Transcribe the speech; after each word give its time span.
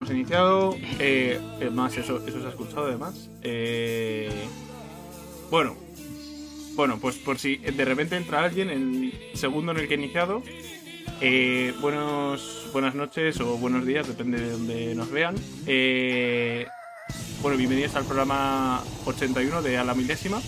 hemos 0.00 0.14
iniciado. 0.14 0.76
Eh, 0.98 1.38
más, 1.72 1.96
eso, 1.96 2.26
eso 2.26 2.40
se 2.40 2.46
ha 2.46 2.50
escuchado 2.50 2.86
además. 2.86 3.28
Eh, 3.42 4.30
bueno, 5.50 5.76
bueno, 6.74 6.98
pues 6.98 7.16
por 7.16 7.38
si 7.38 7.56
de 7.56 7.84
repente 7.84 8.16
entra 8.16 8.42
alguien 8.42 8.70
en 8.70 9.04
el 9.04 9.38
segundo 9.38 9.72
en 9.72 9.78
el 9.78 9.88
que 9.88 9.94
he 9.94 9.98
iniciado. 9.98 10.42
Eh, 11.20 11.74
buenos, 11.82 12.68
buenas 12.72 12.94
noches 12.94 13.38
o 13.40 13.58
buenos 13.58 13.84
días, 13.84 14.08
depende 14.08 14.40
de 14.40 14.52
donde 14.52 14.94
nos 14.94 15.10
vean. 15.10 15.34
Eh, 15.66 16.66
bueno, 17.42 17.58
bienvenidos 17.58 17.94
al 17.94 18.04
programa 18.04 18.82
81 19.04 19.60
de 19.60 19.76
A 19.76 19.84
la 19.84 19.94
Milésima. 19.94 20.40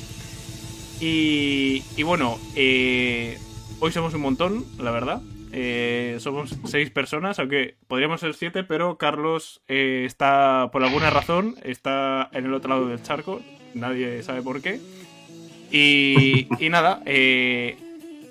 Y, 0.99 1.83
y 1.97 2.03
bueno, 2.05 2.39
eh, 2.55 3.39
hoy 3.81 3.93
somos 3.93 4.15
un 4.15 4.23
montón, 4.23 4.65
la 4.79 4.93
verdad. 4.93 5.21
Eh, 5.53 6.17
somos 6.19 6.57
seis 6.65 6.91
personas, 6.91 7.39
aunque 7.39 7.77
podríamos 7.87 8.21
ser 8.21 8.33
siete, 8.35 8.65
pero 8.65 8.97
Carlos 8.97 9.63
eh, 9.69 10.05
está, 10.07 10.71
por 10.73 10.83
alguna 10.83 11.11
razón, 11.11 11.57
está 11.63 12.31
en 12.33 12.47
el 12.47 12.55
otro 12.55 12.71
lado 12.71 12.89
del 12.89 13.03
charco. 13.03 13.43
Nadie 13.75 14.23
sabe 14.23 14.43
por 14.43 14.63
qué. 14.63 14.81
Y, 15.71 16.49
nada, 16.71 17.03
eh, 17.07 17.77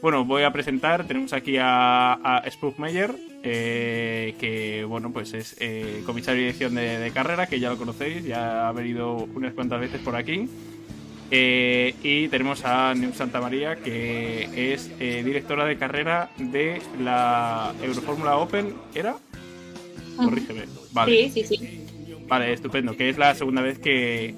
bueno, 0.01 0.25
voy 0.25 0.43
a 0.43 0.51
presentar. 0.51 1.07
Tenemos 1.07 1.33
aquí 1.33 1.57
a, 1.57 2.13
a 2.13 2.49
Spookmeyer, 2.49 3.15
eh, 3.43 4.35
que 4.39 4.83
bueno, 4.85 5.11
pues 5.11 5.33
es 5.33 5.55
eh, 5.59 6.03
comisario 6.05 6.41
de 6.41 6.47
dirección 6.47 6.75
de, 6.75 6.99
de 6.99 7.11
carrera, 7.11 7.47
que 7.47 7.59
ya 7.59 7.69
lo 7.69 7.77
conocéis, 7.77 8.23
ya 8.23 8.67
ha 8.67 8.71
venido 8.71 9.27
unas 9.35 9.53
cuantas 9.53 9.79
veces 9.79 10.01
por 10.01 10.15
aquí. 10.15 10.47
Eh, 11.33 11.95
y 12.03 12.27
tenemos 12.27 12.65
a 12.65 12.93
Neus 12.93 13.15
Santa 13.15 13.39
María, 13.39 13.77
que 13.77 14.73
es 14.73 14.91
eh, 14.99 15.23
directora 15.23 15.63
de 15.65 15.77
carrera 15.77 16.29
de 16.37 16.81
la 17.01 17.73
Eurofórmula 17.81 18.35
Open. 18.35 18.73
¿Era? 18.93 19.15
Corrígeme. 20.17 20.65
Vale. 20.91 21.29
Sí, 21.29 21.45
sí, 21.45 21.57
sí. 21.57 21.85
Vale, 22.27 22.51
estupendo. 22.51 22.97
Que 22.97 23.09
es 23.09 23.17
la 23.17 23.33
segunda 23.33 23.61
vez 23.61 23.79
que, 23.79 24.35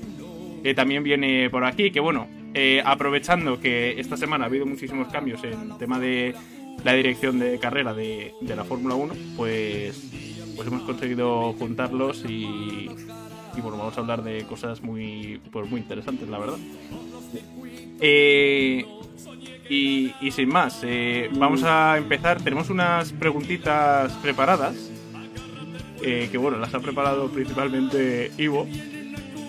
también 0.76 1.04
viene 1.04 1.50
por 1.50 1.66
aquí. 1.66 1.90
Que 1.90 2.00
bueno, 2.00 2.28
eh, 2.54 2.84
aprovechando 2.86 3.60
que 3.60 4.00
esta 4.00 4.16
semana 4.16 4.46
ha 4.46 4.48
habido 4.48 4.68
muchísimos 4.68 5.08
cambios 5.08 5.44
en 5.44 5.72
el 5.72 5.78
tema 5.80 6.00
de 6.00 6.36
la 6.84 6.94
dirección 6.94 7.40
de 7.40 7.58
carrera 7.58 7.96
de, 7.96 8.34
de 8.40 8.56
la 8.56 8.66
Fórmula 8.66 8.94
1, 8.94 9.16
pues, 9.36 10.12
pues 10.56 10.68
hemos 10.68 10.84
conseguido 10.84 11.54
juntarlos 11.54 12.24
y, 12.28 12.90
y 13.58 13.62
bueno, 13.62 13.78
vamos 13.78 13.98
a 13.98 14.02
hablar 14.02 14.24
de 14.24 14.44
cosas 14.46 14.82
muy, 14.82 15.40
pues 15.52 15.70
muy 15.70 15.80
interesantes, 15.82 16.28
la 16.30 16.40
verdad. 16.40 16.58
Eh, 18.00 18.86
y, 19.70 20.12
y 20.22 20.32
sin 20.32 20.50
más, 20.50 20.80
eh, 20.84 21.30
vamos 21.34 21.64
a 21.64 21.98
empezar. 21.98 22.42
Tenemos 22.42 22.70
unas 22.70 23.12
preguntitas 23.14 24.12
preparadas. 24.14 24.76
eh, 26.02 26.28
que 26.32 26.38
bueno, 26.38 26.58
las 26.58 26.74
ha 26.74 26.80
preparado 26.80 27.30
principalmente 27.30 28.32
Ivo. 28.38 28.68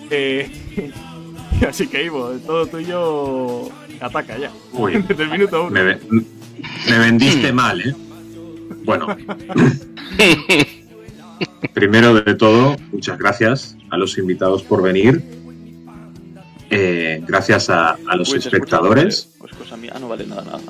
Eh, 0.09 0.49
así 1.67 1.87
que 1.87 2.03
Ivo, 2.05 2.29
todo 2.45 2.65
tuyo 2.67 3.69
ataca 3.99 4.37
ya. 4.37 4.51
Uy, 4.71 4.93
Desde 5.07 5.23
el 5.23 5.29
minuto 5.31 5.63
uno. 5.63 5.71
me, 5.71 5.83
ve- 5.83 5.99
me 6.89 6.99
vendiste 6.99 7.51
mal, 7.51 7.81
¿eh? 7.81 7.93
Bueno. 8.85 9.07
Primero 11.73 12.13
de 12.13 12.35
todo, 12.35 12.77
muchas 12.91 13.17
gracias 13.17 13.75
a 13.95 13.97
los 13.97 14.17
invitados 14.17 14.61
por 14.63 14.81
venir. 14.83 15.21
Eh, 16.69 17.21
gracias 17.27 17.69
a, 17.69 17.91
a 18.07 18.15
los 18.15 18.27
escucha, 18.29 18.49
espectadores. 18.49 19.29
vale, 19.31 19.39
Pues 19.39 19.53
cosa 19.53 19.77
mía. 19.77 19.91
Ah, 19.95 19.99
no 19.99 20.07
vale 20.09 20.25
nada, 20.27 20.43
nada. 20.43 20.59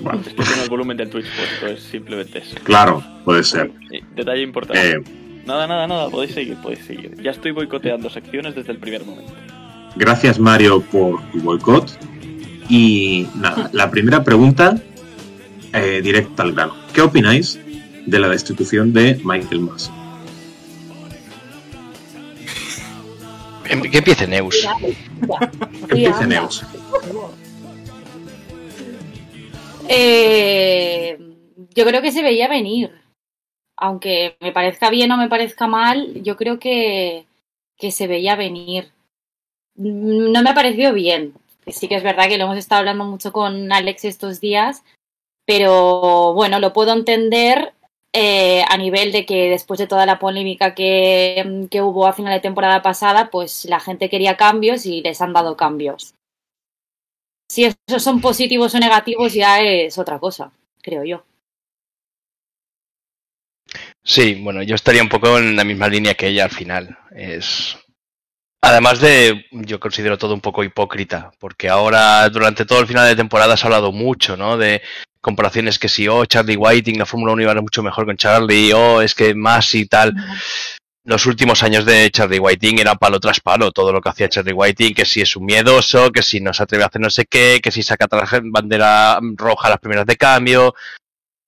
Bueno, 0.00 0.20
Estoy 0.24 0.44
el 0.62 0.68
volumen 0.70 0.96
del 0.96 1.10
Twitch 1.10 1.26
puesto, 1.36 1.66
es 1.74 1.82
simplemente 1.82 2.38
eso. 2.38 2.54
claro, 2.62 3.02
puede 3.24 3.42
ser. 3.42 3.72
Eh, 3.90 4.00
Detalle 4.14 4.42
importante. 4.42 4.90
Eh, 4.92 5.02
Nada, 5.44 5.66
nada, 5.66 5.86
nada, 5.88 6.08
podéis 6.10 6.34
seguir, 6.34 6.56
podéis 6.62 6.84
seguir. 6.84 7.20
Ya 7.20 7.30
estoy 7.32 7.50
boicoteando 7.52 8.08
secciones 8.10 8.54
desde 8.54 8.70
el 8.70 8.78
primer 8.78 9.04
momento. 9.04 9.32
gracias, 9.96 10.38
Mario, 10.38 10.82
por 10.82 11.20
tu 11.32 11.40
boicot. 11.40 11.90
Y 12.68 13.26
nada, 13.34 13.70
la 13.72 13.90
primera 13.90 14.22
pregunta, 14.22 14.80
eh, 15.72 16.00
directa 16.02 16.42
al 16.44 16.52
grano. 16.52 16.74
¿Qué 16.92 17.00
opináis 17.00 17.58
de 18.06 18.18
la 18.20 18.28
destitución 18.28 18.92
de 18.92 19.20
Michael 19.24 19.60
Massey? 19.62 19.92
Que 23.68 23.98
empiece 23.98 24.26
Neus. 24.26 24.66
Que 25.88 26.04
empiece. 26.04 26.26
Neus. 26.26 26.64
Eh, 29.88 31.18
yo 31.74 31.84
creo 31.84 32.02
que 32.02 32.12
se 32.12 32.22
veía 32.22 32.48
venir. 32.48 32.90
Aunque 33.76 34.36
me 34.40 34.52
parezca 34.52 34.90
bien 34.90 35.12
o 35.12 35.16
me 35.16 35.28
parezca 35.28 35.66
mal, 35.66 36.22
yo 36.22 36.36
creo 36.36 36.58
que, 36.58 37.26
que 37.76 37.92
se 37.92 38.06
veía 38.06 38.36
venir. 38.36 38.90
No 39.76 40.42
me 40.42 40.50
ha 40.50 40.54
parecido 40.54 40.92
bien. 40.92 41.34
Sí 41.66 41.86
que 41.86 41.96
es 41.96 42.02
verdad 42.02 42.28
que 42.28 42.38
lo 42.38 42.44
hemos 42.44 42.58
estado 42.58 42.80
hablando 42.80 43.04
mucho 43.04 43.32
con 43.32 43.70
Alex 43.70 44.04
estos 44.04 44.40
días, 44.40 44.82
pero 45.44 46.32
bueno, 46.32 46.58
lo 46.60 46.72
puedo 46.72 46.92
entender 46.92 47.74
eh, 48.12 48.64
a 48.68 48.76
nivel 48.76 49.12
de 49.12 49.26
que 49.26 49.50
después 49.50 49.78
de 49.78 49.86
toda 49.86 50.06
la 50.06 50.18
polémica 50.18 50.74
que, 50.74 51.66
que 51.70 51.82
hubo 51.82 52.06
a 52.06 52.12
final 52.12 52.32
de 52.32 52.40
temporada 52.40 52.82
pasada, 52.82 53.30
pues 53.30 53.64
la 53.66 53.80
gente 53.80 54.08
quería 54.08 54.36
cambios 54.36 54.86
y 54.86 55.02
les 55.02 55.20
han 55.20 55.32
dado 55.32 55.56
cambios. 55.56 56.14
Si 57.50 57.64
esos 57.64 58.02
son 58.02 58.20
positivos 58.20 58.74
o 58.74 58.78
negativos 58.78 59.32
ya 59.32 59.62
es 59.62 59.98
otra 59.98 60.18
cosa, 60.18 60.52
creo 60.82 61.04
yo. 61.04 61.24
Sí, 64.02 64.34
bueno, 64.42 64.62
yo 64.62 64.74
estaría 64.74 65.02
un 65.02 65.08
poco 65.08 65.38
en 65.38 65.54
la 65.54 65.64
misma 65.64 65.88
línea 65.88 66.14
que 66.14 66.28
ella 66.28 66.44
al 66.44 66.50
final. 66.50 66.98
Es. 67.14 67.76
Además 68.62 69.00
de, 69.00 69.46
yo 69.52 69.78
considero 69.78 70.18
todo 70.18 70.34
un 70.34 70.40
poco 70.40 70.64
hipócrita, 70.64 71.30
porque 71.38 71.68
ahora 71.68 72.28
durante 72.28 72.64
todo 72.64 72.80
el 72.80 72.86
final 72.86 73.06
de 73.06 73.16
temporada 73.16 73.56
se 73.56 73.64
ha 73.64 73.66
hablado 73.66 73.92
mucho, 73.92 74.36
¿no? 74.36 74.56
De 74.56 74.82
comparaciones 75.28 75.78
que 75.78 75.90
si, 75.90 76.08
oh, 76.08 76.24
Charlie 76.24 76.56
Whiting, 76.56 76.98
la 76.98 77.04
Fórmula 77.04 77.34
1 77.34 77.42
iba 77.42 77.54
mucho 77.60 77.82
mejor 77.82 78.06
con 78.06 78.16
Charlie, 78.16 78.72
oh, 78.72 79.02
es 79.02 79.14
que 79.14 79.34
más 79.34 79.74
y 79.74 79.84
tal. 79.84 80.14
Los 81.04 81.26
últimos 81.26 81.62
años 81.62 81.84
de 81.84 82.10
Charlie 82.10 82.38
Whiting 82.38 82.78
eran 82.78 82.96
palo 82.96 83.20
tras 83.20 83.40
palo, 83.40 83.70
todo 83.70 83.92
lo 83.92 84.00
que 84.00 84.08
hacía 84.08 84.30
Charlie 84.30 84.54
Whiting, 84.54 84.94
que 84.94 85.04
si 85.04 85.20
es 85.20 85.36
un 85.36 85.44
miedoso, 85.44 86.10
que 86.10 86.22
si 86.22 86.40
no 86.40 86.54
se 86.54 86.62
atreve 86.62 86.84
a 86.84 86.86
hacer 86.86 87.02
no 87.02 87.10
sé 87.10 87.26
qué, 87.26 87.60
que 87.62 87.70
si 87.70 87.82
saca 87.82 88.06
bandera 88.44 89.18
roja 89.36 89.66
a 89.66 89.70
las 89.70 89.80
primeras 89.80 90.06
de 90.06 90.16
cambio. 90.16 90.74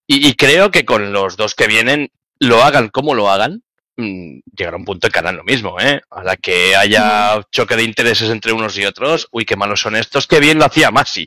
Y, 0.06 0.28
y 0.28 0.34
creo 0.34 0.70
que 0.70 0.84
con 0.84 1.10
los 1.14 1.38
dos 1.38 1.54
que 1.54 1.66
vienen, 1.66 2.10
lo 2.38 2.62
hagan 2.62 2.88
como 2.90 3.14
lo 3.14 3.30
hagan, 3.30 3.62
mm, 3.96 4.40
llegará 4.54 4.76
un 4.76 4.84
punto 4.84 5.06
en 5.06 5.12
que 5.12 5.18
harán 5.18 5.38
lo 5.38 5.44
mismo, 5.44 5.80
¿eh? 5.80 6.02
A 6.10 6.22
la 6.22 6.36
que 6.36 6.76
haya 6.76 7.40
choque 7.50 7.76
de 7.76 7.84
intereses 7.84 8.28
entre 8.28 8.52
unos 8.52 8.76
y 8.76 8.84
otros, 8.84 9.26
uy, 9.30 9.46
qué 9.46 9.56
malos 9.56 9.80
son 9.80 9.96
estos, 9.96 10.26
qué 10.26 10.38
bien 10.38 10.58
lo 10.58 10.66
hacía 10.66 10.90
Masi. 10.90 11.26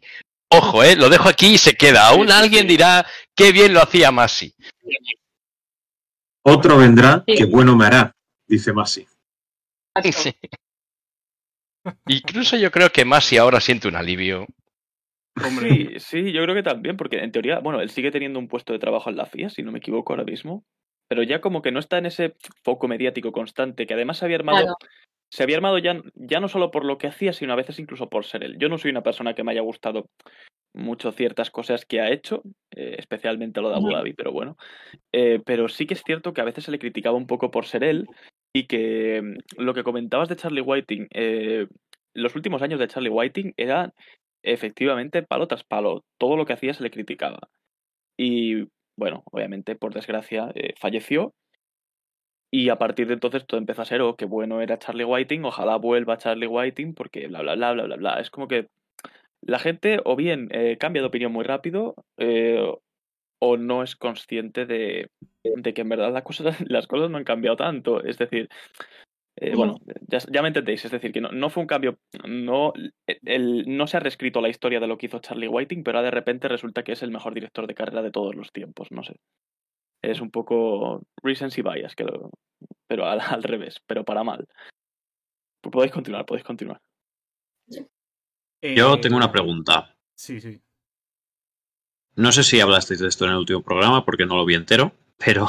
Ojo, 0.58 0.84
¿eh? 0.84 0.96
Lo 0.96 1.10
dejo 1.10 1.30
aquí 1.30 1.54
y 1.54 1.58
se 1.58 1.76
queda. 1.76 2.08
Aún 2.08 2.32
alguien 2.32 2.62
sí. 2.64 2.68
dirá, 2.68 3.06
qué 3.36 3.52
bien 3.52 3.74
lo 3.74 3.82
hacía 3.82 4.12
Masi. 4.12 4.54
Otro 6.46 6.78
vendrá 6.78 7.24
Sí. 7.28 7.36
que 7.36 7.46
bueno 7.46 7.76
me 7.76 7.86
hará, 7.86 8.16
dice 8.48 8.74
Masi. 8.74 9.08
Sí. 10.12 10.34
Incluso 12.08 12.58
yo 12.58 12.72
creo 12.72 12.90
que 12.92 13.06
Masi 13.06 13.38
ahora 13.38 13.60
siente 13.60 13.88
un 13.88 13.96
alivio. 13.96 14.48
Hombre, 15.44 16.00
Sí, 16.00 16.24
sí, 16.26 16.32
yo 16.32 16.44
creo 16.44 16.56
que 16.56 16.64
también, 16.64 16.96
porque 16.98 17.18
en 17.18 17.32
teoría, 17.32 17.60
bueno, 17.60 17.82
él 17.82 17.90
sigue 17.90 18.12
teniendo 18.12 18.40
un 18.40 18.48
puesto 18.48 18.72
de 18.74 18.80
trabajo 18.80 19.10
en 19.10 19.16
la 19.18 19.26
FIA, 19.26 19.50
si 19.50 19.64
no 19.64 19.72
me 19.72 19.80
equivoco 19.80 20.14
ahora 20.14 20.24
mismo, 20.24 20.64
pero 21.14 21.22
ya 21.22 21.42
como 21.42 21.62
que 21.62 21.72
no 21.72 21.78
está 21.78 22.00
en 22.00 22.08
ese 22.08 22.34
foco 22.64 22.88
mediático 22.88 23.32
constante, 23.32 23.86
que 23.86 23.94
además 23.94 24.18
se 24.18 24.26
había 24.26 24.38
armado, 24.38 24.64
Claro. 24.64 24.76
se 25.32 25.44
había 25.44 25.58
armado 25.58 25.78
ya, 25.78 26.02
ya 26.16 26.40
no 26.40 26.48
solo 26.48 26.72
por 26.72 26.86
lo 26.86 26.98
que 26.98 27.06
hacía, 27.06 27.34
sino 27.34 27.54
a 27.54 27.56
veces 27.56 27.78
incluso 27.78 28.10
por 28.10 28.26
ser 28.26 28.44
él. 28.44 28.58
Yo 28.58 28.68
no 28.68 28.80
soy 28.80 28.90
una 28.90 29.04
persona 29.04 29.36
que 29.36 29.44
me 29.44 29.52
haya 29.52 29.62
gustado 29.62 30.10
mucho 30.74 31.12
ciertas 31.12 31.52
cosas 31.52 31.86
que 31.86 32.02
ha 32.02 32.10
hecho, 32.10 32.42
eh, 32.76 32.96
especialmente 32.98 33.62
lo 33.62 33.70
de 33.70 33.76
Abu. 33.76 33.92
Dhabi, 33.92 34.14
pero 34.14 34.32
bueno. 34.32 34.58
Eh, 35.12 35.40
pero 35.46 35.68
sí 35.68 35.86
que 35.86 35.94
es 35.94 36.02
cierto 36.04 36.34
que 36.34 36.42
a 36.42 36.46
veces 36.46 36.64
se 36.64 36.72
le 36.72 36.80
criticaba 36.80 37.16
un 37.16 37.28
poco 37.28 37.52
por 37.52 37.68
ser 37.68 37.84
él 37.84 38.08
y 38.52 38.66
que 38.66 39.22
mm, 39.22 39.62
lo 39.62 39.76
que 39.76 39.84
comentabas 39.84 40.30
de 40.30 40.36
Charlie 40.36 40.62
Whiting, 40.62 41.10
eh, 41.12 41.68
los 42.16 42.36
últimos 42.36 42.64
años 42.64 42.80
de 42.80 42.88
Charlie 42.88 43.12
Whiting 43.12 43.54
eran 43.56 43.94
efectivamente 44.42 45.22
palo 45.22 45.48
tras 45.48 45.64
palo. 45.64 46.06
Todo 46.18 46.38
lo 46.38 46.48
que 46.48 46.54
hacía 46.54 46.74
se 46.74 46.82
le 46.82 46.90
criticaba. 46.90 47.50
Y 48.18 48.64
bueno, 48.98 49.24
obviamente, 49.32 49.76
por 49.76 49.94
desgracia, 49.94 50.52
eh, 50.56 50.74
falleció. 50.80 51.34
Y 52.52 52.70
a 52.70 52.78
partir 52.78 53.08
de 53.08 53.16
entonces 53.16 53.46
todo 53.48 53.60
empezó 53.60 53.82
a 53.82 53.86
ser, 53.86 54.02
oh, 54.02 54.16
qué 54.16 54.26
bueno 54.26 54.62
era 54.62 54.78
Charlie 54.78 55.06
Whiting, 55.06 55.44
ojalá 55.44 55.78
vuelva 55.78 56.18
Charlie 56.18 56.48
Whiting, 56.48 56.94
porque 56.94 57.28
bla, 57.28 57.42
bla, 57.42 57.56
bla, 57.56 57.74
bla, 57.74 57.84
bla, 57.86 57.96
bla. 57.96 58.20
Es 58.20 58.30
como 58.30 58.48
que 58.48 58.68
la 59.42 59.60
gente 59.60 60.00
o 60.06 60.16
bien 60.16 60.50
eh, 60.52 60.78
cambia 60.78 61.02
de 61.02 61.08
opinión 61.08 61.32
muy 61.32 61.44
rápido 61.44 61.96
eh, 62.18 62.64
o 63.40 63.58
no 63.58 63.84
es 63.84 63.96
consciente 63.96 64.66
de, 64.66 65.10
de 65.44 65.74
que 65.74 65.82
en 65.82 65.90
verdad 65.90 66.14
las 66.14 66.24
cosas, 66.24 66.46
las 66.70 66.88
cosas 66.88 67.10
no 67.10 67.18
han 67.18 67.24
cambiado 67.24 67.58
tanto. 67.58 68.04
Es 68.04 68.18
decir, 68.18 68.50
eh, 69.36 69.56
bueno, 69.56 69.80
ya, 70.08 70.20
ya 70.32 70.42
me 70.42 70.50
entendéis, 70.50 70.86
es 70.86 70.92
decir, 70.92 71.12
que 71.12 71.22
no, 71.22 71.30
no 71.32 71.50
fue 71.50 71.62
un 71.62 71.68
cambio, 71.68 71.98
no, 72.28 72.72
el, 73.26 73.64
no 73.68 73.88
se 73.88 73.98
ha 73.98 74.00
reescrito 74.00 74.42
la 74.42 74.50
historia 74.50 74.80
de 74.80 74.88
lo 74.88 74.98
que 74.98 75.08
hizo 75.08 75.20
Charlie 75.20 75.48
Whiting, 75.48 75.84
pero 75.84 75.98
ahora 75.98 76.06
de 76.10 76.16
repente 76.16 76.48
resulta 76.48 76.84
que 76.84 76.92
es 76.94 77.02
el 77.04 77.12
mejor 77.12 77.34
director 77.34 77.66
de 77.68 77.74
carrera 77.76 78.02
de 78.02 78.12
todos 78.12 78.36
los 78.36 78.52
tiempos, 78.52 78.92
no 78.92 79.04
sé. 79.04 79.16
Es 80.04 80.20
un 80.22 80.32
poco 80.32 81.02
recency 81.24 81.62
bias, 81.62 81.96
que 81.96 82.04
lo- 82.04 82.30
pero 82.88 83.06
al, 83.06 83.20
al 83.42 83.44
revés, 83.44 83.82
pero 83.88 84.04
para 84.04 84.24
mal. 84.24 84.48
Pues 85.62 85.72
podéis 85.72 85.94
continuar, 85.94 86.26
podéis 86.26 86.44
continuar. 86.46 86.80
Yo 87.68 87.84
Eh, 88.62 88.98
tengo 89.02 89.18
una 89.18 89.32
pregunta. 89.32 89.96
Sí, 90.16 90.40
sí. 90.40 90.62
No 92.16 92.32
sé 92.32 92.44
si 92.44 92.60
hablasteis 92.62 93.00
de 93.00 93.08
esto 93.08 93.26
en 93.26 93.32
el 93.32 93.38
último 93.38 93.62
programa 93.64 94.06
porque 94.06 94.26
no 94.26 94.36
lo 94.36 94.46
vi 94.46 94.54
entero, 94.56 94.92
pero 95.18 95.48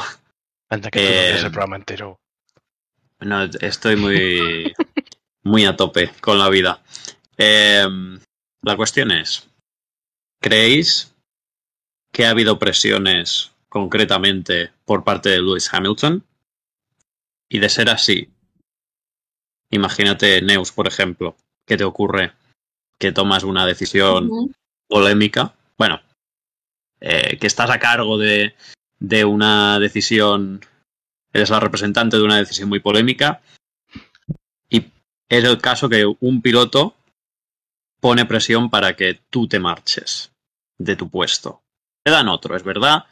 Anda 0.69 0.89
que 0.89 0.99
no 0.99 1.05
Eh, 1.05 1.37
el 1.37 1.51
programa 1.51 1.75
entero. 1.75 2.17
No, 3.25 3.43
estoy 3.43 3.95
muy, 3.95 4.73
muy 5.43 5.65
a 5.65 5.75
tope 5.75 6.11
con 6.21 6.39
la 6.39 6.49
vida. 6.49 6.81
Eh, 7.37 7.85
la 8.61 8.77
cuestión 8.77 9.11
es, 9.11 9.49
¿creéis 10.41 11.13
que 12.11 12.25
ha 12.25 12.29
habido 12.29 12.57
presiones 12.57 13.51
concretamente 13.67 14.71
por 14.85 15.03
parte 15.03 15.29
de 15.29 15.39
Lewis 15.39 15.71
Hamilton? 15.73 16.23
Y 17.49 17.59
de 17.59 17.69
ser 17.69 17.89
así, 17.89 18.29
imagínate 19.69 20.41
Neus, 20.41 20.71
por 20.71 20.87
ejemplo, 20.87 21.35
¿qué 21.65 21.77
te 21.77 21.83
ocurre? 21.83 22.33
Que 22.97 23.11
tomas 23.11 23.43
una 23.43 23.65
decisión 23.65 24.29
polémica. 24.87 25.53
Bueno, 25.77 26.01
eh, 27.01 27.37
que 27.37 27.47
estás 27.47 27.69
a 27.69 27.79
cargo 27.79 28.17
de, 28.17 28.55
de 28.99 29.25
una 29.25 29.79
decisión, 29.79 30.61
eres 31.35 31.49
la 31.49 31.59
representante 31.59 32.15
de 32.17 32.23
una 32.23 32.37
decisión 32.37 32.69
muy 32.69 32.79
polémica. 32.79 33.41
Y 34.69 34.77
es 35.29 35.43
el 35.43 35.59
caso 35.59 35.89
que 35.89 36.05
un 36.19 36.41
piloto 36.41 36.95
pone 37.99 38.25
presión 38.25 38.69
para 38.69 38.95
que 38.95 39.19
tú 39.29 39.47
te 39.47 39.59
marches 39.59 40.31
de 40.77 40.95
tu 40.95 41.09
puesto. 41.09 41.61
Te 42.03 42.11
dan 42.11 42.29
otro, 42.29 42.55
es 42.55 42.63
verdad. 42.63 43.03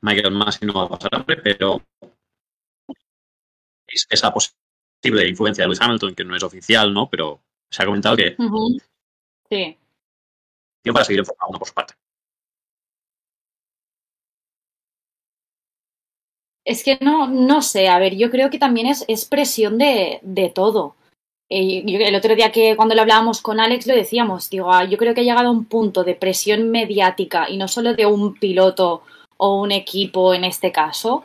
Michael 0.00 0.32
Massey 0.34 0.66
no 0.66 0.74
va 0.74 0.84
a 0.84 0.88
pasar 0.88 1.10
hambre, 1.14 1.36
pero 1.42 1.82
es- 3.86 4.06
esa 4.08 4.32
posible 4.32 5.28
influencia 5.28 5.62
de 5.64 5.68
Lewis 5.68 5.80
Hamilton, 5.80 6.14
que 6.14 6.24
no 6.24 6.36
es 6.36 6.42
oficial, 6.42 6.92
¿no? 6.94 7.08
Pero 7.10 7.42
se 7.70 7.82
ha 7.82 7.86
comentado 7.86 8.16
que 8.16 8.36
Ujú. 8.38 8.78
Sí. 9.50 9.76
tiene 10.82 10.92
para 10.94 11.04
seguir 11.04 11.20
en 11.20 11.26
Fórmula 11.26 11.46
1 11.48 11.58
por 11.58 11.68
su 11.68 11.74
parte. 11.74 11.94
Es 16.66 16.82
que 16.82 16.98
no, 17.00 17.28
no 17.28 17.62
sé, 17.62 17.88
a 17.88 17.98
ver, 18.00 18.16
yo 18.16 18.30
creo 18.30 18.50
que 18.50 18.58
también 18.58 18.88
es, 18.88 19.04
es 19.06 19.24
presión 19.24 19.78
de, 19.78 20.18
de 20.22 20.50
todo. 20.50 20.96
Eh, 21.48 21.84
el 21.86 22.14
otro 22.16 22.34
día 22.34 22.50
que 22.50 22.74
cuando 22.74 22.96
lo 22.96 23.02
hablábamos 23.02 23.40
con 23.40 23.60
Alex 23.60 23.86
lo 23.86 23.94
decíamos, 23.94 24.50
digo, 24.50 24.72
ah, 24.72 24.84
yo 24.84 24.98
creo 24.98 25.14
que 25.14 25.20
ha 25.20 25.24
llegado 25.24 25.48
a 25.48 25.52
un 25.52 25.66
punto 25.66 26.02
de 26.02 26.16
presión 26.16 26.70
mediática 26.70 27.48
y 27.48 27.56
no 27.56 27.68
solo 27.68 27.94
de 27.94 28.06
un 28.06 28.34
piloto 28.34 29.02
o 29.36 29.60
un 29.62 29.70
equipo 29.70 30.34
en 30.34 30.42
este 30.42 30.72
caso, 30.72 31.22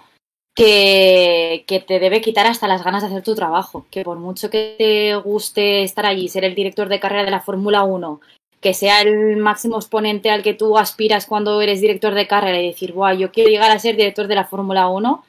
que, 0.55 1.63
que 1.65 1.79
te 1.79 1.99
debe 1.99 2.21
quitar 2.21 2.45
hasta 2.45 2.67
las 2.67 2.83
ganas 2.83 3.01
de 3.01 3.07
hacer 3.07 3.23
tu 3.23 3.33
trabajo. 3.33 3.87
Que 3.89 4.03
por 4.03 4.19
mucho 4.19 4.51
que 4.51 4.75
te 4.77 5.15
guste 5.15 5.81
estar 5.81 6.05
allí, 6.05 6.27
ser 6.29 6.45
el 6.45 6.53
director 6.53 6.87
de 6.87 6.99
carrera 6.99 7.25
de 7.25 7.31
la 7.31 7.41
Fórmula 7.41 7.83
1, 7.83 8.21
que 8.59 8.75
sea 8.75 9.01
el 9.01 9.37
máximo 9.37 9.77
exponente 9.77 10.29
al 10.29 10.43
que 10.43 10.53
tú 10.53 10.77
aspiras 10.77 11.25
cuando 11.25 11.61
eres 11.61 11.81
director 11.81 12.13
de 12.13 12.27
carrera 12.27 12.61
y 12.61 12.67
decir, 12.67 12.93
Buah, 12.93 13.15
yo 13.15 13.31
quiero 13.31 13.49
llegar 13.49 13.71
a 13.71 13.79
ser 13.79 13.95
director 13.95 14.27
de 14.27 14.35
la 14.35 14.45
Fórmula 14.45 14.87
1. 14.87 15.23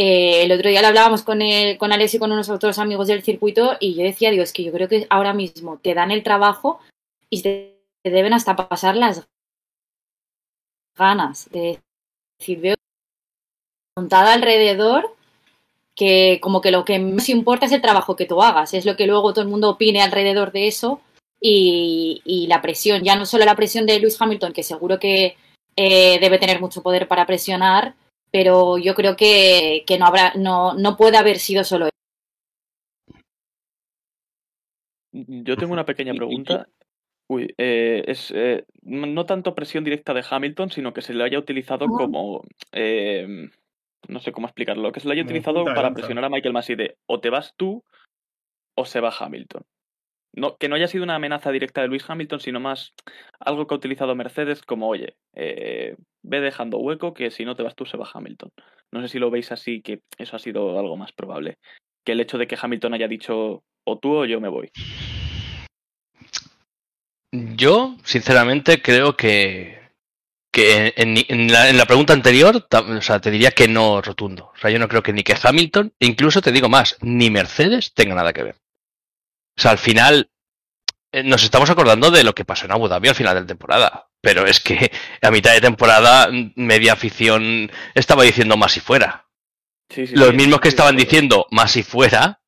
Eh, 0.00 0.44
el 0.44 0.52
otro 0.52 0.70
día 0.70 0.80
lo 0.80 0.86
hablábamos 0.86 1.22
con, 1.22 1.42
el- 1.42 1.76
con 1.76 1.90
Alex 1.92 2.14
y 2.14 2.18
con 2.20 2.30
unos 2.30 2.48
otros 2.50 2.78
amigos 2.78 3.08
del 3.08 3.24
circuito 3.24 3.76
y 3.80 3.96
yo 3.96 4.04
decía, 4.04 4.30
digo, 4.30 4.44
es 4.44 4.52
que 4.52 4.62
yo 4.62 4.70
creo 4.70 4.88
que 4.88 5.08
ahora 5.10 5.34
mismo 5.34 5.78
te 5.82 5.92
dan 5.92 6.12
el 6.12 6.22
trabajo 6.22 6.78
y 7.28 7.42
te, 7.42 7.74
deben 8.04 8.32
hasta 8.32 8.54
pasar 8.54 8.96
las 8.96 9.26
ganas. 10.96 11.50
De 11.50 11.80
decir, 12.38 12.60
veo 12.60 12.76
montada 13.96 14.34
alrededor 14.34 15.16
que 15.96 16.38
como 16.40 16.60
que 16.60 16.70
lo 16.70 16.84
que 16.84 17.00
más 17.00 17.28
importa 17.28 17.66
es 17.66 17.72
el 17.72 17.82
trabajo 17.82 18.14
que 18.14 18.24
tú 18.26 18.40
hagas, 18.40 18.74
es 18.74 18.86
lo 18.86 18.96
que 18.96 19.08
luego 19.08 19.32
todo 19.32 19.42
el 19.42 19.50
mundo 19.50 19.70
opine 19.70 20.00
alrededor 20.00 20.52
de 20.52 20.68
eso 20.68 21.00
y, 21.40 22.22
y 22.24 22.46
la 22.46 22.62
presión, 22.62 23.02
ya 23.02 23.16
no 23.16 23.26
solo 23.26 23.44
la 23.44 23.56
presión 23.56 23.84
de 23.84 23.98
Lewis 23.98 24.20
Hamilton, 24.20 24.52
que 24.52 24.62
seguro 24.62 25.00
que 25.00 25.36
eh, 25.74 26.20
debe 26.20 26.38
tener 26.38 26.60
mucho 26.60 26.82
poder 26.84 27.08
para 27.08 27.26
presionar, 27.26 27.94
pero 28.30 28.78
yo 28.78 28.94
creo 28.94 29.16
que, 29.16 29.84
que 29.86 29.98
no 29.98 30.06
habrá, 30.06 30.32
no, 30.34 30.74
no 30.74 30.96
puede 30.96 31.16
haber 31.16 31.38
sido 31.38 31.64
solo 31.64 31.86
eso. 31.86 31.92
Yo 35.12 35.56
tengo 35.56 35.72
una 35.72 35.86
pequeña 35.86 36.14
pregunta. 36.14 36.68
Uy, 37.28 37.54
eh, 37.58 38.04
es 38.06 38.32
eh, 38.34 38.64
no 38.82 39.26
tanto 39.26 39.54
presión 39.54 39.84
directa 39.84 40.14
de 40.14 40.24
Hamilton, 40.28 40.70
sino 40.70 40.94
que 40.94 41.02
se 41.02 41.12
le 41.12 41.24
haya 41.24 41.38
utilizado 41.38 41.86
como. 41.86 42.44
eh, 42.72 43.50
no 44.06 44.20
sé 44.20 44.32
cómo 44.32 44.46
explicarlo. 44.46 44.92
Que 44.92 45.00
se 45.00 45.08
le 45.08 45.14
haya 45.14 45.24
utilizado 45.24 45.64
para 45.64 45.92
presionar 45.92 46.24
a 46.24 46.30
Michael 46.30 46.54
Massey 46.54 46.76
de 46.76 46.96
o 47.06 47.20
te 47.20 47.30
vas 47.30 47.54
tú 47.56 47.84
o 48.74 48.84
se 48.84 49.00
va 49.00 49.12
Hamilton. 49.18 49.62
No, 50.38 50.56
que 50.56 50.68
no 50.68 50.76
haya 50.76 50.88
sido 50.88 51.04
una 51.04 51.16
amenaza 51.16 51.50
directa 51.50 51.82
de 51.82 51.88
Luis 51.88 52.08
Hamilton, 52.08 52.40
sino 52.40 52.60
más 52.60 52.94
algo 53.40 53.66
que 53.66 53.74
ha 53.74 53.78
utilizado 53.78 54.14
Mercedes 54.14 54.62
como, 54.62 54.88
oye, 54.88 55.16
eh, 55.34 55.96
ve 56.22 56.40
dejando 56.40 56.78
hueco 56.78 57.14
que 57.14 57.30
si 57.30 57.44
no 57.44 57.56
te 57.56 57.62
vas 57.62 57.74
tú 57.74 57.84
se 57.86 57.96
va 57.96 58.08
Hamilton. 58.12 58.50
No 58.92 59.02
sé 59.02 59.08
si 59.08 59.18
lo 59.18 59.30
veis 59.30 59.52
así, 59.52 59.82
que 59.82 60.00
eso 60.16 60.36
ha 60.36 60.38
sido 60.38 60.78
algo 60.78 60.96
más 60.96 61.12
probable. 61.12 61.58
Que 62.04 62.12
el 62.12 62.20
hecho 62.20 62.38
de 62.38 62.46
que 62.46 62.56
Hamilton 62.60 62.94
haya 62.94 63.08
dicho 63.08 63.62
o 63.84 63.98
tú 63.98 64.14
o 64.14 64.24
yo 64.24 64.40
me 64.40 64.48
voy. 64.48 64.70
Yo, 67.32 67.96
sinceramente, 68.04 68.80
creo 68.80 69.16
que, 69.16 69.78
que 70.50 70.94
en, 70.96 71.52
la, 71.52 71.68
en 71.68 71.76
la 71.76 71.84
pregunta 71.84 72.14
anterior, 72.14 72.66
o 72.70 73.02
sea, 73.02 73.20
te 73.20 73.30
diría 73.30 73.50
que 73.50 73.68
no 73.68 74.00
rotundo. 74.00 74.52
O 74.54 74.58
sea, 74.58 74.70
yo 74.70 74.78
no 74.78 74.88
creo 74.88 75.02
que 75.02 75.12
ni 75.12 75.22
que 75.22 75.36
Hamilton, 75.40 75.92
incluso 76.00 76.40
te 76.40 76.52
digo 76.52 76.68
más, 76.68 76.96
ni 77.02 77.30
Mercedes 77.30 77.92
tenga 77.92 78.14
nada 78.14 78.32
que 78.32 78.44
ver. 78.44 78.56
O 79.58 79.60
sea, 79.60 79.72
al 79.72 79.78
final, 79.78 80.30
eh, 81.12 81.24
nos 81.24 81.42
estamos 81.42 81.68
acordando 81.68 82.10
de 82.12 82.22
lo 82.22 82.34
que 82.34 82.44
pasó 82.44 82.66
en 82.66 82.72
Abu 82.72 82.86
Dhabi 82.86 83.08
al 83.08 83.14
final 83.16 83.34
de 83.34 83.40
la 83.40 83.46
temporada. 83.46 84.08
Pero 84.20 84.46
es 84.46 84.60
que 84.60 84.90
a 85.22 85.30
mitad 85.30 85.52
de 85.52 85.60
temporada, 85.60 86.28
mm, 86.30 86.52
media 86.54 86.92
afición 86.92 87.70
estaba 87.94 88.22
diciendo 88.22 88.56
más 88.56 88.72
si 88.72 88.80
fuera. 88.80 89.26
Sí, 89.90 90.06
sí, 90.06 90.14
Los 90.14 90.30
sí, 90.30 90.36
mismos 90.36 90.60
que 90.60 90.68
estaban 90.68 90.96
diciendo 90.96 91.46
más 91.50 91.72
si 91.72 91.82
fuera, 91.82 92.40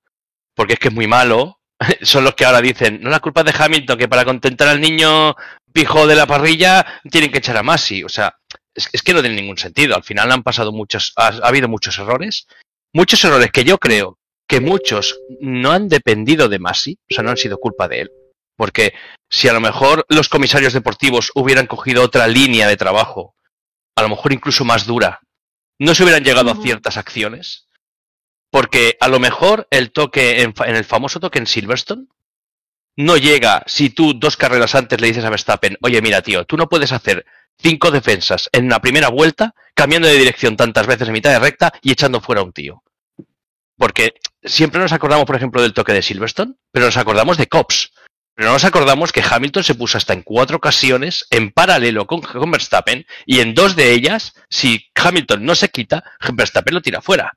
porque 0.55 0.75
es 0.75 0.79
que 0.79 0.89
es 0.89 0.95
muy 0.95 1.09
malo, 1.09 1.61
son 2.03 2.23
los 2.25 2.35
que 2.35 2.45
ahora 2.45 2.61
dicen, 2.61 3.01
no 3.03 3.11
la 3.11 3.21
culpa 3.21 3.41
es 3.41 3.47
de 3.47 3.65
Hamilton, 3.65 3.99
que 3.99 4.09
para 4.09 4.25
contentar 4.25 4.69
al 4.69 4.81
niño 4.81 5.35
pijo 5.73 6.06
de 6.06 6.15
la 6.15 6.27
parrilla 6.27 6.87
tienen 7.11 7.33
que 7.33 7.39
echar 7.39 7.56
a 7.56 7.65
Masi. 7.65 8.05
O 8.05 8.09
sea, 8.09 8.37
es, 8.73 8.89
es 8.93 9.03
que 9.03 9.15
no 9.15 9.21
tiene 9.21 9.37
ningún 9.37 9.59
sentido. 9.59 9.97
Al 9.97 10.05
final 10.05 10.31
han 10.31 10.45
pasado 10.45 10.71
muchos, 10.71 11.13
ha, 11.17 11.29
ha 11.29 11.49
habido 11.49 11.67
muchos 11.67 11.99
errores, 11.99 12.47
muchos 12.93 13.25
errores 13.25 13.51
que 13.51 13.65
yo 13.65 13.79
creo 13.79 14.19
que 14.50 14.61
muchos 14.61 15.20
no 15.41 15.70
han 15.70 15.89
dependido 15.89 16.48
de 16.48 16.58
Masi, 16.58 16.98
o 17.08 17.15
sea, 17.15 17.22
no 17.22 17.31
han 17.31 17.36
sido 17.36 17.58
culpa 17.58 17.86
de 17.86 18.01
él. 18.01 18.10
Porque 18.56 18.94
si 19.31 19.46
a 19.46 19.53
lo 19.53 19.60
mejor 19.60 20.05
los 20.08 20.29
comisarios 20.29 20.72
deportivos 20.72 21.31
hubieran 21.36 21.69
cogido 21.69 22.03
otra 22.03 22.27
línea 22.27 22.67
de 22.67 22.77
trabajo, 22.77 23.36
a 23.94 24.03
lo 24.03 24.08
mejor 24.08 24.32
incluso 24.32 24.65
más 24.65 24.86
dura, 24.86 25.20
no 25.79 25.94
se 25.94 26.03
hubieran 26.03 26.25
llegado 26.25 26.51
a 26.51 26.60
ciertas 26.60 26.96
acciones. 26.96 27.69
Porque 28.51 28.96
a 28.98 29.06
lo 29.06 29.20
mejor 29.20 29.69
el 29.70 29.93
toque 29.93 30.43
en, 30.43 30.53
en 30.67 30.75
el 30.75 30.84
famoso 30.84 31.20
toque 31.20 31.39
en 31.39 31.46
Silverstone 31.46 32.08
no 32.96 33.17
llega 33.17 33.63
si 33.69 33.91
tú 33.91 34.15
dos 34.15 34.36
carreras 34.36 34.75
antes 34.75 35.01
le 35.01 35.06
dices 35.06 35.25
a 35.25 35.31
Verstappen, 35.31 35.79
oye, 35.81 36.03
mira, 36.03 36.22
tío, 36.22 36.44
tú 36.44 36.56
no 36.56 36.69
puedes 36.69 36.91
hacer 36.91 37.25
cinco 37.56 37.93
defensas 37.93 38.51
en 38.51 38.69
la 38.69 38.81
primera 38.81 39.10
vuelta, 39.10 39.55
cambiando 39.75 40.08
de 40.08 40.19
dirección 40.19 40.56
tantas 40.56 40.89
veces 40.89 41.06
en 41.06 41.13
mitad 41.13 41.31
de 41.31 41.39
recta 41.39 41.72
y 41.82 41.93
echando 41.93 42.20
fuera 42.20 42.41
a 42.41 42.44
un 42.44 42.53
tío. 42.53 42.82
Porque 43.79 44.15
siempre 44.43 44.81
nos 44.81 44.93
acordamos, 44.93 45.27
por 45.27 45.37
ejemplo, 45.37 45.63
del 45.63 45.75
toque 45.75 45.93
de 45.93 46.03
Silverstone, 46.03 46.55
pero 46.73 46.87
nos 46.87 46.97
acordamos 46.97 47.37
de 47.37 47.47
Cops. 47.47 47.93
Pero 48.35 48.49
no 48.49 48.55
nos 48.55 48.65
acordamos 48.65 49.13
que 49.13 49.23
Hamilton 49.29 49.65
se 49.65 49.75
puso 49.75 49.99
hasta 49.99 50.13
en 50.13 50.23
cuatro 50.23 50.56
ocasiones 50.56 51.27
en 51.31 51.51
paralelo 51.51 52.06
con, 52.06 52.20
con 52.20 52.51
Verstappen 52.51 53.05
y 53.27 53.41
en 53.41 53.55
dos 53.55 53.77
de 53.77 53.93
ellas, 53.93 54.32
si 54.49 54.87
Hamilton 54.94 55.44
no 55.44 55.55
se 55.55 55.69
quita, 55.69 56.05
Verstappen 56.32 56.75
lo 56.75 56.81
tira 56.81 57.03
fuera. 57.03 57.35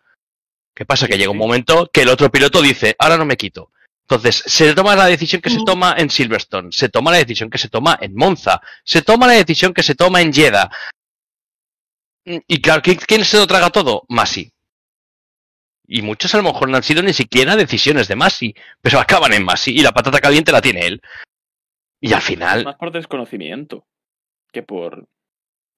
¿Qué 0.75 0.86
pasa? 0.86 1.07
Que 1.07 1.17
llega 1.17 1.31
un 1.31 1.38
momento 1.38 1.89
que 1.93 2.01
el 2.01 2.10
otro 2.10 2.31
piloto 2.31 2.62
dice, 2.62 2.95
ahora 2.98 3.17
no 3.17 3.25
me 3.25 3.38
quito. 3.38 3.72
Entonces, 4.03 4.43
se 4.45 4.74
toma 4.75 4.95
la 4.95 5.05
decisión 5.05 5.41
que 5.41 5.50
se 5.50 5.63
toma 5.65 5.95
en 5.98 6.10
Silverstone, 6.10 6.72
se 6.72 6.89
toma 6.89 7.12
la 7.12 7.17
decisión 7.17 7.50
que 7.50 7.57
se 7.57 7.69
toma 7.69 7.98
en 8.01 8.15
Monza, 8.15 8.62
se 8.83 9.01
toma 9.01 9.27
la 9.27 9.33
decisión 9.33 9.74
que 9.74 9.83
se 9.83 9.95
toma 9.95 10.22
en 10.22 10.33
Jeddah. 10.33 10.69
Y 12.25 12.62
claro, 12.62 12.81
¿quién, 12.81 12.98
quién 12.98 13.25
se 13.25 13.38
lo 13.38 13.48
traga 13.48 13.69
todo? 13.69 14.03
Masi. 14.10 14.52
Y 15.85 16.01
muchos 16.01 16.33
a 16.33 16.37
lo 16.37 16.43
mejor 16.43 16.69
no 16.69 16.77
han 16.77 16.83
sido 16.83 17.01
ni 17.03 17.13
siquiera 17.13 17.55
decisiones 17.55 18.07
de 18.07 18.15
Masi, 18.15 18.55
pero 18.81 18.99
acaban 18.99 19.33
en 19.33 19.43
Masi 19.43 19.71
y 19.71 19.81
la 19.81 19.91
patata 19.91 20.19
caliente 20.19 20.51
la 20.51 20.61
tiene 20.61 20.85
él. 20.87 21.01
Y 21.99 22.13
al 22.13 22.21
final, 22.21 22.65
Más 22.65 22.75
por 22.75 22.91
desconocimiento 22.91 23.85
que 24.51 24.63
por. 24.63 25.07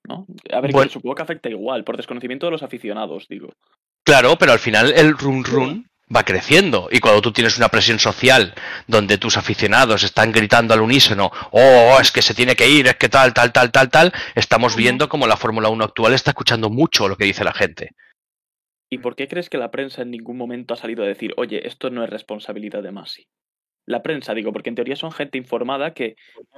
¿No? 0.07 0.27
A 0.51 0.59
ver, 0.59 0.71
Bueno. 0.71 0.89
que 0.89 0.93
supongo 0.93 1.15
que 1.15 1.24
afecta 1.24 1.50
igual, 1.50 1.83
por 1.83 1.97
desconocimiento 1.97 2.45
de 2.45 2.51
los 2.51 2.63
aficionados, 2.63 3.27
digo. 3.27 3.50
Claro, 4.03 4.35
pero 4.38 4.51
al 4.51 4.59
final 4.59 4.93
el 4.95 5.17
run 5.17 5.43
run 5.43 5.89
va 6.15 6.24
creciendo. 6.24 6.88
Y 6.91 7.00
cuando 7.00 7.21
tú 7.21 7.31
tienes 7.31 7.57
una 7.57 7.69
presión 7.69 7.97
social 7.97 8.53
donde 8.88 9.17
tus 9.17 9.38
aficionados 9.38 10.03
están 10.03 10.31
gritando 10.31 10.74
al 10.74 10.81
unísono, 10.81 11.31
oh, 11.51 11.97
es 12.00 12.12
que 12.12 12.21
se 12.21 12.35
tiene 12.35 12.55
que 12.55 12.69
ir, 12.69 12.88
es 12.88 12.95
que 12.97 13.09
tal, 13.09 13.33
tal, 13.33 13.51
tal, 13.51 13.71
tal, 13.71 13.89
tal, 13.89 14.13
estamos 14.35 14.75
viendo 14.75 15.09
como 15.09 15.25
la 15.25 15.38
Fórmula 15.38 15.69
1 15.69 15.83
actual 15.83 16.13
está 16.13 16.31
escuchando 16.31 16.69
mucho 16.69 17.07
lo 17.07 17.17
que 17.17 17.25
dice 17.25 17.43
la 17.43 17.53
gente. 17.53 17.95
¿Y 18.89 19.00
por 19.00 19.15
qué 19.15 19.27
crees 19.27 19.50
que 19.50 19.58
la 19.58 19.72
prensa 19.72 20.04
en 20.04 20.12
ningún 20.12 20.38
momento 20.38 20.74
ha 20.74 20.77
salido 20.77 21.04
a 21.04 21.08
decir, 21.08 21.34
oye, 21.38 21.68
esto 21.68 21.89
no 21.89 22.04
es 22.04 22.10
responsabilidad 22.10 22.84
de 22.84 22.92
Masi? 22.92 23.27
La 23.88 24.01
prensa, 24.01 24.34
digo, 24.34 24.51
porque 24.51 24.70
en 24.70 24.75
teoría 24.75 24.96
son 24.96 25.12
gente 25.12 25.38
informada 25.38 25.94
que 25.94 26.15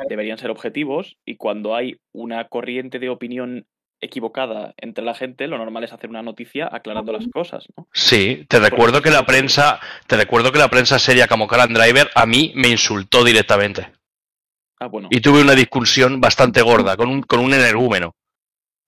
deberían 0.10 0.38
ser 0.38 0.50
objetivos 0.50 1.18
y 1.26 1.36
cuando 1.36 1.76
hay 1.76 1.98
una 2.14 2.48
corriente 2.48 3.00
de 3.00 3.10
opinión 3.10 3.66
equivocada 4.00 4.74
entre 4.78 5.04
la 5.04 5.16
gente, 5.16 5.48
lo 5.48 5.58
normal 5.58 5.84
es 5.84 5.92
hacer 5.92 6.10
una 6.10 6.22
noticia 6.22 6.70
aclarando 6.72 7.12
las 7.12 7.28
cosas, 7.28 7.66
¿no? 7.76 7.88
Sí, 7.94 8.46
te 8.48 8.60
recuerdo 8.60 9.02
que 9.02 9.10
la 9.10 9.26
prensa, 9.26 9.80
te 10.06 10.16
recuerdo 10.16 10.52
que 10.52 10.60
la 10.60 10.70
prensa 10.70 11.00
seria 11.00 11.28
como 11.28 11.48
Caran 11.48 11.74
Driver 11.74 12.10
a 12.14 12.26
mí 12.26 12.54
me 12.56 12.70
insultó 12.70 13.24
directamente. 13.24 13.92
Ah, 14.80 14.88
bueno. 14.88 15.08
Y 15.12 15.20
tuve 15.22 15.42
una 15.42 15.56
discusión 15.56 16.22
bastante 16.22 16.62
gorda 16.62 16.96
con 16.96 17.10
un, 17.10 17.24
con 17.24 17.40
un 17.40 17.54
energúmeno. 17.54 18.16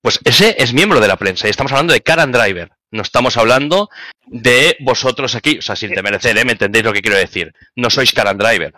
Pues 0.01 0.19
ese 0.23 0.55
es 0.61 0.73
miembro 0.73 0.99
de 0.99 1.07
la 1.07 1.17
prensa 1.17 1.47
y 1.47 1.49
estamos 1.49 1.71
hablando 1.71 1.93
de 1.93 2.01
Caran 2.01 2.31
Driver. 2.31 2.71
No 2.91 3.01
estamos 3.03 3.37
hablando 3.37 3.89
de 4.25 4.77
vosotros 4.79 5.35
aquí, 5.35 5.59
o 5.59 5.61
sea, 5.61 5.75
sin 5.75 5.93
temerecer, 5.93 6.37
¿eh? 6.37 6.45
¿me 6.45 6.53
entendéis 6.53 6.85
lo 6.85 6.93
que 6.93 7.01
quiero 7.01 7.17
decir? 7.17 7.53
No 7.75 7.89
sois 7.89 8.11
Caran 8.13 8.37
Driver. 8.37 8.73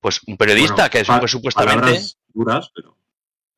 Pues 0.00 0.20
un 0.26 0.36
periodista 0.36 0.74
Bueno, 0.74 0.90
que, 0.90 1.04
pa- 1.04 1.20
que 1.20 1.28
supuestamente 1.28 1.80
palabras 1.80 2.18
duras, 2.32 2.70
pero 2.74 2.96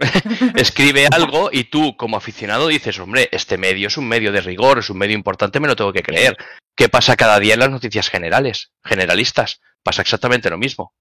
escribe 0.56 1.06
algo 1.12 1.50
y 1.52 1.64
tú, 1.64 1.96
como 1.96 2.16
aficionado, 2.16 2.68
dices, 2.68 2.98
hombre, 2.98 3.28
este 3.32 3.56
medio 3.58 3.88
es 3.88 3.96
un 3.96 4.08
medio 4.08 4.32
de 4.32 4.40
rigor, 4.40 4.78
es 4.78 4.90
un 4.90 4.98
medio 4.98 5.14
importante, 5.14 5.60
me 5.60 5.68
lo 5.68 5.76
tengo 5.76 5.92
que 5.92 6.02
creer. 6.02 6.36
¿Qué 6.74 6.88
pasa 6.88 7.16
cada 7.16 7.38
día 7.38 7.54
en 7.54 7.60
las 7.60 7.70
noticias 7.70 8.08
generales, 8.08 8.72
generalistas? 8.82 9.60
Pasa 9.82 10.02
exactamente 10.02 10.50
lo 10.50 10.58
mismo. 10.58 10.94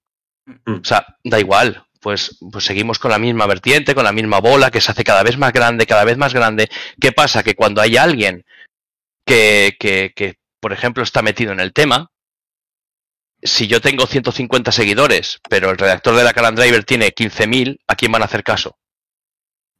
Mm. 0.66 0.80
O 0.80 0.84
sea, 0.84 1.04
da 1.24 1.40
igual. 1.40 1.84
Pues, 2.02 2.36
pues 2.50 2.64
seguimos 2.64 2.98
con 2.98 3.12
la 3.12 3.18
misma 3.18 3.46
vertiente, 3.46 3.94
con 3.94 4.02
la 4.04 4.12
misma 4.12 4.40
bola 4.40 4.70
que 4.72 4.80
se 4.80 4.90
hace 4.90 5.04
cada 5.04 5.22
vez 5.22 5.38
más 5.38 5.52
grande, 5.52 5.86
cada 5.86 6.04
vez 6.04 6.18
más 6.18 6.34
grande. 6.34 6.68
¿Qué 7.00 7.12
pasa? 7.12 7.42
Que 7.44 7.54
cuando 7.54 7.80
hay 7.80 7.96
alguien 7.96 8.44
que, 9.24 9.76
que, 9.78 10.12
que 10.14 10.34
por 10.60 10.72
ejemplo, 10.72 11.02
está 11.04 11.22
metido 11.22 11.52
en 11.52 11.60
el 11.60 11.72
tema, 11.72 12.10
si 13.42 13.66
yo 13.68 13.80
tengo 13.80 14.06
150 14.06 14.70
seguidores, 14.72 15.40
pero 15.48 15.70
el 15.70 15.78
redactor 15.78 16.14
de 16.16 16.24
la 16.24 16.32
Calan 16.32 16.54
Driver 16.56 16.84
tiene 16.84 17.12
15.000, 17.14 17.78
¿a 17.86 17.94
quién 17.96 18.12
van 18.12 18.22
a 18.22 18.26
hacer 18.26 18.42
caso? 18.44 18.76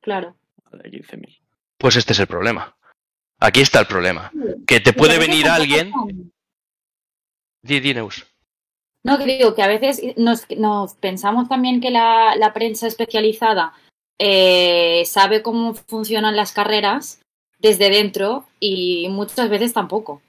Claro. 0.00 0.36
De 0.72 0.90
15.000. 0.90 1.40
Pues 1.76 1.96
este 1.96 2.12
es 2.12 2.18
el 2.20 2.26
problema. 2.28 2.76
Aquí 3.40 3.60
está 3.60 3.80
el 3.80 3.86
problema. 3.86 4.30
Que 4.66 4.80
te 4.80 4.92
puede 4.92 5.18
venir 5.18 5.48
alguien. 5.48 5.90
son- 5.90 6.32
Di, 7.62 7.80
di, 7.80 7.94
Neus. 7.94 8.24
No, 9.04 9.18
que 9.18 9.24
digo 9.24 9.54
que 9.54 9.62
a 9.62 9.68
veces 9.68 10.00
nos, 10.16 10.48
nos 10.56 10.94
pensamos 10.94 11.48
también 11.48 11.80
que 11.80 11.90
la, 11.90 12.36
la 12.36 12.52
prensa 12.52 12.86
especializada 12.86 13.72
eh, 14.18 15.02
sabe 15.06 15.42
cómo 15.42 15.74
funcionan 15.74 16.36
las 16.36 16.52
carreras 16.52 17.20
desde 17.58 17.90
dentro 17.90 18.46
y 18.60 19.08
muchas 19.08 19.48
veces 19.48 19.72
tampoco. 19.72 20.22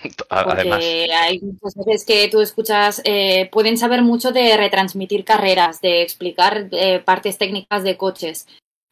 Porque 0.00 1.08
hay 1.12 1.40
muchas 1.40 1.74
veces 1.74 2.04
que 2.04 2.28
tú 2.28 2.40
escuchas, 2.40 3.02
eh, 3.04 3.48
pueden 3.50 3.76
saber 3.76 4.02
mucho 4.02 4.30
de 4.30 4.56
retransmitir 4.56 5.24
carreras, 5.24 5.80
de 5.80 6.02
explicar 6.02 6.68
eh, 6.70 7.00
partes 7.00 7.36
técnicas 7.36 7.82
de 7.82 7.96
coches 7.96 8.46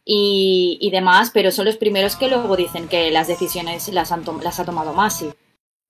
y, 0.04 0.78
y 0.80 0.90
demás, 0.90 1.30
pero 1.32 1.52
son 1.52 1.66
los 1.66 1.76
primeros 1.76 2.16
que 2.16 2.28
luego 2.28 2.56
dicen 2.56 2.88
que 2.88 3.12
las 3.12 3.28
decisiones 3.28 3.88
las, 3.90 4.10
han 4.10 4.24
las 4.42 4.58
ha 4.58 4.64
tomado 4.64 4.94
Masi. 4.94 5.30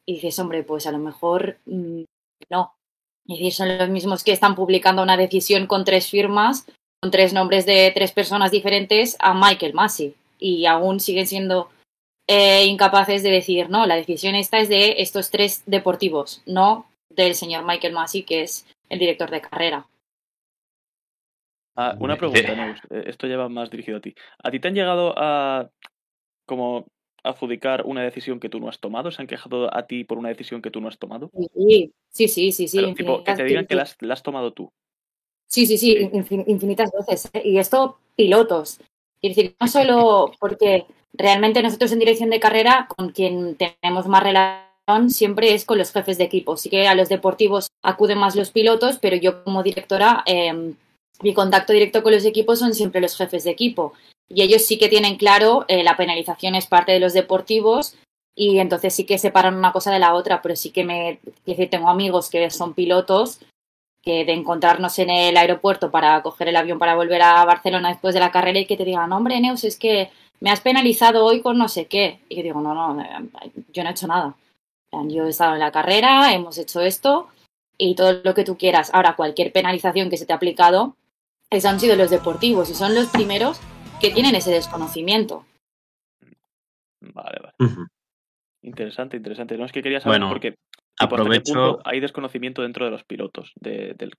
Y 0.08 0.14
dices, 0.14 0.38
hombre, 0.38 0.62
pues 0.62 0.86
a 0.86 0.92
lo 0.92 0.98
mejor 0.98 1.58
mm, 1.66 2.04
no. 2.50 2.74
Es 3.28 3.38
decir, 3.38 3.52
son 3.52 3.76
los 3.76 3.88
mismos 3.88 4.22
que 4.22 4.32
están 4.32 4.54
publicando 4.54 5.02
una 5.02 5.16
decisión 5.16 5.66
con 5.66 5.84
tres 5.84 6.08
firmas, 6.08 6.66
con 7.02 7.10
tres 7.10 7.32
nombres 7.32 7.66
de 7.66 7.90
tres 7.92 8.12
personas 8.12 8.50
diferentes 8.52 9.16
a 9.18 9.34
Michael 9.34 9.74
Masi. 9.74 10.14
Y 10.38 10.66
aún 10.66 11.00
siguen 11.00 11.26
siendo 11.26 11.70
eh, 12.28 12.66
incapaces 12.66 13.22
de 13.22 13.30
decir, 13.30 13.68
no, 13.68 13.86
la 13.86 13.96
decisión 13.96 14.34
esta 14.34 14.58
es 14.58 14.68
de 14.68 14.96
estos 14.98 15.30
tres 15.30 15.64
deportivos, 15.66 16.42
no 16.46 16.86
del 17.10 17.34
señor 17.34 17.64
Michael 17.64 17.94
Masi, 17.94 18.22
que 18.22 18.42
es 18.42 18.66
el 18.88 18.98
director 18.98 19.30
de 19.30 19.40
carrera. 19.40 19.86
Ah, 21.76 21.96
una 22.00 22.16
pregunta, 22.16 22.54
Neus. 22.54 22.80
eh, 22.90 23.04
Esto 23.06 23.26
lleva 23.26 23.48
más 23.48 23.70
dirigido 23.70 23.98
a 23.98 24.00
ti. 24.00 24.14
¿A 24.42 24.50
ti 24.50 24.60
te 24.60 24.68
han 24.68 24.74
llegado 24.74 25.14
a 25.16 25.68
como 26.46 26.86
adjudicar 27.28 27.82
una 27.84 28.02
decisión 28.02 28.40
que 28.40 28.48
tú 28.48 28.60
no 28.60 28.68
has 28.68 28.78
tomado? 28.78 29.10
¿Se 29.10 29.20
han 29.22 29.28
quejado 29.28 29.74
a 29.74 29.86
ti 29.86 30.04
por 30.04 30.18
una 30.18 30.28
decisión 30.28 30.62
que 30.62 30.70
tú 30.70 30.80
no 30.80 30.88
has 30.88 30.98
tomado? 30.98 31.30
Sí, 31.54 31.92
sí, 32.10 32.28
sí, 32.28 32.52
sí. 32.52 32.68
sí 32.68 32.76
Pero, 32.78 32.94
tipo, 32.94 33.24
que 33.24 33.34
te 33.34 33.44
digan 33.44 33.66
que 33.66 33.74
la 33.74 33.82
has, 33.82 33.96
la 34.00 34.14
has 34.14 34.22
tomado 34.22 34.52
tú. 34.52 34.70
Sí, 35.48 35.66
sí, 35.66 35.78
sí, 35.78 35.96
Sí. 35.96 36.08
infin- 36.12 36.44
infinitas 36.46 36.90
veces. 36.92 37.30
¿eh? 37.32 37.42
Y 37.44 37.58
esto, 37.58 37.98
pilotos. 38.16 38.78
Quiero 39.20 39.34
decir, 39.36 39.54
no 39.60 39.68
solo 39.68 40.32
porque 40.40 40.86
realmente 41.12 41.62
nosotros 41.62 41.92
en 41.92 41.98
dirección 42.00 42.30
de 42.30 42.40
carrera, 42.40 42.88
con 42.96 43.10
quien 43.10 43.56
tenemos 43.56 44.06
más 44.06 44.22
relación, 44.22 45.10
siempre 45.10 45.54
es 45.54 45.64
con 45.64 45.78
los 45.78 45.92
jefes 45.92 46.18
de 46.18 46.24
equipo. 46.24 46.56
Sí 46.56 46.68
que 46.68 46.86
a 46.88 46.94
los 46.94 47.08
deportivos 47.08 47.68
acuden 47.82 48.18
más 48.18 48.36
los 48.36 48.50
pilotos, 48.50 48.98
pero 49.00 49.16
yo 49.16 49.42
como 49.44 49.62
directora, 49.62 50.22
eh, 50.26 50.74
mi 51.22 51.32
contacto 51.32 51.72
directo 51.72 52.02
con 52.02 52.12
los 52.12 52.24
equipos 52.24 52.58
son 52.58 52.74
siempre 52.74 53.00
los 53.00 53.16
jefes 53.16 53.44
de 53.44 53.50
equipo. 53.52 53.94
Y 54.28 54.42
ellos 54.42 54.62
sí 54.62 54.78
que 54.78 54.88
tienen 54.88 55.16
claro, 55.16 55.64
eh, 55.68 55.84
la 55.84 55.96
penalización 55.96 56.54
es 56.54 56.66
parte 56.66 56.92
de 56.92 57.00
los 57.00 57.12
deportivos 57.12 57.96
y 58.34 58.58
entonces 58.58 58.94
sí 58.94 59.04
que 59.04 59.18
separan 59.18 59.56
una 59.56 59.72
cosa 59.72 59.92
de 59.92 59.98
la 59.98 60.14
otra, 60.14 60.42
pero 60.42 60.56
sí 60.56 60.70
que 60.70 60.84
me, 60.84 61.20
decir, 61.46 61.70
tengo 61.70 61.88
amigos 61.88 62.28
que 62.28 62.50
son 62.50 62.74
pilotos 62.74 63.40
que 64.02 64.24
de 64.24 64.32
encontrarnos 64.32 64.98
en 64.98 65.10
el 65.10 65.36
aeropuerto 65.36 65.90
para 65.90 66.22
coger 66.22 66.48
el 66.48 66.56
avión 66.56 66.78
para 66.78 66.94
volver 66.94 67.22
a 67.22 67.44
Barcelona 67.44 67.88
después 67.88 68.14
de 68.14 68.20
la 68.20 68.30
carrera 68.30 68.60
y 68.60 68.66
que 68.66 68.76
te 68.76 68.84
digan, 68.84 69.12
hombre, 69.12 69.40
Neus, 69.40 69.64
es 69.64 69.76
que 69.76 70.10
me 70.38 70.50
has 70.50 70.60
penalizado 70.60 71.24
hoy 71.24 71.40
con 71.40 71.58
no 71.58 71.68
sé 71.68 71.86
qué. 71.86 72.20
Y 72.28 72.36
yo 72.36 72.42
digo, 72.42 72.60
no, 72.60 72.74
no, 72.74 73.02
eh, 73.02 73.08
yo 73.72 73.82
no 73.82 73.88
he 73.88 73.92
hecho 73.92 74.06
nada. 74.06 74.34
Yo 75.08 75.26
he 75.26 75.30
estado 75.30 75.54
en 75.54 75.60
la 75.60 75.72
carrera, 75.72 76.32
hemos 76.32 76.56
hecho 76.58 76.80
esto 76.80 77.28
y 77.76 77.94
todo 77.94 78.20
lo 78.22 78.34
que 78.34 78.44
tú 78.44 78.56
quieras. 78.56 78.90
Ahora, 78.94 79.16
cualquier 79.16 79.52
penalización 79.52 80.08
que 80.08 80.16
se 80.16 80.24
te 80.24 80.32
ha 80.32 80.36
aplicado, 80.36 80.94
esos 81.50 81.70
han 81.70 81.80
sido 81.80 81.96
los 81.96 82.10
deportivos 82.10 82.70
y 82.70 82.74
son 82.74 82.94
los 82.94 83.08
primeros 83.08 83.60
que 84.00 84.10
tienen 84.10 84.34
ese 84.34 84.50
desconocimiento. 84.50 85.44
Vale, 87.00 87.38
vale. 87.42 87.54
Interesante, 88.62 89.16
interesante. 89.16 89.56
No 89.56 89.64
es 89.64 89.72
que 89.72 89.82
quería 89.82 90.00
saber 90.00 90.18
Bueno, 90.18 90.28
porque 90.32 90.54
aprovecho. 90.98 91.52
punto 91.52 91.80
hay 91.84 92.00
desconocimiento 92.00 92.62
dentro 92.62 92.84
de 92.84 92.90
los 92.90 93.04
pilotos, 93.04 93.52
de- 93.60 93.94
del, 93.96 94.12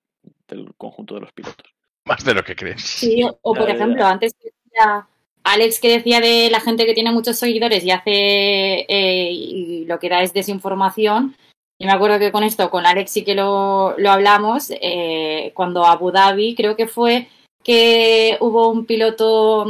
del 0.48 0.74
conjunto 0.77 1.15
de 1.15 1.22
los 1.22 1.31
pilotos. 1.34 1.74
más 2.05 2.24
de 2.24 2.34
lo 2.34 2.41
que 2.43 2.55
crees. 2.55 2.81
Sí, 2.81 3.22
o 3.41 3.53
por 3.53 3.67
Ya, 3.67 3.74
ejemplo, 3.74 4.00
ya. 4.00 4.10
antes 4.12 4.34
que 4.41 4.50
decía 4.63 5.07
Alex 5.43 5.79
que 5.81 5.89
decía 5.89 6.22
de 6.22 6.50
la 6.50 6.62
gente 6.62 6.86
que 6.86 6.93
tiene 6.93 7.12
muchos 7.12 7.38
seguidores 7.38 7.84
y 7.84 7.91
hace 7.91 8.86
eh, 8.88 9.29
y 9.34 9.84
lo 9.86 10.00
que 10.00 10.07
da 10.07 10.22
es 10.22 10.31
desinformación. 10.34 11.36
Yo 11.79 11.86
me 11.88 11.91
acuerdo 11.93 12.17
que 12.17 12.31
con 12.31 12.43
esto, 12.43 12.69
con 12.69 12.86
Alex 12.86 13.12
sí 13.12 13.24
que 13.25 13.36
lo, 13.36 13.93
lo 13.98 14.10
hablamos, 14.12 14.72
eh, 14.72 15.51
cuando 15.53 15.84
Abu 15.86 16.12
Dhabi 16.12 16.55
creo 16.55 16.77
que 16.77 16.88
fue 16.88 17.27
que 17.67 18.38
hubo 18.39 18.69
un 18.69 18.86
piloto, 18.86 19.67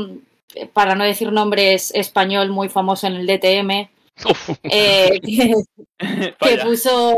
eh, 0.53 0.67
para 0.71 0.93
no 0.95 1.03
decir 1.03 1.31
nombres, 1.31 1.91
español 1.95 2.49
muy 2.51 2.69
famoso 2.69 3.07
en 3.07 3.15
el 3.15 3.25
DTM, 3.27 3.89
eh, 4.63 5.19
que, 6.39 6.57
puso 6.63 7.15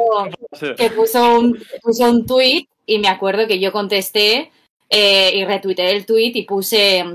que 0.78 0.90
puso 0.92 1.40
un, 1.40 1.62
puso 1.82 2.10
un 2.10 2.26
tuit 2.26 2.70
y 2.86 3.00
me 3.00 3.10
acuerdo 3.10 3.48
que 3.48 3.60
yo 3.60 3.72
contesté 3.72 4.52
eh, 4.90 5.32
y 5.36 5.46
retuiteé 5.46 5.92
el 5.92 6.06
tuit 6.06 6.36
y 6.36 6.44
puse 6.44 7.06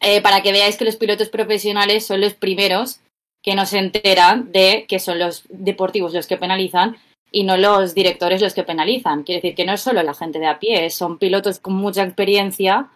eh, 0.00 0.20
para 0.20 0.42
que 0.42 0.52
veáis 0.52 0.76
que 0.76 0.84
los 0.84 0.96
pilotos 0.96 1.28
profesionales 1.28 2.04
son 2.04 2.20
los 2.20 2.34
primeros 2.34 3.00
que 3.42 3.54
no 3.54 3.64
se 3.64 3.78
enteran 3.78 4.52
de 4.52 4.86
que 4.88 4.98
son 4.98 5.18
los 5.18 5.44
deportivos 5.48 6.14
los 6.14 6.26
que 6.26 6.36
penalizan 6.36 6.96
y 7.30 7.42
no 7.42 7.56
los 7.56 7.94
directores 7.94 8.40
los 8.40 8.54
que 8.54 8.62
penalizan. 8.62 9.24
Quiere 9.24 9.40
decir 9.40 9.56
que 9.56 9.64
no 9.64 9.72
es 9.72 9.80
solo 9.80 10.02
la 10.02 10.14
gente 10.14 10.38
de 10.38 10.46
a 10.46 10.60
pie, 10.60 10.88
son 10.90 11.18
pilotos 11.18 11.58
con 11.58 11.74
mucha 11.74 12.04
experiencia 12.04 12.88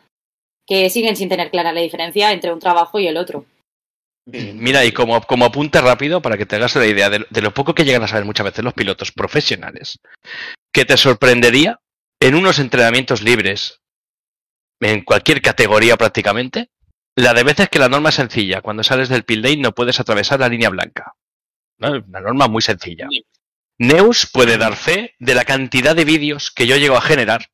que 0.68 0.90
siguen 0.90 1.16
sin 1.16 1.28
tener 1.28 1.50
clara 1.50 1.72
la 1.72 1.80
diferencia 1.80 2.30
entre 2.30 2.52
un 2.52 2.60
trabajo 2.60 3.00
y 3.00 3.06
el 3.06 3.16
otro. 3.16 3.46
Mira, 4.26 4.84
y 4.84 4.92
como, 4.92 5.22
como 5.22 5.46
apunte 5.46 5.80
rápido, 5.80 6.20
para 6.20 6.36
que 6.36 6.44
te 6.44 6.56
hagas 6.56 6.76
la 6.76 6.86
idea 6.86 7.08
de, 7.08 7.26
de 7.30 7.42
lo 7.42 7.54
poco 7.54 7.74
que 7.74 7.84
llegan 7.84 8.02
a 8.02 8.08
saber 8.08 8.26
muchas 8.26 8.44
veces 8.44 8.62
los 8.62 8.74
pilotos 8.74 9.10
profesionales, 9.10 9.98
que 10.70 10.84
te 10.84 10.98
sorprendería 10.98 11.80
en 12.20 12.34
unos 12.34 12.58
entrenamientos 12.58 13.22
libres, 13.22 13.80
en 14.80 15.02
cualquier 15.02 15.40
categoría 15.40 15.96
prácticamente, 15.96 16.70
la 17.16 17.32
de 17.32 17.42
veces 17.42 17.68
que 17.70 17.78
la 17.78 17.88
norma 17.88 18.10
es 18.10 18.16
sencilla. 18.16 18.60
Cuando 18.60 18.84
sales 18.84 19.08
del 19.08 19.24
pit 19.24 19.42
lane 19.42 19.56
no 19.56 19.74
puedes 19.74 19.98
atravesar 19.98 20.40
la 20.40 20.48
línea 20.48 20.68
blanca. 20.68 21.14
¿no? 21.78 21.92
Una 21.92 22.20
norma 22.20 22.48
muy 22.48 22.62
sencilla. 22.62 23.08
Neus 23.78 24.28
puede 24.30 24.58
dar 24.58 24.76
fe 24.76 25.14
de 25.18 25.34
la 25.34 25.44
cantidad 25.44 25.96
de 25.96 26.04
vídeos 26.04 26.50
que 26.50 26.66
yo 26.66 26.76
llego 26.76 26.96
a 26.96 27.00
generar 27.00 27.48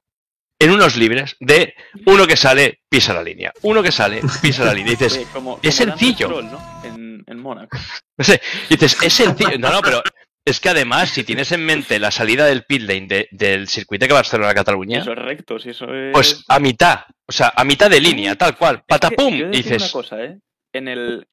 en 0.65 0.71
unos 0.71 0.97
libres 0.97 1.37
de 1.41 1.75
uno 2.07 2.27
que 2.27 2.37
sale, 2.37 2.81
pisa 2.89 3.13
la 3.15 3.23
línea. 3.23 3.53
Uno 3.63 3.83
que 3.83 3.93
sale, 3.93 4.21
pisa 4.43 4.65
la 4.65 4.75
línea. 4.75 4.93
Y 4.93 4.97
dices, 4.97 5.15
Oye, 5.19 5.27
como- 5.33 5.61
es 5.63 5.79
como 5.79 5.91
sencillo. 5.91 6.27
Stroll, 6.27 6.51
¿no? 6.51 6.81
En, 6.85 7.25
en 7.27 7.39
Mónaco. 7.39 7.77
no 8.19 8.25
sé, 8.25 8.41
dices, 8.69 8.97
es 9.03 9.13
sencillo. 9.13 9.59
No, 9.59 9.71
no, 9.71 9.81
pero 9.83 10.03
es 10.47 10.61
que 10.61 10.69
además, 10.69 11.11
si 11.11 11.25
tienes 11.25 11.51
en 11.53 11.65
mente 11.65 11.99
la 11.99 12.11
salida 12.11 12.45
del 12.47 12.65
pit 12.65 12.83
lane 12.83 13.07
de- 13.07 13.29
del 13.31 13.69
circuito 13.69 14.07
que 14.07 14.13
Barcelona-Cataluña, 14.13 15.01
Eso 15.01 15.13
es 15.13 15.19
recto, 15.19 15.59
si 15.59 15.71
eso 15.71 15.87
es. 15.95 16.13
pues 16.13 16.45
a 16.49 16.59
mitad, 16.59 17.01
o 17.27 17.33
sea, 17.33 17.53
a 17.57 17.65
mitad 17.65 17.89
de 17.91 18.01
línea, 18.01 18.35
tal 18.37 18.57
cual, 18.57 18.77
Es 18.77 18.81
que 18.83 18.87
patapum, 18.89 19.35
yo 19.37 19.49
dices, 19.49 19.83
una 19.83 19.91
cosa, 19.93 20.23
¿eh? 20.25 20.39
En 20.73 20.89
el. 20.89 21.27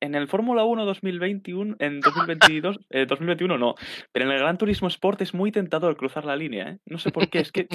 En 0.00 0.14
el 0.14 0.28
Fórmula 0.28 0.64
1 0.64 0.84
2021, 0.84 1.76
en 1.78 2.00
2022, 2.00 2.78
eh, 2.90 3.06
2021 3.06 3.58
no, 3.58 3.74
pero 4.12 4.26
en 4.26 4.32
el 4.32 4.38
Gran 4.38 4.58
Turismo 4.58 4.88
Sport 4.88 5.20
es 5.22 5.34
muy 5.34 5.52
tentador 5.52 5.96
cruzar 5.96 6.24
la 6.24 6.36
línea, 6.36 6.68
¿eh? 6.70 6.78
No 6.86 6.98
sé 6.98 7.10
por 7.10 7.28
qué, 7.28 7.40
es 7.40 7.52
que 7.52 7.68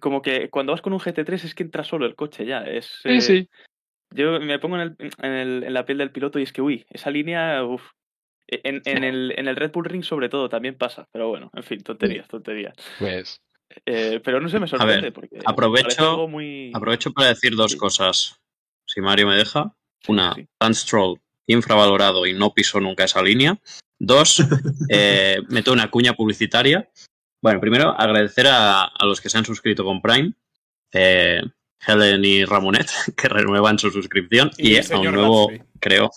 como 0.00 0.22
que 0.22 0.50
cuando 0.50 0.72
vas 0.72 0.82
con 0.82 0.92
un 0.92 0.98
GT3 1.00 1.44
es 1.44 1.54
que 1.54 1.62
entra 1.62 1.84
solo 1.84 2.06
el 2.06 2.14
coche 2.16 2.44
ya, 2.46 2.60
es... 2.62 2.86
Sí, 3.02 3.08
eh, 3.08 3.20
sí. 3.20 3.48
Yo 4.14 4.40
me 4.40 4.58
pongo 4.58 4.76
en, 4.76 4.82
el, 4.98 5.12
en, 5.22 5.32
el- 5.32 5.64
en 5.64 5.72
la 5.74 5.84
piel 5.86 5.98
del 5.98 6.10
piloto 6.12 6.38
y 6.38 6.42
es 6.42 6.52
que, 6.52 6.60
uy, 6.62 6.84
esa 6.90 7.10
línea, 7.10 7.64
uf. 7.64 7.82
En, 8.48 8.82
en 8.84 9.02
el, 9.04 9.32
en 9.38 9.48
el 9.48 9.56
Red 9.56 9.72
Bull 9.72 9.86
Ring 9.86 10.02
sobre 10.04 10.28
todo 10.28 10.50
también 10.50 10.76
pasa, 10.76 11.08
pero 11.10 11.28
bueno, 11.28 11.50
en 11.54 11.62
fin, 11.62 11.80
tonterías, 11.82 12.28
tonterías. 12.28 12.74
Pues. 12.98 13.40
Eh, 13.86 14.20
pero 14.22 14.38
no 14.40 14.50
se 14.50 14.60
me 14.60 14.66
sorprende 14.66 15.12
porque 15.12 15.38
aprovecho- 15.46 16.28
muy... 16.28 16.70
Aprovecho 16.74 17.12
para 17.14 17.28
decir 17.28 17.56
dos 17.56 17.72
Sí. 17.72 17.78
cosas, 17.78 18.38
si 18.84 19.00
Mario 19.00 19.28
me 19.28 19.36
deja. 19.36 19.74
Una, 20.08 20.34
sí. 20.34 20.46
Lance 20.60 20.82
Stroll, 20.82 21.18
infravalorado 21.46 22.26
y 22.26 22.34
no 22.34 22.54
pisó 22.54 22.80
nunca 22.80 23.04
esa 23.04 23.22
línea. 23.22 23.58
Dos, 23.98 24.40
eh, 24.88 25.40
meto 25.48 25.72
una 25.72 25.90
cuña 25.90 26.14
publicitaria. 26.14 26.90
Bueno, 27.42 27.60
primero, 27.60 27.90
agradecer 27.98 28.46
a, 28.46 28.84
a 28.84 29.06
los 29.06 29.20
que 29.20 29.28
se 29.28 29.38
han 29.38 29.44
suscrito 29.44 29.84
con 29.84 30.00
Prime, 30.00 30.32
eh, 30.92 31.42
Helen 31.86 32.24
y 32.24 32.44
Ramonet, 32.44 32.90
que 33.16 33.28
renuevan 33.28 33.78
su 33.78 33.90
suscripción, 33.90 34.50
Y 34.56 34.76
a 34.76 34.98
un 34.98 35.12
nuevo, 35.12 35.48
Gatsby. 35.48 35.66
creo, 35.80 36.10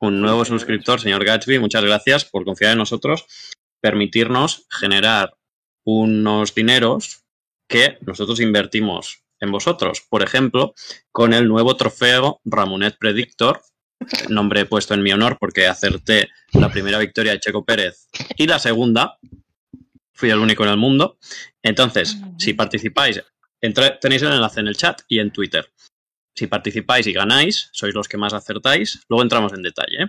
un 0.00 0.20
nuevo 0.20 0.44
suscriptor, 0.44 1.00
señor 1.00 1.24
Gatsby. 1.24 1.58
Muchas 1.58 1.84
gracias 1.84 2.24
por 2.24 2.44
confiar 2.44 2.72
en 2.72 2.78
nosotros, 2.78 3.26
permitirnos 3.80 4.66
generar 4.70 5.36
unos 5.84 6.54
dineros 6.54 7.24
que 7.68 7.98
nosotros 8.02 8.40
invertimos 8.40 9.24
en 9.40 9.52
vosotros. 9.52 10.02
Por 10.08 10.22
ejemplo, 10.22 10.74
con 11.12 11.32
el 11.32 11.48
nuevo 11.48 11.76
trofeo 11.76 12.40
Ramonet 12.44 12.96
Predictor, 12.98 13.62
nombre 14.28 14.64
puesto 14.66 14.94
en 14.94 15.02
mi 15.02 15.12
honor 15.12 15.38
porque 15.38 15.66
acerté 15.66 16.28
la 16.52 16.70
primera 16.70 16.98
victoria 16.98 17.32
de 17.32 17.40
Checo 17.40 17.64
Pérez 17.64 18.08
y 18.36 18.46
la 18.46 18.58
segunda. 18.58 19.18
Fui 20.12 20.30
el 20.30 20.38
único 20.38 20.64
en 20.64 20.70
el 20.70 20.76
mundo. 20.76 21.18
Entonces, 21.62 22.16
si 22.38 22.52
participáis, 22.54 23.22
entra- 23.60 24.00
tenéis 24.00 24.22
el 24.22 24.32
enlace 24.32 24.60
en 24.60 24.68
el 24.68 24.76
chat 24.76 25.02
y 25.06 25.20
en 25.20 25.30
Twitter. 25.32 25.72
Si 26.34 26.46
participáis 26.48 27.06
y 27.06 27.12
ganáis, 27.12 27.68
sois 27.72 27.94
los 27.94 28.08
que 28.08 28.16
más 28.16 28.32
acertáis. 28.32 29.00
Luego 29.08 29.22
entramos 29.22 29.52
en 29.52 29.62
detalle. 29.62 30.02
¿eh? 30.02 30.06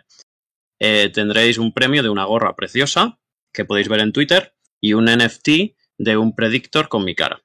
Eh, 0.80 1.10
tendréis 1.14 1.58
un 1.60 1.74
premio 1.74 2.02
de 2.02 2.10
una 2.10 2.24
gorra 2.26 2.56
preciosa 2.56 3.20
que 3.54 3.66
podéis 3.66 3.88
ver 3.88 4.00
en 4.00 4.12
Twitter 4.14 4.56
y 4.82 4.94
un 4.94 5.06
NFT 5.06 5.76
de 5.98 6.18
un 6.18 6.36
predictor 6.36 6.88
con 6.88 7.04
mi 7.04 7.14
cara. 7.16 7.42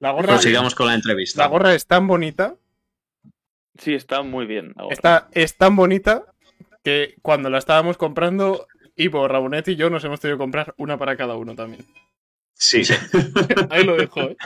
La 0.00 0.10
gorra, 0.10 0.34
Prosigamos 0.34 0.74
con 0.74 0.86
la 0.86 0.94
entrevista. 0.94 1.42
la 1.42 1.48
gorra 1.48 1.74
es 1.74 1.86
tan 1.86 2.06
bonita, 2.06 2.56
Sí, 3.78 3.94
está 3.94 4.22
muy 4.22 4.46
bien. 4.46 4.72
ahora. 4.76 4.94
está, 4.94 5.28
es 5.32 5.56
tan 5.56 5.76
bonita 5.76 6.24
que 6.82 7.16
cuando 7.22 7.50
la 7.50 7.58
estábamos 7.58 7.96
comprando, 7.96 8.66
Ivo, 8.96 9.26
Rabonet 9.28 9.68
y 9.68 9.76
yo 9.76 9.90
nos 9.90 10.04
hemos 10.04 10.20
tenido 10.20 10.38
que 10.38 10.42
comprar 10.42 10.74
una 10.78 10.98
para 10.98 11.16
cada 11.16 11.36
uno 11.36 11.54
también. 11.54 11.84
Sí. 12.54 12.82
Ahí 13.70 13.84
lo 13.84 13.96
dejo, 13.96 14.20
¿eh? 14.20 14.36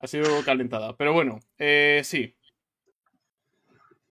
Ha 0.00 0.06
sido 0.06 0.42
calentada. 0.44 0.96
Pero 0.96 1.12
bueno, 1.12 1.40
eh, 1.58 2.02
sí. 2.04 2.34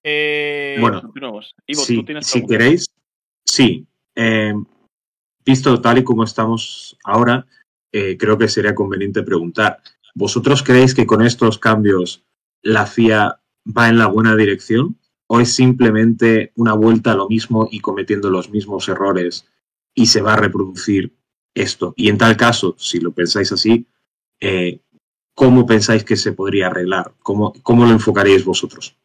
Eh, 0.04 0.78
Bueno, 0.80 1.02
Continuamos. 1.02 1.56
Ivo, 1.66 1.82
Sí, 1.82 1.96
tú 1.96 2.06
tienes 2.06 2.28
si 2.28 2.46
queréis, 2.46 2.88
sí. 3.46 3.86
Eh, 4.16 4.54
visto 5.46 5.80
tal 5.80 6.00
y 6.00 6.04
como 6.04 6.24
estamos 6.24 6.98
ahora, 7.04 7.46
eh, 7.92 8.18
creo 8.18 8.38
que 8.38 8.50
sería 8.50 8.76
conveniente 8.76 9.24
preguntar, 9.24 9.82
¿vosotros 10.14 10.64
creéis 10.64 10.94
que 10.94 11.06
con 11.06 11.22
estos 11.22 11.58
cambios 11.58 12.26
la 12.62 12.86
FIA 12.86 13.40
va 13.76 13.90
en 13.90 13.98
la 13.98 14.08
buena 14.08 14.36
dirección? 14.36 14.98
¿O 15.28 15.40
es 15.42 15.54
simplemente 15.54 16.54
una 16.56 16.74
vuelta 16.74 17.12
a 17.12 17.16
lo 17.16 17.28
mismo 17.28 17.68
y 17.70 17.82
cometiendo 17.82 18.30
los 18.30 18.50
mismos 18.50 18.88
errores 18.88 19.46
y 19.94 20.06
se 20.06 20.22
va 20.22 20.34
a 20.34 20.38
reproducir 20.38 21.16
esto? 21.54 21.94
Y 21.98 22.10
en 22.10 22.18
tal 22.18 22.38
caso, 22.38 22.76
si 22.78 23.00
lo 23.00 23.12
pensáis 23.12 23.52
así, 23.52 23.88
eh, 24.40 24.80
¿cómo 25.34 25.66
pensáis 25.66 26.04
que 26.04 26.16
se 26.16 26.32
podría 26.32 26.68
arreglar? 26.68 27.14
¿Cómo, 27.20 27.54
cómo 27.62 27.86
lo 27.86 27.92
enfocaríais 27.92 28.46
vosotros? 28.46 28.96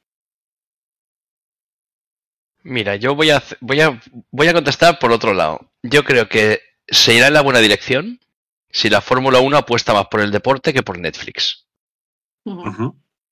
Mira, 2.64 2.94
yo 2.96 3.16
voy 3.16 3.30
a, 3.30 3.42
voy, 3.60 3.80
a, 3.80 4.00
voy 4.30 4.46
a 4.46 4.54
contestar 4.54 4.98
por 5.00 5.10
otro 5.10 5.34
lado. 5.34 5.72
Yo 5.82 6.04
creo 6.04 6.28
que 6.28 6.60
se 6.86 7.14
irá 7.14 7.26
en 7.26 7.34
la 7.34 7.42
buena 7.42 7.58
dirección 7.58 8.20
si 8.70 8.88
la 8.88 9.00
Fórmula 9.00 9.40
1 9.40 9.56
apuesta 9.56 9.92
más 9.92 10.06
por 10.06 10.20
el 10.20 10.30
deporte 10.30 10.72
que 10.72 10.82
por 10.82 10.98
Netflix, 10.98 11.66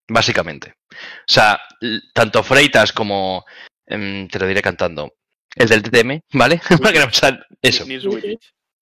básicamente. 0.08 0.74
O 0.90 1.32
sea, 1.32 1.60
tanto 2.12 2.42
Freitas 2.42 2.92
como, 2.92 3.44
em, 3.86 4.28
te 4.28 4.38
lo 4.38 4.46
diré 4.46 4.62
cantando, 4.62 5.14
el 5.54 5.68
del 5.68 5.82
TTM, 5.82 6.22
¿vale? 6.32 6.60
Eso, 7.62 7.84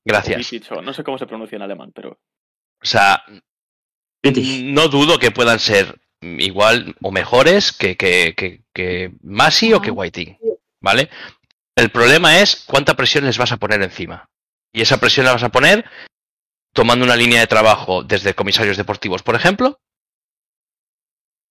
gracias. 0.05 0.53
No 0.83 0.95
sé 0.95 1.05
cómo 1.05 1.19
se 1.19 1.27
pronuncia 1.27 1.57
en 1.57 1.63
alemán, 1.63 1.93
pero 1.95 2.19
O 2.83 2.87
sea, 2.87 3.23
no 4.23 4.89
dudo 4.89 5.19
que 5.19 5.31
puedan 5.31 5.59
ser 5.59 5.99
igual 6.21 6.97
o 7.03 7.11
mejores 7.11 7.73
que, 7.73 7.97
que, 7.97 8.35
que, 8.37 8.63
que 8.73 9.13
Masi 9.23 9.73
o 9.73 9.81
que 9.81 9.91
Whiting, 9.91 10.39
¿vale? 10.81 11.11
El 11.77 11.91
problema 11.91 12.41
es 12.41 12.65
cuánta 12.67 12.97
presión 12.97 13.25
les 13.25 13.39
vas 13.39 13.53
a 13.53 13.57
poner 13.57 13.83
encima. 13.83 14.29
Y 14.73 14.83
esa 14.83 14.99
presión 14.99 15.27
la 15.27 15.33
vas 15.33 15.45
a 15.45 15.51
poner 15.51 15.85
tomando 16.75 17.05
una 17.05 17.17
línea 17.17 17.41
de 17.41 17.47
trabajo 17.47 18.03
desde 18.03 18.35
comisarios 18.35 18.77
deportivos, 18.77 19.23
por 19.23 19.35
ejemplo, 19.35 19.81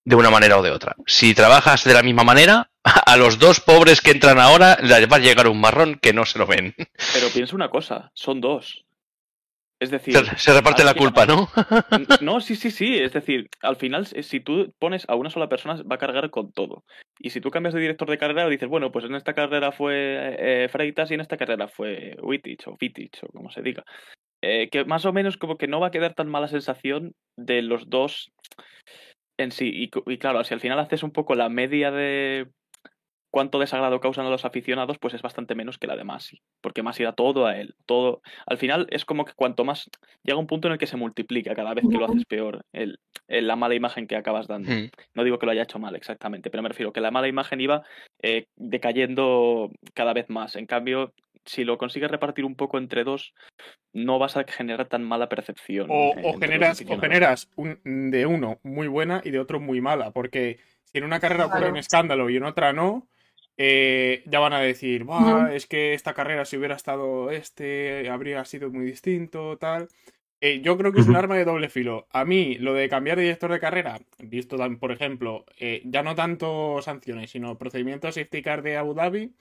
de 0.08 0.15
una 0.15 0.30
manera 0.30 0.58
o 0.58 0.62
de 0.62 0.72
otra. 0.72 0.96
Si 1.06 1.34
trabajas 1.36 1.84
de 1.84 1.93
la 1.93 2.02
misma 2.02 2.24
manera, 2.24 2.70
a 3.06 3.17
los 3.17 3.39
dos 3.39 3.60
pobres 3.60 4.00
que 4.00 4.12
entran 4.12 4.39
ahora 4.39 4.78
les 4.82 5.12
va 5.12 5.17
a 5.17 5.20
llegar 5.20 5.50
un 5.50 5.60
marrón 5.60 6.00
que 6.02 6.13
no 6.13 6.24
se 6.26 6.39
lo 6.39 6.48
ven. 6.48 6.74
Pero 6.78 7.28
piensa 7.34 7.56
una 7.58 7.70
cosa, 7.70 8.10
son 8.13 8.39
dos. 8.39 8.86
Es 9.82 9.91
decir, 9.91 10.15
Se, 10.15 10.38
se 10.38 10.54
reparte 10.54 10.86
la 10.86 10.93
final- 10.93 11.12
culpa, 11.13 11.26
¿no? 11.26 11.50
No, 12.22 12.39
sí, 12.39 12.56
sí, 12.56 12.72
sí. 12.72 12.98
Es 12.98 13.12
decir, 13.12 13.50
al 13.62 13.76
final, 13.76 14.08
eh, 14.13 14.24
si 14.24 14.39
tú 14.39 14.74
pones 14.80 15.04
a 15.10 15.15
una 15.15 15.30
sola 15.30 15.50
persona, 15.50 15.84
va 15.84 15.96
a 15.96 16.00
cargar 16.00 16.30
con 16.30 16.54
todo. 16.54 16.86
Y 17.20 17.30
si 17.32 17.41
tú 17.41 17.52
cambias 17.52 17.74
de 17.76 17.82
director 17.82 18.10
de 18.10 18.17
carrera, 18.17 18.48
dices, 18.48 18.70
bueno, 18.70 18.91
pues 18.93 19.04
en 19.06 19.13
esta 19.13 19.34
carrera 19.34 19.74
fue 19.74 20.36
eh, 20.39 20.70
Freitas 20.70 21.12
y 21.12 21.15
en 21.15 21.22
esta 21.22 21.36
carrera 21.38 21.67
fue 21.67 22.15
Wittich 22.22 22.65
o 22.67 22.78
Wittich 22.82 23.22
o 23.24 23.28
como 23.28 23.52
se 23.52 23.62
diga. 23.62 23.84
Eh, 24.41 24.70
que 24.72 24.86
más 24.86 25.04
o 25.06 25.12
menos 25.12 25.36
como 25.38 25.58
que 25.58 25.67
no 25.67 25.80
va 25.82 25.88
a 25.88 25.91
quedar 25.91 26.13
tan 26.13 26.30
mala 26.30 26.48
sensación 26.48 27.12
de 27.38 27.62
los 27.62 27.89
dos 27.89 28.32
en 29.38 29.52
sí. 29.52 29.71
Y, 29.73 30.17
claro, 30.17 30.43
si 30.43 30.54
al 30.54 30.60
final 30.60 30.80
haces 30.80 31.04
un 31.04 31.12
poco 31.12 31.36
la 31.36 31.50
media 31.50 31.91
de 31.91 32.47
cuánto 33.30 33.60
desagrado 33.60 34.00
causan 34.00 34.26
a 34.26 34.30
los 34.30 34.45
aficionados, 34.45 34.97
pues 35.00 35.13
es 35.13 35.21
bastante 35.21 35.54
menos 35.54 35.78
que 35.78 35.86
la 35.86 35.95
de 35.95 36.04
Masi. 36.04 36.41
Porque 36.62 36.82
Masi 36.82 37.04
da 37.04 37.12
todo 37.13 37.45
a 37.45 37.58
él. 37.58 37.76
Todo. 37.86 38.21
Al 38.45 38.58
final 38.58 38.88
es 38.89 39.06
como 39.06 39.26
que 39.26 39.34
cuanto 39.36 39.63
más 39.63 39.89
llega 40.23 40.39
un 40.39 40.47
punto 40.47 40.67
en 40.67 40.71
el 40.73 40.80
que 40.80 40.88
se 40.88 40.97
multiplica 40.97 41.54
cada 41.54 41.73
vez 41.73 41.86
que 41.89 41.97
lo 41.97 42.06
haces 42.06 42.26
peor 42.26 42.65
el, 42.73 43.00
el- 43.28 43.45
la 43.47 43.56
mala 43.56 43.76
imagen 43.76 44.08
que 44.08 44.15
acabas 44.15 44.47
dando. 44.47 44.71
Mm. 44.71 44.89
No 45.13 45.23
digo 45.23 45.38
que 45.38 45.45
lo 45.45 45.52
haya 45.52 45.63
hecho 45.63 45.78
mal 45.78 45.95
exactamente, 45.95 46.50
pero 46.50 46.63
me 46.63 46.69
refiero 46.69 46.93
que 46.93 47.02
la 47.02 47.12
mala 47.12 47.28
imagen 47.28 47.62
iba 47.62 47.84
eh, 48.23 48.47
decayendo 48.56 49.71
cada 49.93 50.13
vez 50.13 50.30
más. 50.30 50.56
En 50.56 50.65
cambio, 50.65 51.13
si 51.48 51.64
lo 51.64 51.78
consigues 51.80 52.12
repartir 52.12 52.46
un 52.46 52.56
poco 52.56 52.78
entre 52.78 53.04
dos, 53.04 53.34
no 53.94 54.20
vas 54.20 54.38
a 54.38 54.44
generar 54.44 54.88
tan 54.88 55.04
mala 55.04 55.30
percepción. 55.30 55.88
O, 55.90 56.14
eh, 56.16 56.34
generas, 56.40 56.82
o 56.88 56.98
generas 57.00 57.50
un, 57.56 57.80
de 58.12 58.26
uno 58.28 58.60
muy 58.64 58.88
buena 58.88 59.22
y 59.24 59.32
de 59.32 59.40
otro 59.40 59.60
muy 59.60 59.82
mala, 59.82 60.12
porque 60.12 60.60
si 60.84 61.00
en 61.00 61.04
una 61.06 61.20
carrera 61.20 61.46
ocurre 61.46 61.62
Claro. 61.62 61.74
un 61.74 61.78
escándalo 61.80 62.30
y 62.30 62.38
en 62.38 62.44
otra 62.44 62.74
no, 62.74 63.08
eh, 63.58 64.22
ya 64.28 64.40
van 64.40 64.54
a 64.54 64.60
decir, 64.60 65.04
"Buah, 65.04 65.54
es 65.56 65.66
que 65.66 65.94
esta 65.96 66.14
carrera 66.14 66.46
si 66.46 66.58
hubiera 66.58 66.76
estado 66.76 67.32
este, 67.32 68.08
habría 68.10 68.46
sido 68.46 68.70
muy 68.70 68.86
distinto, 68.86 69.58
tal. 69.58 69.88
Eh, 70.40 70.62
yo 70.62 70.78
creo 70.78 70.92
que 70.92 71.00
es 71.00 71.08
un 71.08 71.16
arma 71.16 71.36
de 71.36 71.46
doble 71.46 71.68
filo. 71.68 72.06
A 72.12 72.24
mí, 72.24 72.58
lo 72.60 72.76
de 72.76 72.88
cambiar 72.90 73.18
de 73.18 73.24
director 73.24 73.52
de 73.52 73.60
carrera, 73.60 73.98
visto, 74.20 74.56
tan- 74.58 74.78
por 74.78 74.92
ejemplo, 74.92 75.46
eh, 75.60 75.82
ya 75.86 76.04
no 76.04 76.14
tanto 76.14 76.80
sanciones, 76.84 77.32
sino 77.32 77.58
procedimientos 77.58 78.14
safety 78.14 78.44
car 78.44 78.62
de 78.62 78.78
Abu 78.78 78.94
Dhabi, 78.94 79.34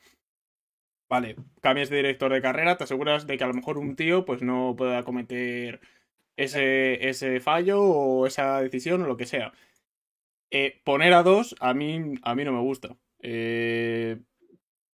Vale, 1.08 1.36
cambias 1.60 1.88
de 1.88 1.96
director 1.96 2.32
de 2.32 2.42
carrera, 2.42 2.76
te 2.76 2.84
aseguras 2.84 3.26
de 3.26 3.38
que 3.38 3.44
a 3.44 3.46
lo 3.46 3.54
mejor 3.54 3.78
un 3.78 3.94
tío 3.94 4.24
pues 4.24 4.42
no 4.42 4.74
pueda 4.76 5.04
cometer 5.04 5.80
ese, 6.36 7.08
ese 7.08 7.40
fallo 7.40 7.80
o 7.82 8.26
esa 8.26 8.60
decisión 8.60 9.02
o 9.02 9.06
lo 9.06 9.16
que 9.16 9.26
sea. 9.26 9.52
Eh, 10.50 10.80
poner 10.84 11.12
a 11.12 11.22
dos 11.22 11.56
a 11.60 11.74
mí, 11.74 12.14
a 12.22 12.34
mí 12.34 12.44
no 12.44 12.52
me 12.52 12.60
gusta. 12.60 12.96
Eh, 13.20 14.18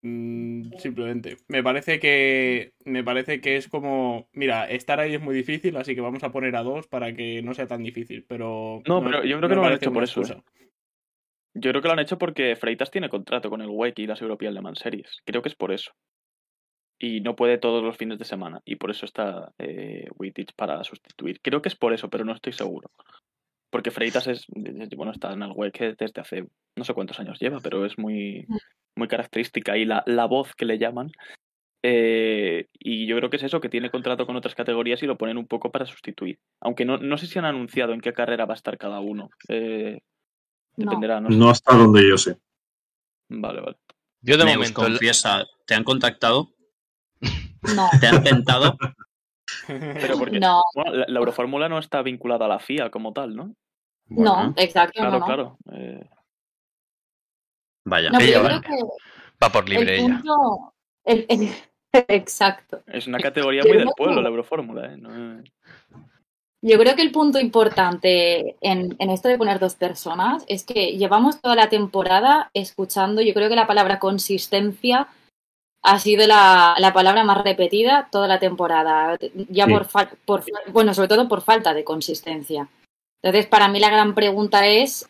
mm, 0.03 0.73
simplemente. 0.79 1.37
Me 1.49 1.63
parece 1.63 1.99
que. 1.99 2.73
Me 2.85 3.05
parece 3.05 3.41
que 3.41 3.57
es 3.57 3.69
como. 3.69 4.29
Mira, 4.33 4.71
estar 4.71 5.01
ahí 5.01 5.15
es 5.15 5.21
muy 5.21 5.35
difícil, 5.35 5.77
así 5.77 5.95
que 5.95 6.01
vamos 6.01 6.23
a 6.25 6.33
poner 6.33 6.57
a 6.57 6.63
dos 6.63 6.87
para 6.87 7.15
que 7.15 7.43
no 7.43 7.55
sea 7.55 7.67
tan 7.67 7.83
difícil. 7.83 8.25
Pero. 8.27 8.83
No, 8.87 9.03
pero 9.03 9.25
yo 9.25 9.39
creo 9.39 9.49
que 9.49 9.55
no 9.57 9.63
lo 9.63 9.69
han 9.69 9.75
hecho 9.75 9.93
por 9.93 10.05
eso. 10.05 10.23
Yo 11.55 11.71
creo 11.71 11.83
que 11.83 11.89
lo 11.89 11.93
han 11.93 12.01
hecho 12.01 12.19
porque 12.19 12.57
Freitas 12.57 12.91
tiene 12.91 13.09
contrato 13.09 13.51
con 13.51 13.61
el 13.61 13.69
WEC 13.69 13.99
y 13.99 14.07
las 14.07 14.23
European 14.23 14.55
Le 14.55 14.63
Mans 14.63 14.79
Series. 14.79 15.21
Creo 15.25 15.43
que 15.43 15.49
es 15.49 15.55
por 15.55 15.73
eso. 15.73 15.93
Y 16.99 17.21
no 17.21 17.37
puede 17.37 17.59
todos 17.59 17.83
los 17.83 17.97
fines 17.97 18.19
de 18.19 18.25
semana. 18.25 18.63
Y 18.65 18.77
por 18.77 18.91
eso 18.91 19.05
está 19.05 19.53
eh, 19.59 20.09
Wittich 20.19 20.55
para 20.55 20.83
sustituir. 20.85 21.41
Creo 21.43 21.61
que 21.61 21.69
es 21.69 21.77
por 21.77 21.93
eso, 21.93 22.09
pero 22.09 22.25
no 22.25 22.33
estoy 22.33 22.53
seguro. 22.53 22.91
Porque 23.71 23.91
Freitas 23.91 24.27
es, 24.27 24.47
bueno, 24.97 25.13
está 25.13 25.33
en 25.33 25.43
el 25.43 25.53
WEC 25.53 25.97
desde 25.97 26.21
hace 26.21 26.47
no 26.77 26.85
sé 26.85 26.95
cuántos 26.95 27.19
años 27.21 27.39
lleva, 27.41 27.59
pero 27.61 27.85
es 27.85 27.99
muy 27.99 28.47
muy 28.95 29.09
característica 29.09 29.77
y 29.77 29.85
la, 29.85 30.03
la 30.07 30.27
voz 30.27 30.55
que 30.55 30.67
le 30.67 30.79
llaman. 30.79 31.11
Eh, 31.85 32.69
y 32.79 33.07
yo 33.07 33.17
creo 33.17 33.29
que 33.29 33.37
es 33.37 33.43
eso, 33.43 33.61
que 33.61 33.69
tiene 33.69 33.91
contrato 33.91 34.27
con 34.27 34.37
otras 34.37 34.55
categorías 34.55 35.03
y 35.03 35.07
lo 35.07 35.19
ponen 35.19 35.37
un 35.37 35.47
poco 35.47 35.73
para 35.73 35.87
sustituir. 35.87 36.39
Aunque 36.61 36.85
no, 36.85 36.99
no 36.99 37.19
sé 37.19 37.27
si 37.27 37.39
han 37.39 37.45
anunciado 37.45 37.93
en 37.93 38.01
qué 38.01 38.13
carrera 38.13 38.47
va 38.47 38.55
a 38.55 38.57
estar 38.57 38.79
cada 38.79 39.01
uno. 39.01 39.31
Eh. 39.49 40.01
Dependerá, 40.77 41.21
no. 41.21 41.29
No 41.31 41.51
hasta 41.51 41.75
donde 41.75 42.09
yo 42.09 42.17
sé. 42.19 42.39
Vale, 43.29 43.61
vale. 43.61 43.77
Yo 44.21 44.37
de 44.37 44.45
Neus, 44.45 44.57
momento. 44.59 44.83
confiesa, 44.83 45.45
¿te 45.67 45.75
han 45.75 45.85
contactado? 45.85 46.49
No, 47.21 47.89
¿Te 48.01 48.07
han 48.07 48.23
tentado? 48.23 48.77
Pero 49.67 50.19
porque 50.19 50.39
no, 50.41 50.63
bueno, 50.75 50.93
la, 50.93 51.05
la 51.09 51.19
Eurofórmula 51.19 51.69
no 51.69 51.79
está 51.79 52.03
vinculada 52.03 52.45
a 52.47 52.49
la 52.49 52.59
FIA 52.59 52.91
como 52.91 53.13
tal, 53.13 53.35
¿no? 53.37 53.55
no, 54.09 54.53
exacto, 54.57 55.01
Claro, 55.01 55.19
no, 55.19 55.25
claro. 55.27 55.59
eh, 55.73 56.09
Vaya. 57.85 58.11
No, 58.11 58.21
Ella 58.21 58.43
va- 58.43 58.63
Va 59.43 59.51
por 59.51 59.69
libre 59.69 59.97
el 59.97 60.05
ella. 60.05 60.15
punto, 60.23 60.75
el- 61.05 61.27
el- 61.29 61.49
exacto. 62.09 62.83
es 62.87 63.07
una 63.07 63.19
categoría 63.19 63.63
muy 63.63 63.77
del 63.79 63.89
pueblo, 63.97 64.17
que- 64.17 64.23
la 64.23 64.29
Eurofórmula. 64.29 64.93
¿eh? 64.93 64.97
No- 64.97 65.43
Yo 66.65 66.79
creo 66.79 66.95
que 66.95 67.03
el 67.03 67.11
punto 67.11 67.41
importante 67.41 68.57
en, 68.61 68.95
en 68.99 69.11
esto 69.11 69.29
de 69.29 69.37
poner 69.37 69.59
dos 69.59 69.75
personas 69.75 70.45
es 70.47 70.65
que 70.65 70.97
llevamos 70.97 71.41
toda 71.41 71.57
la 71.57 71.69
temporada 71.69 72.51
escuchando, 72.55 73.21
yo 73.21 73.35
creo 73.35 73.49
que 73.49 73.57
la 73.57 73.67
palabra 73.67 73.99
consistencia 73.99 75.09
ha 75.83 75.99
sido 75.99 76.25
la, 76.29 76.77
la 76.79 76.93
palabra 76.93 77.25
más 77.25 77.43
repetida 77.43 78.09
toda 78.13 78.29
la 78.29 78.39
temporada, 78.39 79.19
ya 79.49 79.67
Sí. 79.67 79.73
por, 79.73 79.89
por, 80.25 80.45
bueno, 80.71 80.95
sobre 80.95 81.09
todo 81.09 81.29
por 81.29 81.43
falta 81.43 81.75
de 81.75 81.83
consistencia. 81.83 82.69
Entonces, 83.21 83.47
para 83.47 83.67
mí 83.67 83.81
la 83.81 83.91
gran 83.91 84.15
pregunta 84.15 84.67
es 84.67 85.09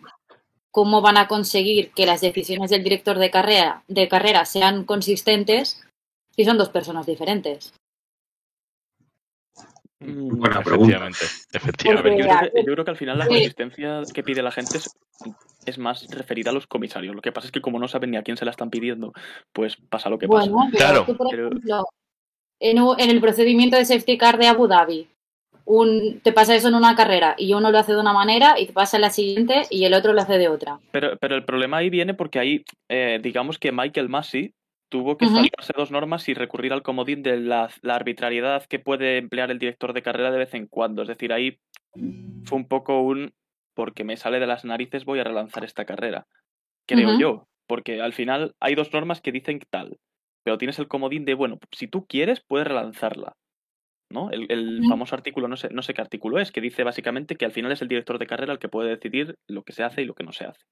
cómo 0.71 1.03
van 1.03 1.19
a 1.19 1.29
conseguir 1.29 1.91
que 1.93 2.07
las 2.07 2.23
decisiones 2.23 2.71
del 2.71 2.83
director 2.83 3.19
de 3.19 3.31
carrera, 3.31 3.83
de 3.89 4.09
carrera 4.09 4.47
sean 4.47 4.85
consistentes 4.85 5.83
si 6.35 6.47
son 6.47 6.57
dos 6.57 6.71
personas 6.71 7.05
diferentes. 7.05 7.75
Mm, 10.05 10.39
Buena 10.39 10.63
pregunta. 10.63 10.97
Efectivamente. 11.09 11.19
Yo 11.53 11.59
Efectivamente. 11.59 12.23
creo, 12.23 12.51
que, 12.53 12.59
yo 12.67 12.73
creo 12.73 12.85
que 12.85 12.91
al 12.91 12.97
final 12.97 13.19
la 13.19 13.27
consistencia 13.27 14.01
que 14.13 14.23
pide 14.23 14.43
la 14.43 14.51
gente 14.51 14.79
es, 14.79 14.91
es 15.67 15.79
más 15.79 16.07
referida 16.11 16.51
a 16.51 16.53
los 16.55 16.67
comisarios. 16.67 17.15
Lo 17.15 17.23
que 17.23 17.33
pasa 17.33 17.47
es 17.47 17.53
que 17.53 17.61
como 17.61 17.79
no 17.79 17.89
saben 17.89 18.11
ni 18.11 18.17
a 18.17 18.23
quién 18.23 18.37
se 18.37 18.45
la 18.45 18.51
están 18.51 18.71
pidiendo, 18.71 19.13
pues 19.53 19.77
pasa 19.77 20.09
lo 20.11 20.19
que 20.19 20.29
pasa. 20.29 20.51
Bueno, 20.51 20.71
pero 20.73 20.85
Claro. 20.85 21.05
tú, 21.07 21.17
por 21.17 21.29
Pero- 21.31 21.49
ejemplo, 21.49 21.85
en, 22.61 23.11
el 23.11 23.21
procedimiento 23.21 23.77
de 23.77 23.85
safety 23.85 24.19
car 24.19 24.39
de 24.39 24.47
Abu 24.47 24.67
Dhabi, 24.69 25.09
un, 25.65 26.21
te 26.23 26.33
pasa 26.33 26.55
eso 26.57 26.69
en 26.69 26.75
una 26.75 26.97
carrera 26.97 27.35
y 27.39 27.55
uno 27.55 27.71
lo 27.71 27.79
hace 27.79 27.93
de 27.93 28.01
una 28.01 28.13
manera 28.13 28.59
y 28.59 28.67
te 28.67 28.73
pasa 28.73 28.97
en 28.97 29.03
la 29.03 29.11
siguiente 29.11 29.63
y 29.71 29.85
el 29.85 29.95
otro 29.95 30.13
lo 30.13 30.21
hace 30.21 30.39
de 30.39 30.49
otra. 30.49 30.81
Pero, 30.91 31.17
pero 31.19 31.37
el 31.37 31.45
problema 31.45 31.77
ahí 31.79 31.91
viene 31.91 32.15
porque 32.15 32.39
ahí, 32.41 32.65
eh, 32.89 33.21
digamos 33.23 33.59
que 33.59 33.71
Michael 33.71 34.09
Massey 34.09 34.53
tuvo 34.93 35.17
que 35.17 35.27
saltarse 35.27 35.73
dos 35.75 35.91
normas 35.91 36.29
y 36.29 36.35
recurrir 36.35 36.75
al 36.75 36.83
comodín 36.83 37.23
de 37.23 37.41
la, 37.41 37.71
la 37.81 37.95
arbitrariedad 37.95 38.67
que 38.67 38.79
puede 38.79 39.17
emplear 39.17 39.51
el 39.51 39.59
director 39.59 39.95
de 39.95 40.03
carrera 40.03 40.31
de 40.31 40.37
vez 40.37 40.53
en 40.53 40.67
cuando. 40.67 41.01
Es 41.01 41.09
decir, 41.09 41.33
ahí 41.33 41.59
fue 42.45 42.59
un 42.59 42.69
poco 42.69 43.01
un 43.01 43.33
porque 43.73 44.05
me 44.05 44.19
sale 44.19 44.39
de 44.39 44.47
las 44.47 44.67
narices 44.67 45.07
voy 45.07 45.19
a 45.21 45.25
relanzar 45.25 45.65
esta 45.65 45.87
carrera. 45.87 46.27
Creo 46.87 47.19
yo. 47.19 47.49
Porque 47.67 48.03
al 48.03 48.13
final 48.13 48.55
hay 48.61 48.75
dos 48.75 48.93
normas 48.93 49.23
que 49.23 49.33
dicen 49.33 49.61
tal. 49.71 49.99
Pero 50.45 50.59
tienes 50.59 50.79
el 50.79 50.89
comodín 50.89 51.25
de, 51.25 51.33
bueno, 51.33 51.59
si 51.71 51.89
tú 51.89 52.07
quieres, 52.07 52.43
puedes 52.47 52.69
relanzarla. 52.69 53.33
¿No? 54.11 54.31
El, 54.31 54.83
famoso 54.91 55.15
artículo, 55.15 55.49
no 55.49 55.57
sé, 55.57 55.71
no 55.71 55.81
sé 55.81 55.95
qué 55.95 56.03
artículo 56.03 56.39
es, 56.39 56.53
que 56.53 56.61
dice 56.61 56.85
básicamente 56.85 57.37
que 57.37 57.47
al 57.47 57.53
final 57.53 57.73
es 57.73 57.81
el 57.81 57.89
director 57.89 58.19
de 58.19 58.27
carrera 58.27 58.53
el 58.53 58.59
que 58.59 58.69
puede 58.69 58.91
decidir 58.91 59.39
lo 59.49 59.63
que 59.63 59.73
se 59.73 59.85
hace 59.85 60.03
y 60.03 60.05
lo 60.05 60.13
que 60.13 60.25
no 60.25 60.33
se 60.33 60.45
hace 60.45 60.67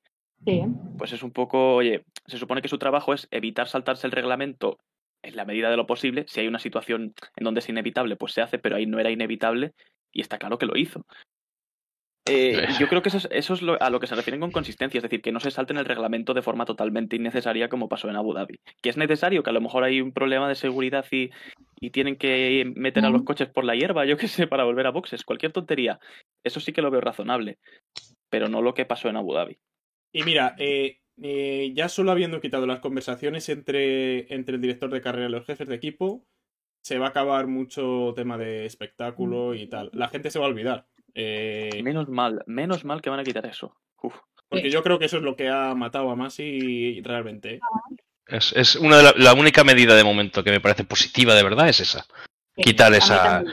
Sí. 0.47 0.63
pues 0.97 1.13
es 1.13 1.23
un 1.23 1.31
poco, 1.33 1.77
oye, 1.77 2.05
se 2.27 2.39
supone 2.39 2.63
que 2.63 2.69
su 2.69 2.79
trabajo 2.79 3.13
es 3.15 3.29
evitar 3.31 3.69
saltarse 3.69 4.07
el 4.07 4.13
reglamento 4.13 4.79
en 5.23 5.37
la 5.37 5.45
medida 5.45 5.71
de 5.71 5.77
lo 5.77 5.87
posible. 5.87 6.25
Si 6.29 6.41
hay 6.41 6.49
una 6.49 6.59
situación 6.59 7.15
en 7.37 7.45
donde 7.45 7.61
es 7.61 7.69
inevitable, 7.69 8.17
pues 8.17 8.33
se 8.33 8.41
hace, 8.43 8.59
pero 8.59 8.77
ahí 8.77 8.87
no 8.87 8.99
era 8.99 9.11
inevitable 9.11 9.73
y 10.13 10.21
está 10.23 10.39
claro 10.39 10.59
que 10.59 10.67
lo 10.67 10.77
hizo. 10.77 11.05
Eh, 12.27 12.67
yo 12.79 12.87
creo 12.89 13.03
que 13.03 13.09
eso 13.09 13.19
es, 13.19 13.29
eso 13.31 13.55
es 13.55 13.63
lo- 13.63 13.81
a 13.83 13.91
lo 13.91 13.99
que 13.99 14.07
se 14.07 14.15
refieren 14.15 14.41
con 14.41 14.51
consistencia, 14.53 14.99
es 14.99 15.03
decir, 15.03 15.21
que 15.23 15.33
no 15.33 15.41
se 15.41 15.51
salten 15.51 15.79
el 15.79 15.85
reglamento 15.87 16.33
de 16.35 16.43
forma 16.43 16.65
totalmente 16.65 17.17
innecesaria 17.17 17.69
como 17.69 17.89
pasó 17.89 18.09
en 18.09 18.17
Abu 18.17 18.35
Dhabi. 18.35 18.61
Que 18.83 18.91
es 18.91 18.97
necesario, 18.97 19.43
que 19.43 19.51
a 19.51 19.55
lo 19.55 19.61
mejor 19.61 19.85
hay 19.85 20.01
un 20.01 20.13
problema 20.13 20.49
de 20.49 20.55
seguridad 20.55 21.05
y, 21.11 21.31
y 21.81 21.91
tienen 21.91 22.17
que 22.17 22.71
meter 22.77 23.05
a 23.05 23.11
los 23.11 23.23
coches 23.25 23.49
por 23.49 23.65
la 23.65 23.75
hierba, 23.75 24.05
yo 24.05 24.17
qué 24.17 24.29
sé, 24.29 24.47
para 24.47 24.65
volver 24.65 24.87
a 24.87 24.91
boxes, 24.91 25.25
cualquier 25.25 25.53
tontería. 25.53 25.99
Eso 26.45 26.61
sí 26.61 26.73
que 26.73 26.83
lo 26.83 26.91
veo 26.91 27.01
razonable, 27.01 27.59
pero 28.29 28.49
no 28.49 28.63
lo 28.63 28.75
que 28.75 28.85
pasó 28.85 29.09
en 29.09 29.17
Abu 29.17 29.33
Dhabi. 29.35 29.59
Y 30.13 30.23
mira, 30.25 30.55
eh, 30.59 31.01
eh, 31.23 31.73
ya 31.75 31.89
solo 31.89 32.11
habiendo 32.11 32.41
quitado 32.41 32.67
las 32.67 32.81
conversaciones 32.81 33.49
entre, 33.49 34.33
entre 34.33 34.57
el 34.57 34.61
director 34.61 34.91
de 34.91 35.01
carrera 35.01 35.29
y 35.29 35.33
los 35.33 35.47
jefes 35.47 35.69
de 35.69 35.75
equipo, 35.75 36.27
se 36.83 36.99
va 36.99 37.07
a 37.07 37.11
acabar 37.11 37.47
mucho 37.47 38.13
tema 38.17 38.39
de 38.39 38.67
espectáculo 38.67 39.55
y 39.55 39.67
tal. 39.67 39.91
La 39.93 40.09
gente 40.09 40.31
se 40.31 40.39
va 40.39 40.47
a 40.47 40.49
olvidar. 40.49 40.87
Eh, 41.15 41.81
Menos 41.83 42.09
mal, 42.09 42.43
menos 42.47 42.85
mal 42.85 43.03
que 43.03 43.11
van 43.11 43.21
a 43.21 43.25
quitar 43.25 43.47
eso. 43.47 43.77
Uf. 44.03 44.15
porque 44.49 44.71
yo 44.71 44.83
creo 44.83 44.99
que 44.99 45.05
eso 45.05 45.19
es 45.19 45.23
lo 45.23 45.37
que 45.37 45.49
ha 45.49 45.75
matado 45.75 46.11
a 46.11 46.17
Masi 46.17 47.03
realmente. 47.03 47.55
¿eh? 47.55 47.61
Es, 48.27 48.53
es 48.57 48.77
una 48.77 48.97
de 48.97 49.03
la, 49.03 49.15
la 49.17 49.35
única 49.35 49.63
medida 49.63 49.95
de 49.95 50.05
momento 50.05 50.43
que 50.43 50.51
me 50.51 50.61
parece 50.61 50.85
positiva 50.85 51.35
de 51.35 51.43
verdad 51.43 51.69
es 51.69 51.81
esa. 51.81 52.07
Quitar 52.57 52.95
esa-. 52.95 53.45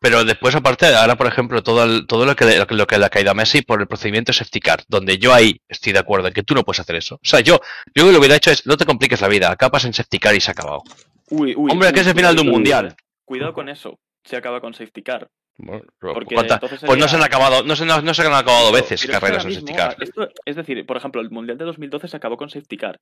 Pero 0.00 0.24
después, 0.24 0.54
aparte, 0.54 0.86
ahora, 0.86 1.16
por 1.16 1.26
ejemplo, 1.26 1.62
todo, 1.62 1.84
el- 1.84 2.06
todo 2.06 2.24
lo, 2.24 2.34
que, 2.34 2.44
le- 2.46 2.58
lo 2.58 2.86
que 2.86 2.98
le 2.98 3.04
ha 3.04 3.10
caído 3.10 3.30
a 3.30 3.34
Messi 3.34 3.60
por 3.62 3.80
el 3.80 3.86
procedimiento 3.86 4.32
safety 4.32 4.58
car, 4.60 4.82
donde 4.88 5.18
yo 5.18 5.34
ahí 5.34 5.60
estoy 5.68 5.92
de 5.92 5.98
acuerdo 5.98 6.28
en 6.28 6.32
que 6.34 6.42
tú 6.42 6.54
no 6.54 6.64
puedes 6.64 6.80
hacer 6.80 6.96
eso. 6.96 7.16
O 7.16 7.20
sea, 7.22 7.40
yo, 7.40 7.60
yo 7.94 8.04
lo 8.06 8.12
que 8.12 8.18
hubiera 8.18 8.34
hecho 8.36 8.50
es, 8.50 8.66
no 8.66 8.76
te 8.78 8.86
compliques 8.86 9.20
la 9.20 9.28
vida, 9.28 9.50
acabas 9.50 9.84
en 9.84 9.92
safety 9.92 10.18
car 10.18 10.34
y 10.34 10.40
se 10.40 10.50
ha 10.50 10.52
acabado. 10.52 10.82
Uy, 11.28 11.54
uy, 11.56 11.70
Hombre, 11.70 11.88
uy, 11.88 11.94
que 11.94 12.00
es 12.00 12.06
el 12.06 12.14
final 12.14 12.34
de 12.34 12.40
un 12.42 12.48
mundial. 12.48 12.96
Cuidado 13.26 13.52
con 13.52 13.68
eso. 13.68 13.98
Se 14.24 14.36
acaba 14.36 14.60
con 14.60 14.72
safety 14.74 15.02
car. 15.02 15.28
Bueno, 15.58 15.82
Porque 15.98 16.34
¿cuánta- 16.34 16.54
entonces 16.54 16.80
Pues 16.86 16.98
no 16.98 17.06
se 17.06 17.16
han 17.16 17.22
acabado, 17.22 17.62
no 17.62 17.76
se, 17.76 17.84
no, 17.84 18.00
no 18.00 18.14
se 18.14 18.22
han 18.22 18.32
acabado 18.32 18.70
Pero- 18.72 18.82
veces 18.82 19.02
pero 19.06 19.12
carreras 19.20 19.44
en 19.44 19.52
safety 19.52 19.74
car. 19.74 19.96
esto- 20.00 20.28
es 20.46 20.56
decir, 20.56 20.86
por 20.86 20.96
ejemplo, 20.96 21.20
el 21.20 21.30
Mundial 21.30 21.58
de 21.58 21.66
2012 21.66 22.08
se 22.08 22.16
acabó 22.16 22.38
con 22.38 22.48
safety 22.48 22.78
car. 22.78 22.98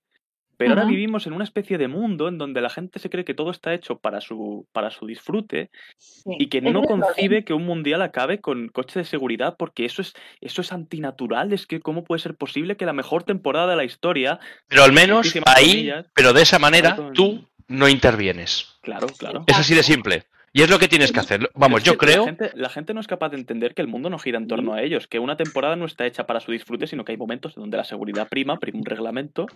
Pero 0.59 0.73
ahora 0.73 0.85
vivimos 0.85 1.27
en 1.27 1.33
una 1.33 1.45
especie 1.45 1.79
de 1.79 1.89
mundo 1.89 2.29
en 2.29 2.37
donde 2.37 2.61
la 2.61 2.69
gente 2.69 2.99
se 2.99 3.09
cree 3.09 3.25
que 3.25 3.33
todo 3.33 3.51
está 3.51 3.73
hecho 3.73 3.99
para 3.99 4.21
su, 4.21 4.67
para 4.73 4.91
su 4.91 5.07
disfrute 5.07 5.71
Sí. 5.97 6.33
y 6.39 6.49
que 6.49 6.61
no 6.61 6.83
problema. 6.83 7.07
concibe 7.07 7.45
que 7.45 7.55
un 7.55 7.65
mundial 7.65 8.03
acabe 8.03 8.41
con 8.41 8.69
coches 8.69 8.95
de 8.97 9.05
seguridad 9.05 9.57
porque 9.59 9.85
eso 9.87 10.03
es, 10.03 10.15
eso 10.43 10.61
es 10.61 10.73
antinatural. 10.73 11.53
Es 11.53 11.67
que 11.67 11.81
cómo 11.81 12.05
puede 12.05 12.21
ser 12.21 12.35
posible 12.35 12.77
que 12.77 12.85
la 12.87 12.93
mejor 12.93 13.23
temporada 13.23 13.69
de 13.69 13.77
la 13.77 13.85
historia... 13.85 14.41
Pero 14.69 14.83
al 14.83 14.93
menos 14.93 15.33
ahí, 15.47 15.91
pero 16.15 16.33
de 16.35 16.43
esa 16.43 16.59
manera, 16.59 16.97
tú 17.15 17.47
no 17.69 17.89
intervienes. 17.89 18.79
Claro, 18.83 19.07
claro. 19.19 19.45
Es 19.47 19.57
así 19.59 19.75
de 19.75 19.83
simple. 19.83 20.25
Y 20.53 20.63
es 20.63 20.71
lo 20.71 20.79
que 20.79 20.89
tienes 20.89 21.13
que 21.13 21.21
hacer. 21.21 21.51
Vamos, 21.55 21.85
yo 21.85 21.93
es 21.93 21.99
que 21.99 22.07
La 22.07 22.13
creo. 22.13 22.25
gente, 22.25 22.51
la 22.55 22.69
gente 22.71 22.95
no 22.95 23.01
es 23.01 23.07
capaz 23.07 23.29
de 23.29 23.37
entender 23.37 23.75
que 23.75 23.83
el 23.83 23.87
mundo 23.89 24.09
no 24.09 24.19
gira 24.19 24.39
en 24.39 24.49
torno 24.49 24.73
a 24.73 24.83
ellos, 24.83 25.07
que 25.07 25.19
una 25.19 25.37
temporada 25.37 25.77
no 25.77 25.85
está 25.85 26.07
hecha 26.07 26.27
para 26.27 26.41
su 26.41 26.51
disfrute, 26.53 26.87
sino 26.87 27.05
que 27.05 27.13
hay 27.13 27.19
momentos 27.19 27.55
en 27.57 27.61
donde 27.63 27.77
la 27.77 27.85
seguridad 27.85 28.27
prima, 28.29 28.59
prima 28.59 28.79
un 28.79 28.87
reglamento, 28.87 29.47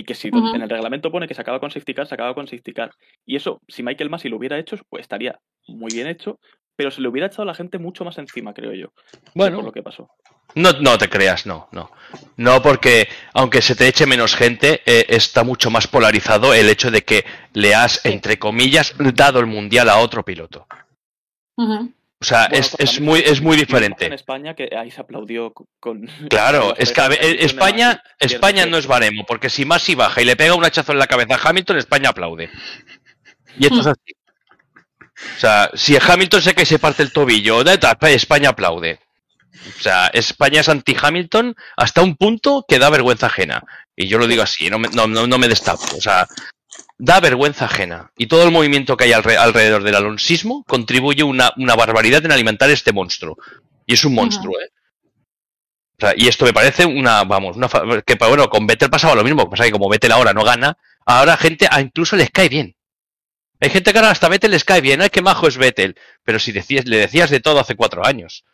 y 0.00 0.04
que 0.04 0.14
si 0.14 0.28
en 0.28 0.62
el 0.62 0.68
reglamento 0.70 1.10
pone 1.10 1.26
que 1.26 1.34
se 1.34 1.40
acaba 1.40 1.58
con 1.58 1.70
safety 1.72 1.92
car, 1.92 2.06
se 2.06 2.14
acaba 2.14 2.32
con 2.32 2.46
safety 2.46 2.72
car. 2.72 2.92
Y 3.26 3.34
eso, 3.34 3.60
si 3.66 3.82
Michael 3.82 4.08
Massey 4.10 4.30
lo 4.30 4.36
hubiera 4.36 4.56
hecho, 4.56 4.76
pues 4.88 5.02
estaría 5.02 5.38
muy 5.66 5.90
bien 5.92 6.06
hecho, 6.06 6.38
pero 6.76 6.92
se 6.92 7.00
le 7.00 7.08
hubiera 7.08 7.26
echado 7.26 7.42
a 7.42 7.46
la 7.46 7.54
gente 7.54 7.78
mucho 7.78 8.04
más 8.04 8.16
encima, 8.16 8.54
creo 8.54 8.72
yo, 8.72 8.92
por 8.92 9.32
Bueno, 9.34 9.60
lo 9.60 9.72
que 9.72 9.82
pasó. 9.82 10.08
no, 10.54 10.70
no 10.80 10.96
te 10.96 11.08
creas, 11.08 11.46
no, 11.46 11.68
no. 11.72 11.90
No, 12.36 12.62
porque 12.62 13.08
aunque 13.34 13.60
se 13.60 13.74
te 13.74 13.88
eche 13.88 14.06
menos 14.06 14.36
gente, 14.36 14.82
eh, 14.86 15.06
está 15.08 15.42
mucho 15.42 15.68
más 15.68 15.88
polarizado 15.88 16.54
el 16.54 16.68
hecho 16.68 16.92
de 16.92 17.02
que 17.02 17.24
le 17.52 17.74
has, 17.74 18.04
entre 18.06 18.38
comillas, 18.38 18.94
dado 19.14 19.40
el 19.40 19.46
mundial 19.46 19.88
a 19.88 19.98
otro 19.98 20.24
piloto. 20.24 20.68
O 22.20 22.24
sea, 22.24 22.48
Bueno, 22.48 22.64
es, 22.64 22.74
pero 22.76 22.90
es 22.90 23.00
muy, 23.00 23.18
es 23.20 23.40
muy 23.40 23.56
tuvimos 23.56 23.58
En 23.60 23.66
diferente. 23.66 24.14
España, 24.14 24.54
que 24.54 24.68
ahí 24.76 24.90
se 24.90 25.00
aplaudió 25.00 25.52
con... 25.78 26.08
Claro, 26.28 26.74
es 26.76 26.92
que 26.92 27.00
de 27.08 27.44
España, 27.44 28.02
España 28.18 28.66
no 28.66 28.76
es 28.76 28.86
baremo, 28.86 29.24
porque 29.24 29.48
si 29.50 29.64
Masi 29.64 29.94
baja 29.94 30.20
y 30.20 30.24
le 30.24 30.34
pega 30.36 30.54
un 30.54 30.64
hachazo 30.64 30.92
en 30.92 30.98
la 30.98 31.06
cabeza 31.06 31.36
a 31.36 31.48
Hamilton, 31.48 31.76
España 31.78 32.10
aplaude. 32.10 32.50
Y 33.58 33.66
esto 33.66 33.80
es 33.80 33.86
así. 33.86 34.12
O 35.36 35.40
sea, 35.40 35.68
si 35.74 35.96
Hamilton 35.96 36.40
se 36.40 36.54
que 36.54 36.64
se 36.64 36.78
parte 36.78 37.02
el 37.02 37.12
tobillo, 37.12 37.64
tal, 37.64 37.98
España 38.14 38.50
aplaude. 38.50 39.00
O 39.76 39.80
sea, 39.80 40.06
España 40.12 40.60
es 40.60 40.68
anti-Hamilton 40.68 41.56
hasta 41.76 42.02
un 42.02 42.14
punto 42.16 42.64
que 42.68 42.78
da 42.78 42.88
vergüenza 42.88 43.26
ajena. 43.26 43.64
Y 43.96 44.06
yo 44.06 44.18
lo 44.18 44.28
digo 44.28 44.44
así, 44.44 44.70
no 44.70 44.78
me, 44.78 44.86
no, 44.90 45.08
no- 45.08 45.26
no 45.26 45.38
me 45.38 45.48
destapo. 45.48 45.82
O 45.96 46.00
sea, 46.00 46.28
da 46.98 47.20
vergüenza 47.20 47.66
ajena. 47.66 48.12
Y 48.16 48.26
todo 48.26 48.42
el 48.44 48.50
movimiento 48.50 48.96
que 48.96 49.04
hay 49.04 49.12
alre- 49.12 49.36
alrededor 49.36 49.82
del 49.82 49.94
alonsismo 49.94 50.64
contribuye 50.64 51.22
una, 51.22 51.52
una 51.56 51.76
barbaridad 51.76 52.24
en 52.24 52.32
alimentar 52.32 52.68
este 52.70 52.92
monstruo. 52.92 53.38
Y 53.86 53.94
es 53.94 54.04
un 54.04 54.14
monstruo, 54.14 54.60
¿eh? 54.60 54.70
O 56.00 56.00
sea, 56.00 56.14
y 56.16 56.28
esto 56.28 56.44
me 56.44 56.52
parece 56.52 56.84
una, 56.84 57.24
vamos, 57.24 57.56
una 57.56 57.68
que 58.02 58.16
pues, 58.16 58.28
bueno, 58.28 58.48
con 58.48 58.66
Vettel 58.66 58.90
pasaba 58.90 59.16
lo 59.16 59.24
mismo, 59.24 59.44
que 59.44 59.50
pasa 59.50 59.64
que 59.64 59.72
como 59.72 59.88
Vettel 59.88 60.12
ahora 60.12 60.32
no 60.32 60.44
gana, 60.44 60.76
ahora 61.06 61.36
gente 61.36 61.66
a 61.68 61.80
incluso 61.80 62.14
les 62.14 62.30
cae 62.30 62.48
bien. 62.48 62.76
Hay 63.60 63.70
gente 63.70 63.90
que 63.90 63.98
ahora 63.98 64.12
hasta 64.12 64.28
Vettel 64.28 64.52
les 64.52 64.62
cae 64.62 64.80
bien, 64.80 65.02
ay, 65.02 65.10
qué 65.10 65.22
majo 65.22 65.48
es 65.48 65.56
Vettel, 65.56 65.96
pero 66.22 66.38
si 66.38 66.52
decías, 66.52 66.84
le 66.86 66.98
decías 66.98 67.30
de 67.30 67.40
todo 67.40 67.58
hace 67.58 67.74
cuatro 67.74 68.06
años. 68.06 68.44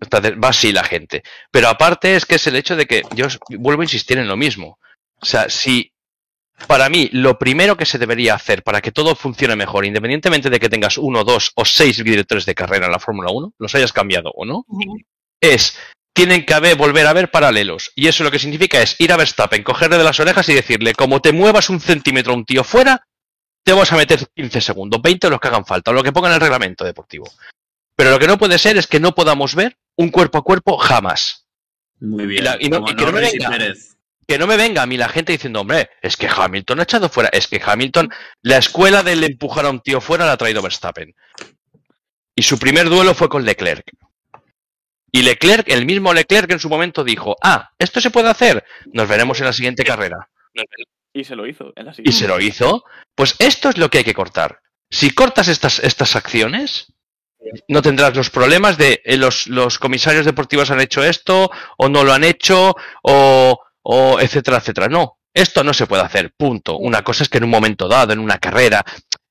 Entonces, 0.00 0.34
va 0.34 0.48
así 0.50 0.72
la 0.72 0.84
gente. 0.84 1.22
Pero 1.50 1.68
aparte 1.68 2.14
es 2.14 2.24
que 2.24 2.36
es 2.36 2.46
el 2.46 2.56
hecho 2.56 2.76
de 2.76 2.86
que 2.86 3.02
yo 3.14 3.26
vuelvo 3.58 3.82
a 3.82 3.84
insistir 3.84 4.18
en 4.18 4.28
lo 4.28 4.36
mismo. 4.36 4.78
O 5.20 5.26
sea, 5.26 5.50
si 5.50 5.91
Para 6.66 6.88
mí, 6.88 7.08
lo 7.12 7.38
primero 7.38 7.76
que 7.76 7.86
se 7.86 7.98
debería 7.98 8.34
hacer 8.34 8.62
para 8.62 8.80
que 8.80 8.92
todo 8.92 9.14
funcione 9.14 9.56
mejor, 9.56 9.84
independientemente 9.84 10.48
de 10.50 10.60
que 10.60 10.68
tengas 10.68 10.96
uno, 10.98 11.24
dos 11.24 11.52
o 11.54 11.64
seis 11.64 12.02
directores 12.02 12.46
de 12.46 12.54
carrera 12.54 12.86
en 12.86 12.92
la 12.92 12.98
Fórmula 12.98 13.30
1, 13.30 13.54
los 13.58 13.74
hayas 13.74 13.92
cambiado 13.92 14.30
o 14.34 14.44
no, 14.44 14.64
es 15.40 15.76
tienen 16.14 16.44
que 16.44 16.52
haber, 16.54 16.76
volver 16.76 17.06
a 17.06 17.12
ver 17.14 17.30
paralelos. 17.30 17.90
Y 17.94 18.06
eso 18.06 18.22
lo 18.22 18.30
que 18.30 18.38
significa 18.38 18.80
es 18.82 19.00
ir 19.00 19.12
a 19.12 19.16
Verstappen, 19.16 19.62
cogerle 19.62 19.96
de 19.98 20.04
las 20.04 20.20
orejas 20.20 20.48
y 20.50 20.54
decirle, 20.54 20.94
como 20.94 21.20
te 21.20 21.32
muevas 21.32 21.70
un 21.70 21.80
centímetro 21.80 22.32
a 22.32 22.36
un 22.36 22.44
tío 22.44 22.64
fuera, 22.64 23.06
te 23.64 23.72
vamos 23.72 23.90
a 23.92 23.96
meter 23.96 24.26
15 24.34 24.60
segundos, 24.60 25.00
20 25.00 25.30
los 25.30 25.40
que 25.40 25.48
hagan 25.48 25.64
falta, 25.64 25.90
o 25.90 25.94
lo 25.94 26.02
que 26.02 26.12
ponga 26.12 26.28
en 26.28 26.34
el 26.34 26.40
reglamento 26.40 26.84
deportivo. 26.84 27.30
Pero 27.96 28.10
lo 28.10 28.18
que 28.18 28.26
no 28.26 28.36
puede 28.38 28.58
ser 28.58 28.76
es 28.76 28.86
que 28.86 29.00
no 29.00 29.14
podamos 29.14 29.54
ver 29.54 29.76
un 29.96 30.10
cuerpo 30.10 30.38
a 30.38 30.42
cuerpo 30.42 30.76
jamás. 30.76 31.46
Muy 32.00 32.26
bien. 32.26 32.42
Y 32.42 32.44
la- 32.46 32.56
y 32.60 32.68
no- 32.68 32.76
Como 32.80 32.90
y 32.90 32.96
que 32.96 33.04
no 33.06 33.12
me 33.12 33.20
Norris 33.20 33.34
y 33.34 33.38
venga. 33.38 33.50
Pérez. 33.50 33.91
Que 34.26 34.38
no 34.38 34.46
me 34.46 34.56
venga 34.56 34.82
a 34.82 34.86
mí 34.86 34.96
la 34.96 35.08
gente 35.08 35.32
diciendo, 35.32 35.60
hombre, 35.60 35.90
es 36.00 36.16
que 36.16 36.28
Hamilton 36.28 36.80
ha 36.80 36.84
echado 36.84 37.08
fuera, 37.08 37.28
es 37.32 37.48
que 37.48 37.60
Hamilton, 37.64 38.10
la 38.42 38.58
escuela 38.58 39.02
del 39.02 39.24
empujar 39.24 39.66
a 39.66 39.70
un 39.70 39.80
tío 39.80 40.00
fuera 40.00 40.26
la 40.26 40.32
ha 40.32 40.36
traído 40.36 40.62
Verstappen. 40.62 41.14
Y 42.34 42.42
su 42.42 42.58
primer 42.58 42.88
duelo 42.88 43.14
fue 43.14 43.28
con 43.28 43.44
Leclerc. 43.44 43.84
Y 45.10 45.22
Leclerc, 45.22 45.68
el 45.68 45.84
mismo 45.84 46.14
Leclerc 46.14 46.50
en 46.52 46.58
su 46.58 46.70
momento 46.70 47.04
dijo, 47.04 47.36
ah, 47.42 47.70
esto 47.78 48.00
se 48.00 48.10
puede 48.10 48.30
hacer, 48.30 48.64
nos 48.92 49.08
veremos 49.08 49.38
en 49.40 49.46
la 49.46 49.52
siguiente 49.52 49.84
carrera. 49.84 50.28
Y 51.12 51.24
se 51.24 51.36
lo 51.36 51.46
hizo 51.46 51.72
en 51.76 51.84
la 51.84 51.92
Y 51.92 51.94
siguiente. 51.96 52.18
se 52.18 52.28
lo 52.28 52.40
hizo. 52.40 52.84
Pues 53.14 53.36
esto 53.38 53.68
es 53.68 53.76
lo 53.76 53.90
que 53.90 53.98
hay 53.98 54.04
que 54.04 54.14
cortar. 54.14 54.60
Si 54.88 55.10
cortas 55.10 55.48
estas, 55.48 55.78
estas 55.80 56.16
acciones, 56.16 56.94
no 57.68 57.82
tendrás 57.82 58.16
los 58.16 58.30
problemas 58.30 58.78
de 58.78 59.02
eh, 59.04 59.16
los, 59.18 59.46
los 59.48 59.78
comisarios 59.78 60.24
deportivos 60.24 60.70
han 60.70 60.80
hecho 60.80 61.04
esto, 61.04 61.50
o 61.76 61.88
no 61.88 62.04
lo 62.04 62.12
han 62.14 62.24
hecho, 62.24 62.74
o, 63.02 63.60
o 63.82 64.20
etcétera, 64.20 64.58
etcétera. 64.58 64.88
No, 64.88 65.18
esto 65.34 65.64
no 65.64 65.72
se 65.74 65.86
puede 65.86 66.02
hacer, 66.02 66.32
punto. 66.36 66.76
Una 66.78 67.02
cosa 67.02 67.22
es 67.22 67.28
que 67.28 67.38
en 67.38 67.44
un 67.44 67.50
momento 67.50 67.88
dado, 67.88 68.12
en 68.12 68.18
una 68.18 68.38
carrera, 68.38 68.84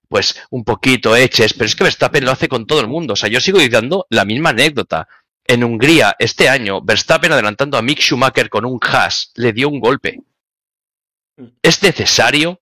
pues 0.09 0.41
un 0.49 0.63
poquito 0.63 1.15
eches, 1.15 1.53
pero 1.53 1.65
es 1.65 1.75
que 1.75 1.83
Verstappen 1.85 2.25
lo 2.25 2.31
hace 2.31 2.47
con 2.49 2.65
todo 2.67 2.81
el 2.81 2.87
mundo. 2.87 3.13
O 3.13 3.15
sea, 3.15 3.29
yo 3.29 3.39
sigo 3.39 3.59
dando 3.69 4.05
la 4.09 4.25
misma 4.25 4.49
anécdota. 4.49 5.07
En 5.45 5.63
Hungría, 5.63 6.15
este 6.19 6.49
año, 6.49 6.81
Verstappen 6.81 7.31
adelantando 7.31 7.77
a 7.77 7.81
Mick 7.81 7.99
Schumacher 7.99 8.49
con 8.49 8.65
un 8.65 8.79
Haas, 8.81 9.31
le 9.35 9.53
dio 9.53 9.69
un 9.69 9.79
golpe. 9.79 10.19
¿Es 11.61 11.81
necesario? 11.81 12.61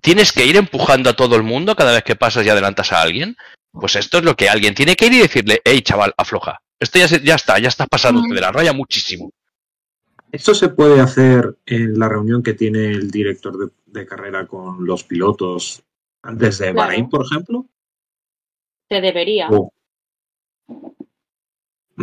¿Tienes 0.00 0.32
que 0.32 0.46
ir 0.46 0.56
empujando 0.56 1.10
a 1.10 1.14
todo 1.16 1.36
el 1.36 1.42
mundo 1.42 1.74
cada 1.76 1.92
vez 1.92 2.04
que 2.04 2.16
pasas 2.16 2.46
y 2.46 2.48
adelantas 2.48 2.92
a 2.92 3.02
alguien? 3.02 3.36
Pues 3.72 3.96
esto 3.96 4.18
es 4.18 4.24
lo 4.24 4.36
que 4.36 4.48
alguien 4.48 4.74
tiene 4.74 4.96
que 4.96 5.06
ir 5.06 5.12
y 5.14 5.18
decirle, 5.18 5.60
hey 5.64 5.82
chaval, 5.82 6.14
afloja. 6.16 6.60
Esto 6.78 6.98
ya, 6.98 7.08
se- 7.08 7.22
ya 7.22 7.34
está, 7.34 7.58
ya 7.58 7.68
estás 7.68 7.88
pasando 7.88 8.22
de 8.34 8.40
la 8.40 8.50
raya 8.52 8.72
muchísimo. 8.72 9.30
Esto 10.32 10.54
se 10.54 10.68
puede 10.68 11.00
hacer 11.00 11.58
en 11.66 11.98
la 11.98 12.08
reunión 12.08 12.42
que 12.42 12.54
tiene 12.54 12.86
el 12.90 13.10
director 13.10 13.58
de, 13.58 13.70
de 13.86 14.06
carrera 14.06 14.46
con 14.46 14.86
los 14.86 15.04
pilotos 15.04 15.82
antes 16.22 16.58
de 16.58 16.72
Claro. 16.72 16.76
Bahrein, 16.76 17.08
por 17.08 17.24
ejemplo. 17.24 17.66
Se 18.88 19.00
debería. 19.00 19.48
Oh. 19.50 19.72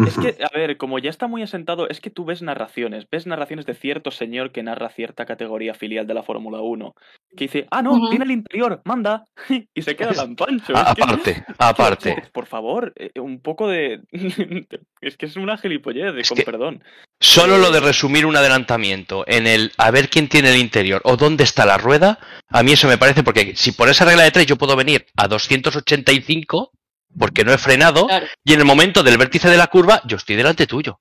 Es 0.05 0.17
que, 0.17 0.43
a 0.43 0.49
ver, 0.55 0.77
como 0.77 0.99
ya 0.99 1.09
está 1.09 1.27
muy 1.27 1.41
asentado, 1.41 1.87
es 1.89 2.01
que 2.01 2.09
tú 2.09 2.25
ves 2.25 2.41
narraciones, 2.41 3.07
ves 3.09 3.25
narraciones 3.25 3.65
de 3.65 3.73
cierto 3.73 4.11
señor 4.11 4.51
que 4.51 4.61
narra 4.63 4.89
cierta 4.89 5.25
categoría 5.25 5.73
filial 5.73 6.05
de 6.05 6.13
la 6.13 6.23
Fórmula 6.23 6.59
1, 6.61 6.93
que 7.35 7.45
dice, 7.45 7.67
ah, 7.71 7.81
no, 7.81 7.93
Ujú. 7.93 8.09
tiene 8.09 8.25
el 8.25 8.31
interior, 8.31 8.81
manda, 8.85 9.25
y 9.73 9.81
se 9.81 9.95
queda 9.95 10.11
tan 10.13 10.35
pancho. 10.35 10.75
A- 10.75 10.89
es 10.91 10.95
que- 10.95 11.03
aparte, 11.03 11.43
aparte. 11.57 12.23
Por 12.33 12.45
favor, 12.45 12.93
eh, 12.97 13.19
un 13.19 13.39
poco 13.39 13.67
de... 13.67 14.01
es 15.01 15.17
que 15.17 15.25
es 15.25 15.35
una 15.37 15.57
gilipollez, 15.57 16.13
Es 16.17 16.29
con 16.29 16.37
que- 16.37 16.43
perdón. 16.43 16.83
Solo 17.19 17.57
lo 17.57 17.71
de 17.71 17.79
resumir 17.79 18.27
un 18.27 18.35
adelantamiento 18.35 19.23
en 19.27 19.47
el 19.47 19.71
a 19.77 19.89
ver 19.89 20.07
quién 20.09 20.27
tiene 20.29 20.51
el 20.51 20.57
interior 20.59 21.01
o 21.03 21.17
dónde 21.17 21.43
está 21.45 21.65
la 21.65 21.79
rueda, 21.79 22.19
a 22.49 22.61
mí 22.61 22.73
eso 22.73 22.87
me 22.87 22.99
parece 22.99 23.23
porque 23.23 23.55
si 23.55 23.71
por 23.71 23.89
esa 23.89 24.05
regla 24.05 24.21
de 24.21 24.29
tres 24.29 24.45
yo 24.45 24.55
puedo 24.55 24.75
venir 24.75 25.07
a 25.15 25.27
285 25.27 26.71
porque 27.17 27.43
no 27.43 27.51
he 27.53 27.57
frenado 27.57 28.07
Claro. 28.07 28.25
y 28.43 28.53
en 28.53 28.59
el 28.59 28.65
momento 28.65 29.03
del 29.03 29.17
vértice 29.17 29.49
de 29.49 29.57
la 29.57 29.67
curva 29.67 30.01
yo 30.05 30.17
estoy 30.17 30.35
delante 30.35 30.65
tuyo. 30.67 30.99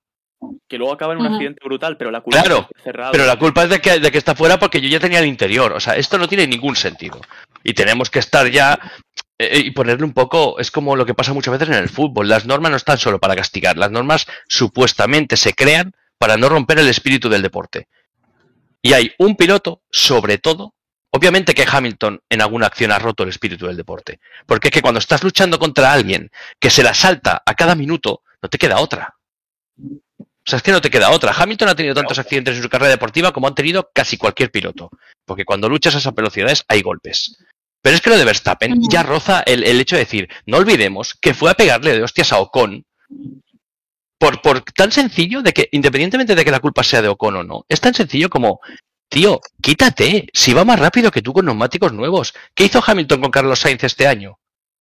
Que 0.68 0.76
luego 0.76 0.92
acaba 0.92 1.14
en 1.14 1.20
un 1.20 1.26
accidente 1.26 1.60
brutal, 1.64 1.96
pero 1.96 2.10
la 2.10 2.20
culpa 2.20 2.42
Claro, 2.42 2.68
es 2.76 2.82
cerrado. 2.82 3.12
Pero 3.12 3.24
la 3.26 3.38
culpa 3.38 3.64
es 3.64 3.70
de 3.70 3.80
que, 3.80 3.98
de 3.98 4.10
que 4.12 4.18
está 4.18 4.34
fuera 4.34 4.58
porque 4.58 4.80
yo 4.80 4.88
ya 4.88 5.00
tenía 5.00 5.18
el 5.20 5.26
interior. 5.26 5.72
O 5.72 5.80
sea, 5.80 5.96
esto 5.96 6.18
no 6.18 6.28
tiene 6.28 6.46
ningún 6.46 6.76
sentido. 6.76 7.20
Y 7.64 7.72
tenemos 7.72 8.10
que 8.10 8.18
estar 8.18 8.46
ya 8.50 8.78
eh, 9.38 9.62
y 9.64 9.70
ponerle 9.70 10.04
un 10.04 10.12
poco. 10.12 10.58
Es 10.58 10.70
como 10.70 10.94
lo 10.94 11.06
que 11.06 11.14
pasa 11.14 11.32
muchas 11.32 11.52
veces 11.52 11.68
en 11.74 11.82
el 11.82 11.88
fútbol. 11.88 12.28
Las 12.28 12.44
normas 12.44 12.70
no 12.70 12.76
están 12.76 12.98
solo 12.98 13.18
para 13.18 13.34
castigar. 13.34 13.78
Las 13.78 13.90
normas 13.90 14.26
supuestamente 14.46 15.36
se 15.36 15.54
crean 15.54 15.92
para 16.18 16.36
no 16.36 16.48
romper 16.50 16.78
el 16.80 16.88
espíritu 16.88 17.28
del 17.30 17.42
deporte. 17.42 17.88
Y 18.82 18.92
hay 18.92 19.12
un 19.18 19.36
piloto, 19.36 19.80
sobre 19.90 20.36
todo. 20.38 20.74
Obviamente 21.16 21.54
que 21.54 21.64
Hamilton 21.66 22.20
en 22.28 22.42
alguna 22.42 22.66
acción 22.66 22.92
ha 22.92 22.98
roto 22.98 23.22
el 23.22 23.30
espíritu 23.30 23.66
del 23.66 23.78
deporte. 23.78 24.20
Porque 24.44 24.68
es 24.68 24.72
que 24.72 24.82
cuando 24.82 24.98
estás 24.98 25.24
luchando 25.24 25.58
contra 25.58 25.90
alguien 25.90 26.30
que 26.60 26.68
se 26.68 26.82
la 26.82 26.92
salta 26.92 27.42
a 27.46 27.54
cada 27.54 27.74
minuto, 27.74 28.20
no 28.42 28.50
te 28.50 28.58
queda 28.58 28.80
otra. 28.80 29.14
O 29.80 30.44
sea, 30.44 30.58
es 30.58 30.62
que 30.62 30.72
no 30.72 30.82
te 30.82 30.90
queda 30.90 31.10
otra. 31.10 31.32
Hamilton 31.34 31.70
ha 31.70 31.74
tenido 31.74 31.94
tantos 31.94 32.18
accidentes 32.18 32.56
en 32.56 32.62
su 32.62 32.68
carrera 32.68 32.90
deportiva 32.90 33.32
como 33.32 33.48
han 33.48 33.54
tenido 33.54 33.88
casi 33.94 34.18
cualquier 34.18 34.50
piloto. 34.50 34.90
Porque 35.24 35.46
cuando 35.46 35.70
luchas 35.70 35.94
a 35.94 35.98
esas 35.98 36.14
velocidades 36.14 36.66
hay 36.68 36.82
golpes. 36.82 37.34
Pero 37.80 37.96
es 37.96 38.02
que 38.02 38.10
lo 38.10 38.18
de 38.18 38.24
Verstappen 38.26 38.72
Ujú. 38.72 38.88
ya 38.90 39.02
roza 39.02 39.42
el, 39.46 39.64
el 39.64 39.80
hecho 39.80 39.96
de 39.96 40.04
decir, 40.04 40.28
no 40.44 40.58
olvidemos 40.58 41.14
que 41.18 41.32
fue 41.32 41.50
a 41.50 41.54
pegarle 41.54 41.94
de 41.94 42.02
hostias 42.02 42.30
a 42.34 42.40
Ocon. 42.40 42.84
Por, 44.18 44.42
por 44.42 44.60
tan 44.62 44.92
sencillo 44.92 45.40
de 45.40 45.52
que, 45.52 45.68
independientemente 45.72 46.34
de 46.34 46.44
que 46.44 46.50
la 46.50 46.60
culpa 46.60 46.82
sea 46.82 47.00
de 47.00 47.08
Ocon 47.08 47.36
o 47.36 47.42
no, 47.42 47.64
es 47.70 47.80
tan 47.80 47.94
sencillo 47.94 48.28
como, 48.28 48.60
tío, 49.08 49.40
quítate, 49.62 50.28
si 50.32 50.54
va 50.54 50.64
más 50.64 50.78
rápido 50.78 51.10
que 51.10 51.22
tú 51.22 51.32
con 51.32 51.46
neumáticos 51.46 51.92
nuevos. 51.92 52.34
¿Qué 52.54 52.64
hizo 52.64 52.82
Hamilton 52.84 53.20
con 53.20 53.30
Carlos 53.30 53.60
Sainz 53.60 53.84
este 53.84 54.06
año? 54.06 54.38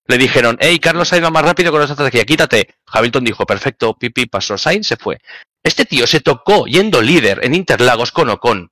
Le 0.08 0.18
dijeron, 0.18 0.58
hey, 0.60 0.80
Carlos 0.80 1.08
Sainz 1.08 1.26
va 1.26 1.32
más 1.32 1.46
rápido 1.46 1.72
con 1.72 1.82
esa 1.82 1.94
estrategia, 1.94 2.26
quítate. 2.26 2.76
Hamilton 2.88 3.24
dijo, 3.24 3.46
perfecto, 3.46 3.98
pipi, 3.98 4.28
pasó 4.28 4.58
Sainz, 4.58 4.88
se 4.88 4.98
fue. 4.98 5.20
Este 5.64 5.86
tío 5.86 6.06
se 6.06 6.20
tocó 6.20 6.68
yendo 6.68 7.02
líder 7.02 7.40
en 7.44 7.56
Interlagos 7.56 8.12
con 8.12 8.30
Ocon. 8.30 8.72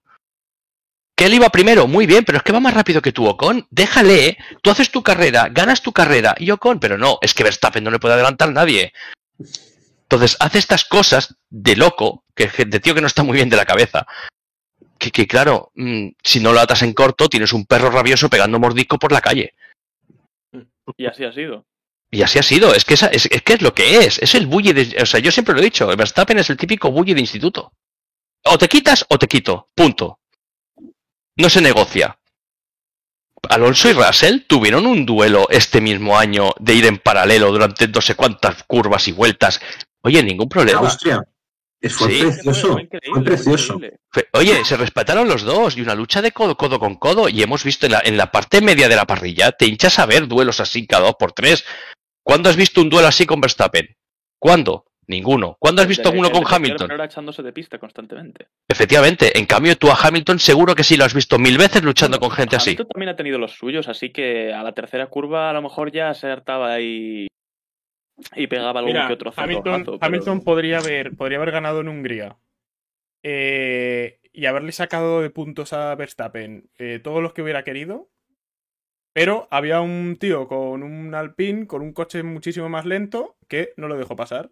Que 1.16 1.26
él 1.26 1.34
iba 1.36 1.50
primero, 1.50 1.88
muy 1.88 2.06
bien, 2.06 2.24
pero 2.24 2.38
es 2.38 2.44
que 2.44 2.52
va 2.52 2.60
más 2.60 2.74
rápido 2.74 3.02
que 3.02 3.12
tú, 3.12 3.28
Ocon. 3.28 3.68
Déjale, 3.72 4.38
tú 4.62 4.70
haces 4.70 4.92
tu 4.92 5.02
carrera, 5.02 5.50
ganas 5.50 5.82
tu 5.82 5.92
carrera 5.92 6.36
y 6.38 6.52
Ocon, 6.52 6.80
pero 6.80 6.98
no, 6.98 7.18
es 7.22 7.34
que 7.34 7.44
Verstappen 7.44 7.84
no 7.84 7.92
le 7.92 8.00
puede 8.00 8.16
adelantar 8.16 8.52
nadie. 8.52 8.94
Entonces 10.04 10.38
hace 10.40 10.60
estas 10.60 10.86
cosas 10.86 11.36
de 11.50 11.76
loco, 11.76 12.24
que 12.36 12.48
de 12.66 12.80
tío 12.80 12.94
que 12.94 13.02
no 13.02 13.08
está 13.08 13.24
muy 13.24 13.36
bien 13.36 13.50
de 13.50 13.58
la 13.58 13.66
cabeza. 13.66 14.06
Que, 15.04 15.12
que 15.12 15.28
claro, 15.28 15.72
mm, 15.76 16.10
si 16.24 16.40
no 16.40 16.54
lo 16.54 16.62
atas 16.62 16.82
en 16.82 16.94
corto, 16.94 17.28
tienes 17.28 17.52
un 17.52 17.66
perro 17.66 17.90
rabioso 17.90 18.30
pegando 18.30 18.58
mordisco 18.60 18.98
por 18.98 19.12
la 19.12 19.20
calle. 19.20 19.54
Y 20.98 21.06
así 21.06 21.26
ha 21.26 21.34
sido. 21.34 21.66
Y 22.10 22.22
así 22.22 22.40
ha 22.40 22.44
sido, 22.44 22.74
es 22.74 22.86
que, 22.86 22.94
esa- 22.94 23.08
es, 23.08 23.26
es 23.26 23.42
que 23.42 23.54
es 23.54 23.62
lo 23.62 23.74
que 23.74 23.98
es, 24.00 24.20
es 24.20 24.36
el 24.36 24.46
bully 24.48 24.72
de... 24.72 25.02
O 25.02 25.06
sea, 25.06 25.20
yo 25.20 25.32
siempre 25.32 25.54
lo 25.54 25.60
he 25.62 25.64
dicho, 25.66 25.88
Verstappen 25.88 26.38
es 26.40 26.50
el 26.50 26.58
típico 26.58 26.92
bully 26.92 27.14
de 27.14 27.20
instituto. 27.22 27.74
O 28.46 28.58
te 28.58 28.68
quitas 28.70 29.06
o 29.10 29.18
te 29.18 29.28
quito, 29.28 29.70
punto. 29.76 30.20
No 31.38 31.50
se 31.50 31.60
negocia. 31.62 32.18
Alonso 33.50 33.90
y 33.90 33.94
Russell 33.94 34.42
tuvieron 34.48 34.86
un 34.86 35.06
duelo 35.06 35.48
este 35.50 35.82
mismo 35.82 36.18
año 36.18 36.52
de 36.60 36.76
ir 36.76 36.86
en 36.86 36.98
paralelo 37.00 37.52
durante 37.52 37.88
no 37.90 38.00
sé 38.00 38.16
cuántas 38.16 38.64
curvas 38.64 39.08
y 39.08 39.12
vueltas. 39.12 39.60
Oye, 40.02 40.24
ningún 40.24 40.48
problema. 40.48 40.80
Austria. 40.80 41.22
Es- 41.84 41.94
Fue 41.96 42.10
Sí. 42.10 42.22
precioso. 42.22 42.72
Fue 42.74 42.82
increíble, 42.84 43.12
Fue 43.14 43.24
precioso. 43.24 43.80
Fue- 44.10 44.28
Oye, 44.34 44.64
se 44.64 44.78
respetaron 44.78 45.28
los 45.28 45.44
dos 45.44 45.76
y 45.78 45.82
una 45.82 45.96
lucha 45.96 46.22
de 46.22 46.32
codo, 46.32 46.56
codo 46.56 46.80
con 46.80 46.96
codo 46.96 47.28
y 47.30 47.44
hemos 47.44 47.64
visto 47.64 47.86
en 47.86 47.92
la, 47.92 48.02
en 48.06 48.16
la 48.18 48.32
parte 48.32 48.62
media 48.62 48.88
de 48.88 48.96
la 48.96 49.06
parrilla, 49.06 49.52
te 49.52 49.66
hinchas 49.66 50.00
a 50.00 50.06
ver 50.06 50.28
duelos 50.28 50.60
así 50.62 50.88
cada 50.88 51.04
dos 51.06 51.16
por 51.20 51.34
tres. 51.34 51.66
¿Cuándo 52.24 52.50
has 52.50 52.56
visto 52.56 52.80
un 52.82 52.90
duelo 52.90 53.08
así 53.10 53.26
con 53.26 53.42
Verstappen? 53.42 53.96
¿Cuándo? 54.40 54.86
Ninguno. 55.06 55.58
¿Cuándo 55.60 55.82
has 55.82 55.88
visto 55.90 56.10
de- 56.10 56.18
uno 56.18 56.32
con 56.32 56.46
de 56.46 56.56
Hamilton? 56.56 57.02
Echándose 57.02 57.44
de 57.44 57.52
pista 57.52 57.78
constantemente. 57.78 58.48
Efectivamente, 58.70 59.38
en 59.38 59.46
cambio 59.46 59.78
tú 59.78 59.92
a 59.92 59.98
Hamilton 60.02 60.40
seguro 60.40 60.74
que 60.76 60.86
sí 60.86 60.96
lo 60.96 61.04
has 61.04 61.14
visto 61.14 61.38
mil 61.38 61.58
veces 61.58 61.84
luchando 61.84 62.18
con 62.22 62.32
gente 62.32 62.56
así. 62.56 62.70
Hamilton 62.70 62.88
también 62.88 63.10
ha 63.10 63.16
tenido 63.18 63.38
los 63.38 63.52
suyos, 63.52 63.90
así 63.90 64.12
que 64.14 64.54
a 64.54 64.64
la 64.64 64.72
tercera 64.72 65.08
curva 65.08 65.50
a 65.50 65.54
lo 65.54 65.62
mejor 65.62 65.92
ya 65.92 66.14
se 66.14 66.28
hartaba 66.28 66.80
y, 66.80 67.28
y 68.36 68.48
pegaba 68.48 68.80
algún 68.80 68.94
Mira, 68.94 69.08
que 69.08 69.14
otro 69.14 69.34
Hamilton, 69.36 69.84
pero- 69.86 69.98
Hamilton 70.02 70.44
podría, 70.44 70.80
haber, 70.80 71.16
podría 71.16 71.38
haber 71.38 71.52
ganado 71.52 71.82
en 71.82 71.88
Hungría. 71.88 72.38
Eh, 73.24 74.20
y 74.34 74.46
haberle 74.48 74.72
sacado 74.72 75.22
de 75.22 75.30
puntos 75.30 75.74
a 75.74 75.94
Verstappen 75.96 76.70
eh, 76.78 77.00
todos 77.02 77.22
los 77.22 77.34
que 77.34 77.42
hubiera 77.42 77.64
querido. 77.64 78.10
Pero 79.14 79.48
había 79.52 79.80
un 79.80 80.18
tío 80.20 80.48
con 80.48 80.82
un 80.82 81.14
Alpine, 81.14 81.68
con 81.68 81.84
un 81.84 81.94
coche 81.94 82.24
muchísimo 82.24 82.68
más 82.68 82.86
lento, 82.86 83.36
que 83.48 83.74
no 83.78 83.88
lo 83.88 83.96
dejó 83.96 84.16
pasar. 84.16 84.50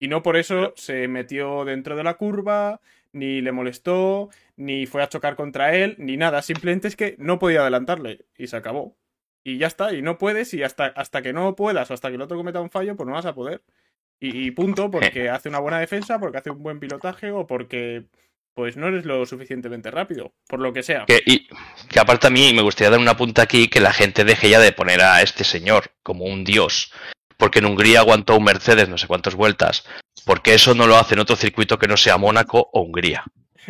Y 0.00 0.08
no 0.08 0.22
por 0.22 0.36
eso 0.38 0.72
se 0.76 1.08
metió 1.08 1.66
dentro 1.66 1.94
de 1.94 2.04
la 2.04 2.14
curva, 2.14 2.80
ni 3.12 3.42
le 3.42 3.52
molestó, 3.52 4.30
ni 4.56 4.86
fue 4.86 5.02
a 5.02 5.08
chocar 5.08 5.36
contra 5.36 5.74
él, 5.74 5.94
ni 5.98 6.16
nada. 6.16 6.40
Simplemente 6.40 6.88
es 6.88 6.96
que 6.96 7.16
no 7.18 7.38
podía 7.38 7.60
adelantarle. 7.60 8.24
Y 8.38 8.46
se 8.46 8.56
acabó. 8.56 8.96
Y 9.44 9.58
ya 9.58 9.66
está, 9.66 9.94
y 9.94 10.02
no 10.02 10.18
puedes, 10.18 10.52
y 10.54 10.62
hasta, 10.62 10.86
hasta 10.86 11.22
que 11.22 11.32
no 11.32 11.54
puedas 11.56 11.90
o 11.90 11.94
hasta 11.94 12.08
que 12.08 12.16
el 12.16 12.22
otro 12.22 12.36
cometa 12.36 12.60
un 12.60 12.70
fallo, 12.70 12.96
pues 12.96 13.06
no 13.06 13.14
vas 13.14 13.26
a 13.26 13.34
poder. 13.34 13.62
Y, 14.20 14.46
y 14.46 14.50
punto, 14.50 14.90
porque 14.90 15.30
hace 15.30 15.48
una 15.48 15.60
buena 15.60 15.78
defensa, 15.78 16.18
porque 16.18 16.38
hace 16.38 16.50
un 16.50 16.62
buen 16.62 16.80
pilotaje 16.80 17.30
o 17.30 17.46
porque, 17.46 18.06
pues 18.58 18.76
no 18.76 18.88
eres 18.88 19.04
lo 19.04 19.24
suficientemente 19.24 19.88
rápido, 19.90 20.32
por 20.48 20.58
lo 20.58 20.72
que 20.72 20.82
sea. 20.82 21.04
Que, 21.06 21.22
y, 21.24 21.46
que 21.88 22.00
aparte 22.00 22.26
a 22.26 22.30
mí 22.30 22.52
me 22.52 22.62
gustaría 22.62 22.90
dar 22.90 22.98
una 22.98 23.16
punta 23.16 23.42
aquí 23.42 23.68
que 23.68 23.80
la 23.80 23.92
gente 23.92 24.24
deje 24.24 24.50
ya 24.50 24.58
de 24.58 24.72
poner 24.72 25.00
a 25.00 25.22
este 25.22 25.44
señor 25.44 25.92
como 26.02 26.24
un 26.24 26.42
dios. 26.42 26.92
Porque 27.36 27.60
en 27.60 27.66
Hungría 27.66 28.00
aguantó 28.00 28.36
un 28.36 28.42
Mercedes 28.42 28.88
no 28.88 28.98
sé 28.98 29.06
cuántas 29.06 29.36
vueltas. 29.36 29.86
Porque 30.24 30.54
eso 30.54 30.74
no 30.74 30.88
lo 30.88 30.96
hace 30.96 31.14
en 31.14 31.20
otro 31.20 31.36
circuito 31.36 31.78
que 31.78 31.86
no 31.86 31.96
sea 31.96 32.18
Mónaco 32.18 32.68
o 32.72 32.82
Hungría. 32.82 33.24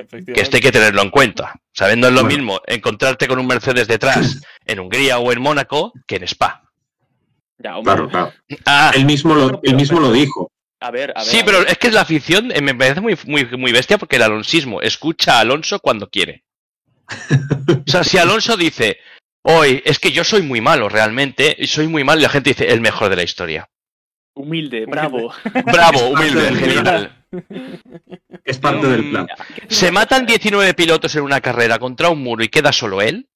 Que 0.07 0.41
esto 0.41 0.57
hay 0.57 0.63
que 0.63 0.73
tenerlo 0.73 1.03
en 1.03 1.11
cuenta. 1.11 1.55
Sabiendo 1.73 2.09
es 2.09 2.13
lo 2.15 2.23
Bueno. 2.23 2.37
mismo 2.37 2.61
encontrarte 2.67 3.27
con 3.29 3.39
un 3.39 3.47
Mercedes 3.47 3.89
detrás 3.89 4.41
en 4.67 4.81
Hungría 4.81 5.19
o 5.19 5.33
en 5.33 5.41
Mónaco 5.41 5.93
que 6.07 6.17
en 6.17 6.25
Spa. 6.25 6.63
Ya. 7.59 7.75
Claro, 7.83 8.09
claro. 8.09 8.33
Ah, 8.67 8.93
Él 8.95 9.05
mismo 9.05 9.35
lo, 9.35 9.61
él 9.63 9.75
mismo 9.77 9.99
lo 10.01 10.13
dijo. 10.13 10.51
A 10.81 10.93
ver, 10.93 11.11
a 11.17 11.21
ver. 11.25 11.29
sí, 11.29 11.41
a 11.41 11.45
pero 11.45 11.67
es 11.67 11.77
que 11.77 11.91
la 11.91 12.03
afición 12.03 12.53
eh, 12.53 12.61
me 12.63 12.73
parece 12.75 13.01
muy, 13.01 13.19
muy, 13.27 13.45
muy 13.57 13.73
bestia 13.73 13.99
porque 13.99 14.15
el 14.17 14.23
alonsismo 14.23 14.81
escucha 14.81 15.37
a 15.37 15.41
Alonso 15.41 15.81
cuando 15.81 16.09
quiere. 16.09 16.45
O 17.87 17.91
sea, 17.91 18.05
si 18.05 18.19
Alonso 18.19 18.57
dice, 18.57 18.99
hoy 19.43 19.83
es 19.85 19.99
que 19.99 20.13
yo 20.13 20.23
soy 20.25 20.43
muy 20.43 20.61
malo 20.61 20.89
realmente, 20.89 21.57
y 21.59 21.67
soy 21.67 21.89
muy 21.89 22.05
malo, 22.05 22.21
y 22.21 22.23
la 22.23 22.29
gente 22.29 22.51
dice, 22.51 22.71
el 22.71 22.81
mejor 22.81 23.09
de 23.09 23.17
la 23.17 23.23
historia. 23.23 23.69
Humilde, 24.35 24.85
bravo. 24.87 25.33
Bravo, 25.65 26.09
humilde, 26.11 26.55
genial. 26.55 27.18
Es 28.45 28.59
parte 28.59 28.87
del 28.87 29.11
plan. 29.11 29.27
Se 29.69 29.91
matan 29.93 30.27
19 30.27 30.75
pilotos 30.75 31.15
en 31.17 31.23
una 31.23 31.41
carrera 31.41 31.79
contra 31.79 32.09
un 32.11 32.23
muro 32.23 32.43
y 32.43 32.49
queda 32.49 32.73
solo 32.73 33.03
él. 33.03 33.29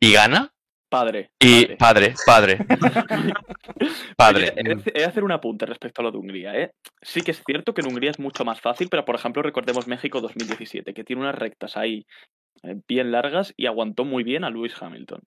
Y 0.00 0.12
gana. 0.12 0.52
Padre. 0.90 1.30
Y 1.38 1.66
padre. 1.76 2.14
padre, 2.24 2.58
padre. 2.66 3.32
Padre. 4.16 4.52
Oye, 4.56 4.82
He 4.86 5.00
de- 5.00 5.04
hacer 5.04 5.22
un 5.22 5.32
apunte 5.32 5.66
respecto 5.66 6.00
a 6.00 6.04
lo 6.04 6.10
de 6.10 6.16
Hungría, 6.18 6.54
¿eh? 6.58 6.72
Sí 7.02 7.20
que 7.20 7.30
es 7.32 7.42
cierto 7.44 7.74
que 7.74 7.82
en 7.82 7.88
Hungría 7.88 8.10
es 8.10 8.18
mucho 8.18 8.44
más 8.44 8.60
fácil, 8.60 8.88
pero 8.88 9.04
por 9.04 9.14
ejemplo 9.14 9.42
recordemos 9.42 9.86
México 9.86 10.20
2017, 10.22 10.94
que 10.94 11.04
tiene 11.04 11.20
unas 11.22 11.34
rectas 11.34 11.76
ahí 11.76 12.06
eh, 12.62 12.74
bien 12.88 13.12
largas 13.12 13.52
y 13.56 13.66
aguantó 13.66 14.04
muy 14.06 14.24
bien 14.24 14.44
a 14.44 14.50
Lewis 14.50 14.74
Hamilton. 14.80 15.20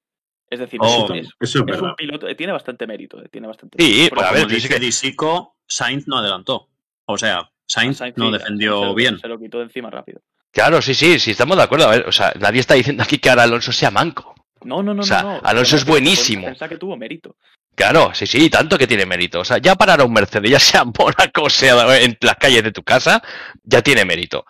Es 0.49 0.59
decir, 0.59 0.79
Oh, 0.81 1.05
es, 1.13 1.27
es- 1.27 1.27
Eso 1.27 1.35
es 1.39 1.55
es 1.55 1.65
verdad. 1.65 1.89
un 1.91 1.95
piloto, 1.95 2.27
eh, 2.27 2.33
tiene 2.35 2.53
bastante 2.53 2.87
mérito, 2.87 3.23
eh, 3.23 3.29
tiene 3.29 3.47
bastante 3.47 3.81
Sí, 3.81 3.89
mérito. 3.91 4.15
pero 4.15 4.27
a 4.27 4.31
ver, 4.31 4.47
dice 4.47 4.55
dice 4.55 4.69
que- 4.69 4.79
Disico, 4.79 5.57
Sainz 5.67 6.07
no 6.07 6.17
adelantó. 6.17 6.69
O 7.05 7.17
sea, 7.19 7.50
Sainz, 7.71 7.97
Sainz 7.97 8.17
no 8.17 8.27
sí, 8.27 8.33
defendió 8.37 8.79
se 8.79 8.85
lo- 8.85 8.93
bien. 8.95 9.19
Se 9.19 9.27
lo 9.27 9.39
quitó 9.39 9.57
de 9.59 9.63
encima 9.65 9.89
rápido. 9.89 10.21
Claro, 10.51 10.81
sí, 10.81 10.93
sí, 10.93 11.17
sí, 11.19 11.31
estamos 11.31 11.55
de 11.57 11.63
acuerdo. 11.63 11.87
A 11.87 11.91
ver, 11.91 12.05
o 12.07 12.11
sea, 12.11 12.33
nadie 12.39 12.59
está 12.59 12.73
diciendo 12.73 13.03
aquí 13.03 13.17
que 13.17 13.29
ahora 13.29 13.43
Alonso 13.43 13.71
sea 13.71 13.89
manco. 13.91 14.35
No, 14.63 14.83
no, 14.83 14.93
no, 14.93 15.01
O 15.01 15.05
sea, 15.05 15.21
no, 15.23 15.33
no. 15.35 15.41
Alonso 15.43 15.75
es 15.77 15.85
buenísimo. 15.85 16.45
Pensaba 16.47 16.69
que 16.69 16.77
tuvo 16.77 16.95
mérito. 16.97 17.35
Claro, 17.73 18.11
sí, 18.13 18.27
sí, 18.27 18.49
tanto 18.49 18.77
que 18.77 18.85
tiene 18.85 19.05
mérito. 19.05 19.39
O 19.39 19.45
sea, 19.45 19.57
ya 19.59 19.75
parar 19.75 20.01
a 20.01 20.03
un 20.03 20.11
Mercedes, 20.13 20.51
ya 20.51 20.59
sea 20.59 20.81
en 20.81 20.91
Mónaco, 20.97 21.49
sea 21.49 22.01
en 22.01 22.17
las 22.21 22.35
calles 22.35 22.63
de 22.63 22.71
tu 22.73 22.83
casa, 22.83 23.23
ya 23.63 23.81
tiene 23.81 24.03
mérito. 24.05 24.45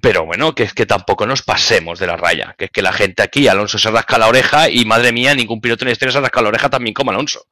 Pero 0.00 0.24
bueno, 0.24 0.54
que 0.54 0.62
es 0.64 0.72
que 0.74 0.86
tampoco 0.86 1.26
nos 1.26 1.42
pasemos 1.42 1.98
de 1.98 2.06
la 2.06 2.16
raya. 2.16 2.54
Que 2.56 2.66
es 2.66 2.70
que 2.70 2.82
la 2.82 2.92
gente 2.92 3.22
aquí, 3.22 3.48
Alonso 3.48 3.78
se 3.78 3.90
rasca 3.90 4.16
la 4.18 4.28
oreja 4.28 4.70
y 4.70 4.84
madre 4.86 5.12
mía, 5.12 5.34
ningún 5.34 5.60
piloto 5.60 5.84
en 5.84 5.88
la 5.88 5.92
historia 5.92 6.12
se 6.12 6.20
rasca 6.20 6.40
la 6.42 6.48
oreja 6.48 6.70
también 6.70 6.94
como 6.94 7.10
Alonso. 7.10 7.42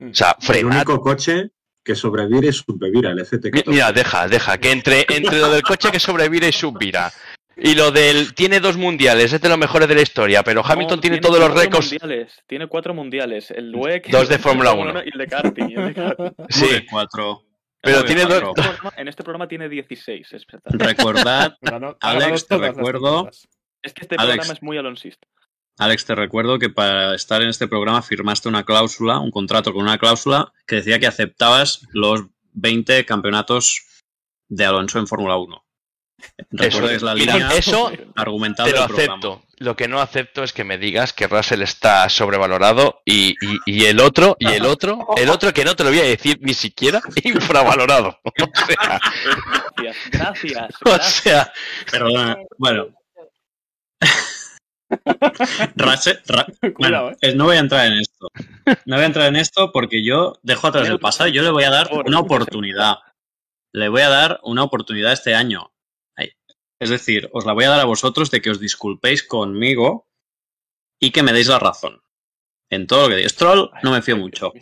O 0.00 0.14
sea, 0.14 0.36
El 0.38 0.46
frenad. 0.46 0.76
único 0.76 1.00
coche 1.00 1.50
que 1.86 1.94
sobrevive 1.94 2.48
es 2.48 2.56
subvivir 2.56 3.06
el 3.06 3.18
FT14. 3.18 3.62
Mira, 3.66 3.92
deja, 3.92 4.26
deja, 4.28 4.58
que 4.58 4.72
entre, 4.72 5.06
entre 5.08 5.38
lo 5.38 5.48
del 5.50 5.62
coche 5.62 5.90
que 5.90 6.00
sobrevive 6.00 6.48
y 6.48 6.52
subvira 6.52 7.12
y 7.56 7.74
lo 7.74 7.90
del 7.90 8.34
tiene 8.34 8.60
dos 8.60 8.76
mundiales, 8.76 9.32
es 9.32 9.40
de 9.40 9.48
los 9.48 9.56
mejores 9.56 9.88
de 9.88 9.94
la 9.94 10.02
historia, 10.02 10.42
pero 10.42 10.62
Hamilton 10.66 10.98
No, 10.98 11.00
tiene, 11.00 11.18
todos 11.18 11.38
los 11.38 11.54
récords. 11.54 11.90
Mundiales, 11.92 12.42
tiene 12.46 12.66
cuatro 12.66 12.92
mundiales. 12.92 13.50
El 13.50 13.74
WEC. 13.74 14.08
Dos 14.10 14.28
de 14.28 14.38
Fórmula 14.38 14.70
Fórmula 14.72 14.90
Uno. 14.90 15.02
Y 15.02 15.10
el 15.10 15.18
de 15.18 15.26
karting. 15.26 15.68
y 15.70 15.74
el 15.74 15.86
de 15.86 15.94
karting. 15.94 16.30
Sí, 16.50 16.86
cuatro. 16.90 17.44
pero 17.80 18.04
tiene 18.04 18.24
dos. 18.26 18.42
En 18.42 18.48
este 18.48 18.52
programa- 18.62 18.94
En 18.98 19.08
este 19.08 19.22
programa 19.22 19.48
tiene 19.48 19.68
16. 19.68 20.32
Es, 20.32 20.46
verdad. 20.46 20.70
Recordad, 20.70 21.56
Alex, 22.00 22.46
te 22.46 22.58
recuerdo-. 22.58 23.30
Es 23.82 23.92
que 23.94 24.02
este 24.02 24.16
Alex. 24.18 24.34
programa 24.34 24.52
es 24.52 24.62
muy 24.62 24.76
alonsista. 24.76 25.26
Alex, 25.78 26.04
te 26.06 26.14
recuerdo 26.14 26.58
que 26.58 26.70
para 26.70 27.14
estar 27.14 27.42
en 27.42 27.48
este 27.48 27.68
programa 27.68 28.02
firmaste 28.02 28.48
una 28.48 28.64
cláusula, 28.64 29.18
un 29.18 29.30
contrato 29.30 29.72
con 29.72 29.82
una 29.82 29.98
cláusula 29.98 30.52
que 30.66 30.76
decía 30.76 30.98
que 30.98 31.06
aceptabas 31.06 31.82
los 31.92 32.22
20 32.52 33.04
campeonatos 33.04 33.82
de 34.48 34.64
Alonso 34.64 34.98
en 34.98 35.06
Fórmula 35.06 35.36
1. 35.36 35.62
Recuerda 36.50 36.88
que 36.88 36.94
es 36.94 37.02
la 37.02 37.14
línea 37.14 37.50
eso 37.52 37.92
argumentada 38.14 38.68
te 38.70 38.74
lo 38.76 38.86
programa. 38.86 39.14
acepto. 39.14 39.42
Lo 39.58 39.76
que 39.76 39.86
no 39.88 40.00
acepto 40.00 40.42
es 40.42 40.52
que 40.52 40.64
me 40.64 40.78
digas 40.78 41.12
que 41.12 41.26
Russell 41.28 41.62
está 41.62 42.08
sobrevalorado 42.08 43.00
y, 43.04 43.30
y- 43.40 43.58
y 43.66 43.84
el 43.84 44.00
otro, 44.00 44.36
y 44.38 44.48
el 44.48 44.64
otro, 44.66 45.06
el 45.16 45.28
otro 45.30 45.52
que 45.52 45.64
no 45.64 45.74
te 45.76 45.84
lo 45.84 45.90
voy 45.90 46.00
a 46.00 46.04
decir 46.04 46.38
ni 46.40 46.54
siquiera, 46.54 47.00
infravalorado. 47.24 48.18
O 48.40 48.66
sea, 48.66 49.00
Gracias, 49.76 49.96
gracias. 50.10 50.68
o 50.84 50.98
sea, 51.02 51.52
Perdona, 51.90 52.36
bueno, 52.58 52.88
Russell- 55.76 56.20
Ra- 56.26 56.46
Cuidado, 56.74 57.04
bueno, 57.04 57.16
eh. 57.20 57.34
no 57.34 57.44
voy 57.44 57.56
a 57.56 57.60
entrar 57.60 57.86
en 57.86 57.94
esto. 57.94 58.28
No 58.84 58.96
voy 58.96 59.02
a 59.04 59.06
entrar 59.06 59.26
en 59.28 59.36
esto 59.36 59.70
porque 59.72 60.04
yo 60.04 60.34
dejo 60.42 60.66
atrás 60.66 60.88
el 60.88 60.98
pasado 60.98 61.28
y 61.28 61.32
yo 61.32 61.42
le 61.42 61.50
voy 61.50 61.64
a 61.64 61.70
dar 61.70 61.88
una 61.92 62.18
oportunidad. 62.20 62.96
Le 63.72 63.88
voy 63.88 64.02
a 64.02 64.08
dar 64.08 64.40
una 64.42 64.62
oportunidad 64.62 65.12
este 65.12 65.34
año. 65.34 65.72
Es 66.78 66.90
decir, 66.90 67.30
os 67.32 67.46
la 67.46 67.54
voy 67.54 67.64
a 67.64 67.70
dar 67.70 67.80
a 67.80 67.84
vosotros 67.86 68.30
de 68.30 68.42
que 68.42 68.50
os 68.50 68.60
disculpéis 68.60 69.22
conmigo 69.22 70.06
y 71.00 71.10
que 71.10 71.22
me 71.22 71.32
deis 71.32 71.48
la 71.48 71.58
razón. 71.58 72.02
En 72.68 72.86
todo 72.86 73.04
lo 73.04 73.08
que 73.08 73.16
digo. 73.16 73.28
Stroll 73.30 73.70
no 73.82 73.92
me 73.92 74.02
fío 74.02 74.18
mucho. 74.18 74.52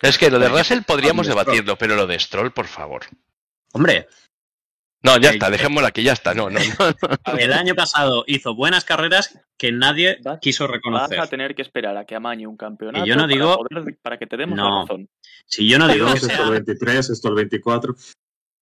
es 0.00 0.18
que 0.18 0.30
lo 0.30 0.38
de 0.38 0.48
Russell 0.48 0.82
podríamos 0.82 1.26
Hombre, 1.26 1.42
debatirlo, 1.44 1.76
pero 1.76 1.96
lo 1.96 2.06
de 2.06 2.20
Stroll, 2.20 2.52
por 2.52 2.66
favor. 2.68 3.04
Hombre, 3.72 4.06
No, 5.06 5.16
ya 5.18 5.30
está, 5.30 5.50
dejémoslo 5.50 5.86
aquí, 5.86 6.02
ya 6.02 6.12
está. 6.12 6.34
No, 6.34 6.50
no, 6.50 6.58
no. 6.60 7.38
el 7.38 7.52
año 7.52 7.74
pasado 7.74 8.24
hizo 8.26 8.54
buenas 8.54 8.84
carreras 8.84 9.38
que 9.56 9.72
nadie 9.72 10.18
Vas- 10.22 10.38
quiso 10.40 10.64
Vas 10.64 10.72
reconocer. 10.72 11.20
a 11.20 11.26
tener 11.28 11.54
que 11.54 11.62
esperar 11.62 11.96
a 11.96 12.04
que 12.04 12.14
amañe 12.14 12.46
un 12.46 12.56
campeonato 12.56 13.04
Y 13.04 13.08
yo 13.08 13.14
no 13.16 13.22
para 13.22 13.32
digo- 13.34 13.56
poder- 13.68 13.98
para, 14.02 14.18
que 14.18 14.26
te 14.26 14.36
demos 14.36 14.56
No. 14.58 14.68
la 14.68 14.80
razón. 14.82 15.08
Si 15.46 15.68
yo 15.68 15.78
no 15.78 15.88
digo 15.88 16.06
que 16.06 16.14
Esto 16.14 16.26
el 16.28 16.36
sea 16.36 16.50
23, 16.50 17.10
esto 17.10 17.28
el 17.28 17.34
24. 17.36 17.94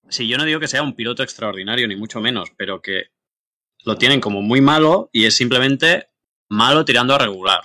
si 0.09 0.29
yo 0.29 0.37
no 0.39 0.45
digo 0.45 0.61
que 0.61 0.69
sea 0.69 0.83
un 0.83 0.95
piloto 0.95 1.23
extraordinario, 1.23 1.89
ni 1.89 1.97
mucho 1.97 2.21
menos, 2.21 2.51
pero 2.57 2.81
que 2.83 3.07
lo 3.85 3.97
tienen 3.97 4.21
como 4.21 4.43
muy 4.43 4.61
malo 4.61 5.09
y 5.13 5.25
es 5.25 5.35
simplemente 5.35 6.09
malo 6.51 6.85
tirando 6.85 7.15
a 7.15 7.19
regular. 7.19 7.61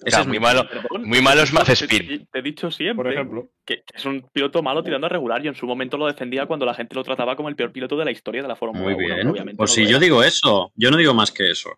Ese 0.00 0.10
Claro, 0.10 0.22
es 0.22 0.28
muy 0.28 0.38
malo. 0.38 0.68
Perdón, 0.68 1.02
Muy 1.08 1.20
malo 1.20 1.42
es 1.42 1.50
te- 1.50 1.56
Mazepin. 1.56 2.06
Te, 2.06 2.18
te 2.30 2.38
he 2.38 2.42
dicho 2.42 2.70
siempre 2.70 3.02
Por 3.04 3.12
ejemplo. 3.12 3.48
que, 3.66 3.78
que 3.78 3.96
es 3.96 4.04
un 4.04 4.24
piloto 4.32 4.62
malo 4.62 4.82
tirando 4.84 5.06
a 5.06 5.10
regular. 5.10 5.42
Yo 5.42 5.50
en 5.50 5.56
su 5.56 5.66
momento 5.66 5.96
lo 5.96 6.06
defendía 6.06 6.46
cuando 6.46 6.64
la 6.66 6.74
gente 6.74 6.94
lo 6.94 7.02
trataba 7.02 7.34
como 7.34 7.48
el 7.48 7.56
peor 7.56 7.72
piloto 7.72 7.96
de 7.96 8.04
la 8.04 8.10
historia 8.12 8.42
de 8.42 8.48
la 8.48 8.54
Fórmula 8.56 8.84
Muy 8.84 8.94
1. 8.94 9.14
bien. 9.16 9.26
Obviamente 9.26 9.56
Pues 9.56 9.70
no 9.70 9.74
si 9.74 9.82
yo 9.84 9.96
era. 9.96 9.98
digo 10.00 10.22
eso, 10.22 10.70
yo 10.76 10.90
no 10.92 10.96
digo 10.96 11.14
más 11.14 11.32
que 11.32 11.50
eso. 11.50 11.70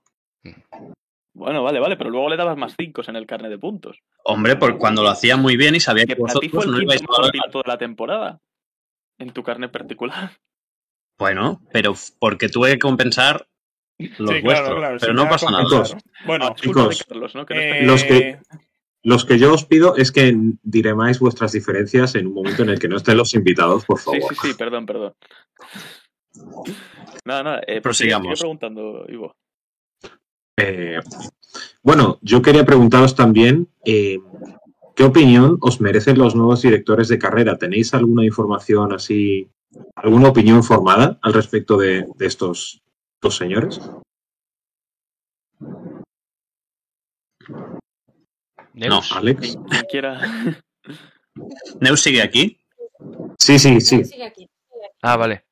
Bueno, 1.33 1.63
vale, 1.63 1.81
vale, 1.81 1.97
pero 1.97 2.11
luego 2.11 2.29
le 2.29 2.37
dabas 2.37 2.57
más 2.59 2.75
5 2.79 3.03
en 3.09 3.17
el 3.17 3.27
carnet 3.27 3.51
de 3.51 3.59
puntos. 3.59 3.99
Hombre, 4.25 4.57
por 4.57 4.77
cuando 4.77 5.03
lo 5.03 5.09
hacía 5.09 5.37
muy 5.37 5.57
bien 5.57 5.75
y 5.75 5.81
sabía 5.81 6.05
que 6.05 6.15
Que 6.15 6.17
fue 6.17 6.27
vosotros 6.29 6.65
el 6.67 6.71
no 6.73 6.83
ibais 6.83 7.03
a 7.03 7.31
piloto 7.31 7.63
de 7.63 7.69
la 7.69 7.79
temporada. 7.79 8.39
En 9.19 9.33
tu 9.33 9.43
carnet 9.43 9.71
particular. 9.71 10.33
Bueno, 11.19 11.61
pero 11.73 11.95
porque 12.19 12.49
tuve 12.49 12.73
que 12.73 12.79
compensar 12.79 13.47
los 14.19 14.31
Sí, 14.31 14.43
claro, 14.43 14.43
vuestros. 14.43 14.79
claro, 14.79 14.97
pero 15.01 15.13
sí, 15.13 15.17
no 15.17 15.29
pasa 15.29 15.51
nada. 15.51 15.65
Chicos, 15.65 15.97
Bueno, 16.27 16.47
Ah, 16.47 16.55
chicos, 16.55 17.05
Carlos, 17.09 17.35
¿no? 17.35 17.47
Que 17.47 17.55
no 17.55 17.61
está 17.61 17.77
eh. 17.77 17.85
Los 17.87 18.05
que- 18.05 18.39
Los 19.03 19.25
que 19.25 19.39
yo 19.39 19.55
os 19.55 19.65
pido 19.65 19.97
es 19.97 20.13
que 20.13 20.37
diremáis 20.63 21.19
vuestras 21.21 21.53
diferencias 21.53 22.15
en 22.17 22.27
un 22.27 22.35
momento 22.35 22.63
en 22.65 22.69
el 22.69 22.79
que 22.79 22.87
no 22.89 22.99
estén 22.99 23.17
los 23.17 23.33
invitados, 23.33 23.87
por 23.87 23.99
Sí, 23.99 24.05
favor. 24.05 24.21
sí, 24.35 24.49
sí, 24.49 24.55
perdón, 24.59 24.85
perdón. 24.85 25.15
Nada, 27.25 27.43
nada. 27.43 27.59
Eh, 27.61 27.81
pues 27.81 27.83
Prosigamos. 27.83 28.27
sigue 28.27 28.41
preguntando, 28.41 29.05
Ivo. 29.09 29.35
Eh, 30.59 31.01
bueno, 31.83 32.19
yo 32.23 32.43
quería 32.43 32.65
preguntaros 32.65 33.15
también 33.15 33.69
eh, 33.87 34.19
qué 34.95 35.05
opinión 35.05 35.57
os 35.63 35.81
merecen 35.81 36.19
los 36.19 36.35
nuevos 36.35 36.61
directores 36.63 37.09
de 37.09 37.19
carrera. 37.19 37.57
¿Tenéis 37.57 37.95
alguna 37.95 38.25
información 38.25 38.93
así, 38.93 39.49
alguna 39.95 40.29
opinión 40.29 40.63
formada 40.63 41.19
al 41.23 41.33
respecto 41.33 41.79
de, 41.79 42.07
de 42.17 42.27
estos 42.27 42.83
dos 43.21 43.37
señores? 43.37 43.81
No. 48.75 49.01
Alex. 49.15 49.41
Quien, 49.41 49.65
quien 49.65 49.83
quiera. 49.91 50.21
Neus 51.81 52.01
sigue 52.03 52.23
aquí. 52.23 52.59
Sí, 53.39 53.59
sí, 53.59 53.81
sí. 53.81 54.03
Ah, 55.03 55.17
vale. 55.17 55.45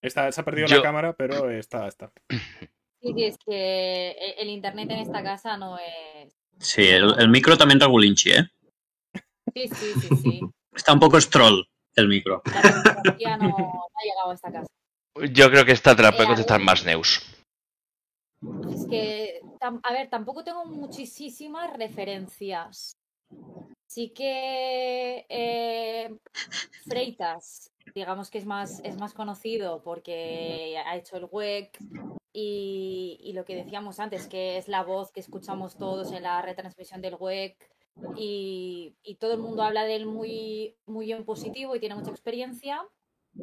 está, 0.00 0.30
se 0.32 0.40
ha 0.40 0.44
perdido 0.44 0.66
Yo- 0.68 0.76
la 0.78 0.82
cámara, 0.82 1.12
pero 1.14 1.50
está, 1.50 1.86
está. 1.88 2.10
Sí, 3.00 3.12
sí, 3.14 3.24
es 3.24 3.36
que 3.38 4.10
e- 4.10 4.34
el 4.42 4.48
internet 4.48 4.90
en 4.90 4.98
esta 5.00 5.22
casa 5.22 5.56
no 5.56 5.78
es. 5.78 6.32
Sí, 6.58 6.82
el, 6.88 7.14
el 7.18 7.28
micro 7.28 7.56
también 7.56 7.78
regulinchi, 7.80 8.30
¿eh? 8.30 8.48
Sí, 9.54 9.68
sí, 9.68 9.92
sí, 10.00 10.08
sí. 10.16 10.40
Está 10.74 10.92
un 10.92 11.00
poco 11.00 11.20
stroll 11.20 11.66
el 11.94 12.08
micro. 12.08 12.42
La 12.46 12.62
tecnología 12.82 13.36
no, 13.38 13.48
no 13.48 13.56
ha 13.94 14.04
llegado 14.04 14.30
a 14.30 14.34
esta 14.34 14.52
casa. 14.52 14.66
Yo 15.32 15.50
creo 15.50 15.64
que 15.64 15.72
esta 15.72 15.94
te 15.96 16.02
la 16.02 16.12
puede 16.12 16.24
Eh, 16.24 16.28
contestar 16.28 16.60
más 16.60 16.84
Neus. 16.84 17.22
Es 18.70 18.86
que, 18.88 19.40
a 19.60 19.92
ver, 19.92 20.08
tampoco 20.08 20.44
tengo 20.44 20.64
muchísimas 20.66 21.76
referencias. 21.76 22.92
Sí 23.88 24.10
que 24.10 25.26
eh, 25.28 26.16
Freitas 26.86 27.70
digamos 27.94 28.30
que 28.30 28.38
es 28.38 28.46
más, 28.46 28.80
es 28.84 28.98
más 28.98 29.14
conocido 29.14 29.82
porque 29.82 30.76
ha 30.84 30.96
hecho 30.96 31.16
el 31.16 31.28
WEC 31.30 31.78
y, 32.32 33.18
y 33.22 33.32
lo 33.32 33.44
que 33.44 33.56
decíamos 33.56 34.00
antes, 34.00 34.26
que 34.26 34.58
es 34.58 34.68
la 34.68 34.82
voz 34.82 35.10
que 35.12 35.20
escuchamos 35.20 35.76
todos 35.78 36.12
en 36.12 36.22
la 36.24 36.42
retransmisión 36.42 37.00
del 37.00 37.16
WEC 37.18 37.56
y, 38.16 38.94
y 39.02 39.14
todo 39.14 39.32
el 39.32 39.40
mundo 39.40 39.62
habla 39.62 39.84
de 39.84 39.96
él 39.96 40.06
muy, 40.06 40.76
muy 40.84 41.10
en 41.12 41.24
positivo 41.24 41.74
y 41.74 41.80
tiene 41.80 41.94
mucha 41.94 42.10
experiencia. 42.10 42.86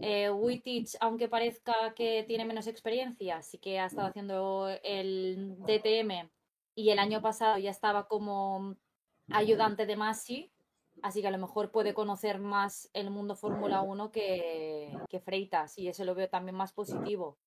Eh, 0.01 0.31
Wittich, 0.31 0.95
aunque 0.99 1.27
parezca 1.27 1.93
que 1.95 2.23
tiene 2.23 2.45
menos 2.45 2.67
experiencia, 2.67 3.41
sí 3.41 3.57
que 3.57 3.79
ha 3.79 3.85
estado 3.85 4.07
haciendo 4.07 4.69
el 4.83 5.55
DTM 5.59 6.29
y 6.75 6.89
el 6.89 6.99
año 6.99 7.21
pasado 7.21 7.57
ya 7.57 7.69
estaba 7.69 8.07
como 8.07 8.75
ayudante 9.31 9.85
de 9.85 9.95
Masi, 9.95 10.51
así 11.01 11.21
que 11.21 11.27
a 11.27 11.31
lo 11.31 11.37
mejor 11.37 11.71
puede 11.71 11.93
conocer 11.93 12.39
más 12.39 12.89
el 12.93 13.11
mundo 13.11 13.35
Fórmula 13.35 13.81
1 13.81 14.11
que, 14.11 14.97
que 15.09 15.19
Freitas 15.19 15.77
y 15.77 15.87
eso 15.87 16.03
lo 16.05 16.15
veo 16.15 16.29
también 16.29 16.55
más 16.55 16.73
positivo. 16.73 17.37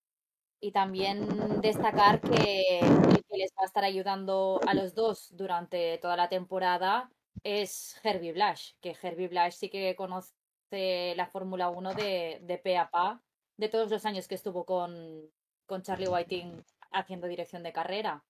Y 0.58 0.72
también 0.72 1.60
destacar 1.60 2.20
que 2.20 2.78
el 2.80 3.24
que 3.24 3.36
les 3.36 3.50
va 3.52 3.62
a 3.62 3.66
estar 3.66 3.84
ayudando 3.84 4.58
a 4.66 4.72
los 4.72 4.94
dos 4.94 5.28
durante 5.36 5.98
toda 5.98 6.16
la 6.16 6.28
temporada 6.30 7.10
es 7.44 8.00
Herbie 8.02 8.32
Blash, 8.32 8.72
que 8.80 8.96
Herbie 9.00 9.28
Blash 9.28 9.54
sí 9.54 9.68
que 9.68 9.94
conoce 9.94 10.32
la 10.70 11.26
Fórmula 11.26 11.68
1 11.70 11.94
de, 11.94 12.38
de 12.42 12.86
pa, 12.90 13.20
de 13.56 13.68
todos 13.68 13.90
los 13.90 14.04
años 14.04 14.28
que 14.28 14.34
estuvo 14.34 14.64
con, 14.64 15.22
con 15.66 15.82
Charlie 15.82 16.08
Whiting 16.08 16.64
haciendo 16.92 17.26
dirección 17.26 17.62
de 17.62 17.72
carrera. 17.72 18.24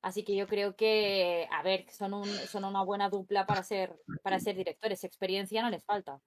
Así 0.00 0.24
que 0.24 0.36
yo 0.36 0.46
creo 0.46 0.76
que, 0.76 1.48
a 1.50 1.62
ver, 1.62 1.90
son, 1.90 2.14
un, 2.14 2.26
son 2.26 2.64
una 2.64 2.82
buena 2.82 3.08
dupla 3.08 3.46
para 3.46 3.62
ser, 3.62 3.92
para 4.22 4.38
ser 4.38 4.56
directores. 4.56 5.02
Experiencia 5.02 5.62
no 5.62 5.70
les 5.70 5.84
falta. 5.84 6.20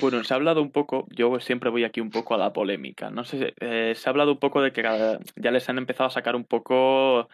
Bueno, 0.00 0.24
se 0.24 0.32
ha 0.32 0.36
hablado 0.36 0.62
un 0.62 0.72
poco, 0.72 1.06
yo 1.10 1.38
siempre 1.38 1.68
voy 1.68 1.84
aquí 1.84 2.00
un 2.00 2.10
poco 2.10 2.34
a 2.34 2.38
la 2.38 2.52
polémica. 2.52 3.10
No 3.10 3.24
sé, 3.24 3.54
eh, 3.60 3.92
se 3.94 4.08
ha 4.08 4.10
hablado 4.10 4.32
un 4.32 4.38
poco 4.38 4.62
de 4.62 4.72
que 4.72 4.82
ya 4.82 5.50
les 5.50 5.68
han 5.68 5.76
empezado 5.76 6.06
a 6.06 6.10
sacar 6.10 6.34
un 6.34 6.44
poco 6.44 7.28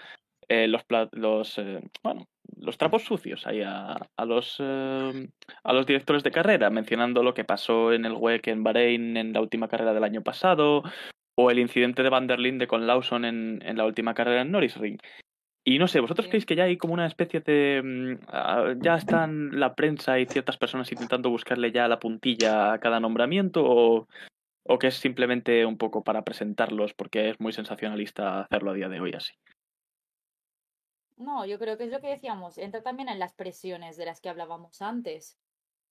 eh, 0.48 0.68
los, 0.68 0.82
los 1.12 1.58
eh, 1.58 1.80
bueno, 2.02 2.26
los 2.56 2.78
trapos 2.78 3.04
sucios 3.04 3.46
ahí 3.46 3.62
a, 3.62 3.96
a 4.16 4.24
los 4.24 4.56
eh, 4.60 5.28
a 5.62 5.72
los 5.72 5.86
directores 5.86 6.22
de 6.22 6.30
carrera, 6.30 6.70
mencionando 6.70 7.22
lo 7.22 7.34
que 7.34 7.44
pasó 7.44 7.92
en 7.92 8.04
el 8.04 8.12
WEC 8.12 8.48
en 8.48 8.62
Bahrein 8.62 9.16
en 9.16 9.32
la 9.32 9.40
última 9.40 9.68
carrera 9.68 9.94
del 9.94 10.04
año 10.04 10.22
pasado, 10.22 10.82
o 11.36 11.50
el 11.50 11.58
incidente 11.58 12.02
de 12.02 12.10
Van 12.10 12.26
der 12.26 12.38
Linde 12.38 12.66
con 12.66 12.86
Lawson 12.86 13.24
en, 13.24 13.60
en 13.64 13.76
la 13.76 13.86
última 13.86 14.14
carrera 14.14 14.42
en 14.42 14.52
Norrisring. 14.52 14.98
Y 15.66 15.78
no 15.78 15.88
sé, 15.88 16.00
¿vosotros 16.00 16.28
creéis 16.28 16.44
que 16.44 16.56
ya 16.56 16.64
hay 16.64 16.76
como 16.76 16.92
una 16.92 17.06
especie 17.06 17.40
de... 17.40 18.18
ah, 18.28 18.74
ya 18.76 18.96
están 18.96 19.58
la 19.58 19.74
prensa 19.74 20.20
y 20.20 20.26
ciertas 20.26 20.58
personas 20.58 20.92
intentando 20.92 21.30
buscarle 21.30 21.72
ya 21.72 21.88
la 21.88 21.98
puntilla 21.98 22.74
a 22.74 22.78
cada 22.80 23.00
nombramiento 23.00 23.64
o, 23.64 24.06
o 24.66 24.78
que 24.78 24.88
es 24.88 24.96
simplemente 24.96 25.64
un 25.64 25.78
poco 25.78 26.04
para 26.04 26.22
presentarlos 26.22 26.92
porque 26.92 27.30
es 27.30 27.40
muy 27.40 27.54
sensacionalista 27.54 28.40
hacerlo 28.40 28.72
a 28.72 28.74
día 28.74 28.90
de 28.90 29.00
hoy 29.00 29.12
así? 29.14 29.32
No, 31.16 31.46
yo 31.46 31.58
creo 31.58 31.78
que 31.78 31.84
es 31.84 31.90
lo 31.90 32.00
que 32.00 32.08
decíamos, 32.08 32.58
entra 32.58 32.82
también 32.82 33.08
en 33.08 33.18
las 33.18 33.34
presiones 33.34 33.96
de 33.96 34.06
las 34.06 34.20
que 34.20 34.28
hablábamos 34.28 34.82
antes. 34.82 35.38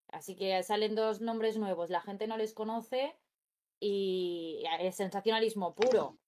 Así 0.10 0.36
que 0.36 0.62
salen 0.64 0.96
dos 0.96 1.22
nombres 1.22 1.58
nuevos, 1.58 1.90
la 1.90 2.02
gente 2.02 2.28
no 2.28 2.38
les 2.38 2.54
conoce 2.54 3.18
y 3.80 4.64
es 4.80 4.96
sensacionalismo 4.96 5.76
puro. 5.76 6.20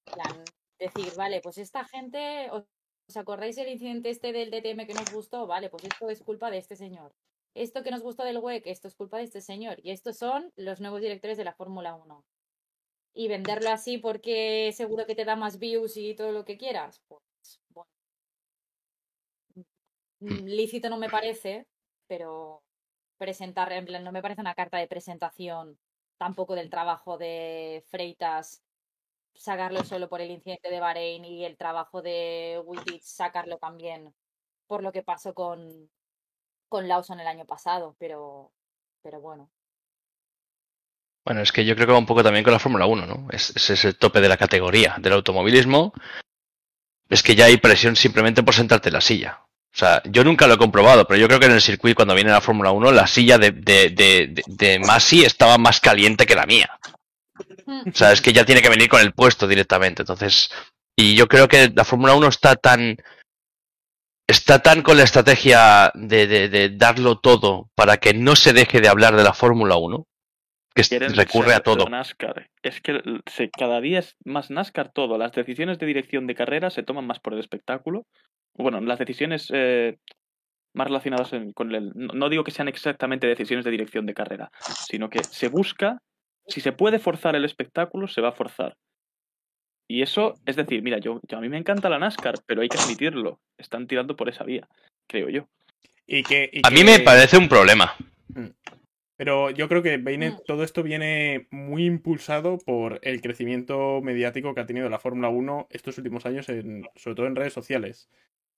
Decir, 0.79 1.13
vale, 1.17 1.41
pues 1.41 1.57
esta 1.57 1.85
gente, 1.85 2.49
¿os 2.51 3.17
acordáis 3.17 3.55
del 3.55 3.69
incidente 3.69 4.09
este 4.09 4.31
del 4.31 4.49
DTM 4.51 4.87
que 4.87 4.93
nos 4.93 5.13
gustó? 5.13 5.45
Vale, 5.47 5.69
pues 5.69 5.83
esto 5.83 6.09
es 6.09 6.21
culpa 6.21 6.49
de 6.51 6.57
este 6.57 6.75
señor. 6.75 7.13
Esto 7.53 7.83
que 7.83 7.91
nos 7.91 8.01
gustó 8.01 8.23
del 8.23 8.39
WEC, 8.39 8.67
esto 8.67 8.87
es 8.87 8.95
culpa 8.95 9.17
de 9.17 9.23
este 9.23 9.41
señor. 9.41 9.77
Y 9.83 9.91
estos 9.91 10.17
son 10.17 10.51
los 10.57 10.81
nuevos 10.81 11.01
directores 11.01 11.37
de 11.37 11.45
la 11.45 11.53
Fórmula 11.53 11.95
1. 11.95 12.25
Y 13.13 13.27
venderlo 13.29 13.69
así 13.69 13.97
porque 13.97 14.71
seguro 14.73 15.05
que 15.05 15.15
te 15.15 15.25
da 15.25 15.35
más 15.35 15.59
views 15.59 15.95
y 15.97 16.15
todo 16.15 16.31
lo 16.31 16.43
que 16.43 16.57
quieras. 16.57 17.01
Pues. 17.07 17.24
Mm, 20.19 20.45
Lícito 20.45 20.89
no 20.89 20.97
me 20.97 21.09
parece, 21.09 21.67
pero 22.07 22.63
presentar, 23.17 23.71
en 23.71 23.85
plan, 23.85 24.03
no 24.03 24.11
me 24.11 24.21
parece 24.21 24.41
una 24.41 24.55
carta 24.55 24.77
de 24.77 24.87
presentación 24.87 25.77
tampoco 26.17 26.55
del 26.55 26.69
trabajo 26.69 27.17
de 27.17 27.83
Freitas 27.89 28.61
sacarlo 29.35 29.83
solo 29.83 30.07
por 30.07 30.21
el 30.21 30.31
incidente 30.31 30.69
de 30.69 30.79
Bahrein 30.79 31.25
y 31.25 31.45
el 31.45 31.57
trabajo 31.57 32.01
de 32.01 32.61
Wittich 32.65 33.03
sacarlo 33.03 33.57
también 33.57 34.13
por 34.67 34.81
lo 34.81 34.91
que 34.91 35.03
pasó 35.03 35.33
con, 35.33 35.89
con 36.69 36.87
Lawson 36.87 37.19
el 37.19 37.27
año 37.27 37.45
pasado, 37.45 37.95
pero, 37.99 38.51
pero 39.01 39.19
bueno. 39.19 39.51
Bueno, 41.23 41.41
es 41.41 41.51
que 41.51 41.65
yo 41.65 41.75
creo 41.75 41.87
que 41.87 41.93
va 41.93 41.99
un 41.99 42.05
poco 42.05 42.23
también 42.23 42.43
con 42.43 42.53
la 42.53 42.59
Fórmula 42.59 42.85
1, 42.85 43.05
¿no? 43.07 43.27
Es, 43.31 43.49
ese 43.55 43.73
es 43.73 43.85
el 43.85 43.97
tope 43.97 44.21
de 44.21 44.29
la 44.29 44.37
categoría 44.37 44.95
del 44.99 45.13
automovilismo. 45.13 45.93
Es 47.09 47.23
que 47.23 47.35
ya 47.35 47.45
hay 47.45 47.57
presión 47.57 47.95
simplemente 47.95 48.43
por 48.43 48.53
sentarte 48.53 48.89
en 48.89 48.93
la 48.93 49.01
silla. 49.01 49.45
O 49.75 49.77
sea, 49.77 50.01
yo 50.05 50.23
nunca 50.23 50.47
lo 50.47 50.53
he 50.53 50.57
comprobado, 50.57 51.05
pero 51.05 51.19
yo 51.19 51.27
creo 51.27 51.37
que 51.39 51.47
en 51.47 51.51
el 51.51 51.61
circuito, 51.61 51.97
cuando 51.97 52.15
viene 52.15 52.31
la 52.31 52.39
Fórmula 52.39 52.71
1, 52.71 52.93
la 52.93 53.07
silla 53.07 53.37
de, 53.37 53.51
de, 53.51 53.89
de, 53.89 54.27
de, 54.27 54.43
de 54.47 54.79
Masi 54.79 55.25
estaba 55.25 55.57
más 55.57 55.81
caliente 55.81 56.25
que 56.25 56.33
la 56.35 56.45
mía. 56.45 56.69
Mm, 57.65 57.89
O 57.89 57.93
sea, 57.93 58.13
es 58.13 58.21
que 58.21 58.31
ya 58.31 58.45
tiene 58.45 58.61
que 58.61 58.69
venir 58.69 58.87
con 58.87 59.01
el 59.01 59.11
puesto 59.11 59.47
directamente. 59.47 60.03
Entonces, 60.03 60.49
y 60.95 61.15
yo 61.15 61.27
creo 61.27 61.49
que 61.49 61.73
la 61.75 61.83
Fórmula 61.83 62.13
1 62.15 62.27
está 62.29 62.55
tan. 62.55 62.95
Está 64.27 64.59
tan 64.59 64.81
con 64.81 64.97
la 64.97 65.03
estrategia 65.03 65.91
de, 65.93 66.25
de, 66.25 66.49
de 66.49 66.69
darlo 66.69 67.19
todo 67.19 67.69
para 67.75 67.97
que 67.97 68.13
no 68.13 68.35
se 68.35 68.53
deje 68.53 68.81
de 68.81 68.87
hablar 68.87 69.15
de 69.15 69.23
la 69.23 69.33
Fórmula 69.33 69.75
1, 69.75 70.03
que 70.73 70.83
Quieren 70.83 71.13
recurre 71.15 71.53
a 71.53 71.59
todo. 71.59 71.87
NASCAR. 71.89 72.47
Es 72.63 72.81
que 72.81 73.01
se- 73.27 73.51
cada 73.51 73.81
día 73.81 73.99
es 73.99 74.15
más 74.25 74.49
NASCAR 74.49 74.91
todo. 74.91 75.17
Las 75.19 75.33
decisiones 75.33 75.77
de 75.77 75.85
dirección 75.85 76.25
de 76.25 76.33
carrera 76.33 76.71
se 76.71 76.81
toman 76.81 77.05
más 77.05 77.19
por 77.19 77.33
el 77.33 77.39
espectáculo. 77.39 78.03
Bueno, 78.57 78.79
las 78.81 78.99
decisiones 78.99 79.49
eh, 79.53 79.97
más 80.73 80.87
relacionadas 80.87 81.33
en- 81.33 81.51
con 81.53 81.73
el... 81.73 81.91
No, 81.95 82.13
no 82.13 82.29
digo 82.29 82.43
que 82.43 82.51
sean 82.51 82.67
exactamente 82.67 83.27
decisiones 83.27 83.65
de 83.65 83.71
dirección 83.71 84.05
de 84.05 84.13
carrera, 84.13 84.51
sino 84.87 85.09
que 85.09 85.23
se 85.23 85.47
busca, 85.49 85.99
si 86.47 86.61
se 86.61 86.71
puede 86.71 86.99
forzar 86.99 87.35
el 87.35 87.45
espectáculo, 87.45 88.07
se 88.07 88.21
va 88.21 88.29
a 88.29 88.33
forzar. 88.33 88.75
Y 89.87 90.01
eso, 90.01 90.33
es 90.45 90.55
decir, 90.55 90.81
mira, 90.81 90.97
yo, 90.97 91.19
yo 91.27 91.37
a 91.37 91.41
mí 91.41 91.49
me 91.49 91.57
encanta 91.57 91.89
la 91.89 91.99
NASCAR, 91.99 92.35
pero 92.47 92.61
hay 92.61 92.69
que 92.69 92.77
admitirlo. 92.77 93.39
Están 93.57 93.85
tirando 93.87 94.15
por 94.15 94.29
esa 94.29 94.43
vía, 94.43 94.67
creo 95.07 95.29
yo. 95.29 95.47
Y 96.07 96.23
que, 96.23 96.49
y 96.51 96.61
A 96.65 96.71
mí 96.71 96.77
que- 96.77 96.83
me 96.85 96.99
parece 97.01 97.37
un 97.37 97.47
problema. 97.47 97.93
Pero 99.17 99.49
yo 99.51 99.69
creo 99.69 99.81
que 99.81 99.97
viene, 99.97 100.31
Mm. 100.31 100.37
todo 100.45 100.63
esto 100.63 100.83
viene 100.83 101.47
muy 101.51 101.85
impulsado 101.85 102.57
por 102.57 102.99
el 103.03 103.21
crecimiento 103.21 104.01
mediático 104.01 104.53
que 104.53 104.61
ha 104.61 104.65
tenido 104.65 104.89
la 104.89 104.99
Fórmula 104.99 105.29
1 105.29 105.67
estos 105.69 105.97
últimos 105.97 106.25
años, 106.25 106.49
en, 106.49 106.85
sobre 106.95 107.15
todo 107.15 107.27
en 107.27 107.35
redes 107.35 107.53
sociales. 107.53 108.09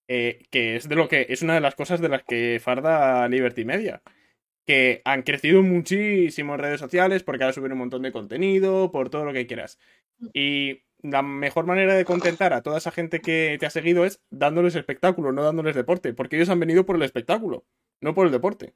Eh, 0.07 0.43
que 0.51 0.77
es 0.77 0.87
de 0.87 0.95
lo 0.95 1.09
que 1.09 1.27
es 1.29 1.41
una 1.41 1.55
de 1.55 1.61
las 1.61 1.75
cosas 1.75 1.99
de 1.99 2.09
las 2.09 2.23
que 2.23 2.59
farda 2.63 3.27
Liberty 3.27 3.65
Media. 3.65 4.01
Que 4.65 5.01
han 5.05 5.23
crecido 5.23 5.63
muchísimo 5.63 6.55
en 6.55 6.59
redes 6.59 6.79
sociales 6.79 7.23
porque 7.23 7.43
ahora 7.43 7.53
suben 7.53 7.71
un 7.71 7.77
montón 7.77 8.01
de 8.01 8.11
contenido, 8.11 8.91
por 8.91 9.09
todo 9.09 9.25
lo 9.25 9.33
que 9.33 9.47
quieras. 9.47 9.79
Y 10.33 10.83
la 11.01 11.21
mejor 11.21 11.65
manera 11.65 11.95
de 11.95 12.05
contentar 12.05 12.53
a 12.53 12.61
toda 12.61 12.77
esa 12.77 12.91
gente 12.91 13.21
que 13.21 13.57
te 13.59 13.65
ha 13.65 13.69
seguido 13.69 14.05
es 14.05 14.21
dándoles 14.29 14.75
espectáculo, 14.75 15.31
no 15.31 15.43
dándoles 15.43 15.75
deporte. 15.75 16.13
Porque 16.13 16.35
ellos 16.35 16.49
han 16.49 16.59
venido 16.59 16.85
por 16.85 16.95
el 16.95 17.03
espectáculo, 17.03 17.65
no 18.01 18.13
por 18.13 18.25
el 18.25 18.31
deporte. 18.31 18.73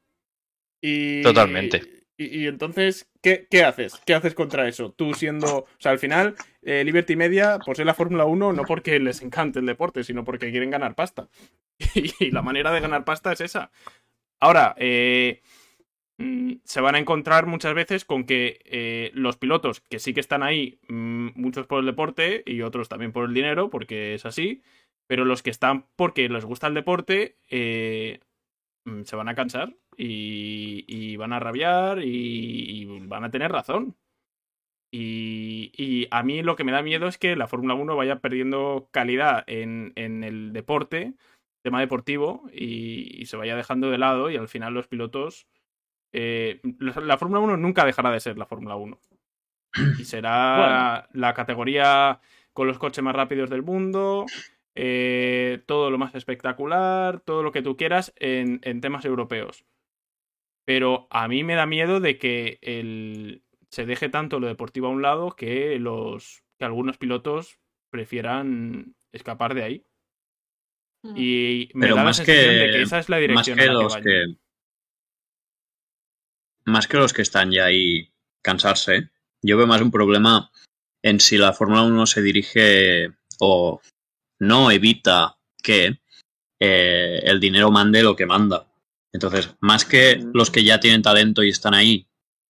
Y, 0.81 1.21
Totalmente. 1.21 2.00
Y, 2.29 2.47
entonces, 2.47 3.09
¿qué, 3.21 3.47
¿qué 3.49 3.63
haces? 3.63 3.99
¿Qué 4.05 4.13
haces 4.13 4.33
contra 4.33 4.67
eso? 4.67 4.91
Tú 4.91 5.13
siendo. 5.13 5.57
O 5.57 5.67
sea, 5.79 5.91
al 5.91 5.99
final, 5.99 6.35
eh, 6.61 6.83
Liberty 6.83 7.15
Media 7.15 7.57
posee 7.65 7.85
la 7.85 7.93
Fórmula 7.93 8.25
1 8.25 8.53
no 8.53 8.63
porque 8.63 8.99
les 8.99 9.21
encante 9.21 9.59
el 9.59 9.65
deporte, 9.65 10.03
sino 10.03 10.23
porque 10.23 10.51
quieren 10.51 10.69
ganar 10.69 10.95
pasta. 10.95 11.29
Y, 12.19 12.31
la 12.31 12.41
manera 12.41 12.71
de 12.71 12.79
ganar 12.79 13.05
pasta 13.05 13.31
es 13.31 13.41
esa. 13.41 13.71
Ahora, 14.39 14.75
eh, 14.77 15.41
mm, 16.17 16.53
se 16.63 16.81
van 16.81 16.95
a 16.95 16.99
encontrar 16.99 17.45
muchas 17.47 17.73
veces 17.73 18.05
con 18.05 18.25
que 18.25 18.59
eh, 18.65 19.11
los 19.13 19.37
pilotos 19.37 19.81
que 19.81 19.99
sí 19.99 20.13
que 20.13 20.19
están 20.19 20.43
ahí, 20.43 20.79
mm, 20.89 21.29
muchos 21.35 21.67
por 21.67 21.79
el 21.79 21.85
deporte 21.85 22.43
y 22.45 22.61
otros 22.61 22.89
también 22.89 23.11
por 23.11 23.25
el 23.25 23.33
dinero, 23.33 23.69
porque 23.69 24.13
es 24.15 24.25
así, 24.25 24.61
pero 25.07 25.25
los 25.25 25.43
que 25.43 25.49
están 25.49 25.87
porque 25.95 26.29
les 26.29 26.45
gusta 26.45 26.67
el 26.67 26.73
deporte, 26.73 27.37
eh, 27.49 28.19
se 29.03 29.15
van 29.15 29.29
a 29.29 29.35
cansar 29.35 29.75
y, 29.97 30.85
y 30.87 31.15
van 31.17 31.33
a 31.33 31.39
rabiar 31.39 32.03
y, 32.03 32.81
y 32.81 32.85
van 33.07 33.23
a 33.23 33.31
tener 33.31 33.51
razón. 33.51 33.95
Y, 34.93 35.71
y 35.77 36.07
a 36.11 36.21
mí 36.23 36.41
lo 36.43 36.55
que 36.55 36.63
me 36.65 36.71
da 36.73 36.81
miedo 36.81 37.07
es 37.07 37.17
que 37.17 37.35
la 37.35 37.47
Fórmula 37.47 37.75
1 37.75 37.95
vaya 37.95 38.19
perdiendo 38.19 38.89
calidad 38.91 39.43
en, 39.47 39.93
en 39.95 40.23
el 40.23 40.51
deporte, 40.51 41.13
tema 41.63 41.79
deportivo, 41.79 42.49
y, 42.51 43.21
y 43.21 43.25
se 43.27 43.37
vaya 43.37 43.55
dejando 43.55 43.89
de 43.89 43.97
lado 43.97 44.29
y 44.29 44.35
al 44.35 44.49
final 44.49 44.73
los 44.73 44.87
pilotos... 44.87 45.47
eh, 46.13 46.59
la, 46.79 46.93
la 47.01 47.17
Fórmula 47.17 47.39
1 47.41 47.57
nunca 47.57 47.85
dejará 47.85 48.11
de 48.11 48.19
ser 48.19 48.37
la 48.37 48.45
Fórmula 48.45 48.75
1. 48.75 48.99
Y 49.99 50.03
será 50.03 51.07
la 51.13 51.33
categoría 51.33 52.19
con 52.53 52.67
los 52.67 52.77
coches 52.77 53.01
más 53.03 53.15
rápidos 53.15 53.49
del 53.49 53.63
mundo, 53.63 54.25
eh, 54.75 55.63
todo 55.65 55.89
lo 55.91 55.97
más 55.97 56.15
espectacular, 56.15 57.19
todo 57.21 57.43
lo 57.43 57.51
que 57.51 57.61
tú 57.61 57.75
quieras 57.77 58.13
en, 58.17 58.59
en 58.63 58.81
temas 58.81 59.05
europeos. 59.05 59.65
Pero 60.65 61.07
a 61.09 61.27
mí 61.27 61.43
me 61.43 61.55
da 61.55 61.65
miedo 61.65 61.99
de 61.99 62.17
que 62.17 62.59
el, 62.61 63.43
se 63.69 63.85
deje 63.85 64.09
tanto 64.09 64.39
lo 64.39 64.47
deportivo 64.47 64.87
a 64.87 64.91
un 64.91 65.01
lado 65.01 65.31
que 65.35 65.79
los 65.79 66.43
que 66.59 66.65
algunos 66.65 66.97
pilotos 66.97 67.59
prefieran 67.89 68.95
escapar 69.11 69.55
de 69.55 69.63
ahí. 69.63 69.85
Mm. 71.03 71.13
Y 71.17 71.69
me 71.73 71.81
Pero 71.87 71.95
da 71.95 72.03
más 72.03 72.19
la 72.19 72.25
sensación 72.25 72.55
de 72.55 72.71
que- 72.71 72.81
esa 72.83 72.99
es 72.99 73.09
la 73.09 73.17
Más 73.17 73.21
dirección 73.21 73.57
que 73.57 73.65
la 73.65 73.71
que 73.71 73.83
los 73.83 73.97
que. 73.97 74.25
Más 76.65 76.87
que 76.87 76.97
los 76.97 77.11
que 77.13 77.23
están 77.23 77.51
ya 77.51 77.65
ahí 77.65 78.13
cansarse, 78.43 79.09
yo 79.41 79.57
veo 79.57 79.65
más 79.67 79.81
un 79.81 79.91
problema 79.91 80.51
en 81.03 81.19
si 81.19 81.37
la 81.37 81.53
Fórmula 81.53 81.81
1 81.81 82.05
se 82.05 82.21
dirige 82.21 83.09
o 83.39 83.81
no 84.41 84.71
evita 84.71 85.37
que 85.61 86.01
eh, 86.59 87.21
el 87.23 87.39
dinero 87.39 87.71
mande 87.71 88.03
lo 88.03 88.15
que 88.15 88.25
manda. 88.25 88.67
Entonces, 89.13 89.49
más 89.59 89.85
que 89.85 90.23
los 90.33 90.49
que 90.49 90.63
ya 90.63 90.79
tienen 90.79 91.01
talento 91.01 91.43
y 91.43 91.49
están 91.49 91.73
ahí, 91.73 92.07